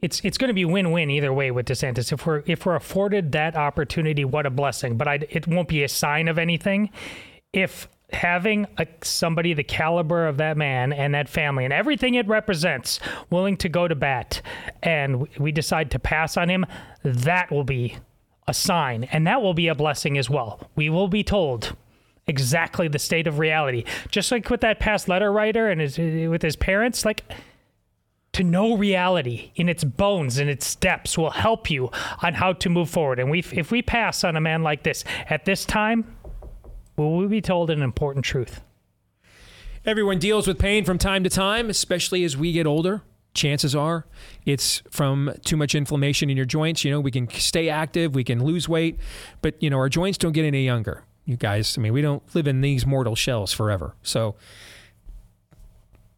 it's 0.00 0.20
it's 0.24 0.38
going 0.38 0.48
to 0.48 0.54
be 0.54 0.64
win-win 0.64 1.10
either 1.10 1.32
way 1.32 1.50
with 1.50 1.66
DeSantis. 1.66 2.12
If 2.12 2.26
we're 2.26 2.42
if 2.46 2.64
we're 2.64 2.76
afforded 2.76 3.32
that 3.32 3.56
opportunity, 3.56 4.24
what 4.24 4.46
a 4.46 4.50
blessing. 4.50 4.96
But 4.96 5.08
I, 5.08 5.14
it 5.28 5.46
won't 5.46 5.68
be 5.68 5.82
a 5.82 5.88
sign 5.88 6.28
of 6.28 6.38
anything 6.38 6.90
if 7.52 7.88
having 8.12 8.66
a, 8.78 8.86
somebody 9.02 9.54
the 9.54 9.64
caliber 9.64 10.26
of 10.26 10.36
that 10.36 10.56
man 10.56 10.92
and 10.92 11.14
that 11.14 11.28
family 11.28 11.64
and 11.64 11.72
everything 11.72 12.14
it 12.14 12.28
represents 12.28 13.00
willing 13.30 13.56
to 13.56 13.68
go 13.68 13.88
to 13.88 13.94
bat, 13.94 14.40
and 14.82 15.26
we 15.38 15.50
decide 15.50 15.90
to 15.90 15.98
pass 15.98 16.36
on 16.36 16.48
him, 16.48 16.64
that 17.02 17.50
will 17.50 17.64
be 17.64 17.96
a 18.46 18.54
sign, 18.54 19.04
and 19.04 19.26
that 19.26 19.40
will 19.42 19.54
be 19.54 19.68
a 19.68 19.74
blessing 19.74 20.18
as 20.18 20.30
well. 20.30 20.70
We 20.76 20.90
will 20.90 21.08
be 21.08 21.24
told 21.24 21.74
exactly 22.26 22.88
the 22.88 22.98
state 22.98 23.26
of 23.26 23.38
reality, 23.38 23.84
just 24.10 24.30
like 24.30 24.48
with 24.50 24.60
that 24.60 24.78
past 24.78 25.08
letter 25.08 25.32
writer 25.32 25.68
and 25.68 25.80
his 25.80 25.98
with 25.98 26.42
his 26.42 26.56
parents, 26.56 27.04
like 27.04 27.24
to 28.34 28.44
know 28.44 28.76
reality 28.76 29.50
in 29.56 29.68
its 29.68 29.84
bones 29.84 30.38
and 30.38 30.50
its 30.50 30.66
steps 30.66 31.16
will 31.16 31.30
help 31.30 31.70
you 31.70 31.90
on 32.22 32.34
how 32.34 32.52
to 32.52 32.68
move 32.68 32.90
forward. 32.90 33.18
And 33.18 33.30
we, 33.30 33.40
if 33.52 33.70
we 33.70 33.82
pass 33.82 34.24
on 34.24 34.36
a 34.36 34.40
man 34.40 34.62
like 34.62 34.82
this 34.82 35.04
at 35.30 35.44
this 35.44 35.64
time, 35.64 36.16
will 36.96 37.16
we 37.16 37.26
be 37.26 37.40
told 37.40 37.70
an 37.70 37.82
important 37.82 38.24
truth? 38.24 38.60
Everyone 39.86 40.18
deals 40.18 40.46
with 40.46 40.58
pain 40.58 40.84
from 40.84 40.98
time 40.98 41.24
to 41.24 41.30
time, 41.30 41.68
especially 41.68 42.24
as 42.24 42.36
we 42.36 42.52
get 42.52 42.66
older. 42.66 43.02
Chances 43.34 43.74
are 43.74 44.06
it's 44.46 44.80
from 44.90 45.34
too 45.44 45.56
much 45.56 45.74
inflammation 45.74 46.30
in 46.30 46.36
your 46.36 46.46
joints. 46.46 46.84
You 46.84 46.92
know, 46.92 47.00
we 47.00 47.10
can 47.10 47.28
stay 47.30 47.68
active, 47.68 48.14
we 48.14 48.24
can 48.24 48.44
lose 48.44 48.68
weight, 48.68 48.98
but, 49.42 49.60
you 49.60 49.68
know, 49.68 49.76
our 49.76 49.88
joints 49.88 50.18
don't 50.18 50.32
get 50.32 50.44
any 50.44 50.64
younger. 50.64 51.04
You 51.24 51.36
guys, 51.36 51.76
I 51.76 51.80
mean, 51.80 51.92
we 51.92 52.02
don't 52.02 52.22
live 52.34 52.46
in 52.46 52.60
these 52.60 52.86
mortal 52.86 53.16
shells 53.16 53.52
forever. 53.52 53.94
So, 54.02 54.36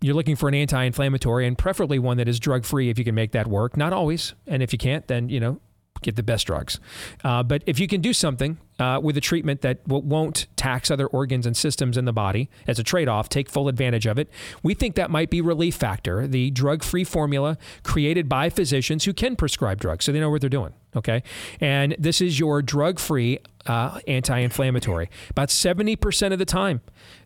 you're 0.01 0.15
looking 0.15 0.37
for 0.37 0.49
an 0.49 0.55
anti-inflammatory 0.55 1.47
and 1.47 1.57
preferably 1.57 1.99
one 1.99 2.17
that 2.19 2.29
is 2.29 2.39
drug-free 2.39 2.91
if 2.91 2.99
you 2.99 3.05
can 3.05 3.15
make 3.15 3.33
that 3.33 3.47
work. 3.47 3.77
Not 3.77 3.93
always, 3.93 4.35
and 4.47 4.63
if 4.63 4.73
you 4.73 4.79
can't, 4.79 5.07
then 5.09 5.29
you 5.29 5.41
know 5.41 5.61
get 6.03 6.15
the 6.15 6.23
best 6.23 6.47
drugs. 6.47 6.79
Uh, 7.25 7.43
but 7.43 7.63
if 7.65 7.79
you 7.79 7.89
can 7.89 8.03
do 8.03 8.13
something 8.13 8.59
uh, 8.79 9.01
with 9.03 9.17
a 9.17 9.21
treatment 9.21 9.63
that 9.63 9.83
w- 9.89 10.07
won't 10.07 10.47
tax 10.55 10.91
other 10.91 11.07
organs 11.07 11.47
and 11.47 11.57
systems 11.57 11.97
in 11.97 12.05
the 12.05 12.13
body 12.13 12.51
as 12.67 12.79
a 12.79 12.85
trade-off, 12.85 13.31
take 13.31 13.49
full 13.49 13.67
advantage 13.67 14.07
of 14.07 14.19
it. 14.19 14.31
We 14.63 14.75
think 14.75 14.95
that 14.97 15.11
might 15.11 15.31
be 15.31 15.41
Relief 15.41 15.75
Factor, 15.75 16.27
the 16.27 16.51
drug-free 16.51 17.05
formula 17.05 17.57
created 17.83 18.29
by 18.29 18.51
physicians 18.51 19.05
who 19.05 19.15
can 19.15 19.37
prescribe 19.37 19.81
drugs, 19.81 20.05
so 20.05 20.13
they 20.13 20.21
know 20.21 20.29
what 20.29 20.43
they're 20.43 20.51
doing. 20.51 20.75
Okay. 20.97 21.23
And 21.61 21.95
this 21.99 22.21
is 22.21 22.41
your 22.41 22.63
drug 22.63 22.99
free 22.99 23.39
uh, 23.67 24.01
anti 24.09 24.39
inflammatory. 24.39 25.11
About 25.31 25.49
70% 25.49 26.33
of 26.33 26.39
the 26.39 26.45
time, 26.45 26.81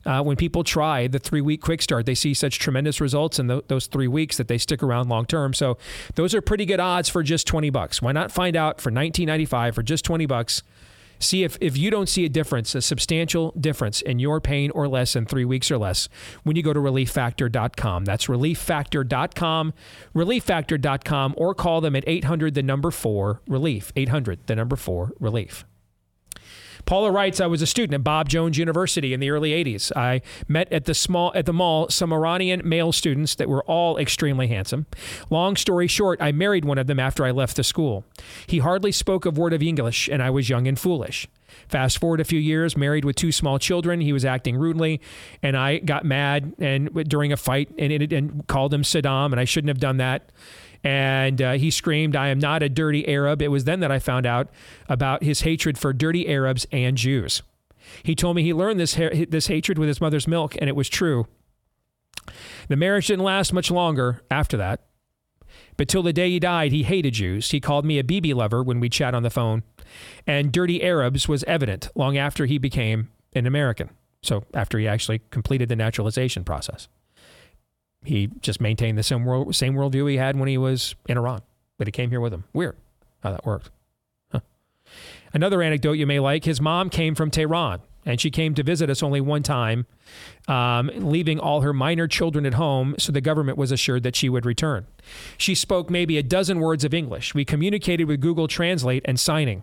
uh, 0.05 0.23
when 0.23 0.37
people 0.37 0.65
try 0.65 1.07
the 1.07 1.19
three 1.19 1.41
week 1.41 1.61
quick 1.61 1.81
start, 1.83 2.07
they 2.07 2.15
see 2.15 2.35
such 2.35 2.59
tremendous 2.59 3.01
results 3.01 3.39
in 3.39 3.49
th- 3.49 3.65
those 3.69 3.87
three 3.87 4.09
weeks 4.09 4.37
that 4.39 4.49
they 4.49 4.59
stick 4.59 4.83
around 4.83 5.09
long 5.09 5.25
term. 5.25 5.55
So 5.55 5.79
those 6.17 6.35
are 6.35 6.41
pretty 6.41 6.67
good 6.67 6.81
odds 6.81 7.09
for 7.09 7.23
just 7.23 7.47
20 7.47 7.71
bucks. 7.71 8.03
Why 8.03 8.13
not 8.13 8.33
find 8.33 8.57
out 8.57 8.81
for 8.81 8.91
19.95 8.91 9.75
for 9.75 9.83
just 9.83 10.05
20 10.05 10.27
bucks? 10.27 10.63
See 11.21 11.45
if, 11.45 11.57
if 11.61 11.77
you 11.77 11.91
don't 11.91 12.09
see 12.09 12.25
a 12.25 12.29
difference, 12.29 12.75
a 12.75 12.83
substantial 12.83 13.53
difference 13.53 14.01
in 14.01 14.19
your 14.19 14.41
pain 14.41 14.71
or 14.73 14.89
less 14.89 15.15
in 15.15 15.27
three 15.27 15.45
weeks 15.45 15.71
or 15.71 15.79
less 15.79 16.09
when 16.43 16.57
you 16.57 16.63
go 16.63 16.73
to 16.73 16.81
relieffactor.com. 16.81 18.05
That's 18.05 18.27
relieffactor.com, 18.27 19.75
relieffactor.com, 20.15 21.35
or 21.37 21.55
call 21.55 21.81
them 21.81 21.95
at 21.95 22.05
800 22.07 22.55
the 22.55 22.63
number 22.63 22.91
four 22.91 23.43
relief. 23.47 23.93
800 23.95 24.47
the 24.47 24.57
number 24.57 24.77
four 24.77 25.13
relief. 25.21 25.65
Paula 26.91 27.13
writes, 27.13 27.41
I 27.41 27.47
was 27.47 27.63
a 27.63 27.69
student 27.69 27.95
at 27.95 28.03
Bob 28.03 28.29
Jones 28.29 28.59
University 28.59 29.15
in 29.15 29.21
the 29.21 29.31
early 29.31 29.53
80s. 29.53 29.97
I 29.97 30.23
met 30.49 30.73
at 30.73 30.87
the 30.87 30.93
small 30.93 31.31
at 31.37 31.47
the 31.47 31.53
mall 31.53 31.89
some 31.89 32.13
Iranian 32.13 32.69
male 32.69 32.91
students 32.91 33.37
that 33.37 33.49
were 33.49 33.63
all 33.63 33.97
extremely 33.97 34.49
handsome. 34.49 34.87
Long 35.31 35.55
story 35.55 35.87
short, 35.87 36.21
I 36.21 36.33
married 36.33 36.65
one 36.65 36.79
of 36.79 36.89
them 36.89 36.99
after 36.99 37.25
I 37.25 37.31
left 37.31 37.55
the 37.55 37.63
school. 37.63 38.05
He 38.49 38.59
hardly 38.59 38.91
spoke 38.91 39.25
a 39.25 39.31
word 39.31 39.53
of 39.53 39.63
English, 39.63 40.09
and 40.09 40.21
I 40.21 40.31
was 40.31 40.49
young 40.49 40.67
and 40.67 40.77
foolish. 40.77 41.29
Fast 41.69 41.99
forward 41.99 42.19
a 42.19 42.25
few 42.25 42.41
years, 42.41 42.77
married 42.77 43.05
with 43.05 43.15
two 43.15 43.31
small 43.31 43.61
children, 43.61 44.01
he 44.01 44.13
was 44.13 44.25
acting 44.25 44.57
rudely, 44.57 45.01
and 45.45 45.57
I 45.57 45.79
got 45.79 46.05
mad 46.05 46.55
and 46.59 46.93
during 47.09 47.33
a 47.33 47.37
fight 47.37 47.69
and, 47.79 48.13
and 48.13 48.45
called 48.49 48.75
him 48.75 48.83
Saddam, 48.83 49.31
and 49.31 49.39
I 49.39 49.45
shouldn't 49.45 49.69
have 49.69 49.79
done 49.79 49.99
that 49.99 50.33
and 50.83 51.43
uh, 51.43 51.53
he 51.53 51.71
screamed, 51.71 52.17
I 52.17 52.29
am 52.29 52.39
not 52.39 52.63
a 52.63 52.69
dirty 52.69 53.07
Arab. 53.07 53.43
It 53.43 53.49
was 53.49 53.65
then 53.65 53.81
that 53.81 53.93
I 53.93 53.99
found 53.99 54.27
out 54.27 54.49
about 54.89 55.23
his 55.23 55.43
hatred 55.43 55.79
for 55.79 55.93
dirty 55.93 56.29
Arabs 56.29 56.67
and 56.73 56.97
Jews. 56.97 57.43
He 58.03 58.15
told 58.15 58.37
me 58.37 58.43
he 58.43 58.55
learned 58.55 58.81
this, 58.81 58.95
ha- 58.95 59.27
this 59.29 59.49
hatred 59.49 59.79
with 59.79 59.89
his 59.89 60.01
mother's 60.01 60.29
milk, 60.29 60.57
and 60.59 60.69
it 60.69 60.77
was 60.77 60.89
true. 60.89 61.27
The 62.69 62.77
marriage 62.77 63.09
didn't 63.09 63.25
last 63.25 63.53
much 63.53 63.71
longer 63.71 64.23
after 64.31 64.57
that. 64.57 64.87
But 65.77 65.89
till 65.89 66.03
the 66.03 66.13
day 66.13 66.31
he 66.31 66.39
died, 66.39 66.73
he 66.73 66.83
hated 66.83 67.15
Jews. 67.15 67.51
He 67.51 67.61
called 67.61 67.85
me 67.85 67.99
a 67.99 68.05
BB 68.05 68.35
lover 68.35 68.63
when 68.63 68.81
we 68.81 68.89
chat 68.89 69.15
on 69.15 69.23
the 69.23 69.31
phone. 69.31 69.63
And 70.27 70.53
dirty 70.53 70.83
Arabs 70.83 71.27
was 71.27 71.43
evident 71.45 71.89
long 71.95 72.17
after 72.17 72.47
he 72.47 72.59
became 72.59 73.09
an 73.33 73.47
American. 73.47 73.91
So 74.23 74.45
after 74.55 74.79
he 74.79 74.87
actually 74.87 75.23
completed 75.31 75.69
the 75.69 75.77
naturalization 75.77 76.45
process 76.45 76.89
he 78.05 78.31
just 78.41 78.61
maintained 78.61 78.97
the 78.97 79.03
same 79.03 79.25
world 79.25 79.55
same 79.55 79.75
worldview 79.75 80.11
he 80.11 80.17
had 80.17 80.39
when 80.39 80.49
he 80.49 80.59
was 80.59 80.95
in 81.09 81.19
Iran, 81.19 81.43
but 81.79 81.87
he 81.87 81.93
came 81.93 82.11
here 82.11 82.21
with 82.21 82.33
him. 82.33 82.45
Weird 82.53 82.77
how 83.23 83.33
that 83.33 83.45
worked. 83.45 83.71
Huh. 84.33 84.41
Another 85.33 85.63
anecdote 85.63 85.93
you 85.93 86.07
may 86.07 86.21
like: 86.21 86.45
his 86.45 86.61
mom 86.61 86.91
came 86.91 87.15
from 87.15 87.31
Tehran, 87.31 87.81
and 88.07 88.21
she 88.21 88.31
came 88.31 88.55
to 88.55 88.63
visit 88.63 88.89
us 88.89 89.03
only 89.03 89.21
one 89.21 89.43
time, 89.43 89.87
um, 90.49 90.91
leaving 90.95 91.39
all 91.39 91.61
her 91.61 91.73
minor 91.73 92.09
children 92.09 92.47
at 92.47 92.55
home, 92.55 92.95
so 92.99 93.13
the 93.13 93.21
government 93.21 93.59
was 93.59 93.71
assured 93.71 94.03
that 94.03 94.17
she 94.17 94.29
would 94.29 94.47
return. 94.47 94.87
She 95.37 95.55
spoke 95.55 95.91
maybe 95.91 96.17
a 96.17 96.23
dozen 96.23 96.61
words 96.61 96.85
of 96.85 96.95
English. 96.95 97.35
We 97.35 97.45
communicated 97.45 98.05
with 98.05 98.21
Google 98.21 98.49
Translate 98.49 99.03
and 99.05 99.21
signing. 99.21 99.63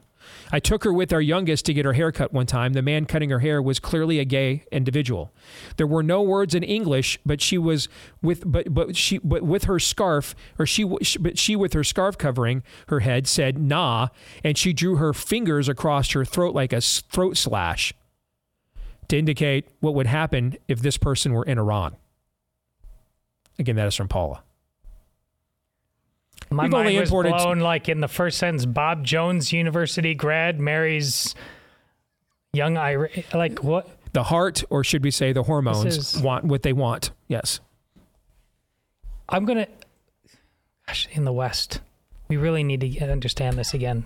I 0.52 0.60
took 0.60 0.84
her 0.84 0.94
with 0.94 1.12
our 1.12 1.22
youngest 1.22 1.66
to 1.66 1.74
get 1.74 1.86
her 1.86 1.94
hair 1.94 2.12
cut 2.12 2.34
one 2.34 2.46
time. 2.46 2.74
The 2.74 2.82
man 2.82 3.06
cutting 3.06 3.30
her 3.30 3.40
hair 3.40 3.62
was 3.62 3.80
clearly 3.80 4.20
a 4.20 4.26
gay 4.26 4.66
individual. 4.72 5.34
There 5.78 5.88
were 5.88 6.04
no 6.04 6.22
words 6.22 6.56
in 6.56 6.64
English, 6.64 7.20
but 7.26 7.42
she 7.42 7.58
was 7.58 7.90
with 8.22 8.44
but 8.50 8.74
but 8.74 8.96
she 8.96 9.18
but 9.20 9.44
with 9.44 9.66
her 9.66 9.80
scarf 9.80 10.36
or 10.58 10.66
she 10.66 10.84
but 10.84 11.38
she 11.38 11.56
with 11.56 11.74
her 11.74 11.84
scarf 11.84 12.18
covering 12.18 12.64
her 12.88 13.02
head 13.02 13.28
said 13.28 13.58
nah, 13.58 14.10
and 14.44 14.58
she 14.58 14.74
drew 14.74 14.96
her 14.96 15.14
fingers 15.14 15.68
across 15.70 16.12
her 16.12 16.26
throat 16.26 16.56
like 16.56 16.74
a 16.74 16.82
throat 16.82 17.38
slash 17.38 17.94
to 19.08 19.18
indicate 19.18 19.68
what 19.80 19.94
would 19.94 20.08
happen 20.08 20.58
if 20.68 20.82
this 20.82 20.98
person 20.98 21.34
were 21.34 21.44
in 21.44 21.58
Iran. 21.58 21.96
Again, 23.60 23.76
that 23.76 23.88
is 23.88 23.96
from 23.96 24.08
Paula. 24.08 24.44
My 26.50 26.64
We've 26.64 26.72
mind 26.72 27.00
was 27.00 27.10
blown. 27.10 27.60
Like 27.60 27.90
in 27.90 28.00
the 28.00 28.08
first 28.08 28.38
sentence, 28.38 28.66
Bob 28.66 29.04
Jones 29.04 29.52
University 29.52 30.16
grad 30.16 30.60
marries 30.60 31.36
young 32.54 32.78
Irish. 32.78 33.26
Like 33.34 33.64
what? 33.64 33.90
The 34.14 34.24
heart, 34.24 34.64
or 34.70 34.84
should 34.84 35.04
we 35.04 35.12
say 35.12 35.34
the 35.34 35.44
hormones, 35.44 35.98
is, 35.98 36.22
want 36.22 36.46
what 36.46 36.64
they 36.64 36.74
want. 36.74 37.12
Yes. 37.28 37.60
I'm 39.30 39.46
gonna. 39.46 39.68
Gosh, 40.88 41.08
in 41.12 41.26
the 41.26 41.34
West, 41.34 41.82
we 42.30 42.38
really 42.38 42.64
need 42.64 42.82
to 42.82 43.12
understand 43.12 43.58
this 43.58 43.74
again. 43.74 44.06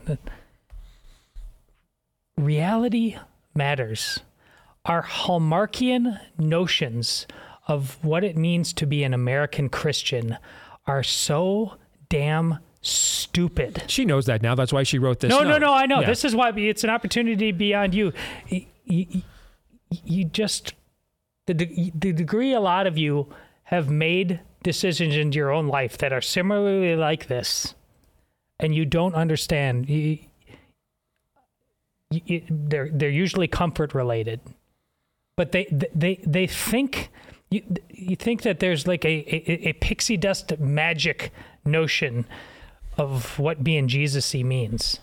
Reality 2.37 3.17
matters. 3.53 4.19
Our 4.85 5.03
Hallmarkian 5.03 6.19
notions 6.39 7.27
of 7.67 8.03
what 8.03 8.23
it 8.23 8.35
means 8.35 8.73
to 8.73 8.87
be 8.87 9.03
an 9.03 9.13
American 9.13 9.69
Christian 9.69 10.37
are 10.87 11.03
so 11.03 11.77
damn 12.11 12.59
stupid. 12.81 13.83
She 13.87 14.05
knows 14.05 14.25
that 14.25 14.41
now. 14.41 14.53
That's 14.53 14.73
why 14.73 14.83
she 14.83 14.99
wrote 14.99 15.21
this. 15.21 15.29
No, 15.29 15.39
note. 15.39 15.47
no, 15.47 15.57
no. 15.57 15.73
I 15.73 15.85
know. 15.85 16.01
Yeah. 16.01 16.07
This 16.07 16.25
is 16.25 16.35
why 16.35 16.49
it's 16.49 16.83
an 16.83 16.89
opportunity 16.89 17.51
beyond 17.51 17.95
you. 17.95 18.11
You, 18.49 18.65
you, 18.85 19.21
you 19.89 20.25
just 20.25 20.73
the 21.47 21.53
the 21.95 22.11
degree 22.11 22.53
a 22.53 22.59
lot 22.59 22.85
of 22.85 22.97
you 22.97 23.33
have 23.63 23.89
made 23.89 24.41
decisions 24.61 25.15
in 25.15 25.31
your 25.31 25.51
own 25.51 25.67
life 25.67 25.97
that 25.99 26.11
are 26.11 26.21
similarly 26.21 26.95
like 26.95 27.27
this, 27.27 27.75
and 28.59 28.75
you 28.75 28.85
don't 28.85 29.15
understand. 29.15 29.89
You, 29.89 30.19
you, 32.11 32.43
they're 32.49 32.89
they're 32.91 33.09
usually 33.09 33.47
comfort 33.47 33.93
related, 33.93 34.41
but 35.37 35.53
they 35.53 35.65
they 35.95 36.19
they 36.25 36.45
think 36.45 37.09
you 37.49 37.63
you 37.89 38.15
think 38.15 38.41
that 38.41 38.59
there's 38.59 38.85
like 38.85 39.05
a, 39.05 39.07
a, 39.09 39.69
a 39.69 39.73
pixie 39.73 40.17
dust 40.17 40.57
magic 40.59 41.31
notion 41.65 42.25
of 42.97 43.37
what 43.39 43.63
being 43.63 43.87
Jesus-y 43.87 44.43
means. 44.43 44.99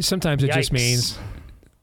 Sometimes 0.00 0.42
it 0.42 0.50
Yikes. 0.50 0.54
just 0.54 0.72
means 0.72 1.18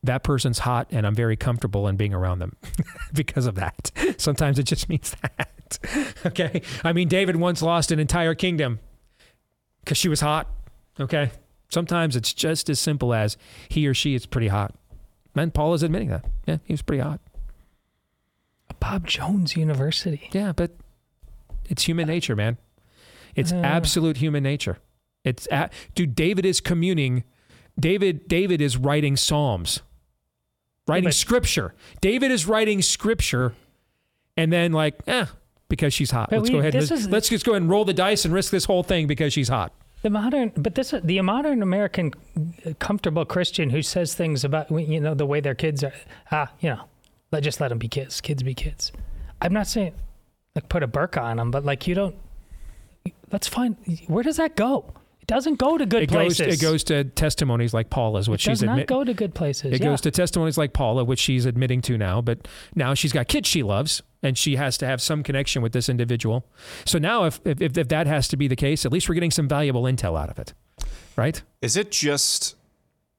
that 0.04 0.24
person's 0.24 0.60
hot 0.60 0.88
and 0.92 1.06
I'm 1.06 1.16
very 1.16 1.36
comfortable 1.36 1.88
in 1.88 1.96
being 1.96 2.14
around 2.14 2.40
them 2.40 2.56
because 3.14 3.46
of 3.46 3.56
that. 3.56 3.92
Sometimes 4.18 4.60
it 4.60 4.64
just 4.64 4.90
means 4.90 5.16
that. 5.22 5.80
okay. 6.26 6.62
I 6.84 6.94
mean, 6.94 7.08
David 7.08 7.36
once 7.36 7.62
lost 7.62 7.92
an 7.92 8.00
entire 8.00 8.36
kingdom 8.36 8.80
because 9.84 9.98
she 9.98 10.10
was 10.10 10.22
hot. 10.22 10.48
Okay. 11.00 11.32
Sometimes 11.70 12.16
it's 12.16 12.34
just 12.34 12.70
as 12.70 12.80
simple 12.80 13.14
as 13.14 13.38
he 13.70 13.88
or 13.88 13.94
she 13.94 14.16
is 14.16 14.26
pretty 14.26 14.48
hot. 14.48 14.74
And 15.36 15.54
Paul 15.54 15.74
is 15.74 15.84
admitting 15.84 16.10
that. 16.10 16.26
Yeah, 16.46 16.58
he 16.64 16.74
was 16.74 16.82
pretty 16.82 17.02
hot. 17.02 17.20
Bob 18.80 19.08
Jones 19.08 19.58
University. 19.58 20.30
Yeah, 20.32 20.54
but 20.54 20.72
it's 21.66 21.84
human 21.84 22.08
nature, 22.08 22.36
man. 22.36 22.58
It's 23.36 23.52
uh. 23.52 23.58
absolute 23.58 24.18
human 24.18 24.44
nature. 24.44 24.78
It's 25.24 25.48
at, 25.52 25.74
dude. 25.96 26.16
David 26.16 26.46
is 26.46 26.62
communing. 26.62 27.24
David 27.80 28.28
David 28.28 28.62
is 28.62 28.78
writing 28.78 29.18
psalms, 29.18 29.82
writing 30.88 31.06
but, 31.06 31.14
scripture. 31.14 31.74
David 32.00 32.32
is 32.32 32.46
writing 32.46 32.82
scripture, 32.82 33.54
and 34.38 34.54
then 34.54 34.72
like, 34.72 34.96
eh, 35.08 35.26
because 35.68 35.94
she's 35.94 36.12
hot. 36.12 36.32
Let's 36.32 36.44
we, 36.44 36.52
go 36.52 36.60
ahead. 36.60 36.76
And, 36.76 36.90
is, 36.90 37.10
let's 37.10 37.30
just 37.30 37.46
go 37.46 37.54
ahead 37.54 37.64
and 37.64 37.70
roll 37.70 37.86
the 37.86 37.94
dice 37.94 38.24
and 38.24 38.34
risk 38.34 38.52
this 38.52 38.66
whole 38.66 38.84
thing 38.84 39.08
because 39.08 39.34
she's 39.34 39.50
hot. 39.50 39.74
The 40.04 40.10
modern, 40.12 40.52
but 40.56 40.76
this 40.76 40.94
the 41.04 41.20
modern 41.22 41.64
American 41.64 42.14
comfortable 42.78 43.26
Christian 43.26 43.72
who 43.72 43.82
says 43.82 44.14
things 44.14 44.44
about 44.44 44.70
you 44.70 45.02
know 45.02 45.16
the 45.16 45.26
way 45.26 45.40
their 45.40 45.56
kids 45.56 45.84
are. 45.84 45.94
Ah, 46.32 46.52
you 46.60 46.70
know, 46.70 46.84
let 47.32 47.44
just 47.44 47.60
let 47.60 47.70
them 47.70 47.80
be 47.80 47.88
kids. 47.88 48.22
Kids 48.22 48.44
be 48.44 48.54
kids. 48.54 48.92
I'm 49.42 49.52
not 49.52 49.68
saying 49.68 49.94
like 50.54 50.70
put 50.70 50.84
a 50.84 50.88
burqa 50.88 51.22
on 51.22 51.38
them, 51.38 51.50
but 51.52 51.66
like 51.66 51.88
you 51.88 51.96
don't 51.96 52.16
that's 53.30 53.48
fine. 53.48 53.74
Where 54.08 54.24
does 54.24 54.38
that 54.38 54.56
go? 54.56 54.94
It 55.22 55.28
doesn't 55.28 55.56
go 55.56 55.76
to 55.76 55.88
good 55.88 56.04
it 56.04 56.10
places. 56.10 56.46
Goes, 56.46 56.54
it 56.54 56.62
goes 56.62 56.84
to 56.84 57.04
testimonies 57.04 57.74
like 57.74 57.90
Paula's, 57.90 58.30
which 58.30 58.46
it 58.46 58.52
she's 58.52 58.60
does 58.60 58.68
not 58.68 58.86
go 58.86 59.04
to 59.04 59.14
good 59.14 59.34
places. 59.34 59.74
It 59.74 59.82
yeah. 59.82 59.88
goes 59.88 60.02
to 60.02 60.12
testimonies 60.12 60.56
like 60.56 60.72
Paula, 60.72 61.04
which 61.04 61.20
she's 61.20 61.48
admitting 61.48 61.82
to 61.84 61.98
now. 61.98 62.22
But 62.22 62.48
now 62.76 62.94
she's 62.94 63.12
got 63.12 63.28
kids 63.28 63.48
she 63.48 63.64
loves, 63.64 64.04
and 64.22 64.38
she 64.38 64.56
has 64.58 64.78
to 64.78 64.86
have 64.86 65.02
some 65.02 65.24
connection 65.24 65.64
with 65.64 65.72
this 65.72 65.90
individual. 65.90 66.46
So 66.86 67.00
now, 67.00 67.24
if 67.24 67.40
if, 67.44 67.76
if 67.76 67.88
that 67.88 68.06
has 68.06 68.28
to 68.28 68.38
be 68.38 68.48
the 68.48 68.56
case, 68.56 68.86
at 68.86 68.92
least 68.92 69.10
we're 69.10 69.16
getting 69.16 69.32
some 69.32 69.48
valuable 69.48 69.84
intel 69.84 70.20
out 70.20 70.30
of 70.30 70.38
it, 70.38 70.54
right? 71.16 71.42
Is 71.60 71.76
it 71.76 71.92
just 71.92 72.56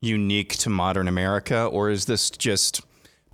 unique 0.00 0.56
to 0.58 0.70
modern 0.70 1.08
America, 1.08 1.64
or 1.64 1.90
is 1.90 2.04
this 2.04 2.30
just 2.30 2.82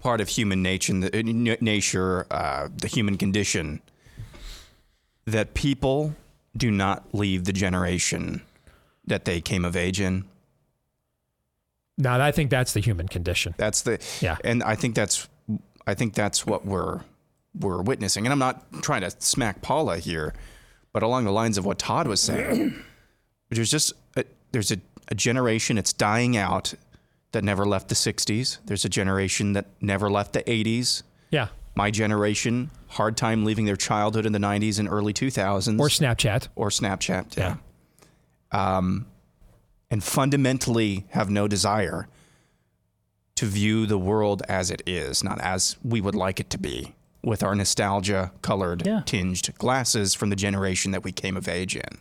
part 0.00 0.22
of 0.22 0.28
human 0.28 0.62
nature, 0.62 0.98
the, 0.98 1.58
nature, 1.60 2.26
uh, 2.30 2.68
the 2.74 2.88
human 2.88 3.18
condition, 3.18 3.82
that 5.26 5.54
people 5.54 6.16
do 6.56 6.70
not 6.70 7.14
leave 7.14 7.44
the 7.44 7.52
generation 7.52 8.42
that 9.06 9.24
they 9.24 9.40
came 9.40 9.64
of 9.64 9.76
age 9.76 10.00
in. 10.00 10.24
No, 11.98 12.20
I 12.20 12.32
think 12.32 12.50
that's 12.50 12.72
the 12.72 12.80
human 12.80 13.08
condition. 13.08 13.54
That's 13.58 13.82
the 13.82 13.98
yeah, 14.20 14.36
and 14.44 14.62
I 14.62 14.74
think 14.74 14.94
that's 14.94 15.28
I 15.86 15.94
think 15.94 16.14
that's 16.14 16.46
what 16.46 16.64
we're 16.64 17.00
we're 17.58 17.82
witnessing. 17.82 18.26
And 18.26 18.32
I'm 18.32 18.38
not 18.38 18.82
trying 18.82 19.02
to 19.02 19.10
smack 19.18 19.62
Paula 19.62 19.98
here, 19.98 20.32
but 20.92 21.02
along 21.02 21.24
the 21.24 21.32
lines 21.32 21.58
of 21.58 21.66
what 21.66 21.78
Todd 21.78 22.06
was 22.06 22.20
saying, 22.20 22.74
there's 23.50 23.70
just 23.70 23.92
a, 24.16 24.24
there's 24.52 24.72
a, 24.72 24.78
a 25.08 25.14
generation 25.14 25.76
that's 25.76 25.92
dying 25.92 26.36
out 26.36 26.74
that 27.32 27.44
never 27.44 27.64
left 27.64 27.88
the 27.88 27.94
60s. 27.94 28.58
There's 28.64 28.84
a 28.84 28.88
generation 28.88 29.54
that 29.54 29.66
never 29.80 30.10
left 30.10 30.34
the 30.34 30.42
80s. 30.42 31.02
Yeah. 31.30 31.48
My 31.74 31.90
generation, 31.90 32.70
hard 32.92 33.16
time 33.16 33.44
leaving 33.44 33.64
their 33.64 33.76
childhood 33.76 34.26
in 34.26 34.32
the 34.32 34.38
90s 34.38 34.78
and 34.78 34.88
early 34.88 35.12
2000s. 35.12 35.80
Or 35.80 35.88
Snapchat. 35.88 36.48
Or 36.54 36.68
Snapchat, 36.68 37.36
yeah. 37.36 37.56
Um, 38.50 39.06
and 39.90 40.04
fundamentally 40.04 41.06
have 41.10 41.30
no 41.30 41.48
desire 41.48 42.08
to 43.36 43.46
view 43.46 43.86
the 43.86 43.98
world 43.98 44.42
as 44.48 44.70
it 44.70 44.82
is, 44.86 45.24
not 45.24 45.40
as 45.40 45.76
we 45.82 46.00
would 46.00 46.14
like 46.14 46.38
it 46.38 46.50
to 46.50 46.58
be, 46.58 46.94
with 47.24 47.42
our 47.42 47.54
nostalgia 47.54 48.30
colored, 48.42 48.86
tinged 49.06 49.54
glasses 49.58 50.14
from 50.14 50.30
the 50.30 50.36
generation 50.36 50.92
that 50.92 51.02
we 51.02 51.12
came 51.12 51.36
of 51.36 51.48
age 51.48 51.74
in. 51.74 51.98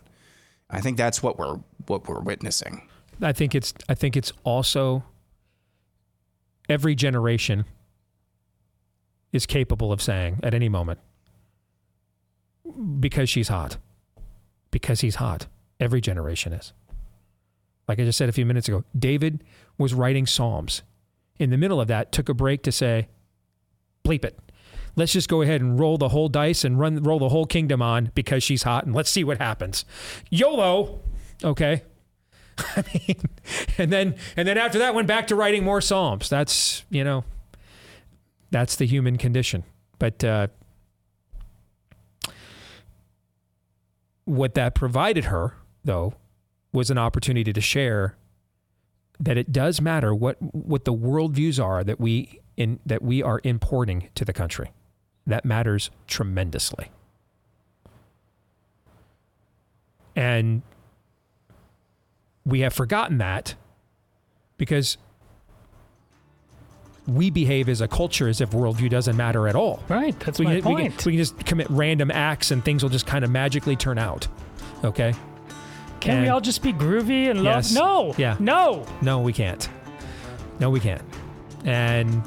I 0.70 0.80
think 0.80 0.96
that's 0.96 1.22
what 1.22 1.38
we're 1.38 1.58
what 1.86 2.06
we're 2.08 2.20
witnessing. 2.20 2.88
I 3.20 3.32
think 3.32 3.54
it's 3.54 3.72
I 3.88 3.94
think 3.94 4.16
it's 4.16 4.32
also 4.44 5.04
every 6.68 6.94
generation 6.94 7.64
is 9.32 9.46
capable 9.46 9.92
of 9.92 10.02
saying 10.02 10.40
at 10.42 10.54
any 10.54 10.68
moment 10.68 11.00
because 13.00 13.28
she's 13.28 13.48
hot. 13.48 13.78
Because 14.70 15.00
he's 15.00 15.16
hot. 15.16 15.46
Every 15.80 16.00
generation 16.00 16.52
is. 16.52 16.72
Like 17.88 17.98
I 17.98 18.04
just 18.04 18.18
said 18.18 18.28
a 18.28 18.32
few 18.32 18.46
minutes 18.46 18.68
ago, 18.68 18.84
David 18.96 19.42
was 19.76 19.92
writing 19.94 20.26
Psalms. 20.26 20.82
In 21.38 21.50
the 21.50 21.56
middle 21.56 21.80
of 21.80 21.88
that, 21.88 22.12
took 22.12 22.28
a 22.28 22.34
break 22.34 22.62
to 22.62 22.72
say, 22.72 23.08
bleep 24.04 24.24
it. 24.24 24.38
Let's 24.94 25.12
just 25.12 25.28
go 25.28 25.42
ahead 25.42 25.60
and 25.60 25.80
roll 25.80 25.98
the 25.98 26.10
whole 26.10 26.28
dice 26.28 26.64
and 26.64 26.78
run 26.78 27.02
roll 27.02 27.18
the 27.18 27.30
whole 27.30 27.46
kingdom 27.46 27.80
on 27.80 28.12
because 28.14 28.42
she's 28.42 28.62
hot 28.62 28.84
and 28.84 28.94
let's 28.94 29.10
see 29.10 29.24
what 29.24 29.38
happens. 29.38 29.86
YOLO. 30.30 31.00
Okay. 31.42 31.82
I 32.58 32.84
mean, 32.92 33.16
and 33.78 33.90
then 33.90 34.14
and 34.36 34.46
then 34.46 34.58
after 34.58 34.78
that 34.80 34.94
went 34.94 35.08
back 35.08 35.28
to 35.28 35.34
writing 35.34 35.64
more 35.64 35.80
psalms. 35.80 36.28
That's 36.28 36.84
you 36.90 37.04
know, 37.04 37.24
that's 38.52 38.76
the 38.76 38.86
human 38.86 39.16
condition. 39.16 39.64
But 39.98 40.22
uh, 40.22 40.48
what 44.24 44.54
that 44.54 44.74
provided 44.74 45.24
her, 45.24 45.56
though, 45.84 46.14
was 46.72 46.90
an 46.90 46.98
opportunity 46.98 47.52
to 47.52 47.60
share 47.60 48.16
that 49.18 49.36
it 49.36 49.52
does 49.52 49.80
matter 49.80 50.14
what 50.14 50.36
what 50.40 50.84
the 50.84 50.92
worldviews 50.92 51.62
are 51.62 51.82
that 51.84 51.98
we 52.00 52.40
in 52.56 52.78
that 52.84 53.02
we 53.02 53.22
are 53.22 53.40
importing 53.42 54.08
to 54.14 54.24
the 54.24 54.32
country. 54.32 54.70
That 55.26 55.44
matters 55.44 55.90
tremendously. 56.06 56.90
And 60.14 60.62
we 62.44 62.60
have 62.60 62.74
forgotten 62.74 63.18
that 63.18 63.54
because 64.58 64.98
we 67.06 67.30
behave 67.30 67.68
as 67.68 67.80
a 67.80 67.88
culture 67.88 68.28
as 68.28 68.40
if 68.40 68.50
worldview 68.50 68.88
doesn't 68.88 69.16
matter 69.16 69.48
at 69.48 69.56
all. 69.56 69.82
Right, 69.88 70.18
that's 70.20 70.38
we 70.38 70.44
my 70.44 70.60
can, 70.60 70.68
we 70.70 70.74
point. 70.82 70.98
can, 70.98 71.06
we 71.06 71.12
can 71.12 71.18
just 71.18 71.44
commit 71.44 71.68
random 71.70 72.10
acts 72.10 72.50
and 72.50 72.64
things 72.64 72.82
will 72.82 72.90
just 72.90 73.06
kind 73.06 73.24
of 73.24 73.30
magically 73.30 73.76
turn 73.76 73.98
out. 73.98 74.28
Okay? 74.84 75.14
Can 76.00 76.22
we 76.22 76.28
all 76.28 76.40
just 76.40 76.62
be 76.62 76.72
groovy 76.72 77.30
and 77.30 77.44
love? 77.44 77.56
Yes. 77.56 77.74
No. 77.74 78.14
Yeah. 78.18 78.36
No. 78.40 78.84
No, 79.02 79.20
we 79.20 79.32
can't. 79.32 79.68
No, 80.58 80.68
we 80.68 80.80
can't. 80.80 81.02
And 81.64 82.22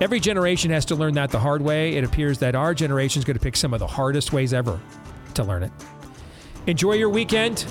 every 0.00 0.20
generation 0.20 0.70
has 0.70 0.86
to 0.86 0.94
learn 0.94 1.14
that 1.14 1.30
the 1.30 1.38
hard 1.38 1.60
way. 1.60 1.96
It 1.96 2.04
appears 2.04 2.38
that 2.38 2.54
our 2.54 2.72
generation 2.72 3.18
is 3.20 3.26
going 3.26 3.36
to 3.36 3.42
pick 3.42 3.56
some 3.56 3.74
of 3.74 3.80
the 3.80 3.86
hardest 3.86 4.32
ways 4.32 4.54
ever 4.54 4.80
to 5.34 5.44
learn 5.44 5.62
it. 5.62 5.72
Enjoy 6.66 6.92
your 6.92 7.10
weekend. 7.10 7.66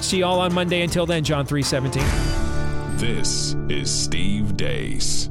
See 0.00 0.18
you 0.18 0.24
all 0.24 0.40
on 0.40 0.52
Monday. 0.52 0.82
Until 0.82 1.06
then, 1.06 1.22
John 1.22 1.46
317. 1.46 2.98
This 2.98 3.54
is 3.68 3.90
Steve 3.92 4.56
Deace. 4.56 5.30